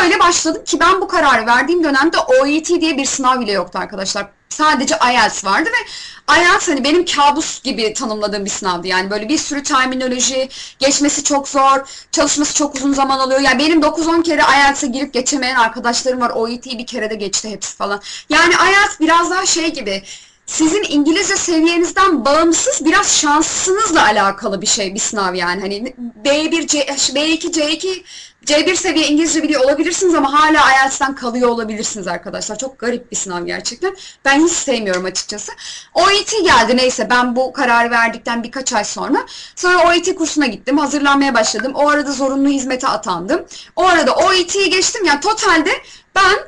Böyle 0.00 0.20
başladım 0.20 0.64
ki 0.64 0.80
ben 0.80 1.00
bu 1.00 1.08
kararı 1.08 1.46
verdiğim 1.46 1.84
dönemde 1.84 2.18
OET 2.18 2.68
diye 2.68 2.96
bir 2.96 3.04
sınav 3.04 3.40
bile 3.40 3.52
yoktu 3.52 3.78
arkadaşlar. 3.78 4.26
Sadece 4.48 4.94
IELTS 5.12 5.44
vardı 5.44 5.68
ve 5.68 5.90
IELTS 6.38 6.68
hani 6.68 6.84
benim 6.84 7.04
kabus 7.04 7.62
gibi 7.62 7.94
tanımladığım 7.94 8.44
bir 8.44 8.50
sınavdı. 8.50 8.86
Yani 8.86 9.10
böyle 9.10 9.28
bir 9.28 9.38
sürü 9.38 9.62
terminoloji, 9.62 10.48
geçmesi 10.78 11.24
çok 11.24 11.48
zor, 11.48 12.06
çalışması 12.12 12.54
çok 12.54 12.74
uzun 12.74 12.92
zaman 12.92 13.18
alıyor. 13.18 13.40
Yani 13.40 13.58
benim 13.58 13.80
9-10 13.80 14.22
kere 14.22 14.40
IELTS'e 14.40 14.86
girip 14.86 15.14
geçemeyen 15.14 15.56
arkadaşlarım 15.56 16.20
var. 16.20 16.30
OET'yi 16.30 16.78
bir 16.78 16.86
kere 16.86 17.10
de 17.10 17.14
geçti 17.14 17.50
hepsi 17.50 17.76
falan. 17.76 18.00
Yani 18.28 18.54
IELTS 18.54 19.00
biraz 19.00 19.30
daha 19.30 19.46
şey 19.46 19.72
gibi, 19.72 20.02
sizin 20.50 20.84
İngilizce 20.88 21.36
seviyenizden 21.36 22.24
bağımsız 22.24 22.84
biraz 22.84 23.16
şansınızla 23.16 24.04
alakalı 24.04 24.62
bir 24.62 24.66
şey, 24.66 24.94
bir 24.94 25.00
sınav 25.00 25.34
yani. 25.34 25.60
Hani 25.60 25.94
B1, 26.24 26.66
C, 26.66 26.78
B2, 27.14 27.52
C2, 27.52 28.02
C1 28.46 28.76
seviye 28.76 29.08
İngilizce 29.08 29.42
biliyor 29.42 29.64
olabilirsiniz 29.64 30.14
ama 30.14 30.32
hala 30.32 30.72
IELTS'ten 30.72 31.14
kalıyor 31.14 31.48
olabilirsiniz 31.48 32.06
arkadaşlar. 32.06 32.58
Çok 32.58 32.78
garip 32.78 33.10
bir 33.10 33.16
sınav 33.16 33.46
gerçekten. 33.46 33.96
Ben 34.24 34.46
hiç 34.46 34.52
sevmiyorum 34.52 35.04
açıkçası. 35.04 35.52
OET 35.94 36.32
geldi 36.44 36.76
neyse 36.76 37.10
ben 37.10 37.36
bu 37.36 37.52
kararı 37.52 37.90
verdikten 37.90 38.42
birkaç 38.42 38.72
ay 38.72 38.84
sonra. 38.84 39.26
Sonra 39.56 39.88
OET 39.88 40.14
kursuna 40.14 40.46
gittim. 40.46 40.78
Hazırlanmaya 40.78 41.34
başladım. 41.34 41.72
O 41.74 41.88
arada 41.88 42.12
zorunlu 42.12 42.48
hizmete 42.48 42.88
atandım. 42.88 43.44
O 43.76 43.84
arada 43.84 44.14
OET'yi 44.14 44.70
geçtim. 44.70 45.04
Yani 45.04 45.20
totalde 45.20 45.70
ben 46.14 46.38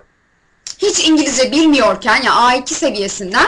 hiç 0.79 1.09
İngilizce 1.09 1.53
bilmiyorken 1.53 2.23
ya 2.23 2.33
A2 2.33 2.75
seviyesinden 2.75 3.47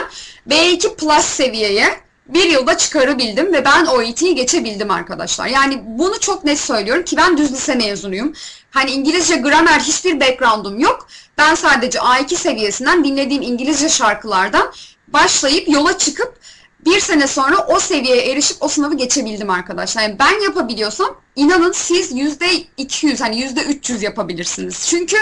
B2 0.49 0.95
plus 0.95 1.25
seviyeye 1.25 2.05
bir 2.27 2.49
yılda 2.49 2.77
çıkarabildim 2.77 3.53
ve 3.53 3.65
ben 3.65 3.85
OET'yi 3.85 4.35
geçebildim 4.35 4.91
arkadaşlar. 4.91 5.47
Yani 5.47 5.81
bunu 5.85 6.19
çok 6.19 6.43
net 6.43 6.59
söylüyorum 6.59 7.03
ki 7.05 7.17
ben 7.17 7.37
düz 7.37 7.51
lise 7.51 7.75
mezunuyum. 7.75 8.33
Hani 8.71 8.91
İngilizce 8.91 9.35
gramer 9.35 9.79
hiçbir 9.79 10.19
background'um 10.19 10.79
yok. 10.79 11.07
Ben 11.37 11.55
sadece 11.55 11.99
A2 11.99 12.35
seviyesinden 12.35 13.03
dinlediğim 13.03 13.41
İngilizce 13.41 13.89
şarkılardan 13.89 14.73
başlayıp 15.07 15.69
yola 15.69 15.97
çıkıp 15.97 16.39
bir 16.85 16.99
sene 16.99 17.27
sonra 17.27 17.65
o 17.67 17.79
seviyeye 17.79 18.31
erişip 18.31 18.57
o 18.63 18.67
sınavı 18.67 18.97
geçebildim 18.97 19.49
arkadaşlar. 19.49 20.01
Yani 20.01 20.15
ben 20.19 20.43
yapabiliyorsam 20.43 21.17
inanın 21.35 21.71
siz 21.71 22.11
yüzde 22.15 22.47
200 22.77 23.21
hani 23.21 23.41
yüzde 23.41 23.61
300 23.61 24.03
yapabilirsiniz. 24.03 24.87
Çünkü 24.89 25.17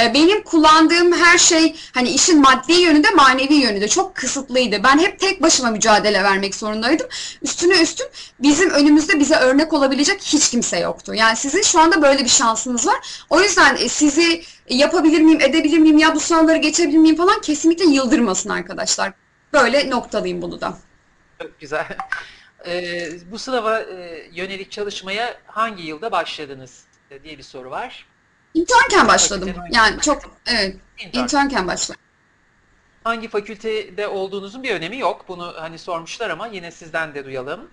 e, 0.00 0.14
benim 0.14 0.42
kullandığım 0.42 1.12
her 1.12 1.38
şey 1.38 1.76
hani 1.94 2.10
işin 2.10 2.40
maddi 2.40 2.72
yönünde 2.72 3.10
manevi 3.10 3.54
yönünde 3.54 3.88
çok 3.88 4.14
kısıtlıydı. 4.14 4.82
Ben 4.84 4.98
hep 4.98 5.20
tek 5.20 5.42
başıma 5.42 5.70
mücadele 5.70 6.22
vermek 6.22 6.54
zorundaydım. 6.54 7.06
Üstüne 7.42 7.82
üstün 7.82 8.06
bizim 8.40 8.70
önümüzde 8.70 9.20
bize 9.20 9.34
örnek 9.36 9.72
olabilecek 9.72 10.22
hiç 10.22 10.50
kimse 10.50 10.78
yoktu. 10.78 11.14
Yani 11.14 11.36
sizin 11.36 11.62
şu 11.62 11.80
anda 11.80 12.02
böyle 12.02 12.24
bir 12.24 12.28
şansınız 12.28 12.86
var. 12.86 13.24
O 13.30 13.40
yüzden 13.40 13.76
e, 13.76 13.88
sizi 13.88 14.42
yapabilir 14.68 15.20
miyim, 15.20 15.40
edebilir 15.40 15.78
miyim 15.78 15.98
ya 15.98 16.14
bu 16.14 16.20
sınavları 16.20 16.58
geçebilir 16.58 16.98
miyim 16.98 17.16
falan 17.16 17.40
kesinlikle 17.40 17.84
yıldırmasın 17.84 18.50
arkadaşlar. 18.50 19.12
Böyle 19.52 19.90
noktalıyım 19.90 20.42
bunu 20.42 20.60
da. 20.60 20.78
Çok 21.44 21.60
güzel. 21.60 21.86
Ee, 22.66 23.10
bu 23.30 23.38
sınava 23.38 23.80
e, 23.80 24.28
yönelik 24.32 24.70
çalışmaya 24.70 25.36
hangi 25.46 25.82
yılda 25.82 26.12
başladınız 26.12 26.84
e, 27.10 27.22
diye 27.22 27.38
bir 27.38 27.42
soru 27.42 27.70
var. 27.70 28.06
İnternken 28.54 29.08
başladım. 29.08 29.54
Yani 29.70 30.00
çok 30.00 30.22
evet 30.46 30.76
İntern. 30.98 31.22
internken 31.22 31.66
başladım. 31.66 32.00
Hangi 33.04 33.28
fakültede 33.28 34.08
olduğunuzun 34.08 34.62
bir 34.62 34.70
önemi 34.70 34.98
yok. 34.98 35.24
Bunu 35.28 35.54
hani 35.56 35.78
sormuşlar 35.78 36.30
ama 36.30 36.46
yine 36.46 36.70
sizden 36.70 37.14
de 37.14 37.24
duyalım. 37.24 37.70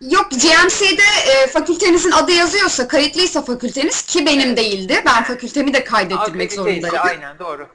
Yok 0.00 0.30
GMC'de 0.30 1.32
e, 1.32 1.46
fakültenizin 1.46 2.10
adı 2.10 2.32
yazıyorsa, 2.32 2.88
kayıtlıysa 2.88 3.42
fakülteniz 3.42 4.02
ki 4.02 4.26
benim 4.26 4.56
değildi. 4.56 5.02
Ben 5.06 5.24
fakültemi 5.24 5.74
de 5.74 5.84
kaydettirmek 5.84 6.50
ise 6.50 6.56
zorundaydım. 6.56 6.98
aynen 7.02 7.38
doğru. 7.38 7.68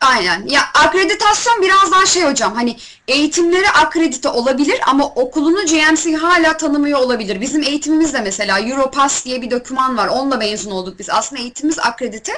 Aynen. 0.00 0.46
Ya 0.46 0.60
akreditasyon 0.74 1.62
biraz 1.62 1.92
daha 1.92 2.06
şey 2.06 2.22
hocam 2.22 2.54
hani 2.54 2.76
eğitimleri 3.08 3.68
akredite 3.70 4.28
olabilir 4.28 4.80
ama 4.86 5.06
okulunu 5.06 5.66
GMC 5.66 6.16
hala 6.16 6.56
tanımıyor 6.56 6.98
olabilir. 6.98 7.40
Bizim 7.40 7.62
eğitimimiz 7.62 8.14
de 8.14 8.20
mesela 8.20 8.60
Europass 8.60 9.24
diye 9.24 9.42
bir 9.42 9.50
doküman 9.50 9.96
var. 9.96 10.08
Onunla 10.08 10.36
mezun 10.36 10.70
olduk 10.70 10.98
biz. 10.98 11.10
Aslında 11.10 11.42
eğitimimiz 11.42 11.78
akredite 11.78 12.32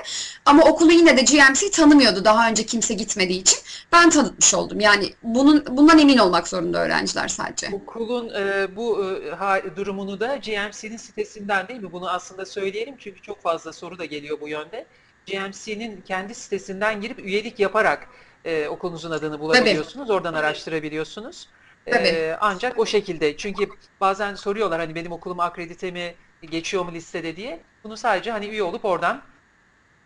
ama 0.47 0.65
okulu 0.65 0.93
yine 0.93 1.17
de 1.17 1.23
GMC 1.23 1.71
tanımıyordu 1.71 2.25
daha 2.25 2.49
önce 2.49 2.67
kimse 2.67 2.95
gitmediği 2.95 3.41
için. 3.41 3.59
Ben 3.93 4.11
tanıtmış 4.11 4.55
oldum. 4.55 4.81
Yani 4.81 5.13
bunun 5.23 5.65
bundan 5.71 5.99
emin 5.99 6.19
olmak 6.19 6.49
zorunda 6.49 6.79
öğrenciler 6.79 7.29
sadece. 7.29 7.69
Okulun 7.73 8.29
e, 8.29 8.77
bu 8.77 9.05
e, 9.05 9.77
durumunu 9.77 10.21
da 10.21 10.37
GMC'nin 10.37 10.97
sitesinden 10.97 11.69
değil 11.69 11.81
mi? 11.81 11.93
Bunu 11.93 12.11
aslında 12.11 12.47
söyleyelim 12.47 12.95
çünkü 12.99 13.23
çok 13.23 13.43
fazla 13.43 13.73
soru 13.73 13.99
da 13.99 14.05
geliyor 14.05 14.41
bu 14.41 14.49
yönde. 14.49 14.87
GMC'nin 15.27 16.01
kendi 16.01 16.35
sitesinden 16.35 17.01
girip 17.01 17.19
üyelik 17.19 17.61
yaparak 17.61 18.09
e, 18.45 18.69
okulunuzun 18.69 19.11
adını 19.11 19.41
bulabiliyorsunuz. 19.41 20.11
Oradan 20.11 20.35
araştırabiliyorsunuz. 20.35 21.49
E, 21.87 21.91
Tabii. 21.91 22.37
ancak 22.41 22.79
o 22.79 22.87
şekilde. 22.87 23.37
Çünkü 23.37 23.69
bazen 24.01 24.35
soruyorlar 24.35 24.81
hani 24.81 24.95
benim 24.95 25.13
okulum 25.13 25.41
akredite 25.41 25.91
mi 25.91 26.15
geçiyor 26.43 26.85
mu 26.85 26.93
listede 26.93 27.37
diye. 27.37 27.61
Bunu 27.85 27.97
sadece 27.97 28.31
hani 28.31 28.47
üye 28.47 28.63
olup 28.63 28.85
oradan 28.85 29.23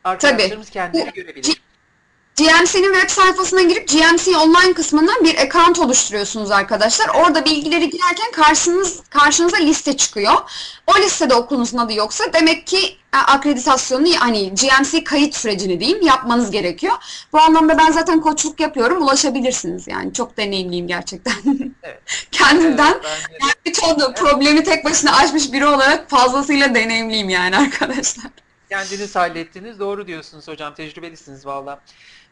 arkadaşlarımız 0.04 0.70
kendileri 0.70 1.12
görebilir. 1.12 1.62
GMC'nin 2.36 2.92
web 2.94 3.10
sayfasına 3.10 3.62
girip 3.62 3.88
GMC 3.88 4.36
online 4.36 4.72
kısmından 4.74 5.24
bir 5.24 5.38
account 5.38 5.78
oluşturuyorsunuz 5.78 6.50
arkadaşlar. 6.50 7.08
Orada 7.08 7.44
bilgileri 7.44 7.90
girerken 7.90 8.30
karşınız, 8.32 9.00
karşınıza 9.10 9.56
liste 9.56 9.96
çıkıyor. 9.96 10.32
O 10.86 10.98
listede 10.98 11.34
okulunuzun 11.34 11.78
adı 11.78 11.92
yoksa 11.92 12.32
demek 12.32 12.66
ki 12.66 12.96
e, 13.14 13.16
akreditasyonu 13.16 14.08
hani 14.18 14.54
GMC 14.54 15.04
kayıt 15.04 15.34
sürecini 15.34 15.80
diyeyim 15.80 16.02
yapmanız 16.02 16.50
gerekiyor. 16.50 16.94
Bu 17.32 17.40
anlamda 17.40 17.78
ben 17.78 17.92
zaten 17.92 18.20
koçluk 18.20 18.60
yapıyorum. 18.60 19.02
Ulaşabilirsiniz 19.02 19.88
yani. 19.88 20.12
Çok 20.14 20.36
deneyimliyim 20.36 20.86
gerçekten. 20.86 21.34
Evet. 21.82 22.02
Kendimden 22.30 22.94
Evet, 23.04 23.30
de- 23.42 23.70
bir 23.70 23.74
ton 23.74 24.12
problemi 24.12 24.64
tek 24.64 24.84
başına 24.84 25.16
aşmış 25.16 25.52
biri 25.52 25.66
olarak 25.66 26.10
fazlasıyla 26.10 26.74
deneyimliyim 26.74 27.28
yani 27.28 27.56
arkadaşlar. 27.56 28.26
Kendiniz 28.70 29.16
hallettiniz. 29.16 29.78
Doğru 29.80 30.06
diyorsunuz 30.06 30.48
hocam. 30.48 30.74
Tecrübelisiniz 30.74 31.46
valla. 31.46 31.80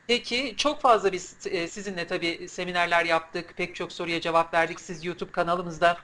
Peki 0.06 0.55
çok 0.56 0.81
fazla 0.81 1.12
biz 1.12 1.36
e, 1.47 1.68
sizinle 1.68 2.06
tabii 2.06 2.48
seminerler 2.48 3.05
yaptık. 3.05 3.55
Pek 3.56 3.74
çok 3.74 3.93
soruya 3.93 4.20
cevap 4.20 4.55
verdik. 4.55 4.81
Siz 4.81 5.05
YouTube 5.05 5.32
kanalımızda 5.32 5.97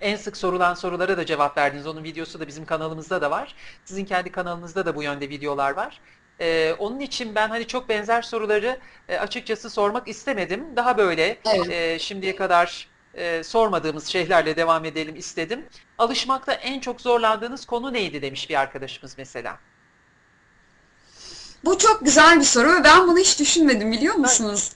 en 0.00 0.16
sık 0.16 0.36
sorulan 0.36 0.74
sorulara 0.74 1.16
da 1.16 1.26
cevap 1.26 1.56
verdiniz. 1.58 1.86
Onun 1.86 2.04
videosu 2.04 2.40
da 2.40 2.46
bizim 2.46 2.66
kanalımızda 2.66 3.22
da 3.22 3.30
var. 3.30 3.54
Sizin 3.84 4.04
kendi 4.04 4.32
kanalınızda 4.32 4.86
da 4.86 4.96
bu 4.96 5.02
yönde 5.02 5.28
videolar 5.28 5.70
var. 5.76 6.00
Ee, 6.40 6.74
onun 6.78 7.00
için 7.00 7.34
ben 7.34 7.48
hani 7.48 7.66
çok 7.66 7.88
benzer 7.88 8.22
soruları 8.22 8.80
e, 9.08 9.18
açıkçası 9.18 9.70
sormak 9.70 10.08
istemedim. 10.08 10.76
Daha 10.76 10.98
böyle 10.98 11.38
Evet. 11.46 11.70
e, 11.70 11.98
şimdiye 11.98 12.36
kadar 12.36 12.88
e, 13.14 13.42
sormadığımız 13.44 14.06
şeylerle 14.06 14.56
devam 14.56 14.84
edelim 14.84 15.16
istedim. 15.16 15.68
Alışmakta 15.98 16.52
en 16.52 16.80
çok 16.80 17.00
zorlandığınız 17.00 17.66
konu 17.66 17.92
neydi 17.92 18.22
demiş 18.22 18.50
bir 18.50 18.60
arkadaşımız 18.60 19.18
mesela. 19.18 19.58
Bu 21.64 21.78
çok 21.78 22.04
güzel 22.04 22.40
bir 22.40 22.44
soru 22.44 22.74
ve 22.74 22.84
ben 22.84 23.08
bunu 23.08 23.18
hiç 23.18 23.38
düşünmedim 23.40 23.92
biliyor 23.92 24.14
musunuz? 24.14 24.70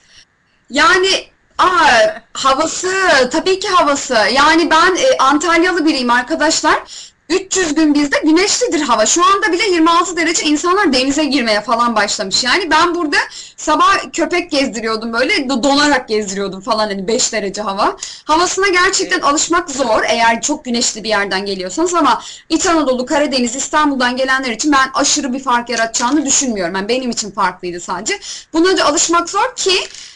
Yani 0.70 1.28
aa, 1.58 2.20
havası, 2.32 2.92
tabii 3.32 3.60
ki 3.60 3.68
havası. 3.68 4.14
Yani 4.32 4.70
ben 4.70 4.96
e, 4.96 5.16
Antalyalı 5.18 5.86
biriyim 5.86 6.10
arkadaşlar. 6.10 6.82
300 7.28 7.74
gün 7.74 7.94
bizde 7.94 8.16
güneşlidir 8.24 8.80
hava. 8.80 9.06
Şu 9.06 9.24
anda 9.26 9.52
bile 9.52 9.62
26 9.70 10.16
derece 10.16 10.42
insanlar 10.42 10.92
denize 10.92 11.24
girmeye 11.24 11.60
falan 11.60 11.96
başlamış. 11.96 12.44
Yani 12.44 12.70
ben 12.70 12.94
burada 12.94 13.16
sabah 13.56 13.96
köpek 14.12 14.50
gezdiriyordum 14.50 15.12
böyle 15.12 15.32
do- 15.34 15.62
donarak 15.62 16.08
gezdiriyordum 16.08 16.60
falan 16.60 16.78
hani 16.78 17.08
5 17.08 17.32
derece 17.32 17.62
hava. 17.62 17.96
Havasına 18.24 18.68
gerçekten 18.68 19.20
alışmak 19.20 19.70
zor 19.70 20.02
eğer 20.08 20.40
çok 20.42 20.64
güneşli 20.64 21.04
bir 21.04 21.08
yerden 21.08 21.46
geliyorsanız 21.46 21.94
ama 21.94 22.22
İç 22.48 22.66
Anadolu, 22.66 23.06
Karadeniz, 23.06 23.56
İstanbul'dan 23.56 24.16
gelenler 24.16 24.50
için 24.52 24.72
ben 24.72 24.90
aşırı 24.94 25.32
bir 25.32 25.42
fark 25.42 25.68
yaratacağını 25.70 26.26
düşünmüyorum. 26.26 26.74
Yani 26.74 26.88
benim 26.88 27.10
için 27.10 27.30
farklıydı 27.30 27.80
sadece. 27.80 28.20
Buna 28.52 28.76
da 28.76 28.84
alışmak 28.84 29.30
zor 29.30 29.56
ki 29.56 29.74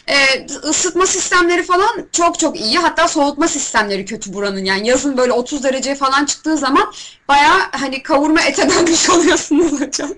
e, 0.08 0.46
ısıtma 0.46 1.06
sistemleri 1.06 1.62
falan 1.62 2.06
çok 2.12 2.38
çok 2.38 2.60
iyi. 2.60 2.78
Hatta 2.78 3.08
soğutma 3.08 3.48
sistemleri 3.48 4.04
kötü 4.04 4.32
buranın. 4.32 4.64
Yani 4.64 4.88
yazın 4.88 5.16
böyle 5.16 5.32
30 5.32 5.64
dereceye 5.64 5.96
falan 5.96 6.24
çıktığı 6.24 6.56
zaman 6.56 6.92
bayağı 7.28 7.60
hani 7.72 8.02
kavurma 8.02 8.40
ete 8.40 8.70
dönmüş 8.70 9.10
oluyorsunuz 9.10 9.80
hocam. 9.80 10.10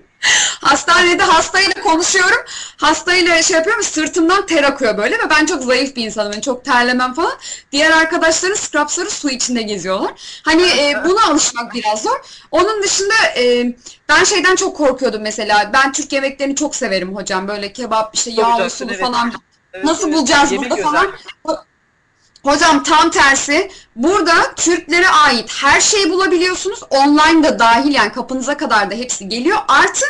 Hastanede 0.61 1.23
hastayla 1.23 1.73
konuşuyorum. 1.83 2.37
Hastayla 2.77 3.43
şey 3.43 3.57
yapıyorum 3.57 3.83
sırtımdan 3.83 4.45
ter 4.45 4.63
akıyor 4.63 4.97
böyle 4.97 5.15
ve 5.15 5.29
ben 5.29 5.45
çok 5.45 5.63
zayıf 5.63 5.95
bir 5.95 6.05
insanım. 6.05 6.31
Yani 6.31 6.41
çok 6.41 6.65
terlemem 6.65 7.13
falan. 7.13 7.33
Diğer 7.71 7.91
arkadaşların 7.91 8.55
scrubsları 8.55 9.11
su 9.11 9.29
içinde 9.29 9.61
geziyorlar. 9.61 10.11
Hani 10.43 10.63
e, 10.63 10.95
buna 11.05 11.25
alışmak 11.25 11.73
biraz 11.73 12.01
zor. 12.01 12.21
Onun 12.51 12.83
dışında 12.83 13.13
e, 13.37 13.75
ben 14.09 14.23
şeyden 14.23 14.55
çok 14.55 14.77
korkuyordum 14.77 15.21
mesela. 15.21 15.69
Ben 15.73 15.91
Türk 15.91 16.13
yemeklerini 16.13 16.55
çok 16.55 16.75
severim 16.75 17.15
hocam. 17.15 17.47
Böyle 17.47 17.73
kebap 17.73 18.15
işte 18.15 18.31
yağlı 18.31 18.69
sulu 18.69 18.91
evet. 18.91 19.01
falan. 19.01 19.33
Evet, 19.73 19.85
Nasıl 19.85 20.07
evet. 20.07 20.17
bulacağız 20.17 20.51
burada 20.51 20.75
falan? 20.75 21.11
Hocam 22.43 22.83
tam 22.83 23.11
tersi. 23.11 23.71
Burada 23.95 24.55
Türklere 24.55 25.07
ait 25.07 25.49
her 25.61 25.81
şeyi 25.81 26.09
bulabiliyorsunuz. 26.09 26.79
Online 26.89 27.43
da 27.43 27.59
dahil 27.59 27.93
yani 27.93 28.11
kapınıza 28.11 28.57
kadar 28.57 28.91
da 28.91 28.95
hepsi 28.95 29.29
geliyor. 29.29 29.57
Artı 29.67 30.05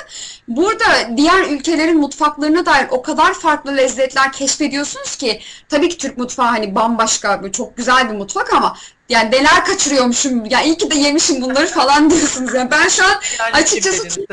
burada 0.47 1.17
diğer 1.17 1.43
ülkelerin 1.43 1.99
mutfaklarına 1.99 2.65
dair 2.65 2.87
o 2.89 3.01
kadar 3.01 3.33
farklı 3.33 3.77
lezzetler 3.77 4.31
keşfediyorsunuz 4.31 5.15
ki 5.15 5.41
tabii 5.69 5.89
ki 5.89 5.97
Türk 5.97 6.17
mutfağı 6.17 6.47
hani 6.47 6.75
bambaşka 6.75 7.41
böyle 7.41 7.51
çok 7.51 7.77
güzel 7.77 8.09
bir 8.09 8.17
mutfak 8.17 8.53
ama 8.53 8.77
yani 9.09 9.31
neler 9.31 9.65
kaçırıyormuşum 9.65 10.45
ya 10.45 10.61
iyi 10.61 10.77
ki 10.77 10.91
de 10.91 10.95
yemişim 10.95 11.41
bunları 11.41 11.67
falan 11.67 12.09
diyorsunuz. 12.11 12.53
Yani 12.53 12.71
ben 12.71 12.87
şu 12.87 13.03
an 13.03 13.21
Yani 13.39 13.53
açıkçası? 13.53 14.25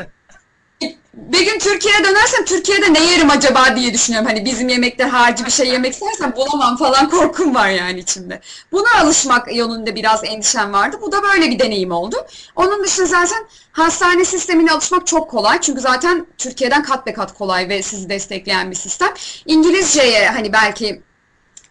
Bir 1.27 1.45
gün 1.45 1.59
Türkiye'ye 1.59 2.03
dönersem 2.03 2.45
Türkiye'de 2.45 2.93
ne 2.93 3.03
yerim 3.03 3.29
acaba 3.29 3.75
diye 3.75 3.93
düşünüyorum. 3.93 4.29
Hani 4.29 4.45
bizim 4.45 4.69
yemekler 4.69 5.07
harici 5.07 5.45
bir 5.45 5.51
şey 5.51 5.67
yemek 5.67 5.93
istersem 5.93 6.33
bulamam 6.35 6.77
falan 6.77 7.09
korkum 7.09 7.55
var 7.55 7.69
yani 7.69 7.99
içimde. 7.99 8.41
Buna 8.71 9.01
alışmak 9.01 9.55
yönünde 9.55 9.95
biraz 9.95 10.23
endişem 10.23 10.73
vardı. 10.73 10.97
Bu 11.01 11.11
da 11.11 11.23
böyle 11.23 11.51
bir 11.51 11.59
deneyim 11.59 11.91
oldu. 11.91 12.15
Onun 12.55 12.83
dışında 12.83 13.07
zaten 13.07 13.47
hastane 13.71 14.25
sistemine 14.25 14.71
alışmak 14.71 15.07
çok 15.07 15.31
kolay. 15.31 15.61
Çünkü 15.61 15.81
zaten 15.81 16.27
Türkiye'den 16.37 16.83
kat 16.83 17.05
be 17.05 17.13
kat 17.13 17.33
kolay 17.33 17.69
ve 17.69 17.83
sizi 17.83 18.09
destekleyen 18.09 18.71
bir 18.71 18.75
sistem. 18.75 19.09
İngilizceye 19.45 20.29
hani 20.29 20.53
belki 20.53 21.01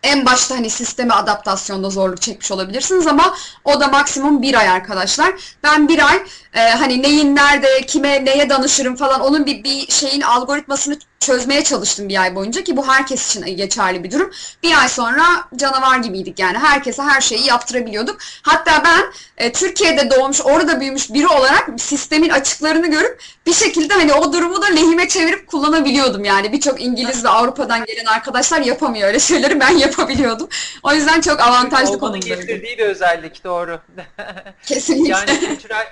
en 0.02 0.26
başta 0.26 0.54
hani 0.56 0.70
sisteme 0.70 1.14
adaptasyonda 1.14 1.90
zorluk 1.90 2.22
çekmiş 2.22 2.52
olabilirsiniz 2.52 3.06
ama 3.06 3.34
o 3.64 3.80
da 3.80 3.88
maksimum 3.88 4.42
bir 4.42 4.54
ay 4.54 4.68
arkadaşlar. 4.68 5.32
Ben 5.62 5.88
bir 5.88 6.06
ay 6.06 6.22
e, 6.54 6.60
hani 6.60 7.02
neyin 7.02 7.36
nerede, 7.36 7.80
kime, 7.86 8.24
neye 8.24 8.50
danışırım 8.50 8.96
falan 8.96 9.20
onun 9.20 9.46
bir, 9.46 9.64
bir 9.64 9.92
şeyin 9.92 10.20
algoritmasını 10.20 10.98
çözmeye 11.20 11.64
çalıştım 11.64 12.08
bir 12.08 12.22
ay 12.22 12.34
boyunca 12.34 12.64
ki 12.64 12.76
bu 12.76 12.88
herkes 12.88 13.30
için 13.30 13.56
geçerli 13.56 14.04
bir 14.04 14.10
durum. 14.10 14.30
Bir 14.62 14.80
ay 14.80 14.88
sonra 14.88 15.22
canavar 15.56 15.98
gibiydik 15.98 16.38
yani. 16.38 16.58
Herkese 16.58 17.02
her 17.02 17.20
şeyi 17.20 17.46
yaptırabiliyorduk. 17.46 18.18
Hatta 18.42 18.82
ben 18.84 19.12
e, 19.36 19.52
Türkiye'de 19.52 20.10
doğmuş, 20.10 20.40
orada 20.40 20.80
büyümüş 20.80 21.12
biri 21.12 21.28
olarak 21.28 21.70
sistemin 21.76 22.28
açıklarını 22.28 22.90
görüp 22.90 23.22
bir 23.46 23.54
şekilde 23.54 23.94
hani 23.94 24.12
o 24.12 24.32
durumu 24.32 24.62
da 24.62 24.66
lehime 24.66 25.08
çevirip 25.08 25.46
kullanabiliyordum 25.46 26.24
yani. 26.24 26.52
Birçok 26.52 26.82
İngiliz 26.82 27.24
ve 27.24 27.28
Avrupa'dan 27.28 27.84
gelen 27.84 28.04
arkadaşlar 28.04 28.60
yapamıyor 28.60 29.08
öyle 29.08 29.20
şeyleri 29.20 29.60
ben 29.60 29.70
yapabiliyordum. 29.78 30.48
O 30.82 30.92
yüzden 30.92 31.20
çok 31.20 31.40
avantajlı 31.40 31.86
Olmanın 31.94 32.00
konumdaydım. 32.00 32.46
getirdiği 32.46 32.78
bir 32.78 32.84
özellik 32.84 33.44
doğru. 33.44 33.80
Kesinlikle. 34.66 35.12
yani 35.12 35.40
kültürel 35.40 35.86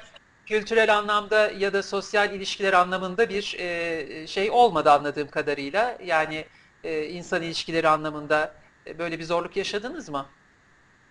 kültürel 0.46 0.96
anlamda 0.96 1.50
ya 1.50 1.72
da 1.72 1.82
sosyal 1.82 2.34
ilişkiler 2.34 2.72
anlamında 2.72 3.28
bir 3.28 3.56
e, 3.58 4.26
şey 4.26 4.50
olmadı 4.50 4.90
anladığım 4.92 5.28
kadarıyla. 5.28 5.98
Yani 6.04 6.44
e, 6.84 7.04
insan 7.04 7.42
ilişkileri 7.42 7.88
anlamında 7.88 8.54
e, 8.86 8.98
böyle 8.98 9.18
bir 9.18 9.24
zorluk 9.24 9.56
yaşadınız 9.56 10.08
mı? 10.08 10.26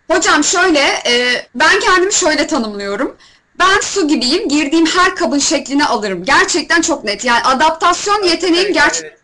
Hocam 0.07 0.43
şöyle, 0.43 0.79
e, 1.07 1.45
ben 1.55 1.79
kendimi 1.79 2.13
şöyle 2.13 2.47
tanımlıyorum. 2.47 3.17
Ben 3.59 3.79
su 3.81 4.07
gibiyim, 4.07 4.49
girdiğim 4.49 4.85
her 4.85 5.15
kabın 5.15 5.39
şeklini 5.39 5.85
alırım. 5.85 6.23
Gerçekten 6.23 6.81
çok 6.81 7.03
net. 7.03 7.25
Yani 7.25 7.43
adaptasyon 7.43 8.23
yeteneğim 8.23 8.65
Evet, 8.65 8.73
gerçekten 8.73 9.09
evet. 9.09 9.19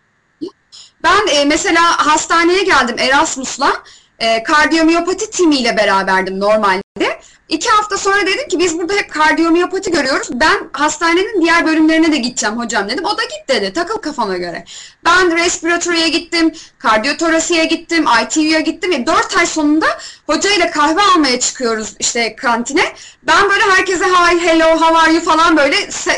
Ben 1.04 1.28
e, 1.28 1.46
mesela 1.46 2.08
hastaneye 2.08 2.64
geldim 2.64 2.96
Erasmus'la. 3.00 3.84
E, 4.20 4.44
kardiyomiyopati 4.44 5.32
timiyle 5.32 5.78
beraberdim 5.78 6.40
normalde. 6.40 7.22
İki 7.52 7.70
hafta 7.70 7.98
sonra 7.98 8.22
dedim 8.28 8.48
ki 8.48 8.60
biz 8.60 8.78
burada 8.80 8.94
hep 8.94 9.12
kardiyomiyopati 9.14 9.92
görüyoruz. 9.92 10.28
Ben 10.34 10.70
hastanenin 10.72 11.42
diğer 11.42 11.66
bölümlerine 11.66 12.12
de 12.12 12.18
gideceğim 12.18 12.58
hocam 12.58 12.90
dedim. 12.90 13.06
O 13.06 13.18
da 13.18 13.24
git 13.24 13.50
dedi. 13.50 13.74
Takıl 13.74 13.98
kafama 13.98 14.38
göre. 14.38 14.66
Ben 15.06 15.38
respiratory'e 15.38 16.10
gittim, 16.10 16.54
kardiyotorasiye 16.80 17.66
gittim, 17.66 18.06
ITU'ya 18.24 18.60
gittim. 18.60 18.92
E, 18.94 19.06
Dört 19.06 19.38
ay 19.38 19.46
sonunda 19.46 19.86
hocayla 20.28 20.72
kahve 20.72 21.02
almaya 21.02 21.40
çıkıyoruz 21.40 21.96
işte 22.00 22.36
kantine. 22.36 22.84
Ben 23.24 23.50
böyle 23.50 23.64
herkese 23.64 24.06
hi, 24.06 24.40
hello, 24.40 24.80
how 24.80 24.98
are 24.98 25.14
you 25.14 25.24
falan 25.24 25.58
böyle 25.58 25.76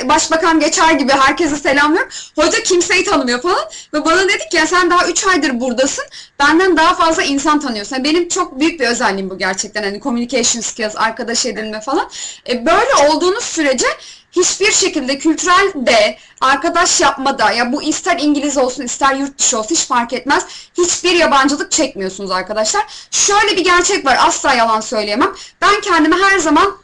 başbakan 0.10 0.60
geçer 0.60 0.92
gibi 0.92 1.12
herkese 1.12 1.56
selamlıyorum. 1.56 2.10
Hoca 2.36 2.64
kimseyi 2.64 3.04
tanımıyor 3.04 3.42
falan. 3.42 3.66
Ve 3.94 4.06
bana 4.06 4.24
dedi 4.24 4.50
ki 4.52 4.58
ya 4.58 4.68
sen 4.68 4.90
daha 4.90 5.08
3 5.08 5.28
aydır 5.28 5.60
buradasın. 5.60 6.06
Benden 6.40 6.78
daha 6.78 6.96
fazla 6.96 7.24
insan 7.24 7.60
tanıyorsun. 7.60 7.96
Yani 7.96 8.04
benim 8.04 8.28
çok 8.28 8.60
büyük 8.60 8.80
bir 8.80 8.88
özelliğim 8.88 9.30
bu 9.30 9.38
gerçekten. 9.38 9.84
Hani 9.84 10.02
communication 10.02 10.62
skills, 10.62 10.96
arkadaş 11.24 11.46
edinme 11.46 11.82
falan. 11.82 12.10
E, 12.50 12.66
böyle 12.66 12.96
olduğunuz 13.08 13.44
sürece 13.44 13.88
hiçbir 14.32 14.72
şekilde 14.72 15.18
kültürel 15.18 15.72
de 15.76 16.18
arkadaş 16.42 17.02
yapmada 17.02 17.52
ya 17.52 17.72
bu 17.72 17.84
ister 17.84 18.18
İngiliz 18.20 18.58
olsun 18.58 18.84
ister 18.84 19.16
yurt 19.16 19.40
dışı 19.40 19.60
olsun 19.60 19.76
hiç 19.76 19.86
fark 19.86 20.14
etmez. 20.14 20.46
Hiçbir 20.78 21.12
yabancılık 21.12 21.72
çekmiyorsunuz 21.72 22.32
arkadaşlar. 22.32 22.86
Şöyle 23.12 23.58
bir 23.58 23.64
gerçek 23.64 24.06
var 24.06 24.18
asla 24.20 24.54
yalan 24.54 24.82
söyleyemem. 24.82 25.34
Ben 25.62 25.82
kendimi 25.82 26.16
her 26.16 26.40
zaman 26.40 26.78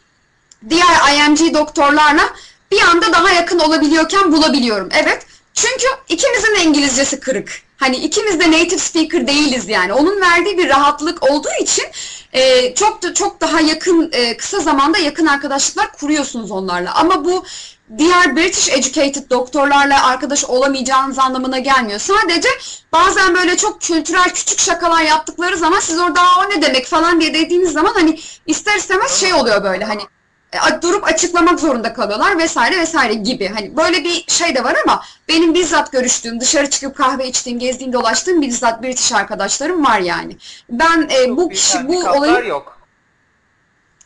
diğer 0.69 1.27
IMG 1.27 1.53
doktorlarla 1.53 2.29
bir 2.71 2.81
anda 2.81 3.13
daha 3.13 3.29
yakın 3.29 3.59
olabiliyorken 3.59 4.31
bulabiliyorum. 4.31 4.89
Evet. 4.91 5.25
Çünkü 5.53 5.87
ikimizin 6.09 6.55
de 6.55 6.63
İngilizcesi 6.63 7.19
kırık. 7.19 7.68
Hani 7.79 7.95
ikimiz 7.95 8.39
de 8.39 8.51
native 8.51 8.77
speaker 8.79 9.27
değiliz 9.27 9.69
yani. 9.69 9.93
Onun 9.93 10.21
verdiği 10.21 10.57
bir 10.57 10.69
rahatlık 10.69 11.31
olduğu 11.31 11.49
için 11.61 11.85
e, 12.33 12.75
çok 12.75 13.03
da 13.03 13.13
çok 13.13 13.41
daha 13.41 13.61
yakın 13.61 14.09
e, 14.13 14.37
kısa 14.37 14.59
zamanda 14.59 14.97
yakın 14.97 15.25
arkadaşlıklar 15.25 15.91
kuruyorsunuz 15.91 16.51
onlarla. 16.51 16.95
Ama 16.95 17.25
bu 17.25 17.45
diğer 17.97 18.35
British 18.35 18.69
educated 18.69 19.29
doktorlarla 19.29 20.03
arkadaş 20.07 20.45
olamayacağınız 20.45 21.19
anlamına 21.19 21.59
gelmiyor. 21.59 21.99
Sadece 21.99 22.49
bazen 22.93 23.35
böyle 23.35 23.57
çok 23.57 23.81
kültürel 23.81 24.29
küçük 24.33 24.59
şakalar 24.59 25.01
yaptıkları 25.03 25.57
zaman 25.57 25.79
siz 25.79 25.99
orada 25.99 26.21
"Aa, 26.21 26.39
o 26.45 26.49
ne 26.49 26.61
demek 26.61 26.85
falan 26.85 27.21
diye 27.21 27.33
dediğiniz 27.33 27.71
zaman 27.71 27.93
hani 27.93 28.19
ister 28.47 28.75
istemez 28.77 29.11
şey 29.19 29.33
oluyor 29.33 29.63
böyle 29.63 29.85
hani 29.85 30.01
durup 30.81 31.07
açıklamak 31.07 31.59
zorunda 31.59 31.93
kalıyorlar 31.93 32.37
vesaire 32.37 32.77
vesaire 32.77 33.13
gibi. 33.13 33.47
Hani 33.47 33.77
böyle 33.77 34.03
bir 34.03 34.25
şey 34.27 34.55
de 34.55 34.63
var 34.63 34.75
ama 34.83 35.03
benim 35.27 35.53
bizzat 35.53 35.91
görüştüğüm, 35.91 36.39
dışarı 36.39 36.69
çıkıp 36.69 36.97
kahve 36.97 37.27
içtiğim, 37.27 37.59
gezdiğim, 37.59 37.93
dolaştığım 37.93 38.41
bizzat 38.41 38.83
British 38.83 39.11
arkadaşlarım 39.13 39.85
var 39.85 39.99
yani. 39.99 40.37
Ben 40.69 41.09
e, 41.11 41.37
bu 41.37 41.49
kişi 41.49 41.87
bu 41.87 42.09
olayı 42.09 42.47
yok. 42.47 42.79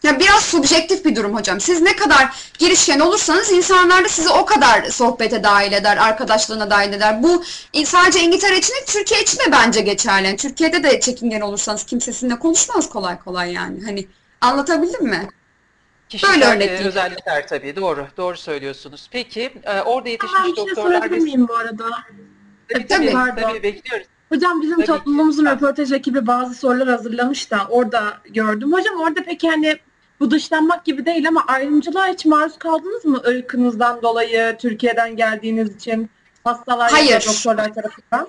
ya 0.04 0.20
biraz 0.20 0.42
subjektif 0.44 1.06
bir 1.06 1.16
durum 1.16 1.36
hocam. 1.36 1.60
Siz 1.62 1.82
ne 1.82 1.96
kadar 1.96 2.30
girişken 2.60 3.00
olursanız 3.00 3.52
insanlar 3.52 4.04
da 4.06 4.10
sizi 4.10 4.30
o 4.30 4.46
kadar 4.46 4.84
sohbete 4.84 5.44
dahil 5.44 5.72
eder, 5.72 5.98
arkadaşlığına 5.98 6.70
dahil 6.70 6.94
eder. 6.94 7.24
Bu 7.24 7.44
sadece 7.86 8.20
İngiltere 8.20 8.58
için 8.58 8.74
değil, 8.74 8.86
Türkiye 8.88 9.22
için 9.22 9.40
de 9.40 9.52
bence 9.52 9.82
geçerli. 9.82 10.28
Yani 10.28 10.38
Türkiye'de 10.38 10.84
de 10.84 11.00
çekingen 11.00 11.42
olursanız 11.42 11.84
kimse 11.86 12.14
sizinle 12.14 12.40
konuşmaz 12.40 12.90
kolay 12.90 13.20
kolay 13.20 13.54
yani. 13.54 13.84
Hani 13.86 14.08
anlatabildim 14.42 15.06
mi? 15.06 15.28
Kişisel 16.14 16.34
Böyle 16.42 16.46
e, 16.46 16.56
örnekleyeyim. 16.56 16.88
özellikler 16.88 17.48
tabii 17.48 17.76
doğru 17.76 18.08
doğru 18.18 18.38
söylüyorsunuz. 18.38 19.08
Peki 19.12 19.54
e, 19.64 19.82
orada 19.82 20.06
Ben 20.06 20.12
yetişmiş 20.12 20.40
bir 20.40 20.56
şey 20.56 20.56
doktorlar 20.68 20.92
sorabilir 21.02 21.22
miyim 21.24 21.48
bu 21.48 21.56
arada? 21.56 21.86
tabii, 22.70 22.88
Tabii. 22.88 22.88
tabii, 22.88 23.12
Pardon. 23.12 23.42
tabii 23.42 23.64
bekliyoruz. 23.64 24.08
Hocam 24.30 24.62
bizim 24.62 24.76
Tabii 24.76 24.86
ki. 24.86 24.92
toplumumuzun 24.92 25.46
Ha. 25.46 25.56
röportaj 25.56 25.92
ekibi 25.92 26.28
bazı 26.28 26.54
sorular 26.56 26.88
hazırlamış 26.88 27.52
da 27.52 27.68
orada 27.70 28.18
gördüm. 28.30 28.74
Hocam 28.74 29.00
orada 29.00 29.24
peki 29.26 29.50
hani 29.50 29.78
bu 30.20 30.32
dışlanmak 30.32 30.86
gibi 30.86 31.06
değil 31.06 31.28
ama 31.28 31.44
ayrımcılığa 31.48 32.08
hiç 32.08 32.26
maruz 32.26 32.58
kaldınız 32.58 33.06
mı 33.06 33.22
ırkınızdan 33.28 34.02
dolayı, 34.02 34.56
Türkiye'den 34.60 35.16
geldiğiniz 35.16 35.76
için 35.76 36.10
hastalar 36.44 36.90
ya 36.90 36.92
da 36.96 36.98
Hayır. 36.98 37.26
doktorlar 37.28 37.74
tarafından? 37.74 38.28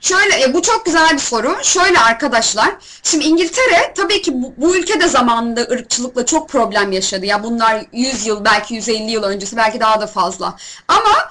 Şöyle, 0.00 0.42
e, 0.42 0.54
bu 0.54 0.62
çok 0.62 0.86
güzel 0.86 1.12
bir 1.12 1.18
soru. 1.18 1.58
Şöyle 1.62 1.98
arkadaşlar, 1.98 2.74
şimdi 3.02 3.24
İngiltere 3.24 3.94
tabii 3.96 4.22
ki 4.22 4.32
bu, 4.34 4.54
bu 4.56 4.76
ülke 4.76 5.00
de 5.00 5.08
zamanında 5.08 5.60
ırkçılıkla 5.60 6.26
çok 6.26 6.48
problem 6.48 6.92
yaşadı. 6.92 7.26
Ya 7.26 7.42
bunlar 7.44 7.84
100 7.92 8.26
yıl, 8.26 8.44
belki 8.44 8.74
150 8.74 9.10
yıl 9.10 9.22
öncesi, 9.22 9.56
belki 9.56 9.80
daha 9.80 10.00
da 10.00 10.06
fazla. 10.06 10.56
Ama 10.88 11.30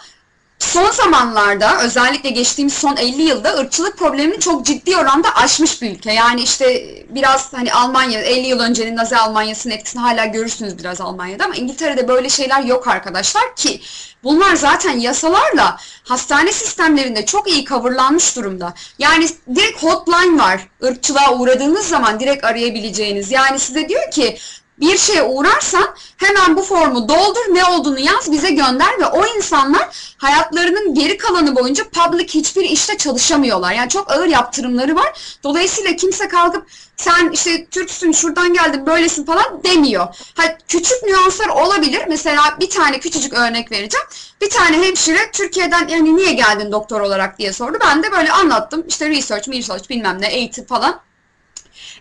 son 0.60 0.92
zamanlarda, 0.92 1.82
özellikle 1.84 2.30
geçtiğimiz 2.30 2.74
son 2.74 2.96
50 2.96 3.22
yılda 3.22 3.58
ırkçılık 3.58 3.98
problemini 3.98 4.40
çok 4.40 4.66
ciddi 4.66 4.98
oranda 4.98 5.36
aşmış 5.36 5.82
bir 5.82 5.92
ülke. 5.92 6.14
Yani 6.14 6.42
işte 6.42 6.96
biraz 7.10 7.54
hani 7.54 7.74
Almanya, 7.74 8.22
50 8.22 8.48
yıl 8.48 8.60
öncenin 8.60 8.96
Nazi 8.96 9.18
Almanyası'nın 9.18 9.74
etkisini 9.74 10.02
hala 10.02 10.26
görürsünüz 10.26 10.78
biraz 10.78 11.02
Almanya'da 11.02 11.46
ama 11.46 11.56
İngiltere'de 11.56 12.08
böyle 12.08 12.30
şeyler 12.30 12.62
yok 12.62 12.88
arkadaşlar 12.88 13.56
ki 13.56 13.82
bunlar 14.24 14.56
zaten 14.56 15.00
yasalarla 15.00 15.78
hastane 16.04 16.52
sistemlerinde 16.52 17.26
çok 17.26 17.50
iyi 17.50 17.66
coverlanmış 17.66 18.36
durumda. 18.36 18.74
Yani 19.00 19.28
direkt 19.56 19.84
hotline 19.84 20.42
var. 20.42 20.68
Irkçılığa 20.82 21.34
uğradığınız 21.34 21.88
zaman 21.88 22.20
direkt 22.20 22.44
arayabileceğiniz. 22.44 23.32
Yani 23.32 23.60
size 23.60 23.90
diyor 23.90 24.12
ki 24.12 24.38
bir 24.82 24.98
şeye 24.98 25.24
uğrarsan 25.24 25.96
hemen 26.18 26.58
bu 26.58 26.62
formu 26.62 27.10
doldur, 27.10 27.56
ne 27.56 27.66
olduğunu 27.66 28.00
yaz, 28.00 28.32
bize 28.32 28.52
gönder 28.52 29.00
ve 29.00 29.06
o 29.06 29.26
insanlar 29.26 30.14
hayatlarının 30.18 30.94
geri 30.94 31.18
kalanı 31.18 31.56
boyunca 31.56 31.84
public 31.90 32.28
hiçbir 32.28 32.64
işte 32.64 32.98
çalışamıyorlar. 32.98 33.74
Yani 33.74 33.90
çok 33.90 34.12
ağır 34.12 34.28
yaptırımları 34.28 34.96
var. 34.96 35.40
Dolayısıyla 35.44 35.96
kimse 35.96 36.28
kalkıp 36.28 36.68
sen 36.98 37.32
işte 37.32 37.66
Türksün, 37.66 38.12
şuradan 38.12 38.54
geldin, 38.54 38.86
böylesin 38.86 39.26
falan 39.26 39.64
demiyor. 39.64 40.08
Ha, 40.36 40.44
küçük 40.68 41.04
nüanslar 41.04 41.48
olabilir. 41.48 42.02
Mesela 42.08 42.58
bir 42.60 42.70
tane 42.70 43.00
küçücük 43.00 43.34
örnek 43.34 43.72
vereceğim. 43.72 44.08
Bir 44.42 44.50
tane 44.50 44.88
hemşire 44.88 45.32
Türkiye'den 45.34 45.88
yani 45.88 46.16
niye 46.16 46.34
geldin 46.34 46.72
doktor 46.72 47.02
olarak 47.02 47.40
diye 47.40 47.54
sordu. 47.54 47.78
Ben 47.82 48.04
de 48.04 48.12
böyle 48.12 48.32
anlattım. 48.32 48.86
İşte 48.88 49.10
research, 49.10 49.50
research 49.50 49.90
bilmem 49.90 50.22
ne, 50.22 50.28
eğitim 50.28 50.66
falan. 50.66 51.02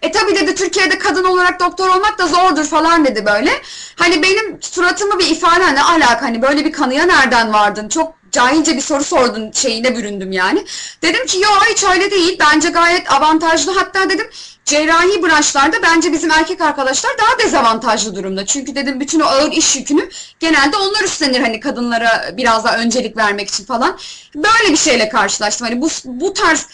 E 0.02 0.12
tabii 0.12 0.34
dedi 0.34 0.54
Türkiye'de 0.54 0.98
kadın 0.98 1.24
olarak 1.24 1.60
doktor 1.60 1.88
olmak 1.88 2.18
da 2.18 2.26
zordur 2.26 2.64
falan 2.64 3.04
dedi 3.04 3.26
böyle. 3.26 3.50
Hani 3.96 4.22
benim 4.22 4.62
suratımı 4.62 5.18
bir 5.18 5.26
ifade 5.26 5.74
ne 5.74 5.82
alaka 5.82 6.22
hani 6.22 6.42
böyle 6.42 6.64
bir 6.64 6.72
kanıya 6.72 7.04
nereden 7.04 7.52
vardın? 7.52 7.88
Çok 7.88 8.18
cahilce 8.32 8.76
bir 8.76 8.80
soru 8.80 9.04
sordun 9.04 9.52
şeyine 9.52 9.96
büründüm 9.96 10.32
yani. 10.32 10.64
Dedim 11.02 11.26
ki 11.26 11.40
yo 11.40 11.48
hiç 11.70 11.84
öyle 11.84 12.10
değil. 12.10 12.38
Bence 12.40 12.68
gayet 12.68 13.12
avantajlı. 13.12 13.72
Hatta 13.72 14.10
dedim 14.10 14.26
cerrahi 14.64 15.22
branşlarda 15.22 15.76
bence 15.82 16.12
bizim 16.12 16.30
erkek 16.30 16.60
arkadaşlar 16.60 17.12
daha 17.18 17.38
dezavantajlı 17.38 18.16
durumda. 18.16 18.46
Çünkü 18.46 18.74
dedim 18.74 19.00
bütün 19.00 19.20
o 19.20 19.24
ağır 19.24 19.52
iş 19.52 19.76
yükünü 19.76 20.08
genelde 20.40 20.76
onlar 20.76 21.04
üstlenir 21.04 21.40
hani 21.40 21.60
kadınlara 21.60 22.36
biraz 22.36 22.64
daha 22.64 22.78
öncelik 22.78 23.16
vermek 23.16 23.48
için 23.48 23.64
falan. 23.64 23.98
Böyle 24.34 24.72
bir 24.72 24.76
şeyle 24.76 25.08
karşılaştım. 25.08 25.66
Hani 25.66 25.80
bu, 25.80 25.88
bu 26.04 26.34
tarz 26.34 26.66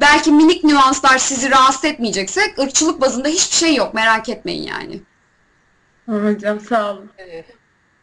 belki 0.00 0.32
minik 0.32 0.64
nüanslar 0.64 1.18
sizi 1.18 1.50
rahatsız 1.50 1.84
etmeyecekse 1.84 2.40
ırkçılık 2.58 3.00
bazında 3.00 3.28
hiçbir 3.28 3.56
şey 3.56 3.74
yok 3.74 3.94
merak 3.94 4.28
etmeyin 4.28 4.62
yani. 4.62 5.00
Hocam 6.06 6.60
sağ 6.60 6.92
olun. 6.92 7.10
Ee, 7.18 7.44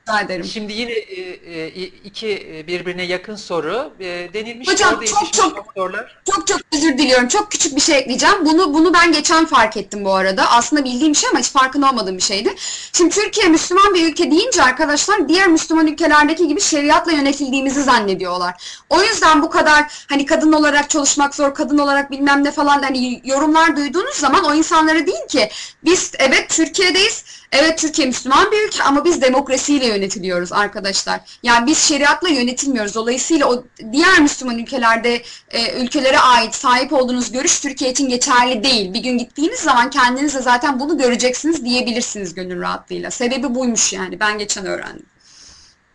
Rica 0.09 0.21
ederim. 0.21 0.45
Şimdi 0.45 0.73
yine 0.73 0.91
e, 0.91 1.21
e, 1.21 1.67
iki 1.83 2.27
e, 2.27 2.67
birbirine 2.67 3.03
yakın 3.03 3.35
soru. 3.35 3.93
E, 3.99 4.05
denilmiş 4.33 4.67
Hocam, 4.67 4.99
çok 5.05 5.33
çok- 5.33 5.55
doktorlar. 5.57 6.21
Çok 6.31 6.47
çok 6.47 6.59
özür 6.73 6.97
diliyorum. 6.97 7.27
Çok 7.27 7.51
küçük 7.51 7.75
bir 7.75 7.81
şey 7.81 7.97
ekleyeceğim. 7.97 8.45
Bunu 8.45 8.73
bunu 8.73 8.93
ben 8.93 9.11
geçen 9.11 9.45
fark 9.45 9.77
ettim 9.77 10.05
bu 10.05 10.13
arada. 10.13 10.51
Aslında 10.51 10.85
bildiğim 10.85 11.13
bir 11.13 11.17
şey 11.17 11.29
ama 11.29 11.39
hiç 11.39 11.49
farkında 11.51 11.89
olmadığım 11.89 12.17
bir 12.17 12.21
şeydi. 12.21 12.55
Şimdi 12.93 13.15
Türkiye 13.15 13.47
Müslüman 13.47 13.93
bir 13.93 14.07
ülke 14.11 14.31
deyince 14.31 14.63
arkadaşlar 14.63 15.29
diğer 15.29 15.47
Müslüman 15.47 15.87
ülkelerdeki 15.87 16.47
gibi 16.47 16.61
şeriatla 16.61 17.11
yönetildiğimizi 17.11 17.83
zannediyorlar. 17.83 18.81
O 18.89 19.03
yüzden 19.03 19.41
bu 19.41 19.49
kadar 19.49 20.05
hani 20.09 20.25
kadın 20.25 20.51
olarak 20.51 20.89
çalışmak 20.89 21.35
zor, 21.35 21.53
kadın 21.55 21.77
olarak 21.77 22.11
bilmem 22.11 22.43
ne 22.43 22.51
falan 22.51 22.81
hani 22.83 23.21
yorumlar 23.23 23.77
duyduğunuz 23.77 24.15
zaman 24.15 24.43
o 24.43 24.53
insanlara 24.53 25.07
deyin 25.07 25.27
ki 25.27 25.49
biz 25.83 26.11
evet 26.19 26.49
Türkiye'deyiz. 26.49 27.23
Evet 27.51 27.77
Türkiye 27.79 28.07
Müslüman 28.07 28.51
bir 28.51 28.67
ülke 28.67 28.83
ama 28.83 29.05
biz 29.05 29.21
demokrasiyle 29.21 29.87
yönetiliyoruz 29.87 30.53
arkadaşlar. 30.53 31.21
Yani 31.43 31.67
biz 31.67 31.77
şeriatla 31.77 32.29
yönetilmiyoruz. 32.29 32.95
Dolayısıyla 32.95 33.47
o 33.47 33.63
diğer 33.91 34.19
Müslüman 34.19 34.59
ülkelerde 34.59 35.21
e, 35.49 35.83
ülkelere 35.83 36.19
ait 36.19 36.55
sahip 36.55 36.93
olduğunuz 36.93 37.31
görüş 37.31 37.59
Türkiye 37.59 37.91
için 37.91 38.09
geçerli 38.09 38.63
değil. 38.63 38.93
Bir 38.93 38.99
gün 38.99 39.17
gittiğiniz 39.17 39.59
zaman 39.59 39.89
kendiniz 39.89 40.35
de 40.35 40.41
zaten 40.41 40.79
bunu 40.79 40.97
göreceksiniz 40.97 41.65
diyebilirsiniz 41.65 42.33
gönül 42.33 42.61
rahatlığıyla. 42.61 43.11
Sebebi 43.11 43.55
buymuş 43.55 43.93
yani. 43.93 44.19
Ben 44.19 44.37
geçen 44.37 44.65
öğrendim. 44.65 45.05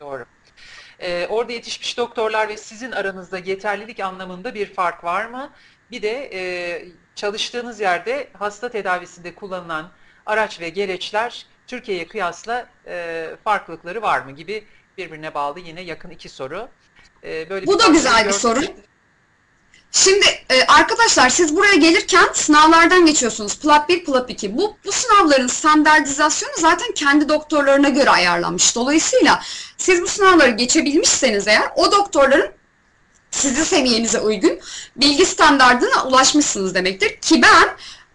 Doğru. 0.01 0.25
E, 0.99 1.27
orada 1.27 1.53
yetişmiş 1.53 1.97
doktorlar 1.97 2.49
ve 2.49 2.57
sizin 2.57 2.93
aranızda 2.93 3.39
yeterlilik 3.39 4.01
anlamında 4.01 4.55
bir 4.55 4.75
fark 4.75 5.05
var 5.05 5.25
mı? 5.27 5.51
Bir 5.91 6.03
de 6.03 6.31
e, 6.35 6.85
çalıştığınız 7.15 7.81
yerde 7.81 8.29
hasta 8.33 8.69
tedavisinde 8.69 9.35
kullanılan 9.35 9.91
araç 10.27 10.61
ve 10.61 10.69
gereçler 10.69 11.47
Türkiye'ye 11.67 12.09
kıyasla 12.09 12.67
e, 12.87 13.27
farklılıkları 13.45 14.03
var 14.03 14.21
mı 14.21 14.33
gibi 14.33 14.65
birbirine 14.99 15.35
bağlı 15.35 15.61
yine 15.61 15.81
yakın 15.81 16.11
iki 16.11 16.29
soru. 16.29 16.69
E, 17.25 17.51
böyle 17.51 17.67
Bu 17.67 17.79
da 17.79 17.87
güzel 17.87 18.27
bir 18.27 18.33
soru. 18.33 18.61
Şimdi 19.93 20.27
e, 20.51 20.67
arkadaşlar 20.67 21.29
siz 21.29 21.57
buraya 21.57 21.75
gelirken 21.75 22.29
sınavlardan 22.33 23.07
geçiyorsunuz. 23.07 23.59
PLAB 23.59 23.89
1, 23.89 24.05
PLAB 24.05 24.29
2. 24.29 24.57
Bu, 24.57 24.77
bu 24.85 24.93
sınavların 24.93 25.47
standartizasyonu 25.47 26.53
zaten 26.59 26.93
kendi 26.95 27.29
doktorlarına 27.29 27.89
göre 27.89 28.11
ayarlanmış. 28.11 28.77
Dolayısıyla 28.77 29.43
siz 29.77 30.03
bu 30.03 30.07
sınavları 30.07 30.51
geçebilmişseniz 30.51 31.49
eğer 31.49 31.71
o 31.77 31.93
doktorların 31.93 32.53
sizin 33.31 33.65
seviyenize 33.65 34.21
uygun 34.21 34.61
bilgi 34.97 35.27
standardına 35.27 36.05
ulaşmışsınız 36.05 36.75
demektir. 36.75 37.21
Ki 37.21 37.43
ben 37.43 37.69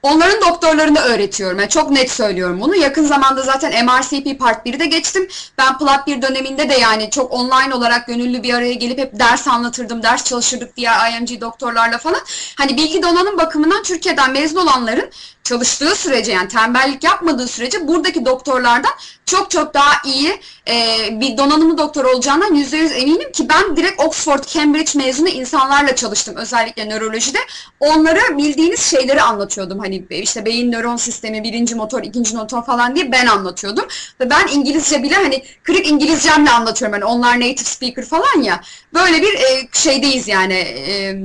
onların 0.06 0.42
doktorlarını 0.42 1.00
öğretiyorum. 1.00 1.60
Yani 1.60 1.70
çok 1.70 1.92
net 1.92 2.12
söylüyorum 2.12 2.62
bunu. 2.62 2.76
Yakın 2.76 3.06
zamanda 3.06 3.42
zaten 3.42 3.86
MRCP 3.86 4.40
Part 4.40 4.68
1'i 4.68 4.80
de 4.80 4.86
geçtim. 4.86 5.28
Ben 5.58 5.78
PLAB 5.78 6.08
1 6.08 6.22
döneminde 6.22 6.70
de 6.70 6.74
yani 6.74 7.10
çok 7.10 7.32
online 7.32 7.76
olarak 7.76 8.08
gönüllü 8.08 8.44
bir 8.44 8.54
araya 8.54 8.74
gelip 8.74 9.00
hep 9.00 9.20
ders 9.20 9.48
anlatırdım, 9.48 10.04
ders 10.04 10.24
çalışırdık 10.24 10.78
diğer 10.78 11.12
IMG 11.12 11.42
doktorlarla 11.42 11.98
falan. 11.98 12.22
Hani 12.58 12.78
bilgi 12.78 13.04
donanım 13.04 13.38
bakımından 13.38 13.84
Türkiye'den 13.84 14.32
mezun 14.32 14.58
olanların 14.58 15.10
çalıştığı 15.46 15.96
sürece 15.96 16.32
yani 16.32 16.48
tembellik 16.48 17.04
yapmadığı 17.04 17.48
sürece 17.48 17.88
buradaki 17.88 18.26
doktorlardan 18.26 18.92
çok 19.26 19.52
çok 19.52 19.74
daha 19.74 19.92
iyi 20.06 20.40
e, 20.68 20.76
bir 21.20 21.38
donanımlı 21.38 21.78
doktor 21.78 22.06
olacağından 22.06 22.54
yüzde 22.54 22.78
yüz 22.78 22.92
eminim 22.92 23.32
ki 23.32 23.50
ben 23.50 23.78
direkt 23.78 24.04
Oxford, 24.04 24.44
Cambridge 24.44 24.92
mezunu 24.96 25.30
insanlarla 25.30 25.96
çalıştım 25.96 26.36
özellikle 26.36 26.90
nörolojide. 26.90 27.38
Onlara 27.80 28.38
bildiğiniz 28.38 28.80
şeyleri 28.80 29.22
anlatıyordum. 29.22 29.80
Hani 29.80 30.06
işte 30.10 30.46
beyin 30.46 30.72
nöron 30.72 30.98
sistemi, 30.98 31.44
birinci 31.44 31.76
motor, 31.76 32.04
ikinci 32.04 32.36
motor 32.36 32.66
falan 32.66 32.96
diye 32.96 33.12
ben 33.12 33.26
anlatıyordum. 33.26 33.86
Ve 34.20 34.30
ben 34.30 34.48
İngilizce 34.48 35.04
bile 35.04 35.16
hani 35.16 35.44
kırık 35.64 35.88
İngilizcemle 35.88 36.50
anlatıyorum. 36.52 36.94
Hani 36.94 37.06
onlar 37.06 37.40
native 37.40 37.64
speaker 37.64 38.06
falan 38.06 38.42
ya. 38.42 38.62
Böyle 38.94 39.22
bir 39.22 39.34
e, 39.34 39.68
şeydeyiz 39.74 40.28
yani 40.28 40.54
e, 40.54 41.16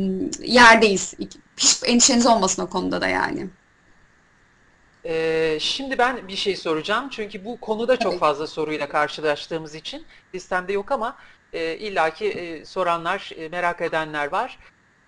yerdeyiz. 0.42 1.14
Hiç 1.56 1.76
endişeniz 1.84 2.26
olmasın 2.26 2.62
o 2.62 2.66
konuda 2.70 3.00
da 3.00 3.08
yani. 3.08 3.46
Ee, 5.04 5.58
şimdi 5.60 5.98
ben 5.98 6.28
bir 6.28 6.36
şey 6.36 6.56
soracağım. 6.56 7.08
Çünkü 7.10 7.44
bu 7.44 7.60
konuda 7.60 7.96
çok 7.96 8.18
fazla 8.18 8.46
soruyla 8.46 8.88
karşılaştığımız 8.88 9.74
için 9.74 10.06
listemde 10.34 10.72
yok 10.72 10.92
ama 10.92 11.16
e, 11.52 11.76
illaki 11.76 12.26
e, 12.26 12.64
soranlar, 12.64 13.30
e, 13.36 13.48
merak 13.48 13.80
edenler 13.80 14.32
var. 14.32 14.58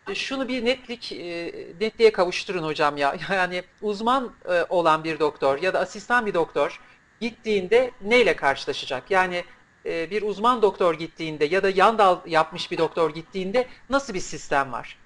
E, 0.09 0.15
şunu 0.15 0.49
bir 0.49 0.65
netlik 0.65 1.13
e, 1.13 1.53
netliğe 1.81 2.13
kavuşturun 2.13 2.63
hocam 2.63 2.97
ya. 2.97 3.17
Yani 3.31 3.63
uzman 3.83 4.37
e, 4.49 4.65
olan 4.69 5.05
bir 5.05 5.19
doktor 5.19 5.63
ya 5.63 5.75
da 5.75 5.81
asistan 5.81 6.27
bir 6.27 6.35
doktor 6.35 6.81
gittiğinde 7.21 7.91
neyle 8.01 8.37
karşılaşacak? 8.37 9.11
Yani 9.11 9.45
e, 9.87 10.11
bir 10.11 10.23
uzman 10.23 10.63
doktor 10.63 10.95
gittiğinde 10.95 11.45
ya 11.45 11.63
da 11.63 11.71
yan 11.71 11.99
dal 11.99 12.21
yapmış 12.27 12.71
bir 12.71 12.79
doktor 12.79 13.15
gittiğinde 13.15 13.69
nasıl 13.91 14.15
bir 14.15 14.21
sistem 14.21 14.73
var? 14.73 15.02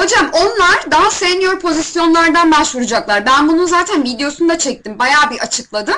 Hocam 0.00 0.30
onlar 0.32 0.90
daha 0.90 1.10
senior 1.10 1.60
pozisyonlardan 1.60 2.52
başvuracaklar. 2.52 3.26
Ben 3.26 3.48
bunun 3.48 3.66
zaten 3.66 4.04
videosunu 4.04 4.48
da 4.48 4.58
çektim. 4.58 4.98
Bayağı 4.98 5.30
bir 5.30 5.38
açıkladım. 5.38 5.94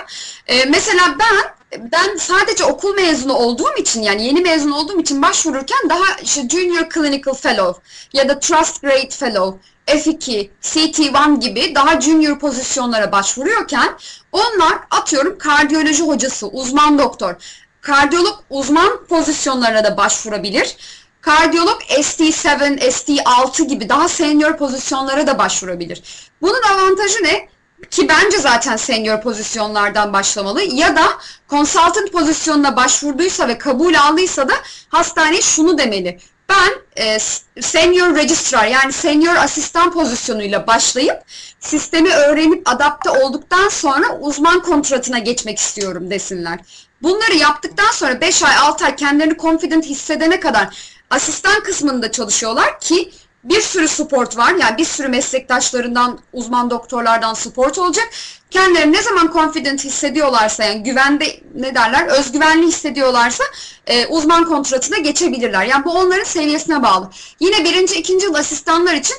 Ee, 0.47 0.65
mesela 0.65 1.17
ben 1.19 1.55
ben 1.93 2.17
sadece 2.17 2.65
okul 2.65 2.95
mezunu 2.95 3.35
olduğum 3.35 3.77
için 3.79 4.03
yani 4.03 4.27
yeni 4.27 4.41
mezun 4.41 4.71
olduğum 4.71 5.01
için 5.01 5.23
başvururken 5.23 5.79
daha 5.89 6.05
işte 6.23 6.49
Junior 6.49 6.91
Clinical 6.95 7.35
Fellow 7.35 7.83
ya 8.13 8.29
da 8.29 8.39
Trust 8.39 8.83
Grade 8.83 9.11
Fellow, 9.11 9.59
F2, 9.87 10.51
CT1 10.63 11.41
gibi 11.41 11.75
daha 11.75 12.01
junior 12.01 12.39
pozisyonlara 12.39 13.13
başvuruyorken 13.13 13.89
onlar 14.33 14.79
atıyorum 14.91 15.39
kardiyoloji 15.39 16.03
hocası, 16.03 16.47
uzman 16.47 16.99
doktor, 16.99 17.35
kardiyolog 17.81 18.39
uzman 18.51 19.05
pozisyonlarına 19.09 19.85
da 19.85 19.97
başvurabilir. 19.97 20.77
Kardiyolog 21.23 21.83
ST7, 21.83 22.79
ST6 22.79 23.65
gibi 23.65 23.89
daha 23.89 24.09
senior 24.09 24.57
pozisyonlara 24.57 25.27
da 25.27 25.39
başvurabilir. 25.39 26.03
Bunun 26.43 26.63
avantajı 26.63 27.25
ne? 27.25 27.49
Ki 27.91 28.09
bence 28.09 28.39
zaten 28.39 28.77
senior 28.77 29.21
pozisyonlardan 29.21 30.13
başlamalı 30.13 30.63
ya 30.63 30.97
da 30.97 31.03
consultant 31.51 32.13
pozisyonuna 32.13 32.77
başvurduysa 32.77 33.49
ve 33.49 33.59
kabul 33.59 33.95
aldıysa 33.95 34.49
da 34.49 34.55
hastaneye 34.89 35.43
şunu 35.43 35.79
demeli. 35.79 36.19
Ben 36.49 37.03
e, 37.05 37.19
senior 37.61 38.17
registrar 38.17 38.67
yani 38.67 38.93
senior 38.93 39.37
asistan 39.37 39.93
pozisyonuyla 39.93 40.67
başlayıp 40.67 41.23
sistemi 41.61 42.11
öğrenip 42.11 42.69
adapte 42.69 43.11
olduktan 43.11 43.69
sonra 43.69 44.19
uzman 44.21 44.63
kontratına 44.63 45.19
geçmek 45.19 45.59
istiyorum 45.59 46.11
desinler. 46.11 46.59
Bunları 47.03 47.35
yaptıktan 47.35 47.91
sonra 47.93 48.21
5 48.21 48.43
ay 48.43 48.57
6 48.57 48.85
ay 48.85 48.97
kendilerini 48.97 49.37
confident 49.39 49.85
hissedene 49.85 50.41
kadar 50.41 50.92
asistan 51.13 51.63
kısmında 51.63 52.13
çalışıyorlar 52.13 52.81
ki 52.81 53.13
bir 53.45 53.61
sürü 53.61 53.89
support 53.89 54.37
var. 54.37 54.55
Yani 54.55 54.77
bir 54.79 54.85
sürü 54.85 55.09
meslektaşlarından, 55.09 56.21
uzman 56.33 56.71
doktorlardan 56.71 57.35
support 57.35 57.79
olacak. 57.79 58.09
Kendilerini 58.51 58.93
ne 58.93 59.03
zaman 59.03 59.31
confident 59.33 59.85
hissediyorlarsa 59.85 60.65
yani 60.65 60.83
güvende 60.83 61.41
ne 61.55 61.75
derler 61.75 62.07
özgüvenli 62.07 62.67
hissediyorlarsa 62.67 63.45
e, 63.87 64.07
uzman 64.07 64.45
kontratına 64.45 64.99
geçebilirler. 64.99 65.65
Yani 65.65 65.85
bu 65.85 65.91
onların 65.91 66.25
seviyesine 66.25 66.83
bağlı. 66.83 67.11
Yine 67.41 67.65
birinci, 67.65 67.95
ikinci 67.95 68.27
yıl 68.27 68.35
asistanlar 68.35 68.95
için 68.95 69.17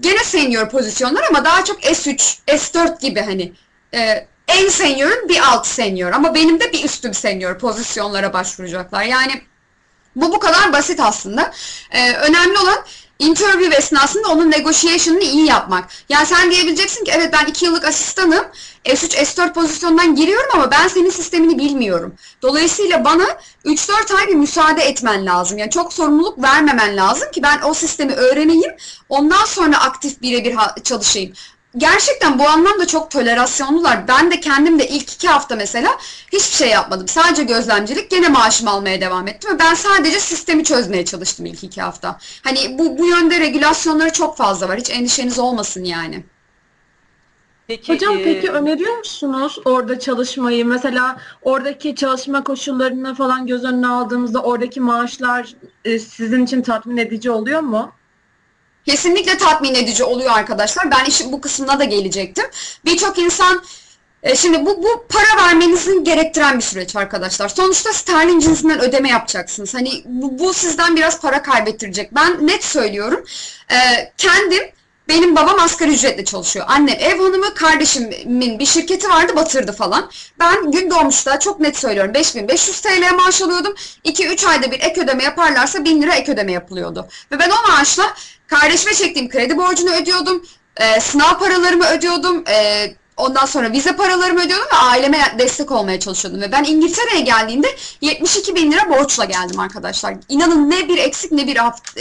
gene 0.00 0.24
senior 0.24 0.68
pozisyonlar 0.68 1.24
ama 1.30 1.44
daha 1.44 1.64
çok 1.64 1.80
S3, 1.84 2.38
S4 2.46 3.00
gibi 3.00 3.20
hani 3.20 3.52
e, 3.94 4.26
en 4.48 4.68
senior'ın 4.68 5.28
bir 5.28 5.40
alt 5.52 5.66
senior 5.66 6.12
ama 6.12 6.34
benim 6.34 6.60
de 6.60 6.72
bir 6.72 6.84
üstüm 6.84 7.14
senior 7.14 7.58
pozisyonlara 7.58 8.32
başvuracaklar. 8.32 9.02
Yani 9.02 9.42
bu 10.16 10.32
bu 10.32 10.38
kadar 10.38 10.72
basit 10.72 11.00
aslında. 11.00 11.52
Ee, 11.90 12.12
önemli 12.12 12.58
olan 12.58 12.78
interview 13.20 13.76
esnasında 13.76 14.28
onun 14.28 14.50
negotiation'ını 14.50 15.22
iyi 15.22 15.46
yapmak. 15.46 15.88
Yani 16.08 16.26
sen 16.26 16.50
diyebileceksin 16.50 17.04
ki 17.04 17.12
evet 17.14 17.32
ben 17.32 17.46
2 17.46 17.64
yıllık 17.64 17.84
asistanım. 17.84 18.44
S3, 18.84 19.16
S4 19.16 19.52
pozisyondan 19.52 20.14
giriyorum 20.14 20.50
ama 20.54 20.70
ben 20.70 20.88
senin 20.88 21.10
sistemini 21.10 21.58
bilmiyorum. 21.58 22.14
Dolayısıyla 22.42 23.04
bana 23.04 23.24
3-4 23.64 24.16
ay 24.16 24.28
bir 24.28 24.34
müsaade 24.34 24.82
etmen 24.82 25.26
lazım. 25.26 25.58
Yani 25.58 25.70
çok 25.70 25.92
sorumluluk 25.92 26.42
vermemen 26.42 26.96
lazım 26.96 27.30
ki 27.30 27.42
ben 27.42 27.60
o 27.62 27.74
sistemi 27.74 28.12
öğreneyim. 28.12 28.76
Ondan 29.08 29.44
sonra 29.44 29.80
aktif 29.80 30.22
birebir 30.22 30.56
çalışayım. 30.84 31.32
Gerçekten 31.76 32.38
bu 32.38 32.48
anlamda 32.48 32.86
çok 32.86 33.10
tolerasyonlular. 33.10 34.08
Ben 34.08 34.30
de 34.30 34.40
kendim 34.40 34.78
de 34.78 34.88
ilk 34.88 35.12
iki 35.12 35.28
hafta 35.28 35.56
mesela 35.56 35.98
hiçbir 36.32 36.56
şey 36.56 36.68
yapmadım. 36.68 37.08
Sadece 37.08 37.42
gözlemcilik 37.44 38.10
gene 38.10 38.28
maaşımı 38.28 38.70
almaya 38.70 39.00
devam 39.00 39.28
ettim 39.28 39.54
ve 39.54 39.58
ben 39.58 39.74
sadece 39.74 40.20
sistemi 40.20 40.64
çözmeye 40.64 41.04
çalıştım 41.04 41.46
ilk 41.46 41.64
iki 41.64 41.82
hafta. 41.82 42.18
Hani 42.44 42.78
bu, 42.78 42.98
bu 42.98 43.06
yönde 43.06 43.40
regülasyonları 43.40 44.12
çok 44.12 44.36
fazla 44.36 44.68
var. 44.68 44.78
Hiç 44.78 44.90
endişeniz 44.90 45.38
olmasın 45.38 45.84
yani. 45.84 46.24
Peki, 47.66 47.92
Hocam 47.92 48.18
e, 48.18 48.24
peki 48.24 48.50
öneriyor 48.50 48.98
musunuz 48.98 49.58
orada 49.64 49.98
çalışmayı? 49.98 50.66
Mesela 50.66 51.16
oradaki 51.42 51.94
çalışma 51.94 52.44
koşullarını 52.44 53.14
falan 53.14 53.46
göz 53.46 53.64
önüne 53.64 53.86
aldığımızda 53.86 54.42
oradaki 54.42 54.80
maaşlar 54.80 55.54
e, 55.84 55.98
sizin 55.98 56.44
için 56.44 56.62
tatmin 56.62 56.96
edici 56.96 57.30
oluyor 57.30 57.60
mu? 57.60 57.92
Kesinlikle 58.86 59.38
tatmin 59.38 59.74
edici 59.74 60.04
oluyor 60.04 60.30
arkadaşlar. 60.30 60.90
Ben 60.90 61.04
işin 61.04 61.32
bu 61.32 61.40
kısmına 61.40 61.78
da 61.78 61.84
gelecektim. 61.84 62.44
Birçok 62.84 63.18
insan 63.18 63.62
E, 64.22 64.36
şimdi 64.36 64.66
bu, 64.66 64.82
bu 64.82 65.06
para 65.08 65.46
vermenizin 65.46 66.04
gerektiren 66.04 66.58
bir 66.58 66.62
süreç 66.62 66.96
arkadaşlar. 66.96 67.48
Sonuçta 67.48 67.92
sterlin 67.92 68.40
cinsinden 68.40 68.80
ödeme 68.80 69.08
yapacaksınız. 69.10 69.74
Hani 69.74 69.90
bu, 70.04 70.38
bu 70.38 70.54
sizden 70.54 70.96
biraz 70.96 71.20
para 71.20 71.42
kaybettirecek. 71.42 72.14
Ben 72.14 72.46
net 72.46 72.64
söylüyorum. 72.64 73.24
E, 73.72 73.76
kendim 74.18 74.62
benim 75.10 75.36
babam 75.36 75.60
asgari 75.60 75.90
ücretle 75.90 76.24
çalışıyor. 76.24 76.66
Annem 76.68 76.96
ev 77.00 77.18
hanımı, 77.18 77.54
kardeşimin 77.54 78.58
bir 78.58 78.66
şirketi 78.66 79.08
vardı 79.08 79.36
batırdı 79.36 79.72
falan. 79.72 80.10
Ben 80.38 80.70
gün 80.70 80.90
doğmuşta 80.90 81.38
çok 81.38 81.60
net 81.60 81.76
söylüyorum 81.76 82.14
5500 82.14 82.80
TL 82.80 83.14
maaş 83.14 83.42
alıyordum. 83.42 83.74
2-3 84.04 84.46
ayda 84.48 84.70
bir 84.70 84.80
ek 84.80 85.00
ödeme 85.00 85.24
yaparlarsa 85.24 85.84
1000 85.84 86.02
lira 86.02 86.14
ek 86.14 86.32
ödeme 86.32 86.52
yapılıyordu. 86.52 87.08
Ve 87.32 87.38
ben 87.38 87.50
o 87.50 87.68
maaşla 87.68 88.14
kardeşime 88.46 88.94
çektiğim 88.94 89.28
kredi 89.28 89.56
borcunu 89.56 89.90
ödüyordum. 89.90 90.44
e, 90.76 91.00
sınav 91.00 91.38
paralarımı 91.38 91.86
ödüyordum. 91.86 92.44
e, 92.48 92.86
Ondan 93.20 93.46
sonra 93.46 93.72
vize 93.72 93.96
paralarımı 93.96 94.44
ödüyordum 94.44 94.66
ve 94.72 94.76
aileme 94.76 95.18
destek 95.38 95.70
olmaya 95.70 96.00
çalışıyordum. 96.00 96.40
Ve 96.40 96.52
ben 96.52 96.64
İngiltere'ye 96.64 97.20
geldiğimde 97.20 97.68
72 98.00 98.54
bin 98.54 98.72
lira 98.72 98.90
borçla 98.90 99.24
geldim 99.24 99.60
arkadaşlar. 99.60 100.14
İnanın 100.28 100.70
ne 100.70 100.88
bir 100.88 100.98
eksik 100.98 101.32
ne 101.32 101.46
bir 101.46 101.58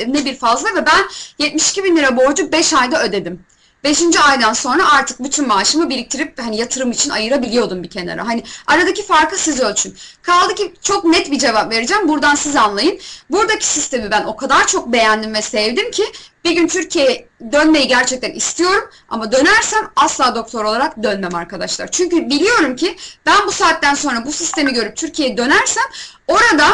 ne 0.07 0.25
bir 0.25 0.35
fazla 0.35 0.69
ve 0.75 0.85
ben 0.85 1.05
72 1.45 1.83
bin 1.83 1.95
lira 1.97 2.17
borcu 2.17 2.51
5 2.51 2.73
ayda 2.73 3.03
ödedim. 3.03 3.45
5. 3.83 4.01
aydan 4.29 4.53
sonra 4.53 4.91
artık 4.91 5.23
bütün 5.23 5.47
maaşımı 5.47 5.89
biriktirip 5.89 6.41
hani 6.41 6.57
yatırım 6.57 6.91
için 6.91 7.09
ayırabiliyordum 7.09 7.83
bir 7.83 7.89
kenara. 7.89 8.27
Hani 8.27 8.43
aradaki 8.67 9.05
farkı 9.05 9.37
siz 9.37 9.59
ölçün. 9.59 9.97
Kaldı 10.21 10.55
ki 10.55 10.73
çok 10.81 11.05
net 11.05 11.31
bir 11.31 11.39
cevap 11.39 11.71
vereceğim. 11.71 12.07
Buradan 12.07 12.35
siz 12.35 12.55
anlayın. 12.55 12.99
Buradaki 13.29 13.65
sistemi 13.65 14.11
ben 14.11 14.23
o 14.23 14.35
kadar 14.35 14.67
çok 14.67 14.93
beğendim 14.93 15.33
ve 15.33 15.41
sevdim 15.41 15.91
ki 15.91 16.03
bir 16.43 16.51
gün 16.51 16.67
Türkiye'ye 16.67 17.27
dönmeyi 17.51 17.87
gerçekten 17.87 18.31
istiyorum 18.31 18.89
ama 19.09 19.31
dönersem 19.31 19.91
asla 19.95 20.35
doktor 20.35 20.65
olarak 20.65 21.03
dönmem 21.03 21.35
arkadaşlar. 21.35 21.91
Çünkü 21.91 22.29
biliyorum 22.29 22.75
ki 22.75 22.97
ben 23.25 23.47
bu 23.47 23.51
saatten 23.51 23.93
sonra 23.93 24.25
bu 24.25 24.31
sistemi 24.31 24.73
görüp 24.73 24.97
Türkiye'ye 24.97 25.37
dönersem 25.37 25.83
orada 26.27 26.67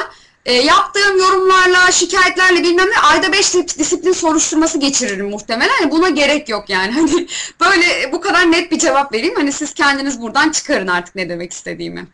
e, 0.46 0.54
yaptığım 0.54 1.18
yorumlarla, 1.20 1.92
şikayetlerle 1.92 2.64
bilmem 2.64 2.88
ne 2.88 3.00
ayda 3.00 3.32
5 3.32 3.54
disiplin 3.54 4.12
soruşturması 4.12 4.80
geçiririm 4.80 5.30
muhtemelen. 5.30 5.74
Hani 5.80 5.92
buna 5.92 6.10
gerek 6.10 6.50
yok 6.50 6.70
yani. 6.70 6.92
Hani 6.96 7.28
böyle 7.62 8.12
bu 8.12 8.22
kadar 8.22 8.52
net 8.52 8.72
bir 8.72 8.80
cevap 8.80 9.14
vereyim. 9.14 9.36
Hani 9.36 9.52
siz 9.52 9.74
kendiniz 9.74 10.22
buradan 10.22 10.52
çıkarın 10.52 10.88
artık 10.88 11.16
ne 11.16 11.30
demek 11.30 11.52
istediğimi. 11.52 12.08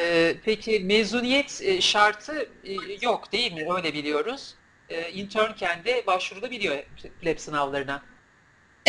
Ee, 0.00 0.36
peki 0.44 0.80
mezuniyet 0.80 1.60
e, 1.62 1.80
şartı 1.80 2.48
e, 2.64 2.72
yok 3.02 3.32
değil 3.32 3.52
mi? 3.52 3.66
Öyle 3.76 3.94
biliyoruz. 3.94 4.54
Ee, 4.90 5.10
internken 5.10 5.84
de 5.84 6.04
başvurulabiliyor 6.06 6.76
lab 7.24 7.38
sınavlarına. 7.38 8.02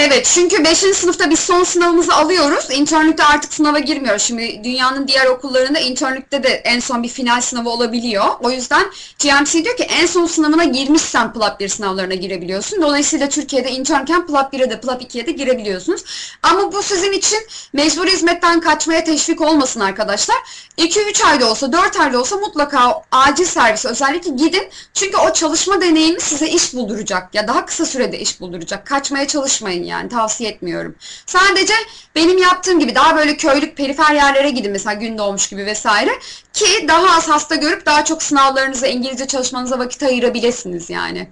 Evet 0.01 0.31
çünkü 0.33 0.63
5. 0.63 0.77
sınıfta 0.77 1.29
biz 1.29 1.39
son 1.39 1.63
sınavımızı 1.63 2.15
alıyoruz. 2.15 2.67
İnternlükte 2.71 3.23
artık 3.23 3.53
sınava 3.53 3.79
girmiyoruz. 3.79 4.21
Şimdi 4.21 4.61
dünyanın 4.63 5.07
diğer 5.07 5.25
okullarında 5.25 5.79
internlükte 5.79 6.43
de 6.43 6.49
en 6.49 6.79
son 6.79 7.03
bir 7.03 7.07
final 7.07 7.41
sınavı 7.41 7.69
olabiliyor. 7.69 8.25
O 8.41 8.51
yüzden 8.51 8.85
GMC 9.23 9.65
diyor 9.65 9.77
ki 9.77 9.83
en 9.83 10.05
son 10.05 10.25
sınavına 10.25 10.63
girmişsen 10.63 11.33
PLAB 11.33 11.59
1 11.59 11.69
sınavlarına 11.69 12.13
girebiliyorsun. 12.13 12.81
Dolayısıyla 12.81 13.29
Türkiye'de 13.29 13.71
internken 13.71 14.27
PLAB 14.27 14.53
1'e 14.53 14.69
de 14.69 14.79
PLAB 14.79 15.01
2'ye 15.01 15.27
de 15.27 15.31
girebiliyorsunuz. 15.31 16.03
Ama 16.43 16.73
bu 16.73 16.83
sizin 16.83 17.11
için 17.11 17.39
mecburi 17.73 18.11
hizmetten 18.11 18.59
kaçmaya 18.59 19.03
teşvik 19.03 19.41
olmasın 19.41 19.79
arkadaşlar. 19.79 20.37
2-3 20.77 21.25
ayda 21.25 21.51
olsa 21.51 21.73
4 21.73 21.99
ayda 21.99 22.19
olsa 22.19 22.37
mutlaka 22.37 23.01
acil 23.11 23.45
servise 23.45 23.89
özellikle 23.89 24.31
gidin. 24.31 24.69
Çünkü 24.93 25.17
o 25.17 25.33
çalışma 25.33 25.81
deneyimi 25.81 26.21
size 26.21 26.47
iş 26.47 26.73
bulduracak 26.73 27.35
ya 27.35 27.47
daha 27.47 27.65
kısa 27.65 27.85
sürede 27.85 28.19
iş 28.19 28.41
bulduracak. 28.41 28.87
Kaçmaya 28.87 29.27
çalışmayın 29.27 29.88
yani 29.89 30.09
tavsiye 30.09 30.49
etmiyorum. 30.49 30.95
Sadece 31.25 31.73
benim 32.15 32.37
yaptığım 32.37 32.79
gibi 32.79 32.95
daha 32.95 33.17
böyle 33.17 33.37
köylük 33.37 33.77
perifer 33.77 34.15
yerlere 34.15 34.49
gidin 34.49 34.71
mesela 34.71 34.93
gün 34.93 35.17
doğmuş 35.17 35.49
gibi 35.49 35.65
vesaire 35.65 36.11
ki 36.53 36.87
daha 36.87 37.17
az 37.17 37.29
hasta 37.29 37.55
görüp 37.55 37.85
daha 37.85 38.05
çok 38.05 38.23
sınavlarınıza 38.23 38.87
İngilizce 38.87 39.27
çalışmanıza 39.27 39.79
vakit 39.79 40.03
ayırabilirsiniz 40.03 40.89
yani. 40.89 41.29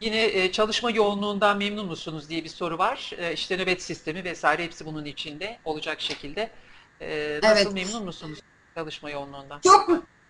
Yine 0.00 0.24
e, 0.24 0.52
çalışma 0.52 0.90
yoğunluğundan 0.90 1.58
memnun 1.58 1.86
musunuz 1.86 2.28
diye 2.28 2.44
bir 2.44 2.48
soru 2.48 2.78
var. 2.78 3.10
E, 3.18 3.32
işte 3.32 3.56
nöbet 3.56 3.82
sistemi 3.82 4.24
vesaire 4.24 4.64
hepsi 4.64 4.86
bunun 4.86 5.04
içinde 5.04 5.58
olacak 5.64 6.00
şekilde. 6.00 6.50
E, 7.00 7.40
nasıl 7.42 7.56
Evet. 7.56 7.72
memnun 7.72 8.04
musunuz 8.04 8.38
çalışma 8.74 9.10
yoğunluğundan? 9.10 9.60
Çok 9.60 9.88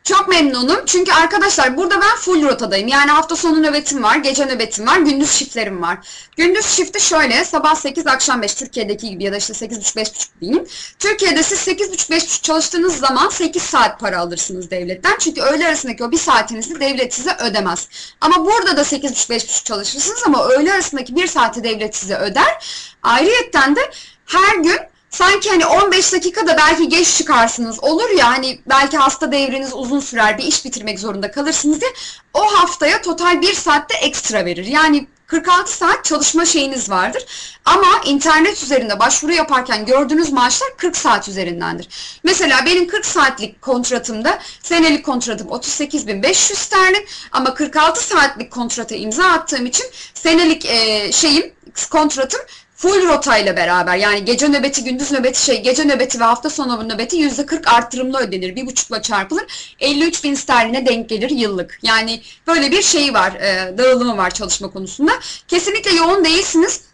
çok 0.09 0.29
memnunum. 0.29 0.85
Çünkü 0.87 1.13
arkadaşlar 1.13 1.77
burada 1.77 2.01
ben 2.01 2.17
full 2.17 2.43
rotadayım. 2.43 2.89
Yani 2.89 3.11
hafta 3.11 3.37
sonu 3.37 3.63
nöbetim 3.63 4.03
var, 4.03 4.17
gece 4.17 4.47
nöbetim 4.47 4.87
var, 4.87 4.99
gündüz 4.99 5.31
shiftlerim 5.31 5.83
var. 5.83 5.99
Gündüz 6.37 6.67
shifti 6.67 7.01
şöyle, 7.01 7.45
sabah 7.45 7.75
8, 7.75 8.07
akşam 8.07 8.43
5 8.43 8.55
Türkiye'deki 8.55 9.11
gibi 9.11 9.25
ya 9.25 9.33
da 9.33 9.37
işte 9.37 9.53
8.30-5.30 9.53 10.27
diyeyim. 10.41 10.67
Türkiye'de 10.99 11.43
siz 11.43 11.69
8.30-5.30 11.69 12.43
çalıştığınız 12.43 12.99
zaman 12.99 13.29
8 13.29 13.63
saat 13.63 14.01
para 14.01 14.19
alırsınız 14.19 14.71
devletten. 14.71 15.17
Çünkü 15.19 15.41
öğle 15.41 15.67
arasındaki 15.67 16.05
o 16.05 16.11
bir 16.11 16.19
saatinizi 16.19 16.81
devlet 16.81 17.15
size 17.15 17.37
ödemez. 17.41 17.89
Ama 18.21 18.47
burada 18.47 18.77
da 18.77 18.81
8.30-5.30 18.83 19.65
çalışırsınız 19.65 20.23
ama 20.27 20.49
öğle 20.49 20.73
arasındaki 20.73 21.17
bir 21.17 21.27
saati 21.27 21.65
devlet 21.65 21.97
size 21.97 22.17
öder. 22.17 22.67
Ayrıyetten 23.03 23.77
de 23.77 23.81
her 24.27 24.57
gün 24.57 24.79
Sanki 25.11 25.51
hani 25.51 25.67
15 25.67 26.13
dakikada 26.13 26.57
belki 26.57 26.89
geç 26.89 27.17
çıkarsınız 27.17 27.85
olur 27.85 28.11
ya 28.11 28.31
hani 28.31 28.61
belki 28.67 28.97
hasta 28.97 29.33
devriniz 29.33 29.71
uzun 29.75 30.01
sürer 30.01 30.39
bir 30.39 30.45
iş 30.45 30.65
bitirmek 30.65 31.01
zorunda 31.01 31.31
kalırsınız 31.31 31.81
diye 31.81 31.91
o 32.35 32.41
haftaya 32.41 33.03
total 33.03 33.43
bir 33.43 33.55
saatte 33.55 33.97
ekstra 33.97 34.45
verir. 34.45 34.65
Yani 34.65 35.07
46 35.29 35.73
saat 35.73 36.05
çalışma 36.05 36.45
şeyiniz 36.45 36.91
vardır. 36.91 37.25
Ama 37.65 38.01
internet 38.05 38.63
üzerinde 38.63 38.99
başvuru 38.99 39.33
yaparken 39.33 39.87
gördüğünüz 39.87 40.33
maaşlar 40.33 40.69
40 40.77 40.97
saat 40.97 41.29
üzerindendir. 41.29 41.89
Mesela 42.25 42.67
benim 42.67 42.87
40 42.89 43.07
saatlik 43.07 43.63
kontratımda 43.63 44.39
senelik 44.63 45.05
kontratım 45.05 45.49
38.500 45.49 46.35
sterlin 46.35 47.07
ama 47.33 47.55
46 47.55 48.05
saatlik 48.05 48.53
kontrata 48.53 48.95
imza 48.95 49.25
attığım 49.25 49.67
için 49.67 49.87
senelik 50.15 50.65
e, 50.67 51.13
şeyim 51.13 51.53
kontratım 51.91 52.41
full 52.79 53.09
rota 53.09 53.39
ile 53.39 53.57
beraber 53.57 53.97
yani 53.97 54.25
gece 54.25 54.49
nöbeti, 54.49 54.85
gündüz 54.85 55.13
nöbeti, 55.13 55.45
şey 55.45 55.63
gece 55.63 55.85
nöbeti 55.85 56.21
ve 56.21 56.25
hafta 56.25 56.51
sonu 56.51 56.89
nöbeti 56.89 57.17
%40 57.17 57.69
artırımlı 57.69 58.19
ödenir. 58.19 58.57
Bir 58.57 58.67
buçukla 58.67 59.03
çarpılır. 59.03 59.75
53 59.81 60.25
bin 60.25 60.35
sterline 60.35 60.87
denk 60.87 61.09
gelir 61.09 61.31
yıllık. 61.31 61.79
Yani 61.83 62.23
böyle 62.47 62.71
bir 62.71 62.83
şey 62.83 63.15
var, 63.15 63.33
e, 63.33 63.79
dağılımı 63.79 64.17
var 64.17 64.31
çalışma 64.31 64.71
konusunda. 64.71 65.13
Kesinlikle 65.49 65.91
yoğun 65.91 66.25
değilsiniz. 66.25 66.88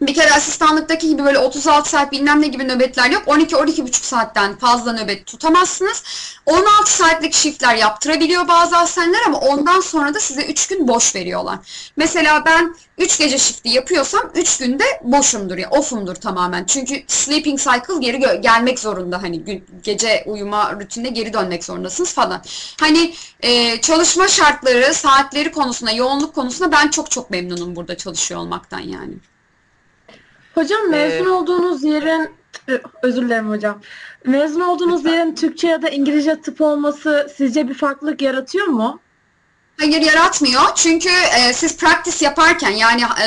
Bir 0.00 0.14
kere 0.14 0.32
asistanlıktaki 0.32 1.08
gibi 1.08 1.24
böyle 1.24 1.38
36 1.38 1.90
saat 1.90 2.12
bilmem 2.12 2.42
ne 2.42 2.46
gibi 2.46 2.68
nöbetler 2.68 3.10
yok. 3.10 3.22
12-12,5 3.26 3.92
saatten 3.92 4.56
fazla 4.56 4.92
nöbet 4.92 5.26
tutamazsınız. 5.26 6.02
16 6.46 6.92
saatlik 6.92 7.34
shiftler 7.34 7.74
yaptırabiliyor 7.74 8.48
bazı 8.48 8.76
hastaneler 8.76 9.20
ama 9.26 9.38
ondan 9.38 9.80
sonra 9.80 10.14
da 10.14 10.20
size 10.20 10.44
3 10.44 10.66
gün 10.66 10.88
boş 10.88 11.14
veriyorlar. 11.14 11.58
Mesela 11.96 12.44
ben 12.46 12.76
3 12.98 13.18
gece 13.18 13.38
shifti 13.38 13.68
yapıyorsam 13.68 14.30
3 14.34 14.58
günde 14.58 14.84
boşumdur 15.02 15.58
ya 15.58 15.70
off'umdur 15.70 16.14
tamamen. 16.14 16.64
Çünkü 16.64 17.02
sleeping 17.06 17.58
cycle 17.58 17.98
geri 18.00 18.40
gelmek 18.40 18.78
zorunda 18.78 19.22
hani 19.22 19.62
gece 19.82 20.22
uyuma 20.26 20.72
rutinine 20.72 21.08
geri 21.08 21.32
dönmek 21.32 21.64
zorundasınız 21.64 22.12
falan. 22.12 22.42
Hani 22.80 23.14
e, 23.40 23.80
çalışma 23.80 24.28
şartları, 24.28 24.94
saatleri 24.94 25.52
konusunda, 25.52 25.90
yoğunluk 25.92 26.34
konusunda 26.34 26.72
ben 26.72 26.88
çok 26.88 27.10
çok 27.10 27.30
memnunum 27.30 27.76
burada 27.76 27.96
çalışıyor 27.96 28.40
olmaktan 28.40 28.80
yani. 28.80 29.14
Hocam 30.54 30.90
mezun 30.90 31.26
Ee, 31.26 31.28
olduğunuz 31.28 31.84
yerin 31.84 32.30
Ö- 32.68 32.82
özür 33.02 33.22
dilerim 33.22 33.50
hocam. 33.50 33.80
Mezun 34.24 34.60
olduğunuz 34.60 35.04
Lütfen. 35.04 35.12
yerin 35.18 35.34
Türkçe 35.34 35.68
ya 35.68 35.82
da 35.82 35.88
İngilizce 35.88 36.40
tıp 36.40 36.60
olması 36.60 37.32
sizce 37.36 37.68
bir 37.68 37.74
farklılık 37.74 38.22
yaratıyor 38.22 38.66
mu? 38.66 39.00
Hayır 39.80 40.02
yaratmıyor. 40.02 40.62
Çünkü 40.74 41.08
e, 41.08 41.52
siz 41.52 41.76
practice 41.76 42.24
yaparken 42.24 42.70
yani 42.70 43.02
e, 43.02 43.26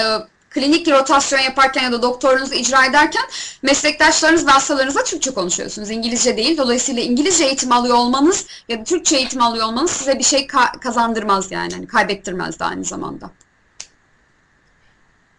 klinik 0.49 0.87
rotasyon 0.87 1.39
yaparken 1.39 1.83
ya 1.83 1.91
da 1.91 2.01
doktorunuzu 2.01 2.53
icra 2.53 2.85
ederken 2.85 3.23
meslektaşlarınız 3.61 4.47
ve 4.47 4.51
hastalarınızla 4.51 5.03
Türkçe 5.03 5.31
konuşuyorsunuz. 5.33 5.89
İngilizce 5.89 6.37
değil. 6.37 6.57
Dolayısıyla 6.57 7.01
İngilizce 7.03 7.45
eğitim 7.45 7.71
alıyor 7.71 7.95
olmanız 7.95 8.45
ya 8.69 8.79
da 8.79 8.83
Türkçe 8.83 9.17
eğitim 9.17 9.41
alıyor 9.41 9.65
olmanız 9.67 9.91
size 9.91 10.19
bir 10.19 10.23
şey 10.23 10.41
ka- 10.45 10.79
kazandırmaz 10.79 11.51
yani. 11.51 11.73
Hani 11.73 11.87
kaybettirmez 11.87 12.59
de 12.59 12.63
aynı 12.65 12.83
zamanda. 12.83 13.31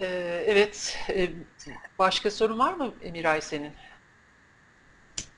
Ee, 0.00 0.44
evet. 0.46 0.96
Başka 1.98 2.30
sorun 2.30 2.58
var 2.58 2.72
mı 2.72 2.92
Miray 3.12 3.40
senin? 3.40 3.72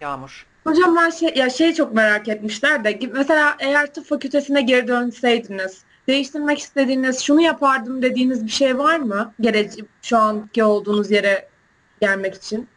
Yağmur. 0.01 0.47
Hocam 0.65 0.97
ben 0.97 1.11
şey 1.11 1.33
ya 1.37 1.51
şey 1.51 1.75
çok 1.75 1.95
merak 1.95 2.29
etmişler 2.29 2.85
de 2.85 3.01
mesela 3.13 3.57
eğer 3.59 3.95
tıp 3.95 4.07
fakültesine 4.07 4.63
geri 4.63 4.89
dönseydiniz 4.89 5.85
değiştirmek 6.09 6.59
istediğiniz 6.59 7.21
şunu 7.21 7.41
yapardım 7.41 8.03
dediğiniz 8.03 8.45
bir 8.45 8.51
şey 8.51 8.79
var 8.79 8.97
mı? 8.99 9.35
Gelece 9.41 9.83
şu 10.03 10.19
anki 10.19 10.65
olduğunuz 10.65 11.11
yere 11.11 11.49
gelmek 12.01 12.35
için. 12.35 12.69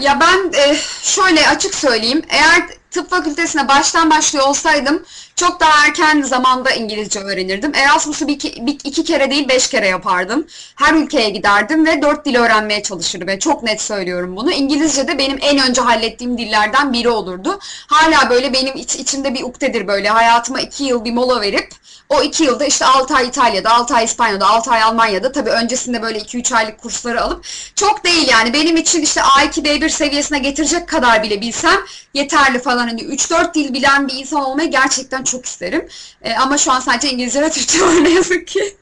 Ya 0.00 0.20
ben 0.20 0.52
e, 0.58 0.74
şöyle 1.02 1.48
açık 1.48 1.74
söyleyeyim. 1.74 2.22
Eğer 2.28 2.62
tıp 2.90 3.10
fakültesine 3.10 3.68
baştan 3.68 4.10
başlıyor 4.10 4.46
olsaydım 4.46 5.04
çok 5.36 5.60
daha 5.60 5.86
erken 5.86 6.22
zamanda 6.22 6.70
İngilizce 6.70 7.20
öğrenirdim. 7.20 7.74
Erasmus'u 7.74 8.28
bir, 8.28 8.32
iki- 8.32 8.66
bir- 8.66 8.78
iki 8.84 9.04
kere 9.04 9.30
değil 9.30 9.48
beş 9.48 9.68
kere 9.70 9.88
yapardım. 9.88 10.46
Her 10.76 10.94
ülkeye 10.94 11.30
giderdim 11.30 11.86
ve 11.86 12.02
dört 12.02 12.24
dil 12.26 12.36
öğrenmeye 12.36 12.82
çalışırdım. 12.82 13.28
Ve 13.28 13.38
çok 13.38 13.62
net 13.62 13.82
söylüyorum 13.82 14.36
bunu. 14.36 14.52
İngilizce 14.52 15.08
de 15.08 15.18
benim 15.18 15.38
en 15.40 15.68
önce 15.68 15.80
hallettiğim 15.80 16.38
dillerden 16.38 16.92
biri 16.92 17.08
olurdu. 17.08 17.58
Hala 17.86 18.30
böyle 18.30 18.52
benim 18.52 18.76
iç, 18.76 18.96
içimde 18.96 19.34
bir 19.34 19.42
ukdedir 19.42 19.86
böyle. 19.88 20.08
Hayatıma 20.08 20.60
iki 20.60 20.84
yıl 20.84 21.04
bir 21.04 21.12
mola 21.12 21.40
verip 21.40 21.68
o 22.08 22.22
iki 22.22 22.44
yılda 22.44 22.64
işte 22.64 22.84
6 22.86 23.14
ay 23.14 23.26
İtalya'da, 23.26 23.70
6 23.70 23.94
ay 23.94 24.04
İspanya'da, 24.04 24.48
6 24.48 24.70
ay 24.70 24.82
Almanya'da 24.82 25.32
tabii 25.32 25.50
öncesinde 25.50 26.02
böyle 26.02 26.18
2-3 26.18 26.54
aylık 26.54 26.78
kursları 26.78 27.22
alıp 27.22 27.44
çok 27.74 28.04
değil 28.04 28.28
yani 28.28 28.52
benim 28.52 28.76
için 28.76 29.02
işte 29.02 29.20
A2 29.20 29.64
B1 29.64 29.88
seviyesine 29.88 30.38
getirecek 30.38 30.88
kadar 30.88 31.22
bile 31.22 31.40
bilsem 31.40 31.76
yeterli 32.14 32.58
falan 32.58 32.88
hani 32.88 33.00
3-4 33.00 33.54
dil 33.54 33.74
bilen 33.74 34.08
bir 34.08 34.14
insan 34.14 34.44
olmayı 34.44 34.70
gerçekten 34.70 35.24
çok 35.24 35.46
isterim. 35.46 35.88
E, 36.22 36.34
ama 36.34 36.58
şu 36.58 36.72
an 36.72 36.80
sadece 36.80 37.10
İngilizce 37.10 37.42
ve 37.42 37.50
Türkçe 37.50 37.80
var 37.86 38.04
ne 38.04 38.10
yazık 38.10 38.46
ki. 38.46 38.76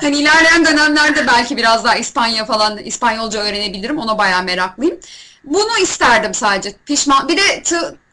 hani 0.00 0.18
ilerleyen 0.18 0.66
dönemlerde 0.66 1.26
belki 1.26 1.56
biraz 1.56 1.84
daha 1.84 1.96
İspanya 1.96 2.44
falan 2.44 2.78
İspanyolca 2.78 3.40
öğrenebilirim. 3.40 3.98
Ona 3.98 4.18
bayağı 4.18 4.42
meraklıyım. 4.42 4.98
Bunu 5.44 5.78
isterdim 5.82 6.34
sadece. 6.34 6.74
Pişman. 6.86 7.28
Bir 7.28 7.36
de 7.36 7.62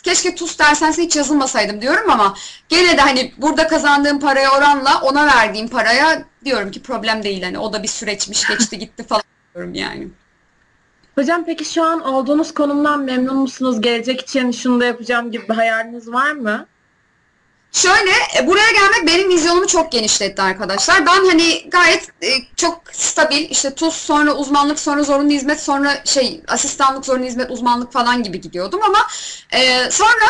keşke 0.04 0.36
TUS 0.36 0.60
dersensine 0.60 1.06
hiç 1.06 1.16
yazılmasaydım 1.16 1.82
diyorum 1.82 2.10
ama 2.10 2.36
gene 2.70 2.98
de 2.98 3.02
hani 3.02 3.34
burada 3.38 3.68
kazandığım 3.68 4.20
paraya 4.20 4.52
oranla 4.58 5.02
ona 5.02 5.28
verdiğim 5.28 5.68
paraya 5.68 6.24
diyorum 6.46 6.72
ki 6.72 6.82
problem 6.82 7.24
değil 7.24 7.44
hani 7.44 7.60
o 7.60 7.74
da 7.74 7.84
bir 7.84 7.88
süreçmiş 7.88 8.48
geçti 8.48 8.78
gitti 8.80 9.04
falan 9.04 9.24
diyorum 9.56 9.74
yani. 9.74 10.08
Hocam 11.16 11.46
peki 11.46 11.66
şu 11.66 11.84
an 11.84 12.02
olduğunuz 12.02 12.54
konumdan 12.54 13.00
memnun 13.00 13.38
musunuz? 13.38 13.82
Gelecek 13.82 14.22
için 14.22 14.52
şunu 14.52 14.80
da 14.80 14.86
yapacağım 14.86 15.32
gibi 15.32 15.50
bir 15.50 15.54
hayaliniz 15.54 16.12
var 16.12 16.32
mı? 16.32 16.66
Şöyle 17.72 18.12
e, 18.38 18.48
buraya 18.48 18.72
gelmek 18.72 19.08
benim 19.08 19.30
vizyonumu 19.30 19.68
çok 19.68 19.92
genişletti 19.92 20.42
arkadaşlar. 20.42 21.06
Ben 21.06 21.26
hani 21.26 21.70
gayet 21.70 22.10
e, 22.24 22.30
çok 22.56 22.82
stabil 22.92 23.50
işte 23.50 23.76
TUS 23.76 23.96
sonra 23.96 24.34
uzmanlık 24.34 24.80
sonra 24.80 25.04
zorunlu 25.04 25.32
hizmet 25.32 25.62
sonra 25.62 26.02
şey 26.06 26.42
asistanlık 26.48 27.06
zorunlu 27.06 27.26
hizmet 27.26 27.52
uzmanlık 27.52 27.94
falan 27.94 28.24
gibi 28.24 28.42
gidiyordum 28.42 28.80
ama 28.84 29.08
e, 29.52 29.92
sonra 29.92 30.26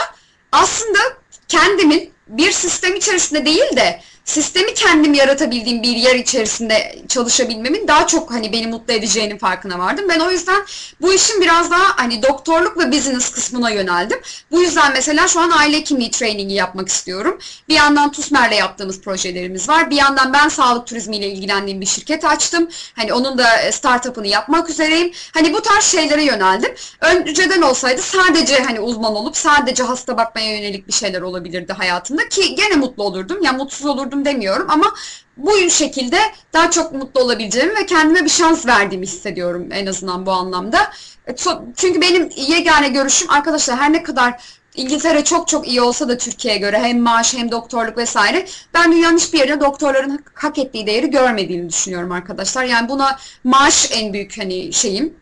aslında 0.51 0.99
kendimin 1.47 2.13
bir 2.27 2.51
sistem 2.51 2.95
içerisinde 2.95 3.45
değil 3.45 3.75
de 3.75 4.01
sistemi 4.25 4.73
kendim 4.73 5.13
yaratabildiğim 5.13 5.83
bir 5.83 5.95
yer 5.95 6.15
içerisinde 6.15 6.95
çalışabilmemin 7.07 7.87
daha 7.87 8.07
çok 8.07 8.31
hani 8.31 8.51
beni 8.53 8.67
mutlu 8.67 8.93
edeceğinin 8.93 9.37
farkına 9.37 9.79
vardım. 9.79 10.05
Ben 10.09 10.19
o 10.19 10.31
yüzden 10.31 10.65
bu 11.01 11.13
işin 11.13 11.41
biraz 11.41 11.71
daha 11.71 11.97
hani 11.97 12.23
doktorluk 12.23 12.77
ve 12.77 12.91
business 12.91 13.31
kısmına 13.31 13.69
yöneldim. 13.69 14.19
Bu 14.51 14.61
yüzden 14.61 14.93
mesela 14.93 15.27
şu 15.27 15.39
an 15.39 15.49
aile 15.49 15.77
hekimliği 15.77 16.11
trainingi 16.11 16.55
yapmak 16.55 16.89
istiyorum. 16.89 17.39
Bir 17.69 17.75
yandan 17.75 18.11
TUSMER'le 18.11 18.55
yaptığımız 18.55 19.01
projelerimiz 19.01 19.69
var. 19.69 19.89
Bir 19.89 19.95
yandan 19.95 20.33
ben 20.33 20.49
sağlık 20.49 20.87
turizmiyle 20.87 21.27
ilgilendiğim 21.29 21.81
bir 21.81 21.85
şirket 21.85 22.25
açtım. 22.25 22.69
Hani 22.95 23.13
onun 23.13 23.37
da 23.37 23.57
e, 23.57 23.71
startup'ını 23.71 24.27
yapmak 24.27 24.69
üzereyim. 24.69 25.11
Hani 25.33 25.53
bu 25.53 25.61
tarz 25.61 25.83
şeylere 25.83 26.23
yöneldim. 26.23 26.75
Önceden 27.01 27.61
olsaydı 27.61 28.01
sadece 28.01 28.63
hani 28.63 28.79
uzman 28.79 29.15
olup 29.15 29.37
sadece 29.37 29.83
hasta 29.83 30.17
bakmaya 30.17 30.57
yönelik 30.57 30.87
bir 30.87 30.93
şeyler 30.93 31.21
olabilirdi 31.21 31.73
hayatımda 31.73 32.29
ki 32.29 32.55
gene 32.55 32.75
mutlu 32.75 33.03
olurdum. 33.03 33.43
Ya 33.43 33.53
mutsuz 33.53 33.85
olurdum 33.85 34.18
demiyorum 34.25 34.67
ama 34.69 34.95
bu 35.37 35.69
şekilde 35.69 36.19
daha 36.53 36.71
çok 36.71 36.93
mutlu 36.93 37.21
olabileceğimi 37.21 37.75
ve 37.75 37.85
kendime 37.85 38.25
bir 38.25 38.29
şans 38.29 38.65
verdiğimi 38.65 39.05
hissediyorum 39.05 39.67
en 39.71 39.85
azından 39.85 40.25
bu 40.25 40.31
anlamda. 40.31 40.91
E, 41.27 41.35
Çünkü 41.75 42.01
benim 42.01 42.29
yegane 42.35 42.89
görüşüm 42.89 43.29
arkadaşlar 43.29 43.77
her 43.77 43.93
ne 43.93 44.03
kadar 44.03 44.41
İngiltere 44.75 45.23
çok 45.23 45.47
çok 45.47 45.67
iyi 45.67 45.81
olsa 45.81 46.09
da 46.09 46.17
Türkiye'ye 46.17 46.59
göre 46.59 46.79
hem 46.79 46.99
maaş 46.99 47.33
hem 47.33 47.51
doktorluk 47.51 47.97
vesaire 47.97 48.45
ben 48.73 48.91
dünyanın 48.91 49.17
hiçbir 49.17 49.39
yerinde 49.39 49.61
doktorların 49.61 50.25
hak 50.33 50.57
ettiği 50.57 50.87
değeri 50.87 51.09
görmediğini 51.09 51.69
düşünüyorum 51.69 52.11
arkadaşlar. 52.11 52.63
Yani 52.63 52.89
buna 52.89 53.19
maaş 53.43 53.89
en 53.91 54.13
büyük 54.13 54.37
hani 54.37 54.73
şeyim. 54.73 55.13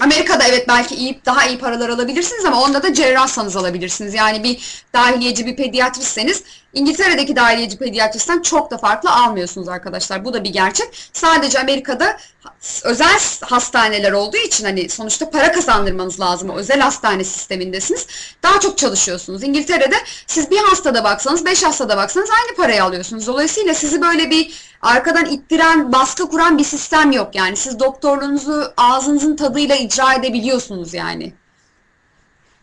Amerika'da 0.00 0.44
evet 0.44 0.68
belki 0.68 0.94
iyi 0.94 1.20
daha 1.26 1.46
iyi 1.46 1.58
paralar 1.58 1.88
alabilirsiniz 1.88 2.44
ama 2.44 2.62
onda 2.62 2.82
da 2.82 2.94
cerrahsanız 2.94 3.56
alabilirsiniz. 3.56 4.14
Yani 4.14 4.44
bir 4.44 4.84
dahiliyeci 4.94 5.46
bir 5.46 5.56
pediatristseniz 5.56 6.42
İngiltere'deki 6.78 7.36
dahiliyeci 7.36 7.78
pediatristen 7.78 8.42
çok 8.42 8.70
da 8.70 8.78
farklı 8.78 9.10
almıyorsunuz 9.10 9.68
arkadaşlar. 9.68 10.24
Bu 10.24 10.34
da 10.34 10.44
bir 10.44 10.50
gerçek. 10.50 11.10
Sadece 11.12 11.60
Amerika'da 11.60 12.16
özel 12.84 13.18
hastaneler 13.40 14.12
olduğu 14.12 14.36
için 14.36 14.64
hani 14.64 14.88
sonuçta 14.88 15.30
para 15.30 15.52
kazandırmanız 15.52 16.20
lazım. 16.20 16.50
Özel 16.50 16.80
hastane 16.80 17.24
sistemindesiniz. 17.24 18.06
Daha 18.42 18.60
çok 18.60 18.78
çalışıyorsunuz. 18.78 19.42
İngiltere'de 19.42 19.96
siz 20.26 20.50
bir 20.50 20.58
hastada 20.58 21.04
baksanız, 21.04 21.44
beş 21.44 21.62
hastada 21.62 21.96
baksanız 21.96 22.30
aynı 22.30 22.56
parayı 22.56 22.84
alıyorsunuz. 22.84 23.26
Dolayısıyla 23.26 23.74
sizi 23.74 24.00
böyle 24.00 24.30
bir 24.30 24.54
arkadan 24.82 25.26
ittiren, 25.26 25.92
baskı 25.92 26.28
kuran 26.28 26.58
bir 26.58 26.64
sistem 26.64 27.12
yok 27.12 27.34
yani. 27.34 27.56
Siz 27.56 27.80
doktorluğunuzu 27.80 28.72
ağzınızın 28.76 29.36
tadıyla 29.36 29.76
icra 29.76 30.14
edebiliyorsunuz 30.14 30.94
yani. 30.94 31.32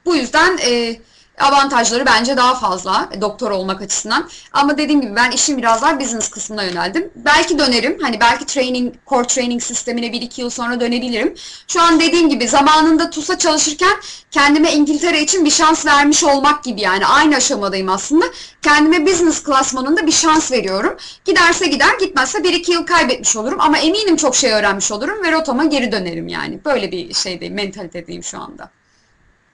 Bu 0.06 0.16
yüzden 0.16 0.58
e, 0.58 1.00
avantajları 1.40 2.06
bence 2.06 2.38
daha 2.38 2.56
fazla 2.56 3.10
e, 3.12 3.22
doktor 3.22 3.52
olmak 3.52 3.82
açısından. 3.82 4.30
Ama 4.53 4.78
dediğim 4.78 5.02
gibi 5.02 5.16
ben 5.16 5.32
işin 5.32 5.57
biraz 5.57 5.82
daha 5.82 5.99
business 5.99 6.30
kısmına 6.30 6.64
yöneldim. 6.64 7.12
Belki 7.16 7.60
dönerim. 7.60 7.98
Hani 8.02 8.20
belki 8.20 8.45
training, 8.45 8.94
core 9.07 9.28
training 9.28 9.62
sistemine 9.62 10.06
1-2 10.07 10.41
yıl 10.41 10.49
sonra 10.49 10.80
dönebilirim. 10.80 11.36
Şu 11.68 11.82
an 11.82 11.99
dediğim 11.99 12.30
gibi 12.30 12.48
zamanında 12.48 13.10
TUS'a 13.10 13.38
çalışırken 13.38 13.94
kendime 14.32 14.74
İngiltere 14.74 15.22
için 15.22 15.45
bir 15.45 15.49
şans 15.49 15.86
vermiş 15.86 16.24
olmak 16.24 16.64
gibi 16.64 16.82
yani 16.82 17.06
aynı 17.06 17.36
aşamadayım 17.36 17.90
aslında. 17.90 18.26
Kendime 18.62 19.06
business 19.06 19.44
klasmanında 19.44 20.07
bir 20.07 20.12
şans 20.12 20.52
veriyorum. 20.52 20.98
Giderse 21.26 21.68
gider, 21.68 21.99
gitmezse 21.99 22.38
1-2 22.38 22.72
yıl 22.72 22.86
kaybetmiş 22.86 23.36
olurum 23.36 23.62
ama 23.62 23.78
eminim 23.78 24.16
çok 24.16 24.36
şey 24.36 24.52
öğrenmiş 24.52 24.91
olurum 24.91 25.24
ve 25.24 25.32
rotama 25.32 25.66
geri 25.66 25.91
dönerim 25.91 26.28
yani. 26.28 26.60
Böyle 26.66 26.91
bir 26.91 27.14
şeydeyim, 27.14 27.53
mentalitedeyim 27.53 28.24
şu 28.24 28.40
anda. 28.40 28.70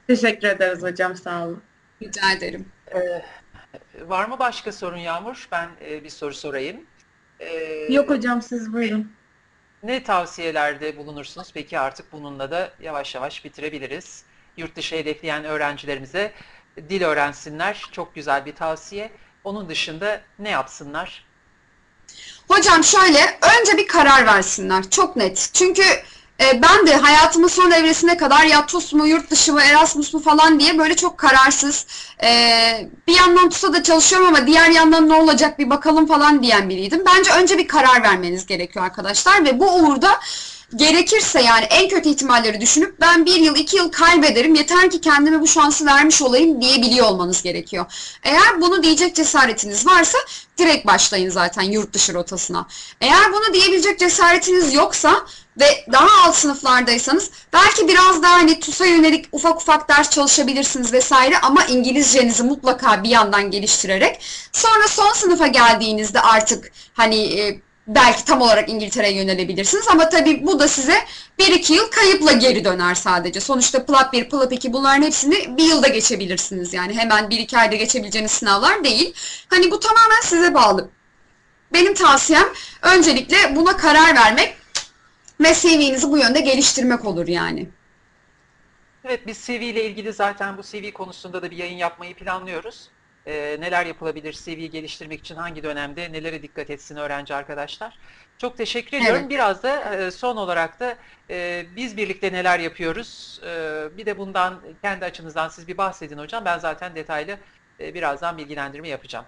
Teşekkür 0.08 0.48
ederiz 0.48 0.84
hocam 0.84 1.16
sağ 1.16 1.46
olun. 1.46 1.62
Rica 2.02 2.32
ederim. 2.32 2.66
Ee, 2.96 3.22
var 4.02 4.26
mı 4.26 4.40
başka 4.40 4.72
sorun 4.72 4.98
Yağmur? 4.98 5.48
Ben 5.52 5.70
e, 5.86 6.04
bir 6.04 6.10
soru 6.10 6.34
sorayım. 6.34 6.86
Ee, 7.40 7.88
Yok 7.90 8.10
hocam 8.10 8.42
siz 8.42 8.74
buyurun. 8.74 9.12
Ne 9.84 10.04
tavsiyelerde 10.04 10.98
bulunursunuz? 10.98 11.52
Peki 11.54 11.80
artık 11.80 12.12
bununla 12.12 12.52
da 12.52 12.74
yavaş 12.82 13.16
yavaş 13.16 13.46
bitirebiliriz. 13.46 14.24
Yurt 14.58 14.76
dışı 14.76 14.96
hedefleyen 14.96 15.44
öğrencilerimize 15.46 16.32
dil 16.90 17.04
öğrensinler. 17.04 17.86
Çok 17.92 18.16
güzel 18.16 18.46
bir 18.46 18.56
tavsiye. 18.56 19.12
Onun 19.44 19.70
dışında 19.70 20.22
ne 20.40 20.50
yapsınlar? 20.50 21.26
Hocam 22.48 22.84
şöyle, 22.84 23.20
önce 23.60 23.78
bir 23.78 23.88
karar 23.88 24.26
versinler. 24.26 24.90
Çok 24.90 25.16
net. 25.16 25.50
Çünkü 25.54 25.84
e, 26.42 26.62
ben 26.62 26.88
de 26.88 26.96
hayatımın 26.96 27.48
son 27.48 27.72
evresine 27.72 28.18
kadar 28.18 28.44
ya 28.44 28.66
TUS 28.66 28.94
mu, 28.94 29.08
yurt 29.08 29.32
dışı 29.32 29.54
mı, 29.54 29.62
Erasmus 29.62 30.14
mu 30.14 30.20
falan 30.22 30.60
diye 30.60 30.78
böyle 30.78 30.96
çok 30.96 31.18
kararsız. 31.18 31.86
e, 32.24 32.30
bir 33.08 33.16
yandan 33.16 33.50
TUS'a 33.50 33.74
da 33.74 33.84
çalışıyorum 33.84 34.28
ama 34.28 34.48
diğer 34.48 34.70
yandan 34.70 35.10
ne 35.10 35.14
olacak 35.14 35.60
bir 35.60 35.70
bakalım 35.70 36.06
falan 36.08 36.44
diyen 36.44 36.70
biriydim. 36.70 37.04
Bence 37.06 37.32
önce 37.32 37.58
bir 37.58 37.68
karar 37.68 38.04
vermeniz 38.04 38.46
gerekiyor 38.46 38.86
arkadaşlar 38.86 39.46
ve 39.46 39.60
bu 39.60 39.76
uğurda 39.76 40.20
gerekirse 40.76 41.42
yani 41.42 41.66
en 41.66 41.90
kötü 41.90 42.10
ihtimalleri 42.10 42.62
düşünüp 42.62 43.02
ben 43.02 43.26
bir 43.26 43.36
yıl 43.36 43.56
iki 43.56 43.78
yıl 43.78 43.92
kaybederim 43.92 44.56
yeter 44.56 44.92
ki 44.92 45.02
kendime 45.02 45.42
bu 45.42 45.48
şansı 45.48 45.86
vermiş 45.86 46.22
olayım 46.22 46.62
diyebiliyor 46.62 47.08
olmanız 47.08 47.44
gerekiyor. 47.44 47.86
Eğer 48.24 48.62
bunu 48.62 48.84
diyecek 48.84 49.16
cesaretiniz 49.16 49.88
varsa 49.88 50.18
direkt 50.58 50.88
başlayın 50.88 51.30
zaten 51.30 51.62
yurt 51.62 51.94
dışı 51.94 52.14
rotasına. 52.14 52.68
Eğer 53.02 53.34
bunu 53.34 53.54
diyebilecek 53.54 54.00
cesaretiniz 54.00 54.74
yoksa 54.74 55.26
ve 55.60 55.86
daha 55.92 56.28
alt 56.28 56.36
sınıflardaysanız 56.36 57.30
belki 57.54 57.88
biraz 57.88 58.24
daha 58.24 58.34
hani 58.34 58.60
TUS'a 58.60 58.86
yönelik 58.86 59.26
ufak 59.32 59.62
ufak 59.62 59.90
ders 59.90 60.10
çalışabilirsiniz 60.10 60.94
vesaire 60.94 61.38
ama 61.38 61.66
İngilizcenizi 61.66 62.44
mutlaka 62.44 63.04
bir 63.04 63.10
yandan 63.10 63.52
geliştirerek 63.52 64.22
sonra 64.52 64.88
son 64.88 65.14
sınıfa 65.14 65.48
geldiğinizde 65.48 66.22
artık 66.22 66.72
hani 66.94 67.40
e, 67.40 67.62
belki 67.96 68.26
tam 68.26 68.42
olarak 68.42 68.70
İngiltere'ye 68.70 69.14
yönelebilirsiniz 69.14 69.88
ama 69.88 70.10
tabii 70.10 70.46
bu 70.46 70.60
da 70.60 70.68
size 70.68 70.96
1-2 71.40 71.74
yıl 71.74 71.92
kayıpla 71.92 72.32
geri 72.32 72.66
döner 72.66 72.96
sadece. 72.96 73.40
Sonuçta 73.40 73.86
PLAP 73.86 74.14
1, 74.14 74.30
PLAP 74.30 74.54
2 74.54 74.74
bunların 74.74 75.02
hepsini 75.02 75.58
bir 75.58 75.64
yılda 75.64 75.88
geçebilirsiniz 75.88 76.74
yani 76.74 76.94
hemen 76.94 77.24
1-2 77.24 77.58
ayda 77.58 77.76
geçebileceğiniz 77.76 78.32
sınavlar 78.32 78.84
değil. 78.84 79.14
Hani 79.50 79.72
bu 79.72 79.80
tamamen 79.80 80.22
size 80.24 80.54
bağlı. 80.54 80.90
Benim 81.74 81.94
tavsiyem 81.94 82.48
öncelikle 82.82 83.56
buna 83.56 83.78
karar 83.78 84.16
vermek 84.16 84.58
ve 85.42 85.54
CV'nizi 85.54 86.12
bu 86.12 86.18
yönde 86.18 86.40
geliştirmek 86.40 87.06
olur 87.06 87.28
yani. 87.28 87.70
Evet 89.06 89.28
biz 89.28 89.46
CV 89.46 89.52
ile 89.52 89.86
ilgili 89.86 90.14
zaten 90.14 90.58
bu 90.58 90.62
CV 90.62 90.92
konusunda 90.92 91.42
da 91.42 91.52
bir 91.52 91.58
yayın 91.58 91.78
yapmayı 91.78 92.16
planlıyoruz. 92.16 92.90
E, 93.26 93.58
neler 93.60 93.86
yapılabilir 93.86 94.34
CV'yi 94.34 94.70
geliştirmek 94.70 95.20
için 95.20 95.36
hangi 95.36 95.64
dönemde 95.64 96.12
nelere 96.12 96.42
dikkat 96.42 96.70
etsin 96.70 96.96
öğrenci 96.96 97.36
arkadaşlar. 97.36 97.98
Çok 98.38 98.58
teşekkür 98.58 98.98
ediyorum. 98.98 99.20
Evet. 99.20 99.30
Biraz 99.30 99.64
da 99.64 99.96
e, 99.96 100.12
son 100.12 100.38
olarak 100.38 100.80
da 100.80 100.96
e, 101.30 101.66
biz 101.76 101.98
birlikte 101.98 102.34
neler 102.34 102.60
yapıyoruz? 102.60 103.42
E, 103.46 103.84
bir 103.98 104.06
de 104.06 104.18
bundan 104.18 104.62
kendi 104.82 105.06
açınızdan 105.06 105.50
siz 105.50 105.68
bir 105.68 105.78
bahsedin 105.78 106.18
hocam. 106.18 106.46
Ben 106.46 106.60
zaten 106.60 106.96
detaylı 106.96 107.38
e, 107.80 107.94
birazdan 107.94 108.38
bilgilendirme 108.38 108.88
yapacağım. 108.88 109.26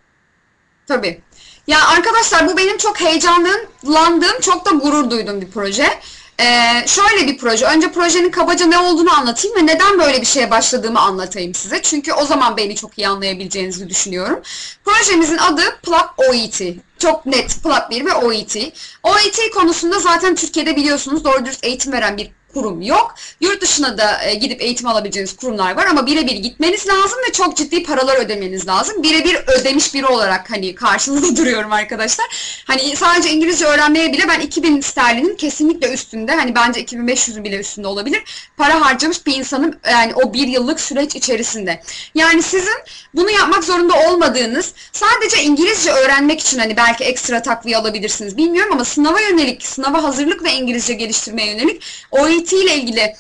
Tabii. 0.88 1.22
Ya 1.68 1.88
arkadaşlar 1.88 2.48
bu 2.48 2.58
benim 2.58 2.78
çok 2.78 3.02
heyecanlandığım, 3.02 4.42
çok 4.42 4.66
da 4.66 4.72
gurur 4.72 5.10
duyduğum 5.10 5.42
bir 5.42 5.52
proje. 5.52 6.00
Ee, 6.40 6.88
şöyle 6.88 7.28
bir 7.28 7.38
proje. 7.38 7.66
Önce 7.66 7.92
projenin 7.92 8.32
kabaca 8.32 8.66
ne 8.66 8.78
olduğunu 8.78 9.14
anlatayım 9.14 9.58
ve 9.58 9.66
neden 9.66 10.00
böyle 10.00 10.22
bir 10.22 10.26
şeye 10.26 10.52
başladığımı 10.52 11.00
anlatayım 11.00 11.54
size. 11.54 11.82
Çünkü 11.82 12.14
o 12.14 12.26
zaman 12.26 12.58
beni 12.58 12.76
çok 12.76 12.98
iyi 12.98 13.08
anlayabileceğinizi 13.08 13.90
düşünüyorum. 13.90 14.42
Projemizin 14.86 15.38
adı 15.38 15.62
PLAP 15.84 16.20
OET. 16.20 16.62
Çok 17.00 17.26
net 17.26 17.64
PLAP 17.64 17.92
1 17.92 18.06
ve 18.06 18.14
OET. 18.14 18.56
OET 19.04 19.40
konusunda 19.54 20.00
zaten 20.00 20.36
Türkiye'de 20.36 20.76
biliyorsunuz 20.76 21.24
doğru 21.24 21.46
dürüst 21.46 21.64
eğitim 21.64 21.92
veren 21.92 22.18
bir 22.18 22.32
kurum 22.54 22.82
yok. 22.82 23.16
Yurt 23.42 23.62
dışına 23.62 23.98
da 23.98 24.24
e, 24.24 24.34
gidip 24.36 24.62
eğitim 24.62 24.88
alabileceğiniz 24.88 25.36
kurumlar 25.36 25.78
var 25.78 25.86
ama 25.86 26.08
birebir 26.08 26.36
gitmeniz 26.36 26.88
lazım 26.88 27.20
ve 27.28 27.32
çok 27.32 27.58
ciddi 27.58 27.84
paralar 27.84 28.18
ödemeniz 28.18 28.68
lazım. 28.68 29.04
Birebir 29.04 29.36
ödemiş 29.48 29.94
biri 29.94 30.06
olarak 30.06 30.52
hani 30.52 30.76
karşınızda 30.76 31.36
duruyorum 31.42 31.72
arkadaşlar. 31.72 32.26
Hani 32.68 32.96
sadece 32.96 33.30
İngilizce 33.30 33.66
öğrenmeye 33.66 34.14
bile 34.14 34.28
ben 34.28 34.40
2000 34.40 34.82
sterlinin 34.82 35.36
kesinlikle 35.36 35.94
üstünde 35.94 36.36
hani 36.36 36.56
bence 36.56 36.82
2500'ün 36.82 37.44
bile 37.44 37.60
üstünde 37.60 37.88
olabilir. 37.88 38.24
Para 38.58 38.82
harcamış 38.82 39.26
bir 39.26 39.36
insanım 39.36 39.76
yani 39.92 40.14
o 40.16 40.34
bir 40.34 40.48
yıllık 40.48 40.80
süreç 40.80 41.16
içerisinde. 41.16 41.84
Yani 42.16 42.44
sizin 42.44 42.78
bunu 43.14 43.32
yapmak 43.32 43.64
zorunda 43.64 44.10
olmadığınız 44.10 44.74
sadece 44.92 45.44
İngilizce 45.44 45.92
öğrenmek 45.92 46.40
için 46.40 46.60
hani 46.60 46.78
belki 46.78 47.04
ekstra 47.04 47.42
takviye 47.42 47.78
alabilirsiniz 47.78 48.38
bilmiyorum 48.38 48.74
ama 48.74 48.86
sınava 48.86 49.20
yönelik, 49.20 49.66
sınava 49.66 50.04
hazırlık 50.04 50.44
ve 50.44 50.54
İngilizce 50.54 50.94
geliştirmeye 50.94 51.48
yönelik 51.52 51.84
OET 52.12 52.43
ile 52.52 52.76
ilgili 52.76 53.16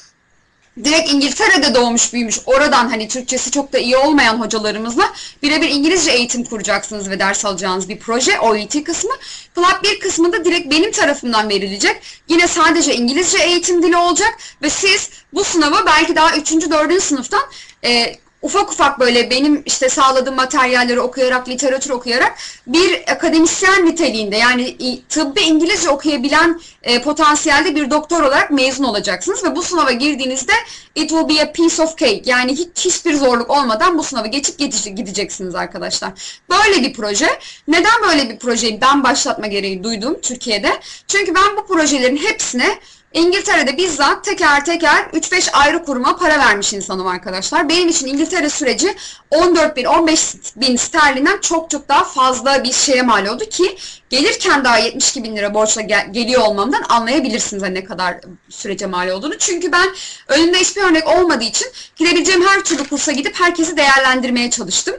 direkt 0.83 1.13
İngiltere'de 1.13 1.75
doğmuş 1.75 2.13
büyümüş 2.13 2.39
oradan 2.45 2.89
hani 2.89 3.07
Türkçesi 3.07 3.51
çok 3.51 3.73
da 3.73 3.79
iyi 3.79 3.97
olmayan 3.97 4.39
hocalarımızla 4.39 5.13
birebir 5.43 5.69
İngilizce 5.69 6.11
eğitim 6.11 6.43
kuracaksınız 6.43 7.09
ve 7.09 7.19
ders 7.19 7.45
alacağınız 7.45 7.89
bir 7.89 7.99
proje 7.99 8.39
OET 8.39 8.83
kısmı. 8.83 9.11
Flap 9.55 9.83
1 9.83 9.99
kısmında 9.99 10.45
direkt 10.45 10.71
benim 10.71 10.91
tarafımdan 10.91 11.49
verilecek. 11.49 12.01
Yine 12.27 12.47
sadece 12.47 12.95
İngilizce 12.95 13.37
eğitim 13.43 13.83
dili 13.83 13.97
olacak 13.97 14.37
ve 14.61 14.69
siz 14.69 15.09
bu 15.33 15.43
sınavı 15.43 15.85
belki 15.85 16.15
daha 16.15 16.37
3. 16.37 16.51
4. 16.51 17.03
sınıftan 17.03 17.43
e, 17.85 18.15
ufak 18.44 18.72
ufak 18.72 18.99
böyle 18.99 19.30
benim 19.30 19.64
işte 19.65 19.90
sağladığım 19.90 20.36
materyalleri 20.36 20.99
okuyarak, 20.99 21.49
literatür 21.49 21.90
okuyarak 21.90 22.38
bir 22.68 23.11
akademisyen 23.11 23.86
niteliğinde 23.86 24.38
yani 24.38 24.78
tıbbi 25.10 25.41
İngilizce 25.41 25.90
okuyabilen 25.90 26.61
e, 26.84 27.02
potansiyelde 27.02 27.76
bir 27.76 27.91
doktor 27.91 28.24
olarak 28.24 28.52
mezun 28.52 28.84
olacaksınız 28.84 29.44
ve 29.44 29.56
bu 29.56 29.64
sınava 29.64 29.91
girdiğinizde 29.91 30.53
it 30.95 31.10
will 31.10 31.30
be 31.30 31.41
a 31.41 31.52
piece 31.52 31.84
of 31.84 31.98
cake 31.98 32.22
yani 32.26 32.52
hiç, 32.52 32.86
hiçbir 32.86 33.14
zorluk 33.14 33.49
olmadan 33.49 33.98
bu 33.98 34.03
sınavı 34.03 34.28
geçip 34.28 34.60
gide- 34.60 34.90
gideceksiniz 34.90 35.56
arkadaşlar. 35.56 36.11
Böyle 36.49 36.84
bir 36.84 36.94
proje. 36.94 37.40
Neden 37.68 38.02
böyle 38.07 38.30
bir 38.30 38.40
projeyi 38.40 38.82
ben 38.82 39.03
başlatma 39.03 39.48
gereği 39.48 39.84
duydum 39.84 40.22
Türkiye'de? 40.22 40.80
Çünkü 41.07 41.36
ben 41.36 41.57
bu 41.57 41.68
projelerin 41.68 42.18
hepsine 42.18 42.80
İngiltere'de 43.14 43.77
bizzat 43.77 44.23
teker 44.23 44.65
teker 44.65 45.03
3-5 45.14 45.52
ayrı 45.52 45.84
kuruma 45.84 46.15
para 46.18 46.40
vermiş 46.40 46.73
insanım 46.73 47.07
arkadaşlar. 47.07 47.69
Benim 47.69 47.88
için 47.90 48.07
İngiltere 48.07 48.49
süreci 48.49 48.95
14 49.31 49.76
bin, 49.76 49.85
15 49.85 50.34
bin 50.56 50.76
sterlinden 50.76 51.38
çok 51.41 51.69
çok 51.69 51.90
daha 51.90 52.03
fazla 52.03 52.64
bir 52.64 52.73
şeye 52.73 53.02
mal 53.02 53.26
oldu 53.26 53.45
ki 53.45 53.77
gelirken 54.10 54.64
daha 54.64 54.77
72 54.77 55.23
bin 55.23 55.35
lira 55.35 55.53
borçla 55.53 55.81
gel- 55.81 56.14
geliyor 56.14 56.41
olmamdan 56.41 56.84
anlayabilirsiniz 56.90 57.64
hani 57.64 57.73
ne 57.73 57.84
kadar 57.84 58.18
sürece 58.49 58.85
mal 58.85 59.10
olduğunu. 59.10 59.38
Çünkü 59.38 59.72
ben 59.72 59.88
önümde 60.27 60.60
hiçbir 60.60 60.81
örnek 60.81 61.07
olmadığı 61.07 61.44
için 61.44 61.68
gidebileceğim 61.95 62.48
her 62.48 62.64
türlü 62.64 62.90
kursa 62.90 63.11
gidip 63.11 63.40
herkesi 63.40 63.77
değerlendirmeye 63.77 64.49
çalıştım. 64.49 64.95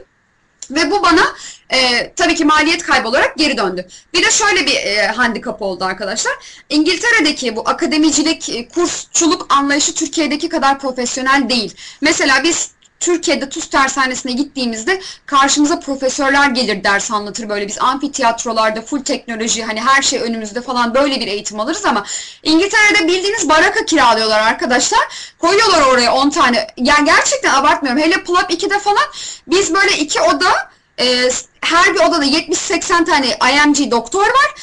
Ve 0.71 0.91
bu 0.91 1.03
bana 1.03 1.35
e, 1.69 2.11
tabii 2.15 2.35
ki 2.35 2.45
maliyet 2.45 2.83
kaybı 2.83 3.07
olarak 3.07 3.37
geri 3.37 3.57
döndü. 3.57 3.87
Bir 4.13 4.25
de 4.25 4.31
şöyle 4.31 4.65
bir 4.65 4.75
e, 4.75 5.07
handikap 5.07 5.61
oldu 5.61 5.83
arkadaşlar. 5.83 6.33
İngiltere'deki 6.69 7.55
bu 7.55 7.69
akademicilik, 7.69 8.49
e, 8.49 8.67
kursçuluk 8.67 9.53
anlayışı 9.53 9.93
Türkiye'deki 9.93 10.49
kadar 10.49 10.79
profesyonel 10.79 11.49
değil. 11.49 11.75
Mesela 12.01 12.43
biz 12.43 12.74
Türkiye'de 13.05 13.49
TUS 13.49 13.69
tersanesine 13.69 14.31
gittiğimizde 14.31 15.01
karşımıza 15.25 15.79
profesörler 15.79 16.49
gelir 16.49 16.83
ders 16.83 17.11
anlatır 17.11 17.49
böyle 17.49 17.67
biz 17.67 17.77
amfitiyatrolarda 17.79 18.81
full 18.81 19.03
teknoloji 19.03 19.63
hani 19.63 19.81
her 19.81 20.01
şey 20.01 20.21
önümüzde 20.21 20.61
falan 20.61 20.93
böyle 20.93 21.19
bir 21.19 21.27
eğitim 21.27 21.59
alırız 21.59 21.85
ama 21.85 22.05
İngiltere'de 22.43 23.07
bildiğiniz 23.07 23.49
baraka 23.49 23.85
kiralıyorlar 23.85 24.39
arkadaşlar. 24.39 24.99
Koyuyorlar 25.39 25.81
oraya 25.81 26.13
10 26.13 26.29
tane. 26.29 26.67
Yani 26.77 27.05
gerçekten 27.05 27.53
abartmıyorum. 27.53 28.01
Hele 28.01 28.23
Plap 28.23 28.51
2'de 28.51 28.79
falan 28.79 29.05
biz 29.47 29.73
böyle 29.73 29.97
iki 29.97 30.21
oda 30.21 30.49
e, 30.99 31.29
her 31.61 31.93
bir 31.93 31.99
odada 31.99 32.25
70-80 32.25 33.05
tane 33.05 33.27
IMG 33.27 33.91
doktor 33.91 34.27
var. 34.27 34.55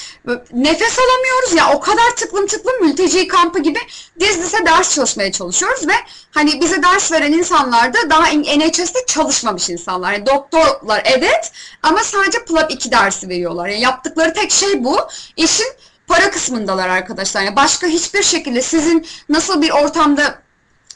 Nefes 0.52 0.98
alamıyoruz 0.98 1.52
ya 1.56 1.72
o 1.72 1.80
kadar 1.80 2.16
tıklım 2.16 2.46
tıklım 2.46 2.82
mülteci 2.82 3.28
kampı 3.28 3.58
gibi 3.58 3.78
diz 4.20 4.38
dize 4.38 4.66
ders 4.66 4.94
çalışmaya 4.94 5.32
çalışıyoruz 5.32 5.88
ve 5.88 5.94
hani 6.30 6.60
bize 6.60 6.82
ders 6.82 7.12
veren 7.12 7.32
insanlar 7.32 7.94
da 7.94 8.10
daha 8.10 8.26
NHS'te 8.26 9.06
çalışmamış 9.06 9.70
insanlar. 9.70 10.12
Yani 10.12 10.26
doktorlar 10.26 11.02
evet 11.04 11.52
ama 11.82 11.98
sadece 12.04 12.44
PLAB 12.44 12.70
2 12.70 12.92
dersi 12.92 13.28
veriyorlar. 13.28 13.68
Yani 13.68 13.80
yaptıkları 13.80 14.34
tek 14.34 14.50
şey 14.50 14.84
bu. 14.84 14.98
İşin 15.36 15.68
para 16.06 16.30
kısmındalar 16.30 16.88
arkadaşlar. 16.88 17.42
Yani 17.42 17.56
başka 17.56 17.86
hiçbir 17.86 18.22
şekilde 18.22 18.62
sizin 18.62 19.06
nasıl 19.28 19.62
bir 19.62 19.70
ortamda 19.70 20.42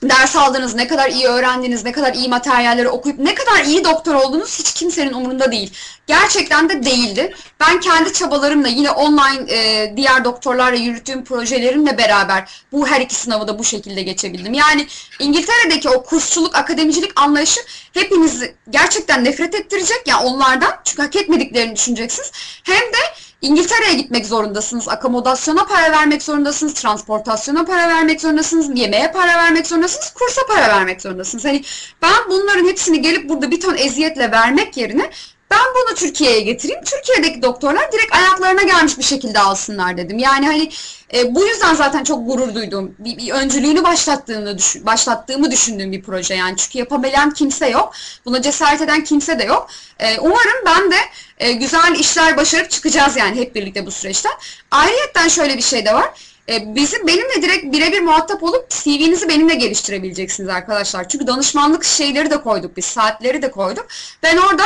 ders 0.02 0.36
aldınız, 0.36 0.74
ne 0.74 0.86
kadar 0.86 1.10
iyi 1.10 1.27
öğrendiniz, 1.27 1.85
ne 1.85 1.93
kadar 1.93 2.14
iyi 2.14 2.28
materyalleri 2.28 2.89
okuyup 2.89 3.18
ne 3.18 3.35
kadar 3.35 3.64
iyi 3.64 3.85
doktor 3.85 4.14
oldunuz 4.14 4.59
hiç 4.59 4.73
kimsenin 4.73 5.12
umurunda 5.12 5.52
değil. 5.52 5.73
Gerçekten 6.06 6.68
de 6.68 6.85
değildi. 6.85 7.35
Ben 7.60 7.81
kendi 7.81 8.12
çabalarımla 8.12 8.68
yine 8.68 8.90
online 8.90 9.52
e, 9.52 9.93
diğer 9.97 10.24
doktorlarla 10.24 10.78
yürüttüğüm 10.78 11.24
projelerimle 11.24 11.98
beraber 11.98 12.64
bu 12.73 12.86
her 12.86 13.01
iki 13.01 13.14
sınavı 13.14 13.48
da 13.48 13.59
bu 13.59 13.64
şekilde 13.64 14.02
geçebildim. 14.02 14.55
Yani 14.55 14.86
İngiltere'deki 15.18 15.89
o 15.89 16.02
kursçuluk, 16.02 16.56
akademicilik 16.56 17.20
anlayışı 17.20 17.60
hepinizi 17.94 18.55
gerçekten 18.70 19.24
nefret 19.24 19.55
ettirecek. 19.55 20.02
Yani 20.06 20.24
onlardan 20.24 20.81
çünkü 20.85 21.02
hak 21.02 21.16
etmediklerini 21.16 21.77
düşüneceksiniz. 21.77 22.32
Hem 22.62 22.93
de 22.93 23.26
İngiltere'ye 23.43 23.95
gitmek 23.95 24.27
zorundasınız, 24.27 24.89
akomodasyona 24.89 25.67
para 25.67 25.93
vermek 25.93 26.23
zorundasınız, 26.23 26.75
transportasyona 26.75 27.65
para 27.65 27.89
vermek 27.89 28.21
zorundasınız, 28.21 28.79
yemeğe 28.79 29.13
para 29.13 29.39
vermek 29.39 29.67
zorundasınız, 29.67 30.15
kursa 30.15 30.41
para 30.49 30.69
vermek 30.69 31.03
zorundasınız. 31.03 31.45
Hani 31.45 31.63
ben 32.03 32.31
bunların 32.31 32.67
hepsini 32.69 33.03
gelip 33.03 33.29
burada 33.29 33.51
bir 33.51 33.61
ton 33.61 33.77
eziyetle 33.77 34.31
vermek 34.31 34.77
yerine 34.77 35.11
ben 35.51 35.60
bunu 35.74 35.94
Türkiye'ye 35.94 36.40
getireyim. 36.40 36.81
Türkiye'deki 36.85 37.43
doktorlar 37.43 37.93
direkt 37.93 38.14
ayaklarına 38.16 38.62
gelmiş 38.62 38.98
bir 38.98 39.02
şekilde 39.02 39.39
alsınlar 39.40 39.97
dedim. 39.97 40.18
Yani 40.18 40.47
hani 40.47 40.70
e, 41.14 41.35
bu 41.35 41.47
yüzden 41.47 41.74
zaten 41.74 42.05
çok 42.05 42.27
gurur 42.27 42.55
duyduğum, 42.55 42.94
bir, 42.98 43.18
bir 43.18 43.31
öncülüğünü 43.31 43.85
başlattığını 43.85 44.59
düşün, 44.59 44.86
başlattığımı 44.86 45.51
düşündüğüm 45.51 45.93
bir 45.93 46.02
proje 46.02 46.35
yani. 46.35 46.56
Çünkü 46.56 46.78
yapabilen 46.78 47.31
kimse 47.31 47.68
yok. 47.68 47.93
Buna 48.24 48.43
cesaret 48.43 48.81
eden 48.81 49.05
kimse 49.05 49.39
de 49.39 49.44
yok. 49.44 49.68
E, 49.98 50.18
umarım 50.18 50.64
ben 50.66 50.90
de 50.90 50.97
e, 51.39 51.52
güzel 51.52 51.94
işler 51.98 52.36
başarıp 52.36 52.70
çıkacağız 52.70 53.16
yani 53.16 53.36
hep 53.36 53.55
birlikte 53.55 53.86
bu 53.86 53.90
süreçten. 53.90 54.32
Ayrıyetten 54.70 55.28
şöyle 55.28 55.56
bir 55.56 55.62
şey 55.62 55.86
de 55.86 55.94
var. 55.94 56.10
E, 56.48 56.74
bizim 56.74 57.06
benimle 57.06 57.43
direkt 57.43 57.64
birebir 57.64 58.01
muhatap 58.01 58.43
olup 58.43 58.70
CV'nizi 58.70 59.28
benimle 59.28 59.55
geliştirebileceksiniz 59.55 60.48
arkadaşlar. 60.48 61.09
Çünkü 61.09 61.27
danışmanlık 61.27 61.85
şeyleri 61.85 62.31
de 62.31 62.40
koyduk 62.40 62.77
biz, 62.77 62.85
saatleri 62.85 63.43
de 63.43 63.51
koyduk. 63.51 63.86
Ben 64.23 64.36
orada 64.36 64.64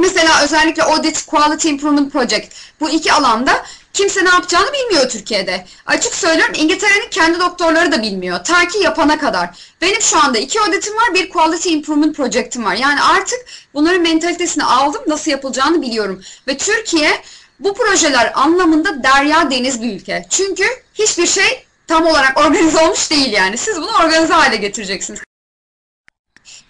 Mesela 0.00 0.44
özellikle 0.44 0.82
Audit 0.82 1.26
Quality 1.26 1.68
Improvement 1.68 2.12
Project 2.12 2.54
bu 2.80 2.90
iki 2.90 3.12
alanda 3.12 3.64
kimse 3.92 4.24
ne 4.24 4.28
yapacağını 4.28 4.72
bilmiyor 4.72 5.08
Türkiye'de. 5.08 5.66
Açık 5.86 6.14
söylüyorum 6.14 6.54
İngiltere'nin 6.58 7.10
kendi 7.10 7.40
doktorları 7.40 7.92
da 7.92 8.02
bilmiyor. 8.02 8.44
Ta 8.44 8.68
ki 8.68 8.78
yapana 8.78 9.18
kadar. 9.18 9.50
Benim 9.80 10.02
şu 10.02 10.18
anda 10.22 10.38
iki 10.38 10.60
auditim 10.60 10.96
var, 10.96 11.14
bir 11.14 11.30
Quality 11.30 11.72
Improvement 11.72 12.16
Project'im 12.16 12.64
var. 12.64 12.74
Yani 12.74 13.02
artık 13.02 13.38
bunların 13.74 14.02
mentalitesini 14.02 14.64
aldım, 14.64 15.02
nasıl 15.06 15.30
yapılacağını 15.30 15.82
biliyorum. 15.82 16.22
Ve 16.48 16.56
Türkiye 16.56 17.22
bu 17.58 17.74
projeler 17.74 18.32
anlamında 18.34 19.02
derya 19.02 19.50
deniz 19.50 19.82
bir 19.82 19.92
ülke. 19.92 20.26
Çünkü 20.30 20.64
hiçbir 20.94 21.26
şey 21.26 21.66
tam 21.86 22.06
olarak 22.06 22.38
organize 22.38 22.78
olmuş 22.78 23.10
değil 23.10 23.32
yani. 23.32 23.58
Siz 23.58 23.76
bunu 23.76 23.90
organize 24.04 24.32
hale 24.34 24.56
getireceksiniz. 24.56 25.20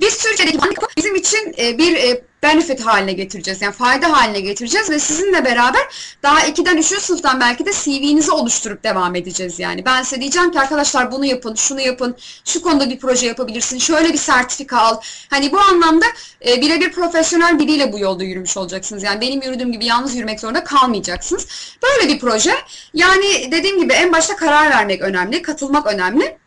Biz 0.00 0.18
Türkiye'deki 0.18 0.58
bizim 0.96 1.14
için 1.14 1.54
e, 1.58 1.78
bir 1.78 1.96
e, 1.96 2.22
benefit 2.42 2.80
haline 2.80 3.12
getireceğiz. 3.12 3.62
Yani 3.62 3.72
fayda 3.72 4.12
haline 4.12 4.40
getireceğiz 4.40 4.90
ve 4.90 4.98
sizinle 4.98 5.44
beraber 5.44 5.80
daha 6.22 6.40
2'den 6.40 6.76
3. 6.76 6.86
sınıftan 6.86 7.40
belki 7.40 7.66
de 7.66 7.72
CV'nizi 7.72 8.30
oluşturup 8.30 8.84
devam 8.84 9.14
edeceğiz 9.14 9.58
yani. 9.58 9.84
Ben 9.84 10.02
size 10.02 10.20
diyeceğim 10.20 10.52
ki 10.52 10.60
arkadaşlar 10.60 11.12
bunu 11.12 11.24
yapın, 11.24 11.54
şunu 11.54 11.80
yapın, 11.80 12.16
şu 12.44 12.62
konuda 12.62 12.90
bir 12.90 12.98
proje 12.98 13.26
yapabilirsin, 13.26 13.78
şöyle 13.78 14.12
bir 14.12 14.18
sertifika 14.18 14.78
al. 14.78 15.00
Hani 15.30 15.52
bu 15.52 15.60
anlamda 15.60 16.06
e, 16.46 16.60
birebir 16.60 16.92
profesyonel 16.92 17.58
biriyle 17.58 17.92
bu 17.92 17.98
yolda 17.98 18.24
yürümüş 18.24 18.56
olacaksınız. 18.56 19.02
Yani 19.02 19.20
benim 19.20 19.42
yürüdüğüm 19.42 19.72
gibi 19.72 19.84
yalnız 19.86 20.14
yürümek 20.14 20.40
zorunda 20.40 20.64
kalmayacaksınız. 20.64 21.46
Böyle 21.82 22.12
bir 22.12 22.18
proje. 22.18 22.54
Yani 22.94 23.52
dediğim 23.52 23.80
gibi 23.80 23.92
en 23.92 24.12
başta 24.12 24.36
karar 24.36 24.70
vermek 24.70 25.02
önemli, 25.02 25.42
katılmak 25.42 25.86
önemli. 25.86 26.39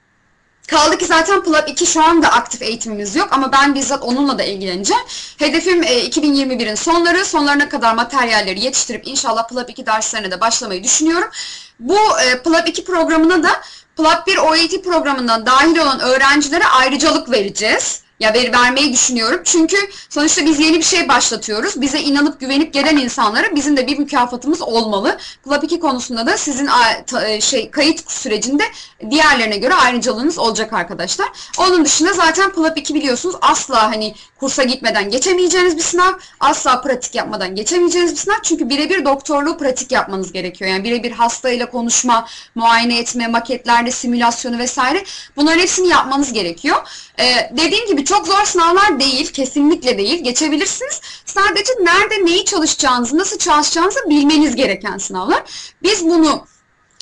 Kaldı 0.68 0.98
ki 0.98 1.06
zaten 1.06 1.44
PLAB 1.44 1.68
2 1.68 1.86
şu 1.86 2.04
anda 2.04 2.28
aktif 2.28 2.62
eğitimimiz 2.62 3.16
yok 3.16 3.28
ama 3.32 3.52
ben 3.52 3.76
bizzat 3.76 4.04
onunla 4.04 4.40
da 4.40 4.44
ilgileneceğim. 4.44 5.04
Hedefim 5.38 5.84
e, 5.84 6.06
2021'in 6.06 6.76
sonları, 6.76 7.26
sonlarına 7.26 7.70
kadar 7.70 7.94
materyalleri 7.94 8.60
yetiştirip 8.60 9.08
inşallah 9.08 9.48
PLAB 9.48 9.70
2 9.70 9.86
derslerine 9.86 10.32
de 10.32 10.42
başlamayı 10.42 10.84
düşünüyorum. 10.84 11.30
Bu 11.80 11.98
e, 12.20 12.44
PLAB 12.44 12.68
2 12.68 12.84
programına 12.84 13.44
da 13.44 13.62
PLAB 13.98 14.28
1 14.28 14.38
OET 14.38 14.84
programından 14.84 15.46
dahil 15.46 15.78
olan 15.78 16.00
öğrencilere 16.00 16.66
ayrıcalık 16.66 17.32
vereceğiz 17.32 18.03
ya 18.24 18.34
ver, 18.34 18.54
vermeyi 18.54 18.94
düşünüyorum. 18.94 19.42
Çünkü 19.44 19.78
sonuçta 20.10 20.46
biz 20.46 20.60
yeni 20.60 20.78
bir 20.78 20.84
şey 20.84 21.08
başlatıyoruz. 21.08 21.82
Bize 21.82 22.00
inanıp 22.00 22.40
güvenip 22.40 22.74
gelen 22.74 22.98
insanlara 22.98 23.56
bizim 23.56 23.78
de 23.78 23.88
bir 23.88 24.00
mükafatımız 24.00 24.62
olmalı. 24.62 25.18
Club 25.46 25.64
2 25.64 25.80
konusunda 25.80 26.26
da 26.26 26.38
sizin 26.38 26.70
e, 27.26 27.42
şey 27.42 27.72
kayıt 27.72 28.12
sürecinde 28.12 28.64
diğerlerine 29.10 29.58
göre 29.58 29.74
ayrıcalığınız 29.74 30.40
olacak 30.40 30.74
arkadaşlar. 30.74 31.28
Onun 31.58 31.86
dışında 31.86 32.14
zaten 32.14 32.52
Club 32.56 32.78
2 32.78 32.96
biliyorsunuz 32.96 33.36
asla 33.42 33.84
hani 33.92 34.16
kursa 34.44 34.64
gitmeden 34.64 35.10
geçemeyeceğiniz 35.10 35.78
bir 35.78 35.82
sınav. 35.82 36.14
Asla 36.40 36.82
pratik 36.82 37.16
yapmadan 37.16 37.56
geçemeyeceğiniz 37.56 38.12
bir 38.12 38.18
sınav. 38.18 38.36
Çünkü 38.44 38.70
birebir 38.70 39.06
doktorluğu 39.06 39.58
pratik 39.58 39.92
yapmanız 39.92 40.32
gerekiyor. 40.32 40.72
Yani 40.72 40.84
birebir 40.84 41.12
hastayla 41.12 41.70
konuşma, 41.70 42.28
muayene 42.56 43.00
etme, 43.00 43.28
maketlerde 43.28 43.92
simülasyonu 43.92 44.58
vesaire. 44.58 45.04
Bunların 45.36 45.60
hepsini 45.60 45.88
yapmanız 45.88 46.34
gerekiyor. 46.34 46.78
Ee, 47.20 47.52
dediğim 47.58 47.88
gibi 47.88 48.06
çok 48.06 48.28
zor 48.28 48.44
sınavlar 48.46 49.00
değil, 49.00 49.34
kesinlikle 49.34 49.98
değil. 49.98 50.24
Geçebilirsiniz. 50.24 51.02
Sadece 51.26 51.72
nerede 51.82 52.26
neyi 52.26 52.46
çalışacağınızı, 52.46 53.18
nasıl 53.18 53.38
çalışacağınızı 53.38 54.00
bilmeniz 54.10 54.56
gereken 54.56 54.98
sınavlar. 54.98 55.44
Biz 55.84 56.06
bunu 56.06 56.46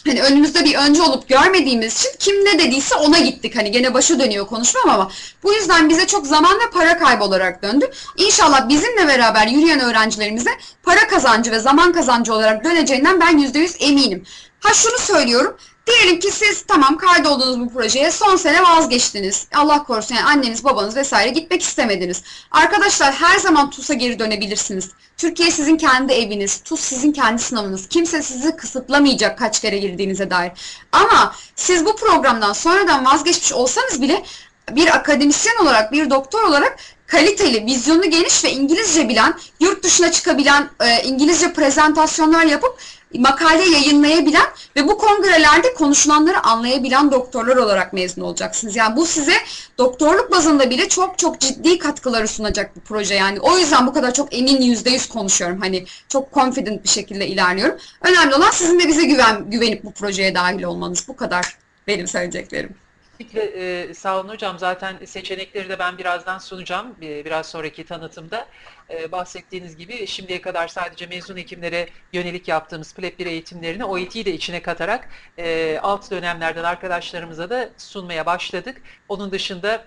hani 0.06 0.22
önümüzde 0.22 0.66
bir 0.66 0.76
önce 0.76 1.02
olup 1.02 1.30
görmediğimiz 1.30 1.98
için 2.00 2.10
kim 2.20 2.36
ne 2.46 2.60
dediyse 2.60 2.96
ona 2.96 3.20
gittik. 3.20 3.56
Hani 3.56 3.72
gene 3.72 3.94
başa 3.94 4.20
dönüyor 4.20 4.48
konuşmam 4.48 4.90
ama 4.90 5.12
bu 5.44 5.54
yüzden 5.54 5.90
bize 5.90 6.08
çok 6.08 6.28
zaman 6.28 6.56
ve 6.56 6.70
para 6.74 6.98
kaybı 6.98 7.24
olarak 7.24 7.64
döndü. 7.64 7.92
İnşallah 8.18 8.70
bizimle 8.70 9.08
beraber 9.08 9.48
yürüyen 9.48 9.80
öğrencilerimize 9.80 10.52
para 10.84 11.08
kazancı 11.08 11.52
ve 11.52 11.60
zaman 11.60 11.94
kazancı 11.94 12.34
olarak 12.34 12.64
döneceğinden 12.64 13.20
ben 13.20 13.40
%100 13.40 13.78
eminim. 13.84 14.24
Ha 14.60 14.74
şunu 14.74 14.98
söylüyorum. 14.98 15.58
Diyelim 15.88 16.20
ki 16.20 16.32
siz 16.32 16.64
tamam 16.68 16.98
kaydoldunuz 16.98 17.60
bu 17.60 17.74
projeye 17.74 18.12
son 18.12 18.36
sene 18.36 18.64
vazgeçtiniz. 18.64 19.48
Allah 19.56 19.84
korusun 19.84 20.16
yani 20.16 20.26
anneniz 20.26 20.64
babanız 20.64 20.96
vesaire 20.96 21.30
gitmek 21.30 21.62
istemediniz. 21.62 22.24
Arkadaşlar 22.52 23.14
her 23.14 23.40
zaman 23.40 23.70
TUS'a 23.70 23.94
geri 23.94 24.20
dönebilirsiniz. 24.20 24.90
Türkiye 25.18 25.52
sizin 25.52 25.78
kendi 25.78 26.14
eviniz, 26.14 26.62
TUS 26.64 26.80
sizin 26.80 27.12
kendi 27.12 27.42
sınavınız. 27.42 27.88
Kimse 27.88 28.22
sizi 28.22 28.56
kısıtlamayacak 28.56 29.40
kaç 29.40 29.62
kere 29.62 29.78
girdiğinize 29.78 30.30
dair. 30.30 30.52
Ama 30.92 31.36
siz 31.56 31.86
bu 31.86 31.96
programdan 31.96 32.54
sonradan 32.54 33.06
vazgeçmiş 33.06 33.54
olsanız 33.54 34.02
bile 34.02 34.24
bir 34.72 34.96
akademisyen 34.96 35.56
olarak, 35.62 35.92
bir 35.92 36.10
doktor 36.10 36.44
olarak 36.44 36.78
kaliteli, 37.08 37.66
vizyonu 37.66 38.10
geniş 38.10 38.44
ve 38.44 38.52
İngilizce 38.52 39.10
bilen, 39.10 39.40
yurt 39.60 39.84
dışına 39.84 40.12
çıkabilen, 40.12 40.70
e, 40.80 41.04
İngilizce 41.04 41.54
prezentasyonlar 41.54 42.46
yapıp 42.46 42.78
makale 43.20 43.70
yayınlayabilen 43.70 44.46
ve 44.76 44.88
bu 44.88 44.98
kongrelerde 44.98 45.74
konuşulanları 45.74 46.44
anlayabilen 46.44 47.12
doktorlar 47.12 47.56
olarak 47.56 47.94
mezun 47.94 48.22
olacaksınız. 48.22 48.76
Yani 48.76 48.96
bu 48.96 49.06
size 49.06 49.34
doktorluk 49.78 50.32
bazında 50.32 50.70
bile 50.70 50.90
çok 50.90 51.18
çok 51.18 51.40
ciddi 51.40 51.80
katkıları 51.80 52.28
sunacak 52.28 52.76
bir 52.76 52.82
proje. 52.82 53.16
Yani 53.16 53.40
o 53.40 53.58
yüzden 53.58 53.88
bu 53.88 53.94
kadar 53.94 54.14
çok 54.14 54.34
emin 54.34 54.62
yüzde 54.62 54.90
yüz 54.90 55.10
konuşuyorum. 55.10 55.62
Hani 55.62 55.86
çok 56.10 56.34
confident 56.34 56.84
bir 56.84 56.90
şekilde 56.90 57.28
ilerliyorum. 57.28 57.78
Önemli 58.02 58.36
olan 58.36 58.52
sizin 58.52 58.80
de 58.80 58.88
bize 58.88 59.04
güven, 59.04 59.52
güvenip 59.52 59.84
bu 59.84 59.92
projeye 59.92 60.36
dahil 60.36 60.64
olmanız. 60.64 61.08
Bu 61.08 61.16
kadar 61.16 61.58
benim 61.88 62.08
söyleyeceklerim. 62.08 62.81
Kesinlikle 63.22 63.90
e, 63.90 63.94
sağ 63.94 64.20
olun 64.20 64.30
hocam. 64.30 64.60
Zaten 64.60 65.06
seçenekleri 65.06 65.70
de 65.70 65.80
ben 65.80 65.98
birazdan 65.98 66.38
sunacağım. 66.38 66.96
E, 67.02 67.26
biraz 67.26 67.50
sonraki 67.50 67.86
tanıtımda. 67.86 68.48
E, 68.90 69.12
bahsettiğiniz 69.12 69.78
gibi 69.78 70.08
şimdiye 70.08 70.42
kadar 70.42 70.68
sadece 70.68 71.08
mezun 71.08 71.38
hekimlere 71.38 71.90
yönelik 72.14 72.48
yaptığımız 72.48 72.94
PLEP 72.94 73.20
1 73.20 73.26
eğitimlerini 73.26 73.86
OET'yi 73.86 74.26
de 74.26 74.34
içine 74.34 74.62
katarak 74.62 75.10
e, 75.38 75.80
alt 75.82 76.12
dönemlerden 76.12 76.64
arkadaşlarımıza 76.64 77.50
da 77.50 77.70
sunmaya 77.78 78.26
başladık. 78.26 78.82
Onun 79.10 79.32
dışında 79.32 79.86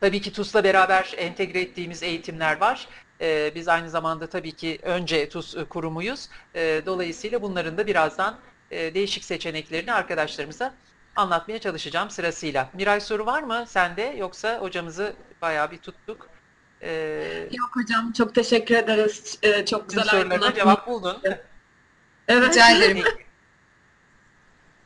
tabii 0.00 0.20
ki 0.20 0.32
TUS'la 0.32 0.64
beraber 0.64 1.14
entegre 1.16 1.60
ettiğimiz 1.60 2.02
eğitimler 2.02 2.60
var. 2.60 2.88
E, 3.20 3.52
biz 3.54 3.68
aynı 3.68 3.90
zamanda 3.90 4.26
tabii 4.26 4.52
ki 4.52 4.78
önce 4.82 5.28
TUS 5.28 5.56
kurumuyuz. 5.68 6.28
E, 6.54 6.82
dolayısıyla 6.86 7.42
bunların 7.42 7.78
da 7.78 7.86
birazdan 7.86 8.38
e, 8.70 8.94
değişik 8.94 9.24
seçeneklerini 9.24 9.92
arkadaşlarımıza 9.92 10.74
anlatmaya 11.16 11.58
çalışacağım 11.60 12.10
sırasıyla. 12.10 12.70
Miray 12.72 13.00
soru 13.00 13.26
var 13.26 13.42
mı 13.42 13.64
sende 13.68 14.02
yoksa 14.02 14.58
hocamızı 14.58 15.16
bayağı 15.42 15.70
bir 15.70 15.78
tuttuk. 15.78 16.28
Ee, 16.82 17.48
Yok 17.52 17.70
hocam 17.72 18.12
çok 18.12 18.34
teşekkür 18.34 18.74
ederiz. 18.74 19.38
Ee, 19.42 19.64
çok 19.64 19.88
güzel 19.88 20.04
sorularına 20.04 20.54
cevap 20.54 20.86
buldun. 20.86 21.22
Evet. 22.28 22.48
Rica 22.50 22.70
ederim. 22.70 23.04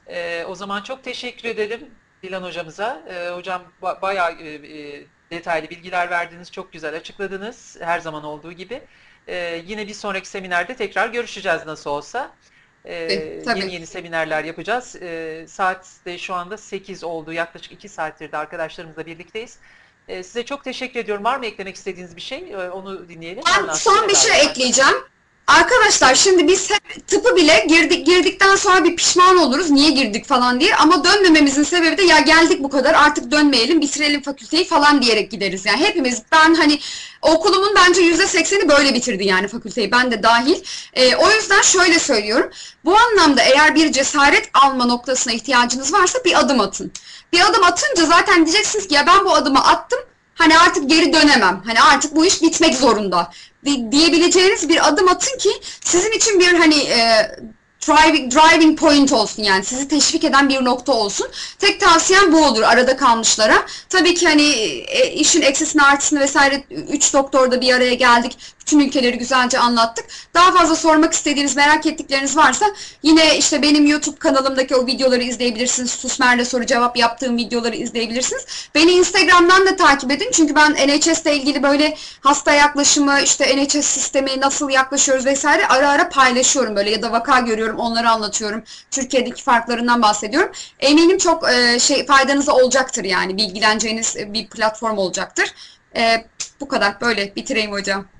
Ee, 0.06 0.44
o 0.48 0.54
zaman 0.54 0.82
çok 0.82 1.04
teşekkür 1.04 1.48
ederim 1.48 1.90
Dilan 2.22 2.42
hocamıza. 2.42 3.02
Ee, 3.08 3.30
hocam 3.30 3.62
ba 3.82 4.02
bayağı 4.02 4.32
e, 4.32 4.54
e, 4.54 5.06
detaylı 5.30 5.70
bilgiler 5.70 6.10
verdiniz, 6.10 6.52
çok 6.52 6.72
güzel 6.72 6.96
açıkladınız 6.96 7.76
her 7.80 8.00
zaman 8.00 8.24
olduğu 8.24 8.52
gibi. 8.52 8.82
Ee, 9.28 9.62
yine 9.66 9.88
bir 9.88 9.94
sonraki 9.94 10.28
seminerde 10.28 10.76
tekrar 10.76 11.08
görüşeceğiz 11.08 11.66
nasıl 11.66 11.90
olsa. 11.90 12.32
Ee, 12.86 13.42
Tabii. 13.44 13.58
Yeni 13.58 13.74
yeni 13.74 13.86
seminerler 13.86 14.44
yapacağız. 14.44 14.96
Ee, 15.02 15.44
saat 15.48 15.86
de 16.04 16.18
şu 16.18 16.34
anda 16.34 16.56
8 16.56 17.04
oldu. 17.04 17.32
Yaklaşık 17.32 17.72
2 17.72 17.88
saattir 17.88 18.32
de 18.32 18.36
arkadaşlarımızla 18.36 19.06
birlikteyiz. 19.06 19.58
Ee, 20.08 20.22
size 20.22 20.44
çok 20.44 20.64
teşekkür 20.64 21.00
ediyorum. 21.00 21.24
Var 21.24 21.38
mı 21.38 21.46
eklemek 21.46 21.76
istediğiniz 21.76 22.16
bir 22.16 22.20
şey? 22.20 22.52
Ee, 22.52 22.56
onu 22.70 23.08
dinleyelim. 23.08 23.42
Ben 23.46 23.72
son 23.72 24.08
bir 24.08 24.14
şey 24.14 24.40
ekleyeceğim. 24.40 24.94
Arkadaşlar 25.46 26.14
şimdi 26.14 26.48
biz 26.48 26.70
hep 26.70 27.06
tıpı 27.06 27.36
bile 27.36 27.66
girdik 27.68 28.06
girdikten 28.06 28.56
sonra 28.56 28.84
bir 28.84 28.96
pişman 28.96 29.36
oluruz 29.36 29.70
niye 29.70 29.90
girdik 29.90 30.26
falan 30.26 30.60
diye 30.60 30.76
ama 30.76 31.04
dönmememizin 31.04 31.62
sebebi 31.62 31.98
de 31.98 32.02
ya 32.02 32.18
geldik 32.18 32.62
bu 32.62 32.70
kadar 32.70 32.94
artık 32.94 33.30
dönmeyelim 33.30 33.80
bitirelim 33.80 34.22
fakülteyi 34.22 34.64
falan 34.64 35.02
diyerek 35.02 35.30
gideriz. 35.30 35.66
Yani 35.66 35.78
hepimiz 35.78 36.22
ben 36.32 36.54
hani 36.54 36.80
okulumun 37.22 37.74
bence 37.76 38.02
yüzde 38.02 38.26
sekseni 38.26 38.68
böyle 38.68 38.94
bitirdi 38.94 39.24
yani 39.24 39.48
fakülteyi 39.48 39.92
ben 39.92 40.10
de 40.10 40.22
dahil. 40.22 40.62
E, 40.94 41.16
o 41.16 41.30
yüzden 41.30 41.62
şöyle 41.62 41.98
söylüyorum 41.98 42.50
bu 42.84 42.96
anlamda 42.96 43.42
eğer 43.42 43.74
bir 43.74 43.92
cesaret 43.92 44.50
alma 44.54 44.84
noktasına 44.84 45.32
ihtiyacınız 45.32 45.92
varsa 45.92 46.18
bir 46.24 46.40
adım 46.40 46.60
atın. 46.60 46.92
Bir 47.32 47.40
adım 47.40 47.64
atınca 47.64 48.06
zaten 48.06 48.46
diyeceksiniz 48.46 48.88
ki 48.88 48.94
ya 48.94 49.06
ben 49.06 49.24
bu 49.24 49.34
adımı 49.34 49.64
attım 49.64 49.98
Hani 50.36 50.58
artık 50.58 50.90
geri 50.90 51.12
dönemem. 51.12 51.62
Hani 51.66 51.82
artık 51.82 52.16
bu 52.16 52.26
iş 52.26 52.42
bitmek 52.42 52.74
zorunda 52.74 53.30
diyebileceğiniz 53.66 54.68
bir 54.68 54.88
adım 54.88 55.08
atın 55.08 55.38
ki 55.38 55.50
sizin 55.84 56.12
için 56.12 56.40
bir 56.40 56.54
hani 56.54 56.78
e, 56.78 57.30
driving, 57.88 58.34
driving 58.34 58.78
point 58.78 59.12
olsun 59.12 59.42
yani 59.42 59.64
sizi 59.64 59.88
teşvik 59.88 60.24
eden 60.24 60.48
bir 60.48 60.64
nokta 60.64 60.92
olsun. 60.92 61.26
Tek 61.58 61.80
tavsiyem 61.80 62.32
bu 62.32 62.44
olur 62.44 62.62
arada 62.62 62.96
kalmışlara. 62.96 63.66
Tabii 63.88 64.14
ki 64.14 64.26
hani 64.26 64.42
e, 64.88 65.10
işin 65.10 65.42
eksisini 65.42 65.82
artısını 65.82 66.20
vesaire 66.20 66.64
3 66.70 67.14
doktorda 67.14 67.60
bir 67.60 67.74
araya 67.74 67.94
geldik. 67.94 68.38
Bütün 68.66 68.80
ülkeleri 68.80 69.18
güzelce 69.18 69.58
anlattık. 69.58 70.06
Daha 70.34 70.52
fazla 70.52 70.76
sormak 70.76 71.12
istediğiniz, 71.12 71.56
merak 71.56 71.86
ettikleriniz 71.86 72.36
varsa 72.36 72.66
yine 73.02 73.38
işte 73.38 73.62
benim 73.62 73.86
YouTube 73.86 74.18
kanalımdaki 74.18 74.76
o 74.76 74.86
videoları 74.86 75.22
izleyebilirsiniz. 75.22 75.90
Susmer'le 75.90 76.44
soru 76.44 76.66
cevap 76.66 76.96
yaptığım 76.96 77.36
videoları 77.36 77.76
izleyebilirsiniz. 77.76 78.46
Beni 78.74 78.90
Instagram'dan 78.90 79.66
da 79.66 79.76
takip 79.76 80.10
edin. 80.10 80.30
Çünkü 80.32 80.54
ben 80.54 80.72
NHS 80.72 81.22
ile 81.22 81.36
ilgili 81.36 81.62
böyle 81.62 81.96
hasta 82.20 82.52
yaklaşımı, 82.52 83.20
işte 83.20 83.56
NHS 83.56 83.86
sistemi 83.86 84.40
nasıl 84.40 84.70
yaklaşıyoruz 84.70 85.26
vesaire 85.26 85.66
ara 85.68 85.88
ara 85.90 86.08
paylaşıyorum 86.08 86.76
böyle 86.76 86.90
ya 86.90 87.02
da 87.02 87.12
vaka 87.12 87.40
görüyorum 87.40 87.78
onları 87.78 88.10
anlatıyorum. 88.10 88.62
Türkiye'deki 88.90 89.42
farklarından 89.42 90.02
bahsediyorum. 90.02 90.52
Eminim 90.80 91.18
çok 91.18 91.50
e, 91.50 91.78
şey 91.78 92.06
faydanıza 92.06 92.52
olacaktır 92.52 93.04
yani 93.04 93.36
bilgileneceğiniz 93.36 94.16
bir 94.16 94.48
platform 94.48 94.98
olacaktır. 94.98 95.54
E, 95.96 96.26
bu 96.60 96.68
kadar 96.68 97.00
böyle 97.00 97.36
bitireyim 97.36 97.72
hocam. 97.72 98.15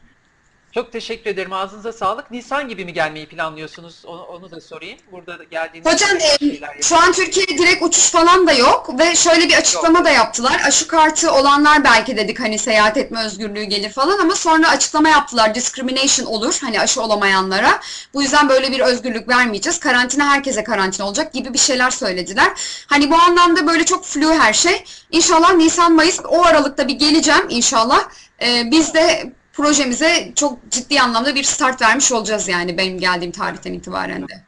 Çok 0.76 0.92
teşekkür 0.92 1.30
ederim. 1.30 1.52
Ağzınıza 1.52 1.92
sağlık. 1.92 2.30
Nisan 2.30 2.68
gibi 2.68 2.84
mi 2.84 2.92
gelmeyi 2.92 3.26
planlıyorsunuz? 3.26 4.02
Onu, 4.06 4.22
onu 4.22 4.50
da 4.50 4.60
sorayım. 4.60 4.98
Burada 5.12 5.38
da 5.38 5.44
geldiğiniz 5.44 5.92
Hocam 5.92 6.10
e, 6.16 6.82
şu 6.82 6.96
an 6.96 7.12
Türkiye'de 7.12 7.58
direkt 7.58 7.82
uçuş 7.82 8.10
falan 8.10 8.46
da 8.46 8.52
yok 8.52 8.98
ve 8.98 9.14
şöyle 9.14 9.48
bir 9.48 9.54
açıklama 9.54 10.04
da 10.04 10.10
yaptılar. 10.10 10.60
Aşı 10.64 10.88
kartı 10.88 11.32
olanlar 11.32 11.84
belki 11.84 12.16
dedik 12.16 12.40
hani 12.40 12.58
seyahat 12.58 12.96
etme 12.96 13.24
özgürlüğü 13.24 13.62
gelir 13.62 13.90
falan 13.90 14.18
ama 14.18 14.34
sonra 14.34 14.68
açıklama 14.68 15.08
yaptılar. 15.08 15.54
Discrimination 15.54 16.26
olur 16.26 16.58
hani 16.60 16.80
aşı 16.80 17.02
olamayanlara. 17.02 17.80
Bu 18.14 18.22
yüzden 18.22 18.48
böyle 18.48 18.72
bir 18.72 18.80
özgürlük 18.80 19.28
vermeyeceğiz. 19.28 19.80
Karantina 19.80 20.28
herkese 20.30 20.64
karantina 20.64 21.06
olacak 21.06 21.32
gibi 21.32 21.54
bir 21.54 21.58
şeyler 21.58 21.90
söylediler. 21.90 22.52
Hani 22.86 23.10
bu 23.10 23.16
anlamda 23.16 23.66
böyle 23.66 23.84
çok 23.84 24.04
flu 24.04 24.32
her 24.34 24.52
şey. 24.52 24.84
İnşallah 25.10 25.54
Nisan 25.54 25.92
Mayıs 25.92 26.20
o 26.28 26.44
aralıkta 26.44 26.88
bir 26.88 26.94
geleceğim 26.94 27.46
inşallah. 27.48 28.08
E, 28.42 28.70
biz 28.70 28.94
de 28.94 29.32
projemize 29.56 30.32
çok 30.34 30.70
ciddi 30.70 31.00
anlamda 31.00 31.34
bir 31.34 31.44
start 31.44 31.82
vermiş 31.82 32.12
olacağız 32.12 32.48
yani 32.48 32.78
benim 32.78 32.98
geldiğim 32.98 33.32
tarihten 33.32 33.72
itibaren 33.72 34.28
de. 34.28 34.44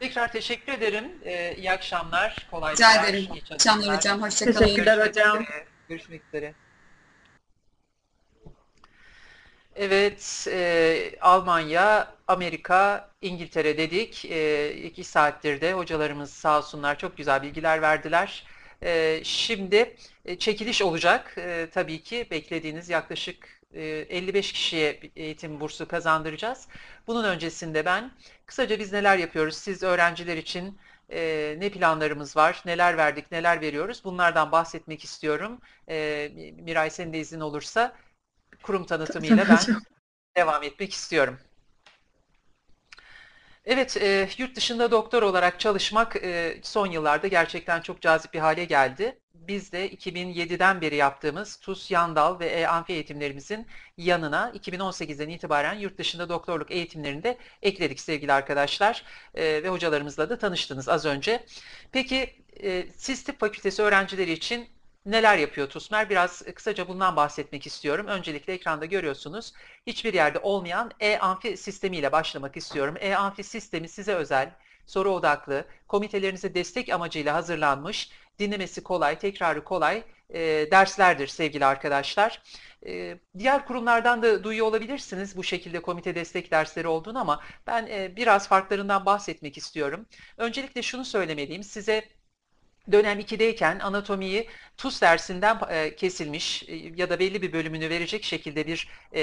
Tekrar 0.00 0.32
teşekkür 0.32 0.72
ederim. 0.72 1.04
Ee, 1.24 1.54
iyi 1.56 1.72
akşamlar. 1.72 2.46
Kolaylıklar. 2.50 2.92
Rica 2.92 3.04
ederim. 3.04 3.28
iyi 3.32 3.54
akşamlar 3.54 3.96
hocam. 3.96 4.22
Hoşçakalın. 4.22 4.58
Teşekkürler 4.58 5.08
hocam. 5.08 5.42
üzere. 5.42 5.64
Görüşmek 5.88 6.22
üzere. 6.28 6.54
Evet, 9.76 10.46
e, 10.50 11.10
Almanya, 11.20 12.14
Amerika, 12.28 13.10
İngiltere 13.22 13.78
dedik. 13.78 14.24
E, 14.24 14.72
iki 14.72 15.04
saattir 15.04 15.60
de 15.60 15.72
hocalarımız 15.72 16.30
sağ 16.30 16.58
olsunlar 16.58 16.98
çok 16.98 17.16
güzel 17.16 17.42
bilgiler 17.42 17.82
verdiler. 17.82 18.46
E, 18.82 19.20
şimdi 19.24 19.96
e, 20.24 20.38
çekiliş 20.38 20.82
olacak. 20.82 21.34
E, 21.38 21.68
tabii 21.74 22.02
ki 22.02 22.26
beklediğiniz 22.30 22.88
yaklaşık 22.88 23.57
55 23.74 24.52
kişiye 24.52 25.02
bir 25.02 25.10
eğitim 25.16 25.60
bursu 25.60 25.88
kazandıracağız. 25.88 26.68
Bunun 27.06 27.24
öncesinde 27.24 27.84
ben 27.84 28.10
kısaca 28.46 28.78
biz 28.78 28.92
neler 28.92 29.18
yapıyoruz? 29.18 29.56
Siz 29.56 29.82
öğrenciler 29.82 30.36
için 30.36 30.78
e, 31.10 31.56
ne 31.58 31.70
planlarımız 31.70 32.36
var, 32.36 32.62
neler 32.66 32.96
verdik, 32.96 33.32
neler 33.32 33.60
veriyoruz? 33.60 34.04
Bunlardan 34.04 34.52
bahsetmek 34.52 35.04
istiyorum. 35.04 35.60
E, 35.88 36.28
Miray 36.62 36.90
senin 36.90 37.12
de 37.12 37.18
izin 37.18 37.40
olursa 37.40 37.96
kurum 38.62 38.86
tanıtımıyla 38.86 39.48
ben 39.48 39.80
devam 40.36 40.62
etmek 40.62 40.92
istiyorum. 40.92 41.38
Evet, 43.64 43.96
e, 43.96 44.28
yurt 44.38 44.56
dışında 44.56 44.90
doktor 44.90 45.22
olarak 45.22 45.60
çalışmak 45.60 46.16
e, 46.16 46.60
son 46.62 46.86
yıllarda 46.86 47.26
gerçekten 47.28 47.80
çok 47.80 48.00
cazip 48.00 48.34
bir 48.34 48.38
hale 48.38 48.64
geldi. 48.64 49.18
Biz 49.48 49.72
de 49.72 49.90
2007'den 49.90 50.80
beri 50.80 50.96
yaptığımız 50.96 51.56
TUS, 51.56 51.90
Yandal 51.90 52.40
ve 52.40 52.46
E-Amfi 52.46 52.92
eğitimlerimizin 52.92 53.66
yanına 53.96 54.52
2018'den 54.54 55.28
itibaren 55.28 55.74
yurt 55.74 55.98
dışında 55.98 56.28
doktorluk 56.28 56.70
eğitimlerini 56.70 57.22
de 57.22 57.38
ekledik 57.62 58.00
sevgili 58.00 58.32
arkadaşlar. 58.32 59.04
E, 59.34 59.62
ve 59.62 59.68
hocalarımızla 59.68 60.30
da 60.30 60.38
tanıştınız 60.38 60.88
az 60.88 61.06
önce. 61.06 61.46
Peki 61.92 62.44
e, 62.62 62.86
siz 62.96 63.24
tıp 63.24 63.40
fakültesi 63.40 63.82
öğrencileri 63.82 64.32
için 64.32 64.68
neler 65.06 65.38
yapıyor 65.38 65.68
TUSMER? 65.68 66.10
Biraz 66.10 66.42
kısaca 66.54 66.88
bundan 66.88 67.16
bahsetmek 67.16 67.66
istiyorum. 67.66 68.06
Öncelikle 68.06 68.52
ekranda 68.52 68.84
görüyorsunuz. 68.84 69.52
Hiçbir 69.86 70.14
yerde 70.14 70.38
olmayan 70.38 70.90
e-amfi 71.00 71.56
sistemiyle 71.56 72.12
başlamak 72.12 72.56
istiyorum. 72.56 72.94
E-amfi 73.00 73.44
sistemi 73.44 73.88
size 73.88 74.14
özel, 74.14 74.54
soru 74.86 75.10
odaklı, 75.10 75.64
komitelerinize 75.88 76.54
destek 76.54 76.88
amacıyla 76.88 77.34
hazırlanmış, 77.34 78.10
dinlemesi 78.38 78.82
kolay, 78.82 79.18
tekrarı 79.18 79.64
kolay 79.64 80.02
e, 80.34 80.40
derslerdir 80.70 81.26
sevgili 81.26 81.64
arkadaşlar. 81.64 82.42
E, 82.86 83.18
diğer 83.38 83.66
kurumlardan 83.66 84.22
da 84.22 84.44
duyuyor 84.44 84.66
olabilirsiniz 84.66 85.36
bu 85.36 85.44
şekilde 85.44 85.82
komite 85.82 86.14
destek 86.14 86.50
dersleri 86.50 86.88
olduğunu 86.88 87.18
ama 87.18 87.40
ben 87.66 87.86
e, 87.86 88.16
biraz 88.16 88.48
farklarından 88.48 89.06
bahsetmek 89.06 89.58
istiyorum. 89.58 90.06
Öncelikle 90.36 90.82
şunu 90.82 91.04
söylemeliyim. 91.04 91.62
Size 91.62 92.04
dönem 92.92 93.20
2'deyken 93.20 93.80
anatomiyi 93.80 94.48
TUS 94.76 95.02
dersinden 95.02 95.58
e, 95.70 95.96
kesilmiş 95.96 96.64
e, 96.68 96.76
ya 96.96 97.10
da 97.10 97.18
belli 97.18 97.42
bir 97.42 97.52
bölümünü 97.52 97.90
verecek 97.90 98.24
şekilde 98.24 98.66
bir 98.66 98.88
e, 99.14 99.22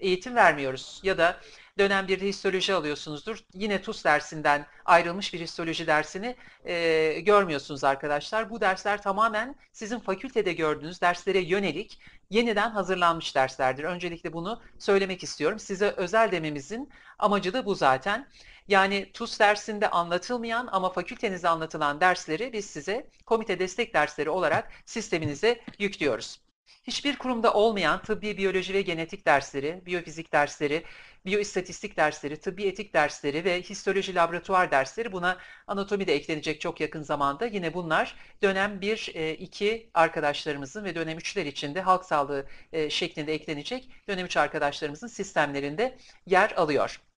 eğitim 0.00 0.36
vermiyoruz. 0.36 1.00
Ya 1.02 1.18
da 1.18 1.40
dönem 1.78 2.06
1'de 2.06 2.26
histoloji 2.26 2.74
alıyorsunuzdur. 2.74 3.38
Yine 3.54 3.82
TUS 3.82 4.04
dersinden 4.04 4.66
ayrılmış 4.84 5.34
bir 5.34 5.40
histoloji 5.40 5.86
dersini 5.86 6.36
e, 6.64 7.20
görmüyorsunuz 7.20 7.84
arkadaşlar. 7.84 8.50
Bu 8.50 8.60
dersler 8.60 9.02
tamamen 9.02 9.54
sizin 9.72 9.98
fakültede 9.98 10.52
gördüğünüz 10.52 11.00
derslere 11.00 11.38
yönelik 11.38 11.98
yeniden 12.30 12.70
hazırlanmış 12.70 13.34
derslerdir. 13.34 13.84
Öncelikle 13.84 14.32
bunu 14.32 14.62
söylemek 14.78 15.22
istiyorum. 15.22 15.58
Size 15.58 15.94
özel 15.96 16.32
dememizin 16.32 16.90
amacı 17.18 17.52
da 17.52 17.66
bu 17.66 17.74
zaten. 17.74 18.28
Yani 18.68 19.10
TUS 19.12 19.40
dersinde 19.40 19.90
anlatılmayan 19.90 20.68
ama 20.72 20.92
fakültenizde 20.92 21.48
anlatılan 21.48 22.00
dersleri 22.00 22.52
biz 22.52 22.64
size 22.64 23.06
komite 23.26 23.58
destek 23.58 23.94
dersleri 23.94 24.30
olarak 24.30 24.72
sisteminize 24.86 25.60
yüklüyoruz. 25.78 26.47
Hiçbir 26.84 27.16
kurumda 27.16 27.52
olmayan 27.54 28.02
tıbbi 28.02 28.36
biyoloji 28.38 28.74
ve 28.74 28.82
genetik 28.82 29.26
dersleri, 29.26 29.82
biyofizik 29.86 30.32
dersleri, 30.32 30.84
biyoistatistik 31.26 31.96
dersleri, 31.96 32.40
tıbbi 32.40 32.66
etik 32.66 32.94
dersleri 32.94 33.44
ve 33.44 33.62
histoloji 33.62 34.14
laboratuvar 34.14 34.70
dersleri 34.70 35.12
buna 35.12 35.38
anatomi 35.66 36.06
de 36.06 36.14
eklenecek 36.14 36.60
çok 36.60 36.80
yakın 36.80 37.02
zamanda. 37.02 37.46
Yine 37.46 37.74
bunlar 37.74 38.16
dönem 38.42 38.80
1, 38.80 39.14
2 39.38 39.90
arkadaşlarımızın 39.94 40.84
ve 40.84 40.94
dönem 40.94 41.18
3'ler 41.18 41.46
için 41.46 41.74
de 41.74 41.80
halk 41.80 42.04
sağlığı 42.04 42.46
e, 42.72 42.90
şeklinde 42.90 43.34
eklenecek 43.34 43.90
dönem 44.08 44.26
3 44.26 44.36
arkadaşlarımızın 44.36 45.06
sistemlerinde 45.06 45.98
yer 46.26 46.50
alıyor. 46.50 47.07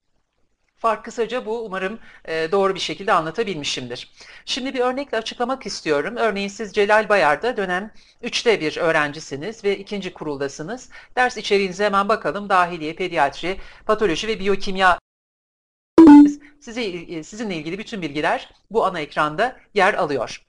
Fark 0.82 1.06
kısaca 1.06 1.46
bu. 1.46 1.66
Umarım 1.66 2.00
e, 2.26 2.52
doğru 2.52 2.76
bir 2.76 2.80
şekilde 2.80 3.14
anlatabilmişimdir. 3.14 4.12
Şimdi 4.46 4.74
bir 4.74 4.80
örnekle 4.80 5.18
açıklamak 5.18 5.66
istiyorum. 5.66 6.16
Örneğin 6.18 6.48
siz 6.48 6.74
Celal 6.74 7.10
Bayar'da 7.10 7.58
dönem 7.58 7.92
3'te 8.24 8.62
bir 8.62 8.78
öğrencisiniz 8.78 9.64
ve 9.64 9.78
ikinci 9.78 10.14
kuruldasınız. 10.14 10.90
Ders 11.16 11.38
içeriğinize 11.38 11.86
hemen 11.86 12.10
bakalım. 12.10 12.50
Dahiliye, 12.50 12.96
pediatri, 12.96 13.58
patoloji 13.86 14.28
ve 14.28 14.40
biyokimya 14.40 15.00
size, 16.60 16.84
e, 16.84 17.24
sizinle 17.24 17.56
ilgili 17.56 17.78
bütün 17.78 18.02
bilgiler 18.02 18.50
bu 18.72 18.86
ana 18.86 19.00
ekranda 19.00 19.58
yer 19.74 19.94
alıyor. 19.94 20.46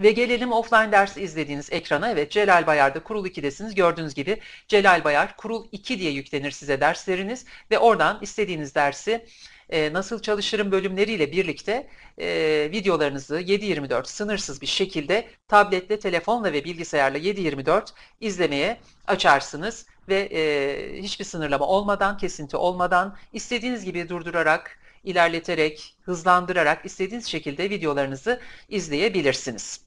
Ve 0.00 0.12
gelelim 0.12 0.52
offline 0.52 0.92
ders 0.92 1.16
izlediğiniz 1.16 1.72
ekrana. 1.72 2.10
Evet 2.10 2.30
Celal 2.30 2.66
Bayar'da 2.66 3.02
kurul 3.02 3.26
2'desiniz. 3.26 3.74
Gördüğünüz 3.74 4.14
gibi 4.14 4.40
Celal 4.68 5.04
Bayar 5.04 5.36
kurul 5.36 5.66
2 5.72 5.98
diye 5.98 6.10
yüklenir 6.10 6.50
size 6.50 6.80
dersleriniz 6.80 7.44
ve 7.70 7.78
oradan 7.78 8.18
istediğiniz 8.22 8.74
dersi 8.74 9.26
e, 9.72 9.92
nasıl 9.92 10.22
çalışırım 10.22 10.72
bölümleriyle 10.72 11.32
birlikte 11.32 11.88
e, 12.18 12.28
videolarınızı 12.72 13.40
7-24 13.40 14.06
sınırsız 14.06 14.60
bir 14.60 14.66
şekilde 14.66 15.26
tabletle, 15.48 15.98
telefonla 15.98 16.52
ve 16.52 16.64
bilgisayarla 16.64 17.18
7-24 17.18 17.88
izlemeye 18.20 18.80
açarsınız 19.06 19.86
ve 20.08 20.20
e, 20.32 21.02
hiçbir 21.02 21.24
sınırlama 21.24 21.66
olmadan, 21.66 22.16
kesinti 22.16 22.56
olmadan 22.56 23.16
istediğiniz 23.32 23.84
gibi 23.84 24.08
durdurarak, 24.08 24.78
ilerleterek, 25.04 25.96
hızlandırarak 26.02 26.84
istediğiniz 26.84 27.26
şekilde 27.26 27.70
videolarınızı 27.70 28.40
izleyebilirsiniz. 28.68 29.80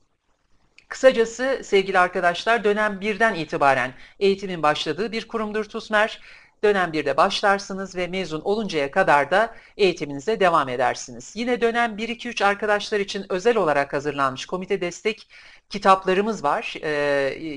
Kısacası 0.88 1.62
sevgili 1.64 2.00
arkadaşlar 2.00 2.64
dönem 2.64 2.94
1'den 3.02 3.34
itibaren 3.34 3.94
eğitimin 4.20 4.64
başladığı 4.64 5.12
bir 5.12 5.28
kurumdur 5.28 5.66
TUSMER. 5.66 6.22
Dönem 6.64 6.94
1'de 6.94 7.18
başlarsınız 7.18 7.96
ve 7.96 8.08
mezun 8.08 8.42
oluncaya 8.42 8.92
kadar 8.92 9.32
da 9.32 9.56
eğitiminize 9.78 10.40
devam 10.40 10.70
edersiniz. 10.70 11.32
Yine 11.36 11.62
dönem 11.62 11.98
1-2-3 11.98 12.46
arkadaşlar 12.46 13.00
için 13.00 13.26
özel 13.30 13.58
olarak 13.58 13.94
hazırlanmış 13.94 14.46
komite 14.46 14.82
destek 14.82 15.28
kitaplarımız 15.70 16.44
var 16.44 16.76
e, 16.82 16.90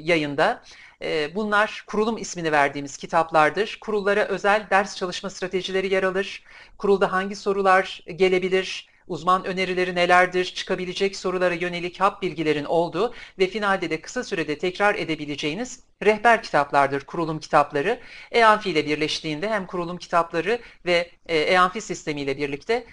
yayında. 0.02 0.62
E, 1.02 1.34
bunlar 1.34 1.84
kurulum 1.86 2.18
ismini 2.18 2.52
verdiğimiz 2.52 2.96
kitaplardır. 2.96 3.78
Kurullara 3.80 4.24
özel 4.24 4.66
ders 4.70 4.96
çalışma 4.96 5.30
stratejileri 5.30 5.92
yer 5.94 6.02
alır. 6.02 6.44
Kurulda 6.78 7.12
hangi 7.12 7.36
sorular 7.36 8.04
gelebilir, 8.16 8.87
uzman 9.08 9.44
önerileri 9.44 9.94
nelerdir, 9.94 10.44
çıkabilecek 10.44 11.16
sorulara 11.16 11.54
yönelik 11.54 12.00
hap 12.00 12.22
bilgilerin 12.22 12.64
olduğu 12.64 13.14
ve 13.38 13.46
finalde 13.46 13.90
de 13.90 14.00
kısa 14.00 14.24
sürede 14.24 14.58
tekrar 14.58 14.94
edebileceğiniz 14.94 15.80
rehber 16.02 16.42
kitaplardır 16.42 17.00
kurulum 17.00 17.40
kitapları. 17.40 18.00
E-Amfi 18.32 18.70
ile 18.70 18.86
birleştiğinde 18.86 19.48
hem 19.48 19.66
kurulum 19.66 19.98
kitapları 19.98 20.58
ve 20.86 21.10
E-Amfi 21.28 21.80
sistemiyle 21.80 22.36
birlikte 22.36 22.86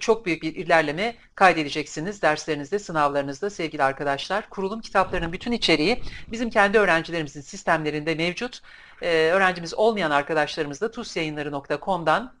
çok 0.00 0.26
büyük 0.26 0.42
bir 0.42 0.54
ilerleme 0.54 1.16
kaydedeceksiniz 1.34 2.22
derslerinizde, 2.22 2.78
sınavlarınızda 2.78 3.50
sevgili 3.50 3.82
arkadaşlar. 3.82 4.50
Kurulum 4.50 4.80
kitaplarının 4.80 5.32
bütün 5.32 5.52
içeriği 5.52 6.02
bizim 6.32 6.50
kendi 6.50 6.78
öğrencilerimizin 6.78 7.40
sistemlerinde 7.40 8.14
mevcut. 8.14 8.60
Öğrencimiz 9.02 9.74
olmayan 9.74 10.10
arkadaşlarımız 10.10 10.80
da 10.80 10.90
tusyayınları.com'dan 10.90 12.37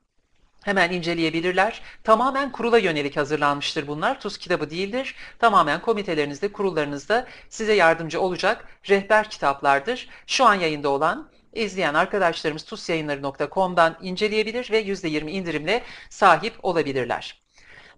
hemen 0.64 0.92
inceleyebilirler. 0.92 1.82
Tamamen 2.04 2.52
kurula 2.52 2.78
yönelik 2.78 3.16
hazırlanmıştır 3.16 3.86
bunlar. 3.86 4.20
TUS 4.20 4.38
kitabı 4.38 4.70
değildir. 4.70 5.14
Tamamen 5.38 5.80
komitelerinizde, 5.80 6.52
kurullarınızda 6.52 7.26
size 7.48 7.72
yardımcı 7.72 8.20
olacak 8.20 8.68
rehber 8.88 9.30
kitaplardır. 9.30 10.08
Şu 10.26 10.44
an 10.44 10.54
yayında 10.54 10.88
olan 10.88 11.30
izleyen 11.52 11.94
arkadaşlarımız 11.94 12.64
tusyayınları.com'dan 12.64 13.96
inceleyebilir 14.02 14.70
ve 14.70 14.82
%20 14.82 15.30
indirimle 15.30 15.82
sahip 16.10 16.54
olabilirler. 16.62 17.42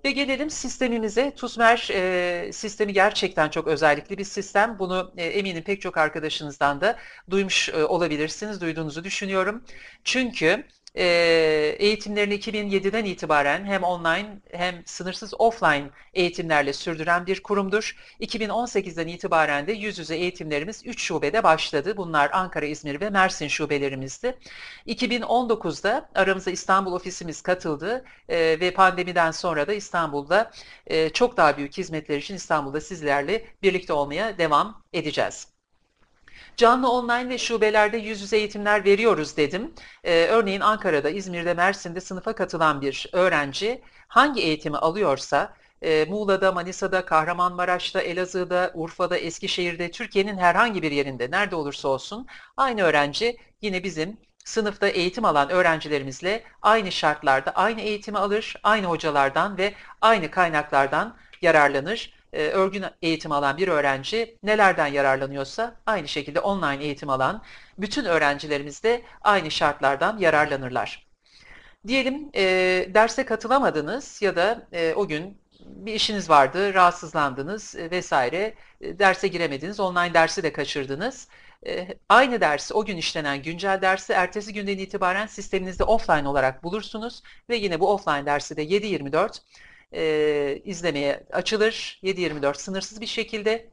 Ve 0.05 0.11
gelelim 0.11 0.51
sistemimize. 0.51 1.35
TUSMER 1.35 1.89
e, 1.93 2.53
sistemi 2.53 2.93
gerçekten 2.93 3.49
çok 3.49 3.67
özellikli 3.67 4.19
bir 4.19 4.25
sistem. 4.25 4.79
Bunu 4.79 5.13
e, 5.17 5.25
eminim 5.27 5.63
pek 5.63 5.81
çok 5.81 5.97
arkadaşınızdan 5.97 6.81
da 6.81 6.97
duymuş 7.31 7.69
e, 7.69 7.85
olabilirsiniz, 7.85 8.61
duyduğunuzu 8.61 9.05
düşünüyorum. 9.05 9.65
Çünkü 10.05 10.65
e, 10.95 11.05
eğitimlerini 11.79 12.35
2007'den 12.35 13.05
itibaren 13.05 13.65
hem 13.65 13.83
online 13.83 14.41
hem 14.53 14.83
sınırsız 14.87 15.35
offline 15.39 15.91
eğitimlerle 16.15 16.73
sürdüren 16.73 17.27
bir 17.27 17.43
kurumdur. 17.43 17.97
2018'den 18.21 19.09
itibaren 19.09 19.67
de 19.67 19.73
yüz 19.73 19.99
yüze 19.99 20.17
eğitimlerimiz 20.17 20.87
3 20.87 21.03
şubede 21.03 21.43
başladı. 21.45 21.97
Bunlar 21.97 22.31
Ankara, 22.33 22.67
İzmir 22.67 23.01
ve 23.01 23.11
Mersin 23.11 23.49
şubelerimizdi. 23.49 24.39
2019'da 24.87 26.11
aramıza 26.15 26.51
İstanbul 26.51 26.93
ofisimiz 26.93 27.43
katıldı 27.43 28.05
e, 28.29 28.61
ve 28.61 28.71
pandemiden 28.71 29.31
sonra 29.31 29.67
da 29.67 29.73
İstanbul'da 29.75 30.51
e, 30.87 31.11
çok 31.11 31.37
daha 31.37 31.57
büyük 31.57 31.79
hizmetler 31.79 32.19
için 32.19 32.35
İstanbul'da 32.35 32.81
sizlerle 32.81 33.47
birlikte 33.63 33.93
olmaya 33.93 34.39
devam 34.39 34.83
edeceğiz. 34.93 35.50
Canlı 36.61 36.91
online 36.91 37.29
ve 37.29 37.39
şubelerde 37.39 37.97
yüz 37.97 38.21
yüze 38.21 38.37
eğitimler 38.37 38.85
veriyoruz 38.85 39.37
dedim. 39.37 39.75
Ee, 40.05 40.27
örneğin 40.27 40.61
Ankara'da, 40.61 41.11
İzmir'de, 41.11 41.55
Mersin'de 41.55 42.01
sınıfa 42.01 42.33
katılan 42.33 42.81
bir 42.81 43.07
öğrenci 43.13 43.83
hangi 44.09 44.41
eğitimi 44.41 44.77
alıyorsa 44.77 45.55
e, 45.83 46.05
Muğla'da, 46.05 46.53
Manisa'da, 46.53 47.05
Kahramanmaraş'ta, 47.05 48.01
Elazığ'da, 48.01 48.71
Urfa'da, 48.75 49.17
Eskişehir'de, 49.17 49.91
Türkiye'nin 49.91 50.39
herhangi 50.39 50.83
bir 50.83 50.91
yerinde 50.91 51.31
nerede 51.31 51.57
olursa 51.57 51.89
olsun 51.89 52.27
aynı 52.57 52.83
öğrenci 52.83 53.37
yine 53.63 53.85
bizim 53.85 54.17
sınıfta 54.45 54.89
eğitim 54.89 55.25
alan 55.25 55.51
öğrencilerimizle 55.51 56.45
aynı 56.63 56.93
şartlarda 56.93 57.51
aynı 57.51 57.81
eğitimi 57.81 58.19
alır, 58.19 58.55
aynı 58.63 58.87
hocalardan 58.87 59.59
ve 59.59 59.75
aynı 60.01 60.31
kaynaklardan 60.31 61.17
yararlanır 61.43 62.20
e, 62.33 62.43
örgün 62.49 62.85
eğitim 63.03 63.33
alan 63.33 63.57
bir 63.57 63.69
öğrenci 63.69 64.39
nelerden 64.43 64.87
yararlanıyorsa 64.87 65.77
aynı 65.87 66.09
şekilde 66.09 66.41
online 66.41 66.85
eğitim 66.85 67.11
alan 67.11 67.43
bütün 67.79 68.05
öğrencilerimiz 68.05 68.83
de 68.83 69.03
aynı 69.23 69.51
şartlardan 69.51 70.19
yararlanırlar. 70.19 71.07
Diyelim 71.87 72.31
e, 72.35 72.43
derse 72.95 73.25
katılamadınız 73.25 74.23
ya 74.23 74.37
da 74.37 74.67
e, 74.73 74.95
o 74.95 75.09
gün 75.09 75.41
bir 75.67 75.95
işiniz 75.95 76.31
vardı, 76.31 76.75
rahatsızlandınız 76.75 77.77
e, 77.77 77.91
vesaire, 77.91 78.55
e, 78.81 78.99
derse 78.99 79.29
giremediniz, 79.29 79.81
online 79.81 80.15
dersi 80.15 80.43
de 80.43 80.53
kaçırdınız. 80.53 81.29
E, 81.67 81.89
aynı 82.09 82.41
dersi, 82.41 82.75
o 82.75 82.85
gün 82.85 82.97
işlenen 82.97 83.43
güncel 83.43 83.83
dersi 83.83 84.13
ertesi 84.13 84.53
günden 84.53 84.79
itibaren 84.79 85.27
sisteminizde 85.27 85.85
offline 85.85 86.29
olarak 86.29 86.65
bulursunuz 86.65 87.23
ve 87.49 87.57
yine 87.57 87.81
bu 87.81 87.93
offline 87.93 88.27
dersi 88.27 88.57
de 88.57 88.65
7-24 88.65 89.39
e, 89.93 90.63
izlemeye 90.65 91.27
açılır. 91.33 92.01
7-24 92.03 92.59
sınırsız 92.59 93.01
bir 93.01 93.07
şekilde 93.07 93.67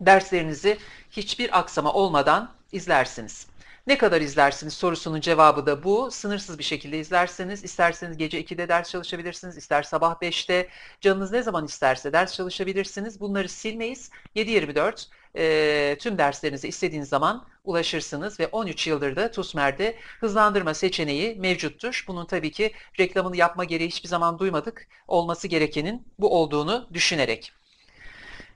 derslerinizi 0.00 0.78
hiçbir 1.10 1.58
aksama 1.58 1.92
olmadan 1.92 2.52
izlersiniz. 2.72 3.46
Ne 3.86 3.98
kadar 3.98 4.20
izlersiniz 4.20 4.74
sorusunun 4.74 5.20
cevabı 5.20 5.66
da 5.66 5.84
bu. 5.84 6.10
Sınırsız 6.10 6.58
bir 6.58 6.64
şekilde 6.64 6.98
izlerseniz, 6.98 7.64
isterseniz 7.64 8.16
gece 8.16 8.40
2'de 8.40 8.68
ders 8.68 8.90
çalışabilirsiniz, 8.90 9.56
ister 9.56 9.82
sabah 9.82 10.14
5'te, 10.14 10.68
canınız 11.00 11.32
ne 11.32 11.42
zaman 11.42 11.64
isterse 11.64 12.12
ders 12.12 12.34
çalışabilirsiniz. 12.34 13.20
Bunları 13.20 13.48
silmeyiz. 13.48 14.10
7-24 14.36 15.06
e, 15.36 15.96
tüm 16.00 16.18
derslerinize 16.18 16.68
istediğiniz 16.68 17.08
zaman 17.08 17.46
ulaşırsınız 17.70 18.40
ve 18.40 18.46
13 18.46 18.86
yıldır 18.86 19.16
da 19.16 19.30
TUSMER'de 19.30 19.96
hızlandırma 20.20 20.74
seçeneği 20.74 21.34
mevcuttur. 21.34 22.04
Bunun 22.08 22.26
tabii 22.26 22.50
ki 22.50 22.72
reklamını 23.00 23.36
yapma 23.36 23.64
gereği 23.64 23.88
hiçbir 23.88 24.08
zaman 24.08 24.38
duymadık. 24.38 24.88
Olması 25.08 25.48
gerekenin 25.48 26.06
bu 26.18 26.40
olduğunu 26.40 26.88
düşünerek. 26.92 27.52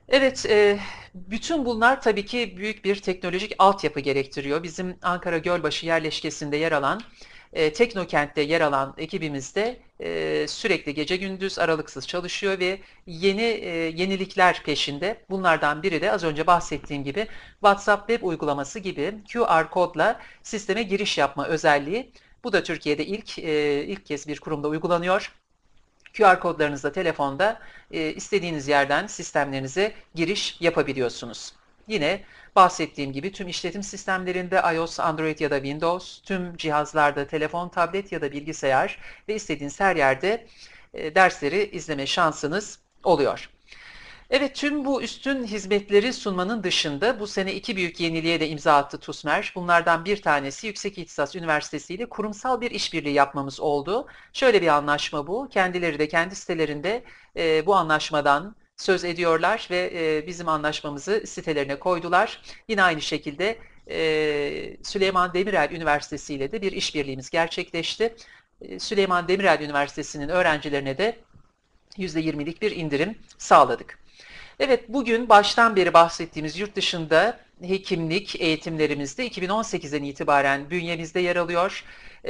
Evet, 0.09 0.45
e, 0.49 0.79
bütün 1.13 1.65
bunlar 1.65 2.01
tabii 2.01 2.25
ki 2.25 2.57
büyük 2.57 2.85
bir 2.85 2.95
teknolojik 2.95 3.55
altyapı 3.59 3.99
gerektiriyor. 3.99 4.63
Bizim 4.63 4.97
Ankara 5.01 5.37
Gölbaşı 5.37 5.85
yerleşkesinde 5.85 6.57
yer 6.57 6.71
alan 6.71 7.01
e, 7.53 7.73
Teknokent'te 7.73 8.41
yer 8.41 8.61
alan 8.61 8.93
ekibimizde 8.97 9.79
e, 9.99 10.45
sürekli 10.47 10.93
gece 10.93 11.17
gündüz 11.17 11.59
aralıksız 11.59 12.07
çalışıyor 12.07 12.59
ve 12.59 12.79
yeni 13.05 13.41
e, 13.41 13.69
yenilikler 13.69 14.63
peşinde. 14.63 15.25
Bunlardan 15.29 15.83
biri 15.83 16.01
de 16.01 16.11
az 16.11 16.23
önce 16.23 16.47
bahsettiğim 16.47 17.03
gibi 17.03 17.27
WhatsApp 17.51 18.09
web 18.09 18.23
uygulaması 18.27 18.79
gibi 18.79 19.13
QR 19.33 19.69
kodla 19.69 20.19
sisteme 20.43 20.83
giriş 20.83 21.17
yapma 21.17 21.47
özelliği. 21.47 22.11
Bu 22.43 22.53
da 22.53 22.63
Türkiye'de 22.63 23.05
ilk 23.05 23.39
e, 23.39 23.83
ilk 23.83 24.05
kez 24.05 24.27
bir 24.27 24.39
kurumda 24.39 24.67
uygulanıyor. 24.67 25.31
QR 26.17 26.39
kodlarınızla 26.39 26.91
telefonda 26.91 27.59
e, 27.91 28.13
istediğiniz 28.13 28.67
yerden 28.67 29.07
sistemlerinize 29.07 29.93
giriş 30.15 30.61
yapabiliyorsunuz. 30.61 31.53
Yine 31.87 32.23
bahsettiğim 32.55 33.13
gibi 33.13 33.31
tüm 33.31 33.47
işletim 33.47 33.83
sistemlerinde 33.83 34.61
iOS, 34.75 34.99
Android 34.99 35.39
ya 35.39 35.51
da 35.51 35.55
Windows, 35.55 36.21
tüm 36.21 36.57
cihazlarda 36.57 37.27
telefon, 37.27 37.69
tablet 37.69 38.11
ya 38.11 38.21
da 38.21 38.31
bilgisayar 38.31 38.99
ve 39.27 39.35
istediğiniz 39.35 39.79
her 39.79 39.95
yerde 39.95 40.47
e, 40.93 41.15
dersleri 41.15 41.69
izleme 41.71 42.07
şansınız 42.07 42.79
oluyor. 43.03 43.49
Evet 44.29 44.55
tüm 44.55 44.85
bu 44.85 45.01
üstün 45.01 45.43
hizmetleri 45.43 46.13
sunmanın 46.13 46.63
dışında 46.63 47.19
bu 47.19 47.27
sene 47.27 47.53
iki 47.53 47.75
büyük 47.75 47.99
yeniliğe 47.99 48.39
de 48.39 48.49
imza 48.49 48.77
attı 48.77 48.99
TUSMER. 48.99 49.53
Bunlardan 49.55 50.05
bir 50.05 50.21
tanesi 50.21 50.67
Yüksek 50.67 50.97
İhtisas 50.97 51.35
Üniversitesi 51.35 51.93
ile 51.93 52.09
kurumsal 52.09 52.61
bir 52.61 52.71
işbirliği 52.71 53.13
yapmamız 53.13 53.59
oldu. 53.59 54.07
Şöyle 54.33 54.61
bir 54.61 54.67
anlaşma 54.67 55.27
bu. 55.27 55.49
Kendileri 55.49 55.99
de 55.99 56.07
kendi 56.07 56.35
sitelerinde 56.35 57.03
e, 57.37 57.65
bu 57.65 57.75
anlaşmadan 57.75 58.55
söz 58.77 59.03
ediyorlar 59.03 59.67
ve 59.71 59.91
e, 59.95 60.27
bizim 60.27 60.49
anlaşmamızı 60.49 61.23
sitelerine 61.25 61.79
koydular. 61.79 62.41
Yine 62.67 62.83
aynı 62.83 63.01
şekilde 63.01 63.57
e, 63.89 64.77
Süleyman 64.83 65.33
Demirel 65.33 65.71
Üniversitesi 65.71 66.33
ile 66.33 66.51
de 66.51 66.61
bir 66.61 66.71
işbirliğimiz 66.71 67.29
gerçekleşti. 67.29 68.15
E, 68.61 68.79
Süleyman 68.79 69.27
Demirel 69.27 69.61
Üniversitesi'nin 69.61 70.29
öğrencilerine 70.29 70.97
de 70.97 71.17
%20'lik 71.97 72.61
bir 72.61 72.71
indirim 72.71 73.17
sağladık. 73.37 73.99
Evet 74.59 74.83
bugün 74.89 75.29
baştan 75.29 75.75
beri 75.75 75.93
bahsettiğimiz 75.93 76.57
yurt 76.57 76.75
dışında 76.75 77.39
hekimlik 77.61 78.41
eğitimlerimizde 78.41 79.27
2018'den 79.27 80.03
itibaren 80.03 80.69
bünyemizde 80.69 81.19
yer 81.19 81.35
alıyor. 81.35 81.83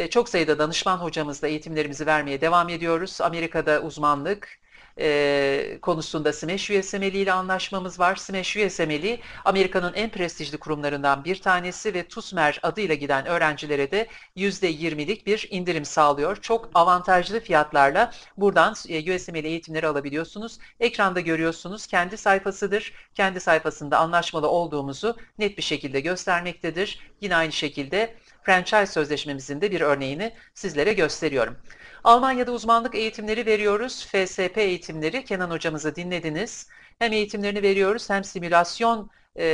Çok 0.10 0.30
sayıda 0.30 0.60
danışman 0.60 0.98
hocamızla 0.98 1.48
eğitimlerimizi 1.48 2.06
vermeye 2.06 2.42
devam 2.42 2.70
ediyoruz. 2.70 3.22
Amerika'da 3.22 3.82
uzmanlık, 3.82 4.60
e, 5.00 5.80
konusunda 5.82 6.34
Smash 6.34 6.70
USMLE 6.70 7.08
ile 7.08 7.34
anlaşmamız 7.34 8.00
var. 8.00 8.16
Smash 8.16 8.58
USMLE 8.58 9.20
Amerika'nın 9.46 9.94
en 9.94 10.10
prestijli 10.10 10.58
kurumlarından 10.58 11.26
bir 11.26 11.42
tanesi 11.42 11.94
ve 11.94 12.08
TUSMER 12.08 12.60
adıyla 12.64 12.96
giden 12.96 13.26
öğrencilere 13.26 13.92
de 13.92 14.08
%20'lik 14.38 15.28
bir 15.28 15.48
indirim 15.52 15.86
sağlıyor. 15.86 16.38
Çok 16.42 16.70
avantajlı 16.74 17.40
fiyatlarla 17.40 18.12
buradan 18.38 18.72
USMLE 19.16 19.48
eğitimleri 19.48 19.88
alabiliyorsunuz. 19.88 20.60
Ekranda 20.80 21.20
görüyorsunuz 21.20 21.88
kendi 21.88 22.18
sayfasıdır. 22.18 22.94
Kendi 23.14 23.40
sayfasında 23.40 23.98
anlaşmalı 24.00 24.48
olduğumuzu 24.48 25.18
net 25.40 25.58
bir 25.58 25.64
şekilde 25.64 26.00
göstermektedir. 26.00 27.00
Yine 27.22 27.36
aynı 27.36 27.52
şekilde 27.52 28.16
franchise 28.44 28.86
sözleşmemizin 28.86 29.62
de 29.62 29.72
bir 29.72 29.82
örneğini 29.82 30.34
sizlere 30.54 30.94
gösteriyorum. 30.94 31.58
Almanya'da 32.06 32.52
uzmanlık 32.52 32.96
eğitimleri 32.96 33.46
veriyoruz. 33.46 34.06
FSP 34.06 34.58
eğitimleri. 34.58 35.26
Kenan 35.26 35.50
hocamızı 35.50 35.96
dinlediniz. 35.96 36.68
Hem 37.00 37.14
eğitimlerini 37.14 37.62
veriyoruz 37.62 38.10
hem 38.10 38.24
simülasyon 38.24 39.10
e, 39.36 39.46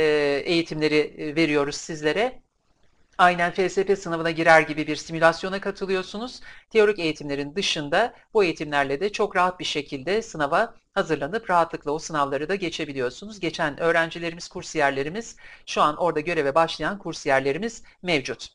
eğitimleri 0.44 0.96
e, 0.96 1.36
veriyoruz 1.36 1.76
sizlere. 1.76 2.42
Aynen 3.18 3.52
FSP 3.52 3.98
sınavına 3.98 4.30
girer 4.30 4.60
gibi 4.62 4.86
bir 4.86 4.96
simülasyona 4.96 5.60
katılıyorsunuz. 5.60 6.40
Teorik 6.70 6.98
eğitimlerin 6.98 7.54
dışında 7.54 8.14
bu 8.34 8.44
eğitimlerle 8.44 9.00
de 9.00 9.12
çok 9.12 9.36
rahat 9.36 9.60
bir 9.60 9.64
şekilde 9.64 10.22
sınava 10.22 10.74
hazırlanıp 10.94 11.50
rahatlıkla 11.50 11.92
o 11.92 11.98
sınavları 11.98 12.48
da 12.48 12.54
geçebiliyorsunuz. 12.54 13.40
Geçen 13.40 13.80
öğrencilerimiz, 13.80 14.48
kursiyerlerimiz, 14.48 15.36
şu 15.66 15.82
an 15.82 15.96
orada 15.96 16.20
göreve 16.20 16.54
başlayan 16.54 16.98
kursiyerlerimiz 16.98 17.82
mevcut. 18.02 18.48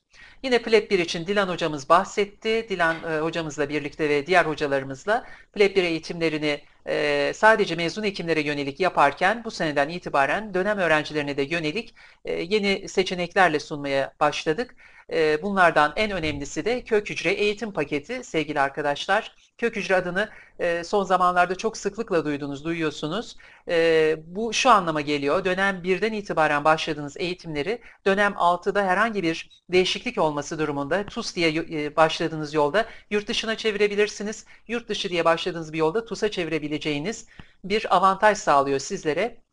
Yine 0.44 0.62
PLEP 0.62 0.92
1 0.92 1.00
için 1.00 1.28
Dilan 1.28 1.50
hocamız 1.50 1.90
bahsetti. 1.90 2.66
Dilan 2.70 2.96
e, 3.04 3.20
hocamızla 3.20 3.70
birlikte 3.70 4.10
ve 4.10 4.28
diğer 4.28 4.46
hocalarımızla 4.46 5.26
PLEP 5.54 5.76
1 5.76 5.84
eğitimlerini 5.84 6.62
e, 6.88 7.32
sadece 7.36 7.76
mezun 7.76 8.04
hekimlere 8.04 8.42
yönelik 8.42 8.80
yaparken 8.80 9.44
bu 9.44 9.52
seneden 9.52 9.90
itibaren 9.90 10.54
dönem 10.54 10.78
öğrencilerine 10.78 11.38
de 11.38 11.42
yönelik 11.42 11.96
e, 12.26 12.34
yeni 12.34 12.90
seçeneklerle 12.90 13.60
sunmaya 13.60 14.14
başladık. 14.20 14.76
E, 15.14 15.42
bunlardan 15.42 15.94
en 15.96 16.12
önemlisi 16.12 16.66
de 16.66 16.84
kök 16.84 17.10
hücre 17.10 17.32
eğitim 17.32 17.74
paketi 17.74 18.24
sevgili 18.24 18.60
arkadaşlar. 18.60 19.36
Kök 19.58 19.76
hücre 19.76 19.96
adını 19.96 20.30
e, 20.60 20.84
son 20.84 21.04
zamanlarda 21.04 21.56
çok 21.56 21.78
sıklıkla 21.78 22.26
duydunuz, 22.26 22.64
duyuyorsunuz. 22.66 23.38
E, 23.68 24.16
bu 24.28 24.54
şu 24.54 24.70
anlama 24.70 25.02
geliyor. 25.02 25.46
Dönem 25.46 25.84
1'den 25.84 26.14
itibaren 26.14 26.64
başladığınız 26.64 27.18
eğitimleri 27.18 27.82
dönem 28.06 28.34
6'da 28.34 28.84
herhangi 28.84 29.24
bir 29.24 29.50
değişiklik 29.70 30.18
olması 30.18 30.60
durumunda 30.60 31.06
TUS 31.06 31.36
diye 31.36 31.50
e, 31.50 31.96
başladığınız 31.96 32.54
yolda 32.54 32.86
yurt 33.10 33.28
dışına 33.28 33.58
çevirebilirsiniz. 33.58 34.46
Yurt 34.68 34.90
dışı 34.90 35.10
diye 35.10 35.26
başladığınız 35.26 35.74
bir 35.74 35.78
yolda 35.78 36.06
TUS'a 36.06 36.32
çevirebileceğiniz 36.32 37.28
bir 37.64 37.96
avantaj 37.96 38.38
sağlıyor 38.38 38.80
sizlere. 38.80 39.47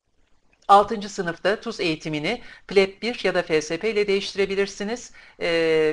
6. 0.68 1.08
sınıfta 1.08 1.60
TUS 1.60 1.80
eğitimini 1.80 2.42
PLEP 2.68 3.02
1 3.02 3.24
ya 3.24 3.34
da 3.34 3.42
FSP 3.42 3.84
ile 3.84 4.06
değiştirebilirsiniz 4.06 5.12
ee, 5.40 5.48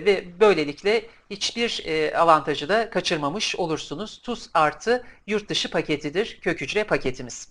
ve 0.06 0.26
böylelikle 0.40 1.06
hiçbir 1.30 1.84
e, 1.86 2.18
avantajı 2.18 2.70
da 2.70 2.90
kaçırmamış 2.90 3.56
olursunuz. 3.56 4.22
TUS 4.22 4.50
artı 4.54 5.06
yurt 5.28 5.50
dışı 5.50 5.72
paketidir 5.72 6.40
kök 6.42 6.62
hücre 6.62 6.84
paketimiz. 6.84 7.48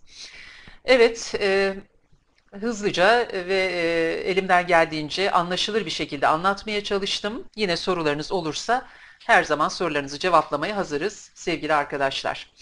Evet, 0.85 1.35
e, 1.41 1.75
hızlıca 2.61 3.29
ve 3.33 3.55
e, 3.73 4.31
elimden 4.31 4.67
geldiğince 4.67 5.31
anlaşılır 5.31 5.87
bir 5.87 5.91
şekilde 5.91 6.27
anlatmaya 6.27 6.85
çalıştım. 6.85 7.45
Yine 7.57 7.77
sorularınız 7.77 8.33
olursa 8.33 8.87
her 9.27 9.45
zaman 9.45 9.69
sorularınızı 9.69 10.19
cevaplamaya 10.19 10.77
hazırız 10.77 11.31
sevgili 11.35 11.75
arkadaşlar. 11.75 12.53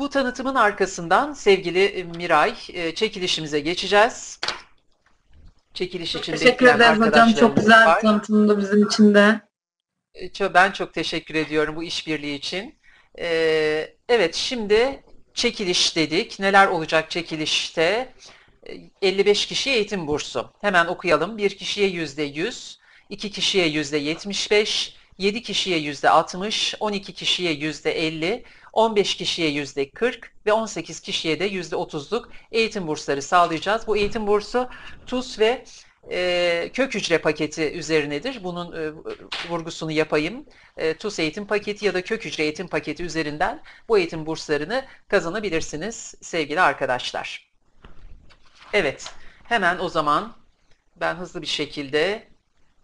Bu 0.00 0.10
tanıtımın 0.10 0.54
arkasından 0.54 1.32
sevgili 1.32 2.06
Miray 2.16 2.54
e, 2.72 2.94
çekilişimize 2.94 3.60
geçeceğiz. 3.60 4.40
Çekiliş 5.74 6.14
için 6.14 6.32
Teşekkür 6.32 6.66
ederim 6.66 7.02
hocam. 7.02 7.32
Çok 7.32 7.56
güzel 7.56 7.86
var. 7.86 7.96
bir 7.96 8.02
tanıtımdı 8.02 8.58
bizim 8.58 8.86
için 8.86 9.14
de. 9.14 9.40
E, 10.40 10.54
Ben 10.54 10.70
çok 10.70 10.94
teşekkür 10.94 11.34
ediyorum 11.34 11.76
bu 11.76 11.82
işbirliği 11.82 12.34
için. 12.34 12.74
Evet, 14.08 14.34
şimdi 14.34 15.02
çekiliş 15.34 15.96
dedik. 15.96 16.40
Neler 16.40 16.66
olacak 16.66 17.10
çekilişte? 17.10 18.14
E, 18.66 18.74
55 19.02 19.46
kişiye 19.46 19.76
eğitim 19.76 20.06
bursu. 20.06 20.52
Hemen 20.60 20.86
okuyalım. 20.86 21.38
Bir 21.38 21.50
kişiye 21.50 21.88
%100, 21.88 22.78
iki 23.08 23.30
kişiye 23.30 23.68
%75, 23.68 24.94
7 25.18 25.42
kişiye 25.42 25.78
%60, 25.78 26.76
12 26.80 27.12
kişiye 27.12 27.54
%50, 27.54 28.42
15 28.72 29.16
kişiye 29.16 29.50
%40 29.50 30.18
ve 30.46 30.52
18 30.52 31.00
kişiye 31.00 31.40
de 31.40 31.52
%30'luk 31.52 32.28
eğitim 32.52 32.86
bursları 32.86 33.22
sağlayacağız. 33.22 33.86
Bu 33.86 33.96
eğitim 33.96 34.26
bursu 34.26 34.68
TUS 35.06 35.38
ve 35.38 35.64
e, 36.10 36.70
kök 36.74 36.94
hücre 36.94 37.18
paketi 37.18 37.72
üzerinedir. 37.72 38.44
Bunun 38.44 38.72
e, 38.72 38.92
vurgusunu 39.48 39.92
yapayım. 39.92 40.46
E, 40.76 40.94
TUS 40.94 41.18
eğitim 41.18 41.46
paketi 41.46 41.86
ya 41.86 41.94
da 41.94 42.04
kök 42.04 42.24
hücre 42.24 42.42
eğitim 42.42 42.68
paketi 42.68 43.02
üzerinden 43.02 43.62
bu 43.88 43.98
eğitim 43.98 44.26
burslarını 44.26 44.84
kazanabilirsiniz 45.08 46.14
sevgili 46.20 46.60
arkadaşlar. 46.60 47.50
Evet, 48.72 49.10
hemen 49.44 49.78
o 49.78 49.88
zaman 49.88 50.36
ben 50.96 51.14
hızlı 51.14 51.42
bir 51.42 51.46
şekilde 51.46 52.28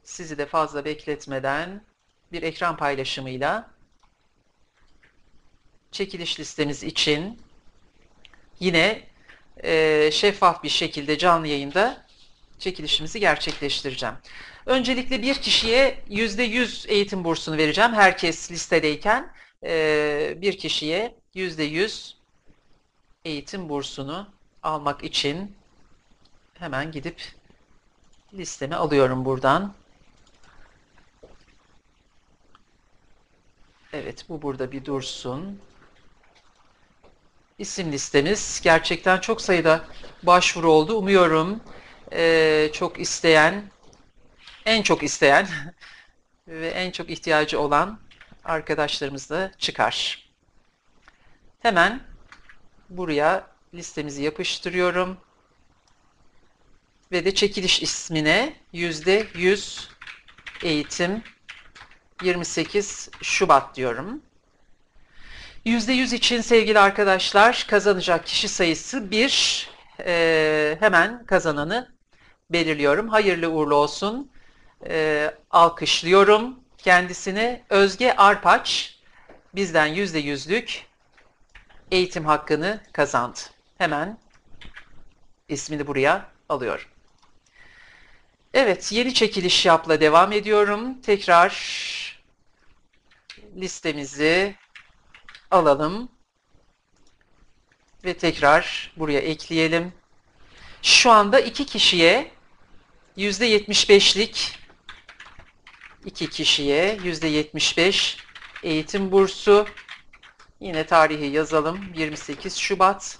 sizi 0.04 0.38
de 0.38 0.46
fazla 0.46 0.84
bekletmeden 0.84 1.84
bir 2.32 2.42
ekran 2.42 2.76
paylaşımıyla 2.76 3.75
çekiliş 5.96 6.40
listemiz 6.40 6.82
için 6.82 7.38
yine 8.60 9.02
e, 9.64 10.10
şeffaf 10.12 10.62
bir 10.62 10.68
şekilde 10.68 11.18
canlı 11.18 11.46
yayında 11.46 12.06
çekilişimizi 12.58 13.20
gerçekleştireceğim. 13.20 14.14
Öncelikle 14.66 15.22
bir 15.22 15.34
kişiye 15.34 16.02
%100 16.10 16.88
eğitim 16.88 17.24
bursunu 17.24 17.56
vereceğim. 17.56 17.92
Herkes 17.92 18.50
listedeyken 18.52 19.32
e, 19.64 20.34
bir 20.36 20.58
kişiye 20.58 21.14
%100 21.34 22.14
eğitim 23.24 23.68
bursunu 23.68 24.28
almak 24.62 25.04
için 25.04 25.56
hemen 26.54 26.92
gidip 26.92 27.22
listemi 28.34 28.74
alıyorum 28.74 29.24
buradan. 29.24 29.74
Evet 33.92 34.24
bu 34.28 34.42
burada 34.42 34.72
bir 34.72 34.84
dursun. 34.84 35.60
İsim 37.58 37.92
listemiz 37.92 38.60
gerçekten 38.64 39.20
çok 39.20 39.40
sayıda 39.40 39.84
başvuru 40.22 40.70
oldu. 40.72 40.94
Umuyorum 40.96 41.62
eee, 42.12 42.70
çok 42.74 43.00
isteyen, 43.00 43.70
en 44.66 44.82
çok 44.82 45.02
isteyen 45.02 45.48
ve 46.48 46.68
en 46.68 46.90
çok 46.92 47.10
ihtiyacı 47.10 47.60
olan 47.60 48.00
arkadaşlarımız 48.44 49.30
da 49.30 49.52
çıkar. 49.58 50.26
Hemen 51.58 52.06
buraya 52.90 53.56
listemizi 53.74 54.22
yapıştırıyorum. 54.24 55.18
Ve 57.12 57.24
de 57.24 57.34
çekiliş 57.34 57.82
ismine 57.82 58.56
%100 58.72 59.88
eğitim 60.62 61.24
28 62.20 63.10
Şubat 63.22 63.76
diyorum. 63.76 64.25
%100 65.66 66.14
için 66.14 66.40
sevgili 66.40 66.78
arkadaşlar 66.78 67.66
kazanacak 67.68 68.26
kişi 68.26 68.48
sayısı 68.48 69.10
1. 69.10 69.70
Ee, 70.00 70.76
hemen 70.80 71.26
kazananı 71.26 71.94
belirliyorum. 72.50 73.08
Hayırlı 73.08 73.48
uğurlu 73.48 73.74
olsun. 73.74 74.30
Ee, 74.88 75.34
alkışlıyorum 75.50 76.60
kendisini. 76.78 77.62
Özge 77.70 78.12
Arpaç 78.12 78.98
bizden 79.54 79.88
%100'lük 79.88 80.82
eğitim 81.90 82.24
hakkını 82.24 82.80
kazandı. 82.92 83.38
Hemen 83.78 84.18
ismini 85.48 85.86
buraya 85.86 86.28
alıyorum. 86.48 86.86
Evet, 88.54 88.92
yeni 88.92 89.14
çekiliş 89.14 89.66
yapla 89.66 90.00
devam 90.00 90.32
ediyorum. 90.32 91.00
Tekrar 91.00 91.52
listemizi 93.56 94.54
alalım 95.50 96.08
ve 98.04 98.14
tekrar 98.14 98.92
buraya 98.96 99.20
ekleyelim. 99.20 99.92
Şu 100.82 101.10
anda 101.10 101.40
iki 101.40 101.66
kişiye 101.66 102.30
%75'lik 103.16 104.58
iki 106.04 106.30
kişiye 106.30 106.96
%75 106.96 108.18
eğitim 108.62 109.12
bursu 109.12 109.66
yine 110.60 110.86
tarihi 110.86 111.26
yazalım 111.26 111.92
28 111.94 112.56
Şubat 112.56 113.18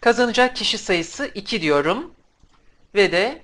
kazanacak 0.00 0.56
kişi 0.56 0.78
sayısı 0.78 1.30
2 1.34 1.62
diyorum 1.62 2.14
ve 2.94 3.12
de 3.12 3.42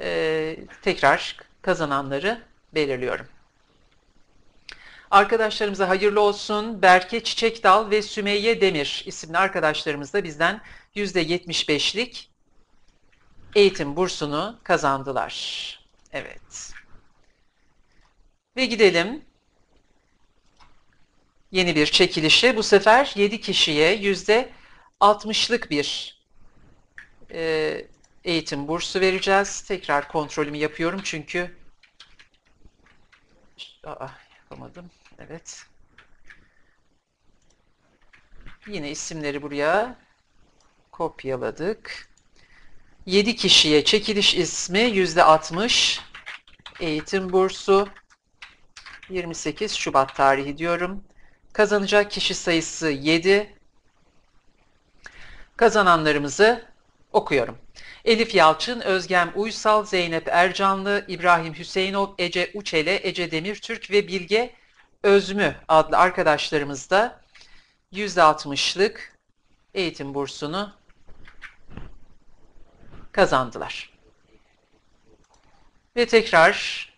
e, 0.00 0.56
tekrar 0.82 1.36
kazananları 1.62 2.42
belirliyorum. 2.74 3.26
Arkadaşlarımıza 5.10 5.88
hayırlı 5.88 6.20
olsun. 6.20 6.82
Berke 6.82 7.24
Çiçekdal 7.24 7.90
ve 7.90 8.02
Sümeyye 8.02 8.60
Demir 8.60 9.02
isimli 9.06 9.38
arkadaşlarımız 9.38 10.12
da 10.12 10.24
bizden 10.24 10.60
%75'lik 10.96 12.30
eğitim 13.54 13.96
bursunu 13.96 14.58
kazandılar. 14.62 15.34
Evet. 16.12 16.72
Ve 18.56 18.66
gidelim 18.66 19.24
yeni 21.52 21.76
bir 21.76 21.86
çekilişe. 21.86 22.56
Bu 22.56 22.62
sefer 22.62 23.12
7 23.16 23.40
kişiye 23.40 23.96
%60'lık 25.00 25.70
bir 25.70 26.20
e, 27.32 27.86
eğitim 28.24 28.68
bursu 28.68 29.00
vereceğiz. 29.00 29.60
Tekrar 29.60 30.08
kontrolümü 30.08 30.56
yapıyorum 30.56 31.00
çünkü 31.04 31.56
Aa, 33.84 34.08
yapamadım. 34.40 34.90
Evet. 35.20 35.66
Yine 38.66 38.90
isimleri 38.90 39.42
buraya 39.42 39.96
kopyaladık. 40.92 42.08
7 43.06 43.36
kişiye 43.36 43.84
çekiliş 43.84 44.34
ismi 44.34 44.78
%60 44.78 46.00
eğitim 46.80 47.32
bursu 47.32 47.88
28 49.08 49.72
Şubat 49.74 50.16
tarihi 50.16 50.58
diyorum. 50.58 51.04
Kazanacak 51.52 52.10
kişi 52.10 52.34
sayısı 52.34 52.88
7. 52.90 53.54
Kazananlarımızı 55.56 56.64
okuyorum. 57.12 57.58
Elif 58.04 58.34
Yalçın, 58.34 58.80
Özgem 58.80 59.32
Uysal, 59.34 59.84
Zeynep 59.84 60.28
Ercanlı, 60.28 61.04
İbrahim 61.08 61.54
Hüseyinov, 61.54 62.08
Ece 62.18 62.50
Uçele, 62.54 63.08
Ece 63.08 63.30
Demirtürk 63.30 63.90
ve 63.90 64.08
Bilge 64.08 64.59
Özmü 65.02 65.56
adlı 65.68 65.98
arkadaşlarımız 65.98 66.90
da 66.90 67.20
%60'lık 67.92 69.18
eğitim 69.74 70.14
bursunu 70.14 70.72
kazandılar. 73.12 73.92
Ve 75.96 76.06
tekrar 76.06 76.88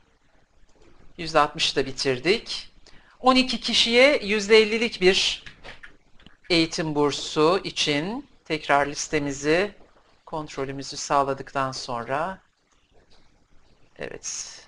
%60'ı 1.19 1.77
da 1.77 1.87
bitirdik. 1.87 2.73
12 3.21 3.61
kişiye 3.61 4.19
%50'lik 4.19 5.01
bir 5.01 5.45
eğitim 6.51 6.95
bursu 6.95 7.61
için 7.65 8.29
tekrar 8.45 8.87
listemizi 8.87 9.75
kontrolümüzü 10.27 10.97
sağladıktan 10.97 11.73
sonra 11.73 12.39
evet 13.97 14.62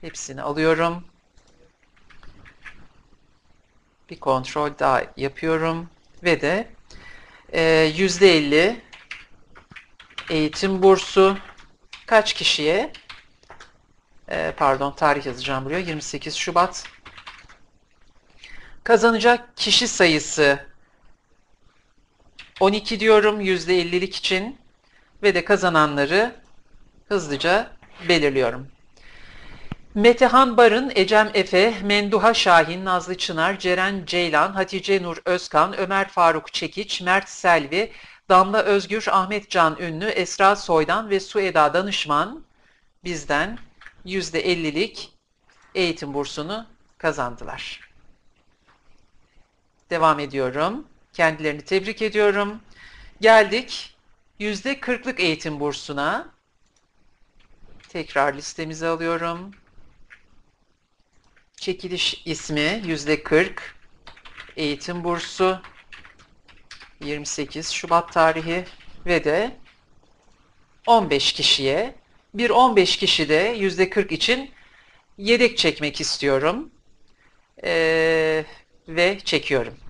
hepsini 0.00 0.42
alıyorum. 0.42 1.04
Bir 4.10 4.20
kontrol 4.20 4.70
daha 4.78 5.02
yapıyorum 5.16 5.90
ve 6.24 6.40
de 6.40 6.68
e, 7.52 7.60
%50 7.96 8.76
eğitim 10.30 10.82
bursu 10.82 11.38
kaç 12.06 12.32
kişiye 12.32 12.92
e, 14.28 14.54
pardon 14.56 14.92
tarih 14.92 15.26
yazacağım 15.26 15.64
buraya 15.64 15.78
28 15.78 16.34
Şubat 16.34 16.84
kazanacak 18.84 19.56
kişi 19.56 19.88
sayısı 19.88 20.66
12 22.60 23.00
diyorum 23.00 23.40
%50'lik 23.40 24.16
için 24.16 24.58
ve 25.22 25.34
de 25.34 25.44
kazananları 25.44 26.36
hızlıca 27.08 27.70
belirliyorum. 28.08 28.77
Metehan 29.98 30.56
Barın, 30.56 30.92
Ecem 30.94 31.30
Efe, 31.34 31.74
Menduha 31.82 32.34
Şahin, 32.34 32.84
Nazlı 32.84 33.16
Çınar, 33.16 33.58
Ceren 33.58 34.04
Ceylan, 34.06 34.52
Hatice 34.52 35.02
Nur 35.02 35.16
Özkan, 35.24 35.78
Ömer 35.78 36.08
Faruk 36.08 36.52
Çekiç, 36.52 37.00
Mert 37.00 37.28
Selvi, 37.28 37.92
Damla 38.28 38.62
Özgür, 38.62 39.04
Ahmet 39.10 39.50
Can 39.50 39.76
Ünlü, 39.80 40.04
Esra 40.04 40.56
Soydan 40.56 41.10
ve 41.10 41.20
Sueda 41.20 41.74
Danışman 41.74 42.44
bizden 43.04 43.58
%50'lik 44.06 45.12
eğitim 45.74 46.14
bursunu 46.14 46.66
kazandılar. 46.98 47.90
Devam 49.90 50.20
ediyorum. 50.20 50.86
Kendilerini 51.12 51.62
tebrik 51.62 52.02
ediyorum. 52.02 52.60
Geldik 53.20 53.96
%40'lık 54.40 55.20
eğitim 55.20 55.60
bursuna. 55.60 56.28
Tekrar 57.88 58.34
listemizi 58.34 58.86
alıyorum. 58.86 59.54
Çekiliş 61.60 62.22
ismi 62.24 62.82
%40 62.86 63.50
eğitim 64.56 65.04
bursu 65.04 65.62
28 67.04 67.70
Şubat 67.70 68.12
tarihi 68.12 68.64
ve 69.06 69.24
de 69.24 69.56
15 70.86 71.32
kişiye 71.32 71.94
bir 72.34 72.50
15 72.50 72.96
kişi 72.96 73.28
de 73.28 73.56
%40 73.56 74.14
için 74.14 74.50
yedek 75.18 75.58
çekmek 75.58 76.00
istiyorum. 76.00 76.70
Ee, 77.64 78.44
ve 78.88 79.18
çekiyorum. 79.24 79.87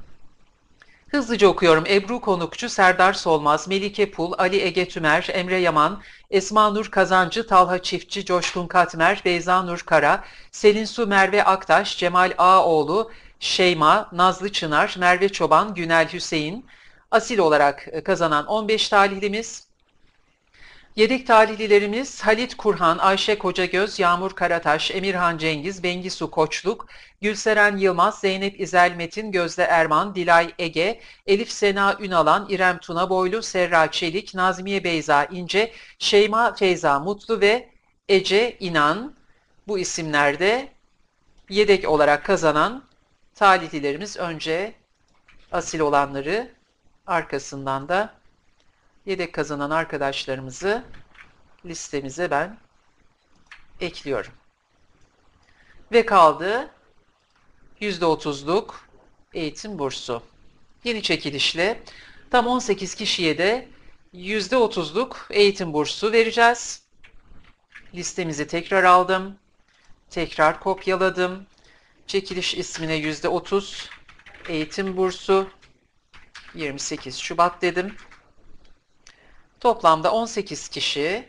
Hızlıca 1.09 1.49
okuyorum. 1.49 1.85
Ebru 1.87 2.21
Konukçu, 2.21 2.69
Serdar 2.69 3.13
Solmaz, 3.13 3.69
Melike 3.69 4.11
Pul, 4.11 4.33
Ali 4.39 4.61
Ege 4.63 4.89
Tümer, 4.89 5.29
Emre 5.33 5.57
Yaman, 5.57 6.03
Esma 6.31 6.71
Nur 6.71 6.91
Kazancı, 6.91 7.47
Talha 7.47 7.83
Çiftçi, 7.83 8.25
Coşkun 8.25 8.67
Katmer, 8.67 9.23
Beyza 9.25 9.63
Nur 9.63 9.79
Kara, 9.79 10.25
Selin 10.53 10.85
Su 10.85 11.07
Merve 11.07 11.45
Aktaş, 11.45 11.99
Cemal 11.99 12.33
Ağoğlu, 12.39 13.11
Şeyma, 13.41 14.09
Nazlı 14.13 14.53
Çınar, 14.53 14.97
Merve 14.99 15.29
Çoban, 15.29 15.75
Günel 15.75 16.13
Hüseyin, 16.13 16.67
asil 17.11 17.39
olarak 17.39 17.89
kazanan 18.05 18.47
15 18.47 18.89
talihlimiz. 18.89 19.68
Yedek 20.99 21.27
talihlilerimiz 21.27 22.21
Halit 22.21 22.57
Kurhan, 22.57 22.99
Ayşe 22.99 23.39
Kocagöz, 23.39 23.99
Yağmur 23.99 24.31
Karataş, 24.31 24.91
Emirhan 24.91 25.39
Cengiz, 25.39 25.83
Bengisu 25.83 26.31
Koçluk, 26.31 26.87
Gülseren 27.21 27.77
Yılmaz, 27.77 28.21
Zeynep 28.21 28.61
İzel 28.61 28.95
Metin, 28.97 29.33
Gözde 29.33 29.63
Erman, 29.63 30.15
Dilay 30.15 30.55
Ege, 30.59 31.01
Elif 31.27 31.51
Sena 31.51 31.97
Ünalan, 32.01 32.47
İrem 32.49 32.79
Tuna 32.79 33.11
Boylu, 33.11 33.43
Serra 33.43 33.91
Çelik, 33.91 34.35
Nazmiye 34.35 34.85
Beyza 34.85 35.25
İnce, 35.25 35.73
Şeyma 35.99 36.55
Feyza 36.55 37.01
Mutlu 37.01 37.41
ve 37.41 37.69
Ece 38.09 38.57
İnan. 38.61 39.15
Bu 39.69 39.79
isimlerde 39.79 40.69
yedek 41.49 41.89
olarak 41.89 42.25
kazanan 42.25 42.85
talihlilerimiz 43.35 44.17
önce 44.17 44.73
asil 45.53 45.81
olanları 45.81 46.51
arkasından 47.07 47.89
da 47.89 48.18
yedek 49.09 49.33
kazanan 49.33 49.71
arkadaşlarımızı 49.71 50.85
listemize 51.67 52.31
ben 52.31 52.59
ekliyorum. 53.81 54.33
Ve 55.93 56.07
kaldı 56.07 56.71
%30'luk 57.81 58.75
eğitim 59.35 59.79
bursu. 59.79 60.23
Yeni 60.85 61.03
çekilişle 61.03 61.83
tam 62.31 62.47
18 62.47 62.95
kişiye 62.95 63.39
de 63.39 63.69
%30'luk 64.15 65.17
eğitim 65.31 65.73
bursu 65.73 66.13
vereceğiz. 66.13 66.83
Listemizi 67.95 68.47
tekrar 68.47 68.85
aldım. 68.85 69.39
Tekrar 70.11 70.61
kopyaladım. 70.61 71.47
Çekiliş 72.07 72.55
ismine 72.55 72.97
%30 72.97 73.89
eğitim 74.49 74.97
bursu 74.97 75.51
28 76.55 77.19
Şubat 77.19 77.63
dedim. 77.63 77.97
Toplamda 79.61 80.13
18 80.13 80.69
kişi 80.69 81.29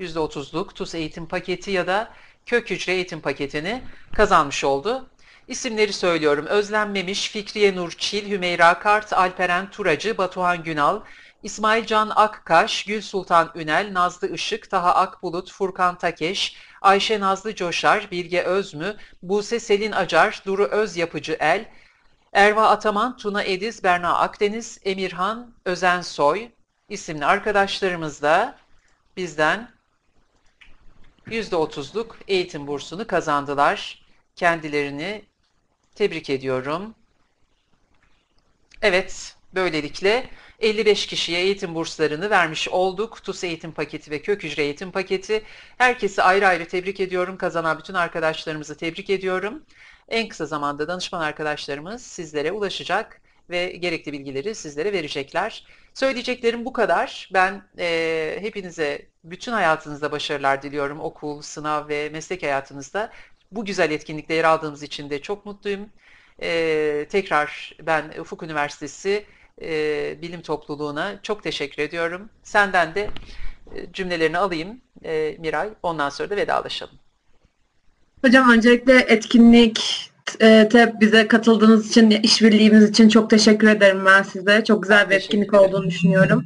%30'luk 0.00 0.74
TUS 0.74 0.94
eğitim 0.94 1.26
paketi 1.26 1.70
ya 1.70 1.86
da 1.86 2.10
kök 2.46 2.70
hücre 2.70 2.92
eğitim 2.92 3.20
paketini 3.20 3.82
kazanmış 4.12 4.64
oldu. 4.64 5.10
İsimleri 5.48 5.92
söylüyorum. 5.92 6.46
Özlem 6.46 6.90
Memiş, 6.90 7.30
Fikriye 7.30 7.76
Nur 7.76 7.90
Çil, 7.90 8.30
Hümeyra 8.30 8.78
Kart, 8.78 9.12
Alperen 9.12 9.70
Turacı, 9.70 10.18
Batuhan 10.18 10.62
Günal, 10.62 11.00
İsmail 11.42 11.86
Can 11.86 12.12
Akkaş, 12.16 12.84
Gül 12.84 13.02
Sultan 13.02 13.52
Ünel, 13.54 13.90
Nazlı 13.92 14.34
Işık, 14.34 14.70
Taha 14.70 14.94
Akbulut, 14.94 15.52
Furkan 15.52 15.98
Takeş, 15.98 16.56
Ayşe 16.80 17.20
Nazlı 17.20 17.54
Coşar, 17.54 18.08
Bilge 18.10 18.42
Özmü, 18.42 18.96
Buse 19.22 19.60
Selin 19.60 19.92
Acar, 19.92 20.42
Duru 20.46 20.64
Öz 20.64 20.96
Yapıcı 20.96 21.36
El, 21.40 21.64
Erva 22.32 22.68
Ataman, 22.68 23.16
Tuna 23.16 23.42
Ediz, 23.42 23.84
Berna 23.84 24.18
Akdeniz, 24.18 24.80
Emirhan 24.84 25.54
Özensoy 25.64 26.48
isimli 26.88 27.24
arkadaşlarımız 27.26 28.22
da 28.22 28.58
bizden 29.16 29.70
%30'luk 31.26 32.06
eğitim 32.28 32.66
bursunu 32.66 33.06
kazandılar. 33.06 34.02
Kendilerini 34.36 35.24
tebrik 35.94 36.30
ediyorum. 36.30 36.94
Evet, 38.82 39.36
böylelikle 39.54 40.30
55 40.60 41.06
kişiye 41.06 41.40
eğitim 41.40 41.74
burslarını 41.74 42.30
vermiş 42.30 42.68
olduk. 42.68 43.24
TUS 43.24 43.44
eğitim 43.44 43.72
paketi 43.72 44.10
ve 44.10 44.22
kök 44.22 44.42
hücre 44.42 44.62
eğitim 44.62 44.92
paketi. 44.92 45.44
Herkesi 45.78 46.22
ayrı 46.22 46.48
ayrı 46.48 46.68
tebrik 46.68 47.00
ediyorum. 47.00 47.36
Kazanan 47.36 47.78
bütün 47.78 47.94
arkadaşlarımızı 47.94 48.76
tebrik 48.76 49.10
ediyorum. 49.10 49.62
En 50.10 50.28
kısa 50.28 50.46
zamanda 50.46 50.88
danışman 50.88 51.20
arkadaşlarımız 51.20 52.02
sizlere 52.02 52.52
ulaşacak 52.52 53.20
ve 53.50 53.66
gerekli 53.70 54.12
bilgileri 54.12 54.54
sizlere 54.54 54.92
verecekler. 54.92 55.64
Söyleyeceklerim 55.94 56.64
bu 56.64 56.72
kadar. 56.72 57.30
Ben 57.34 57.62
e, 57.78 58.38
hepinize 58.40 59.06
bütün 59.24 59.52
hayatınızda 59.52 60.12
başarılar 60.12 60.62
diliyorum. 60.62 61.00
Okul, 61.00 61.42
sınav 61.42 61.88
ve 61.88 62.08
meslek 62.08 62.42
hayatınızda. 62.42 63.12
Bu 63.52 63.64
güzel 63.64 63.90
etkinlikte 63.90 64.34
yer 64.34 64.44
aldığımız 64.44 64.82
için 64.82 65.10
de 65.10 65.22
çok 65.22 65.46
mutluyum. 65.46 65.88
E, 66.42 67.06
tekrar 67.10 67.76
ben 67.82 68.12
Ufuk 68.20 68.42
Üniversitesi 68.42 69.24
e, 69.62 70.22
Bilim 70.22 70.42
Topluluğu'na 70.42 71.22
çok 71.22 71.42
teşekkür 71.42 71.82
ediyorum. 71.82 72.30
Senden 72.42 72.94
de 72.94 73.10
e, 73.74 73.92
cümlelerini 73.92 74.38
alayım 74.38 74.80
e, 75.04 75.36
Miray. 75.38 75.70
Ondan 75.82 76.08
sonra 76.08 76.30
da 76.30 76.36
vedalaşalım. 76.36 76.98
Hocam 78.24 78.50
öncelikle 78.50 78.96
etkinlik 78.98 80.06
e, 80.40 80.68
te 80.72 80.94
bize 81.00 81.28
katıldığınız 81.28 81.90
için, 81.90 82.10
işbirliğimiz 82.10 82.90
için 82.90 83.08
çok 83.08 83.30
teşekkür 83.30 83.68
ederim 83.68 84.04
ben 84.06 84.22
size. 84.22 84.64
Çok 84.64 84.82
güzel 84.82 85.10
bir 85.10 85.14
etkinlik 85.14 85.54
olduğunu 85.54 85.86
düşünüyorum. 85.86 86.44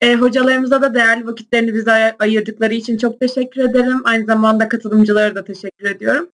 E, 0.00 0.14
hocalarımıza 0.14 0.82
da 0.82 0.94
değerli 0.94 1.26
vakitlerini 1.26 1.74
bize 1.74 1.92
ay- 1.92 2.14
ayırdıkları 2.18 2.74
için 2.74 2.98
çok 2.98 3.20
teşekkür 3.20 3.60
ederim. 3.70 4.02
Aynı 4.04 4.24
zamanda 4.26 4.68
katılımcılara 4.68 5.34
da 5.34 5.44
teşekkür 5.44 5.90
ediyorum. 5.90 6.28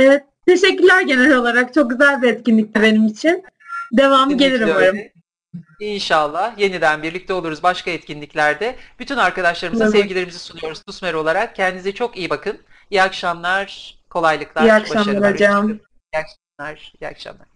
E, 0.00 0.24
teşekkürler 0.46 1.00
genel 1.02 1.36
olarak. 1.36 1.74
Çok 1.74 1.90
güzel 1.90 2.22
bir 2.22 2.28
etkinlikti 2.28 2.82
benim 2.82 3.06
için. 3.06 3.42
Devamı 3.92 4.36
gelir 4.36 4.60
umarım. 4.60 4.96
İnşallah 5.80 6.58
yeniden 6.58 7.02
birlikte 7.02 7.32
oluruz 7.32 7.62
başka 7.62 7.90
etkinliklerde. 7.90 8.76
Bütün 8.98 9.16
arkadaşlarımıza 9.16 9.84
Evet. 9.84 9.94
sevgilerimizi 9.94 10.38
sunuyoruz 10.38 10.82
TUSMER 10.82 11.14
olarak. 11.14 11.56
Kendinize 11.56 11.92
çok 11.92 12.16
iyi 12.16 12.30
bakın. 12.30 12.58
İyi 12.90 13.02
akşamlar, 13.02 13.98
kolaylıklar, 14.12 14.62
İyi 14.64 14.72
akşamlar 14.72 15.06
başarılar. 15.06 15.32
hocam. 15.34 15.68
İyi 15.70 15.80
akşamlar, 16.18 16.92
iyi 17.00 17.08
akşamlar. 17.08 17.46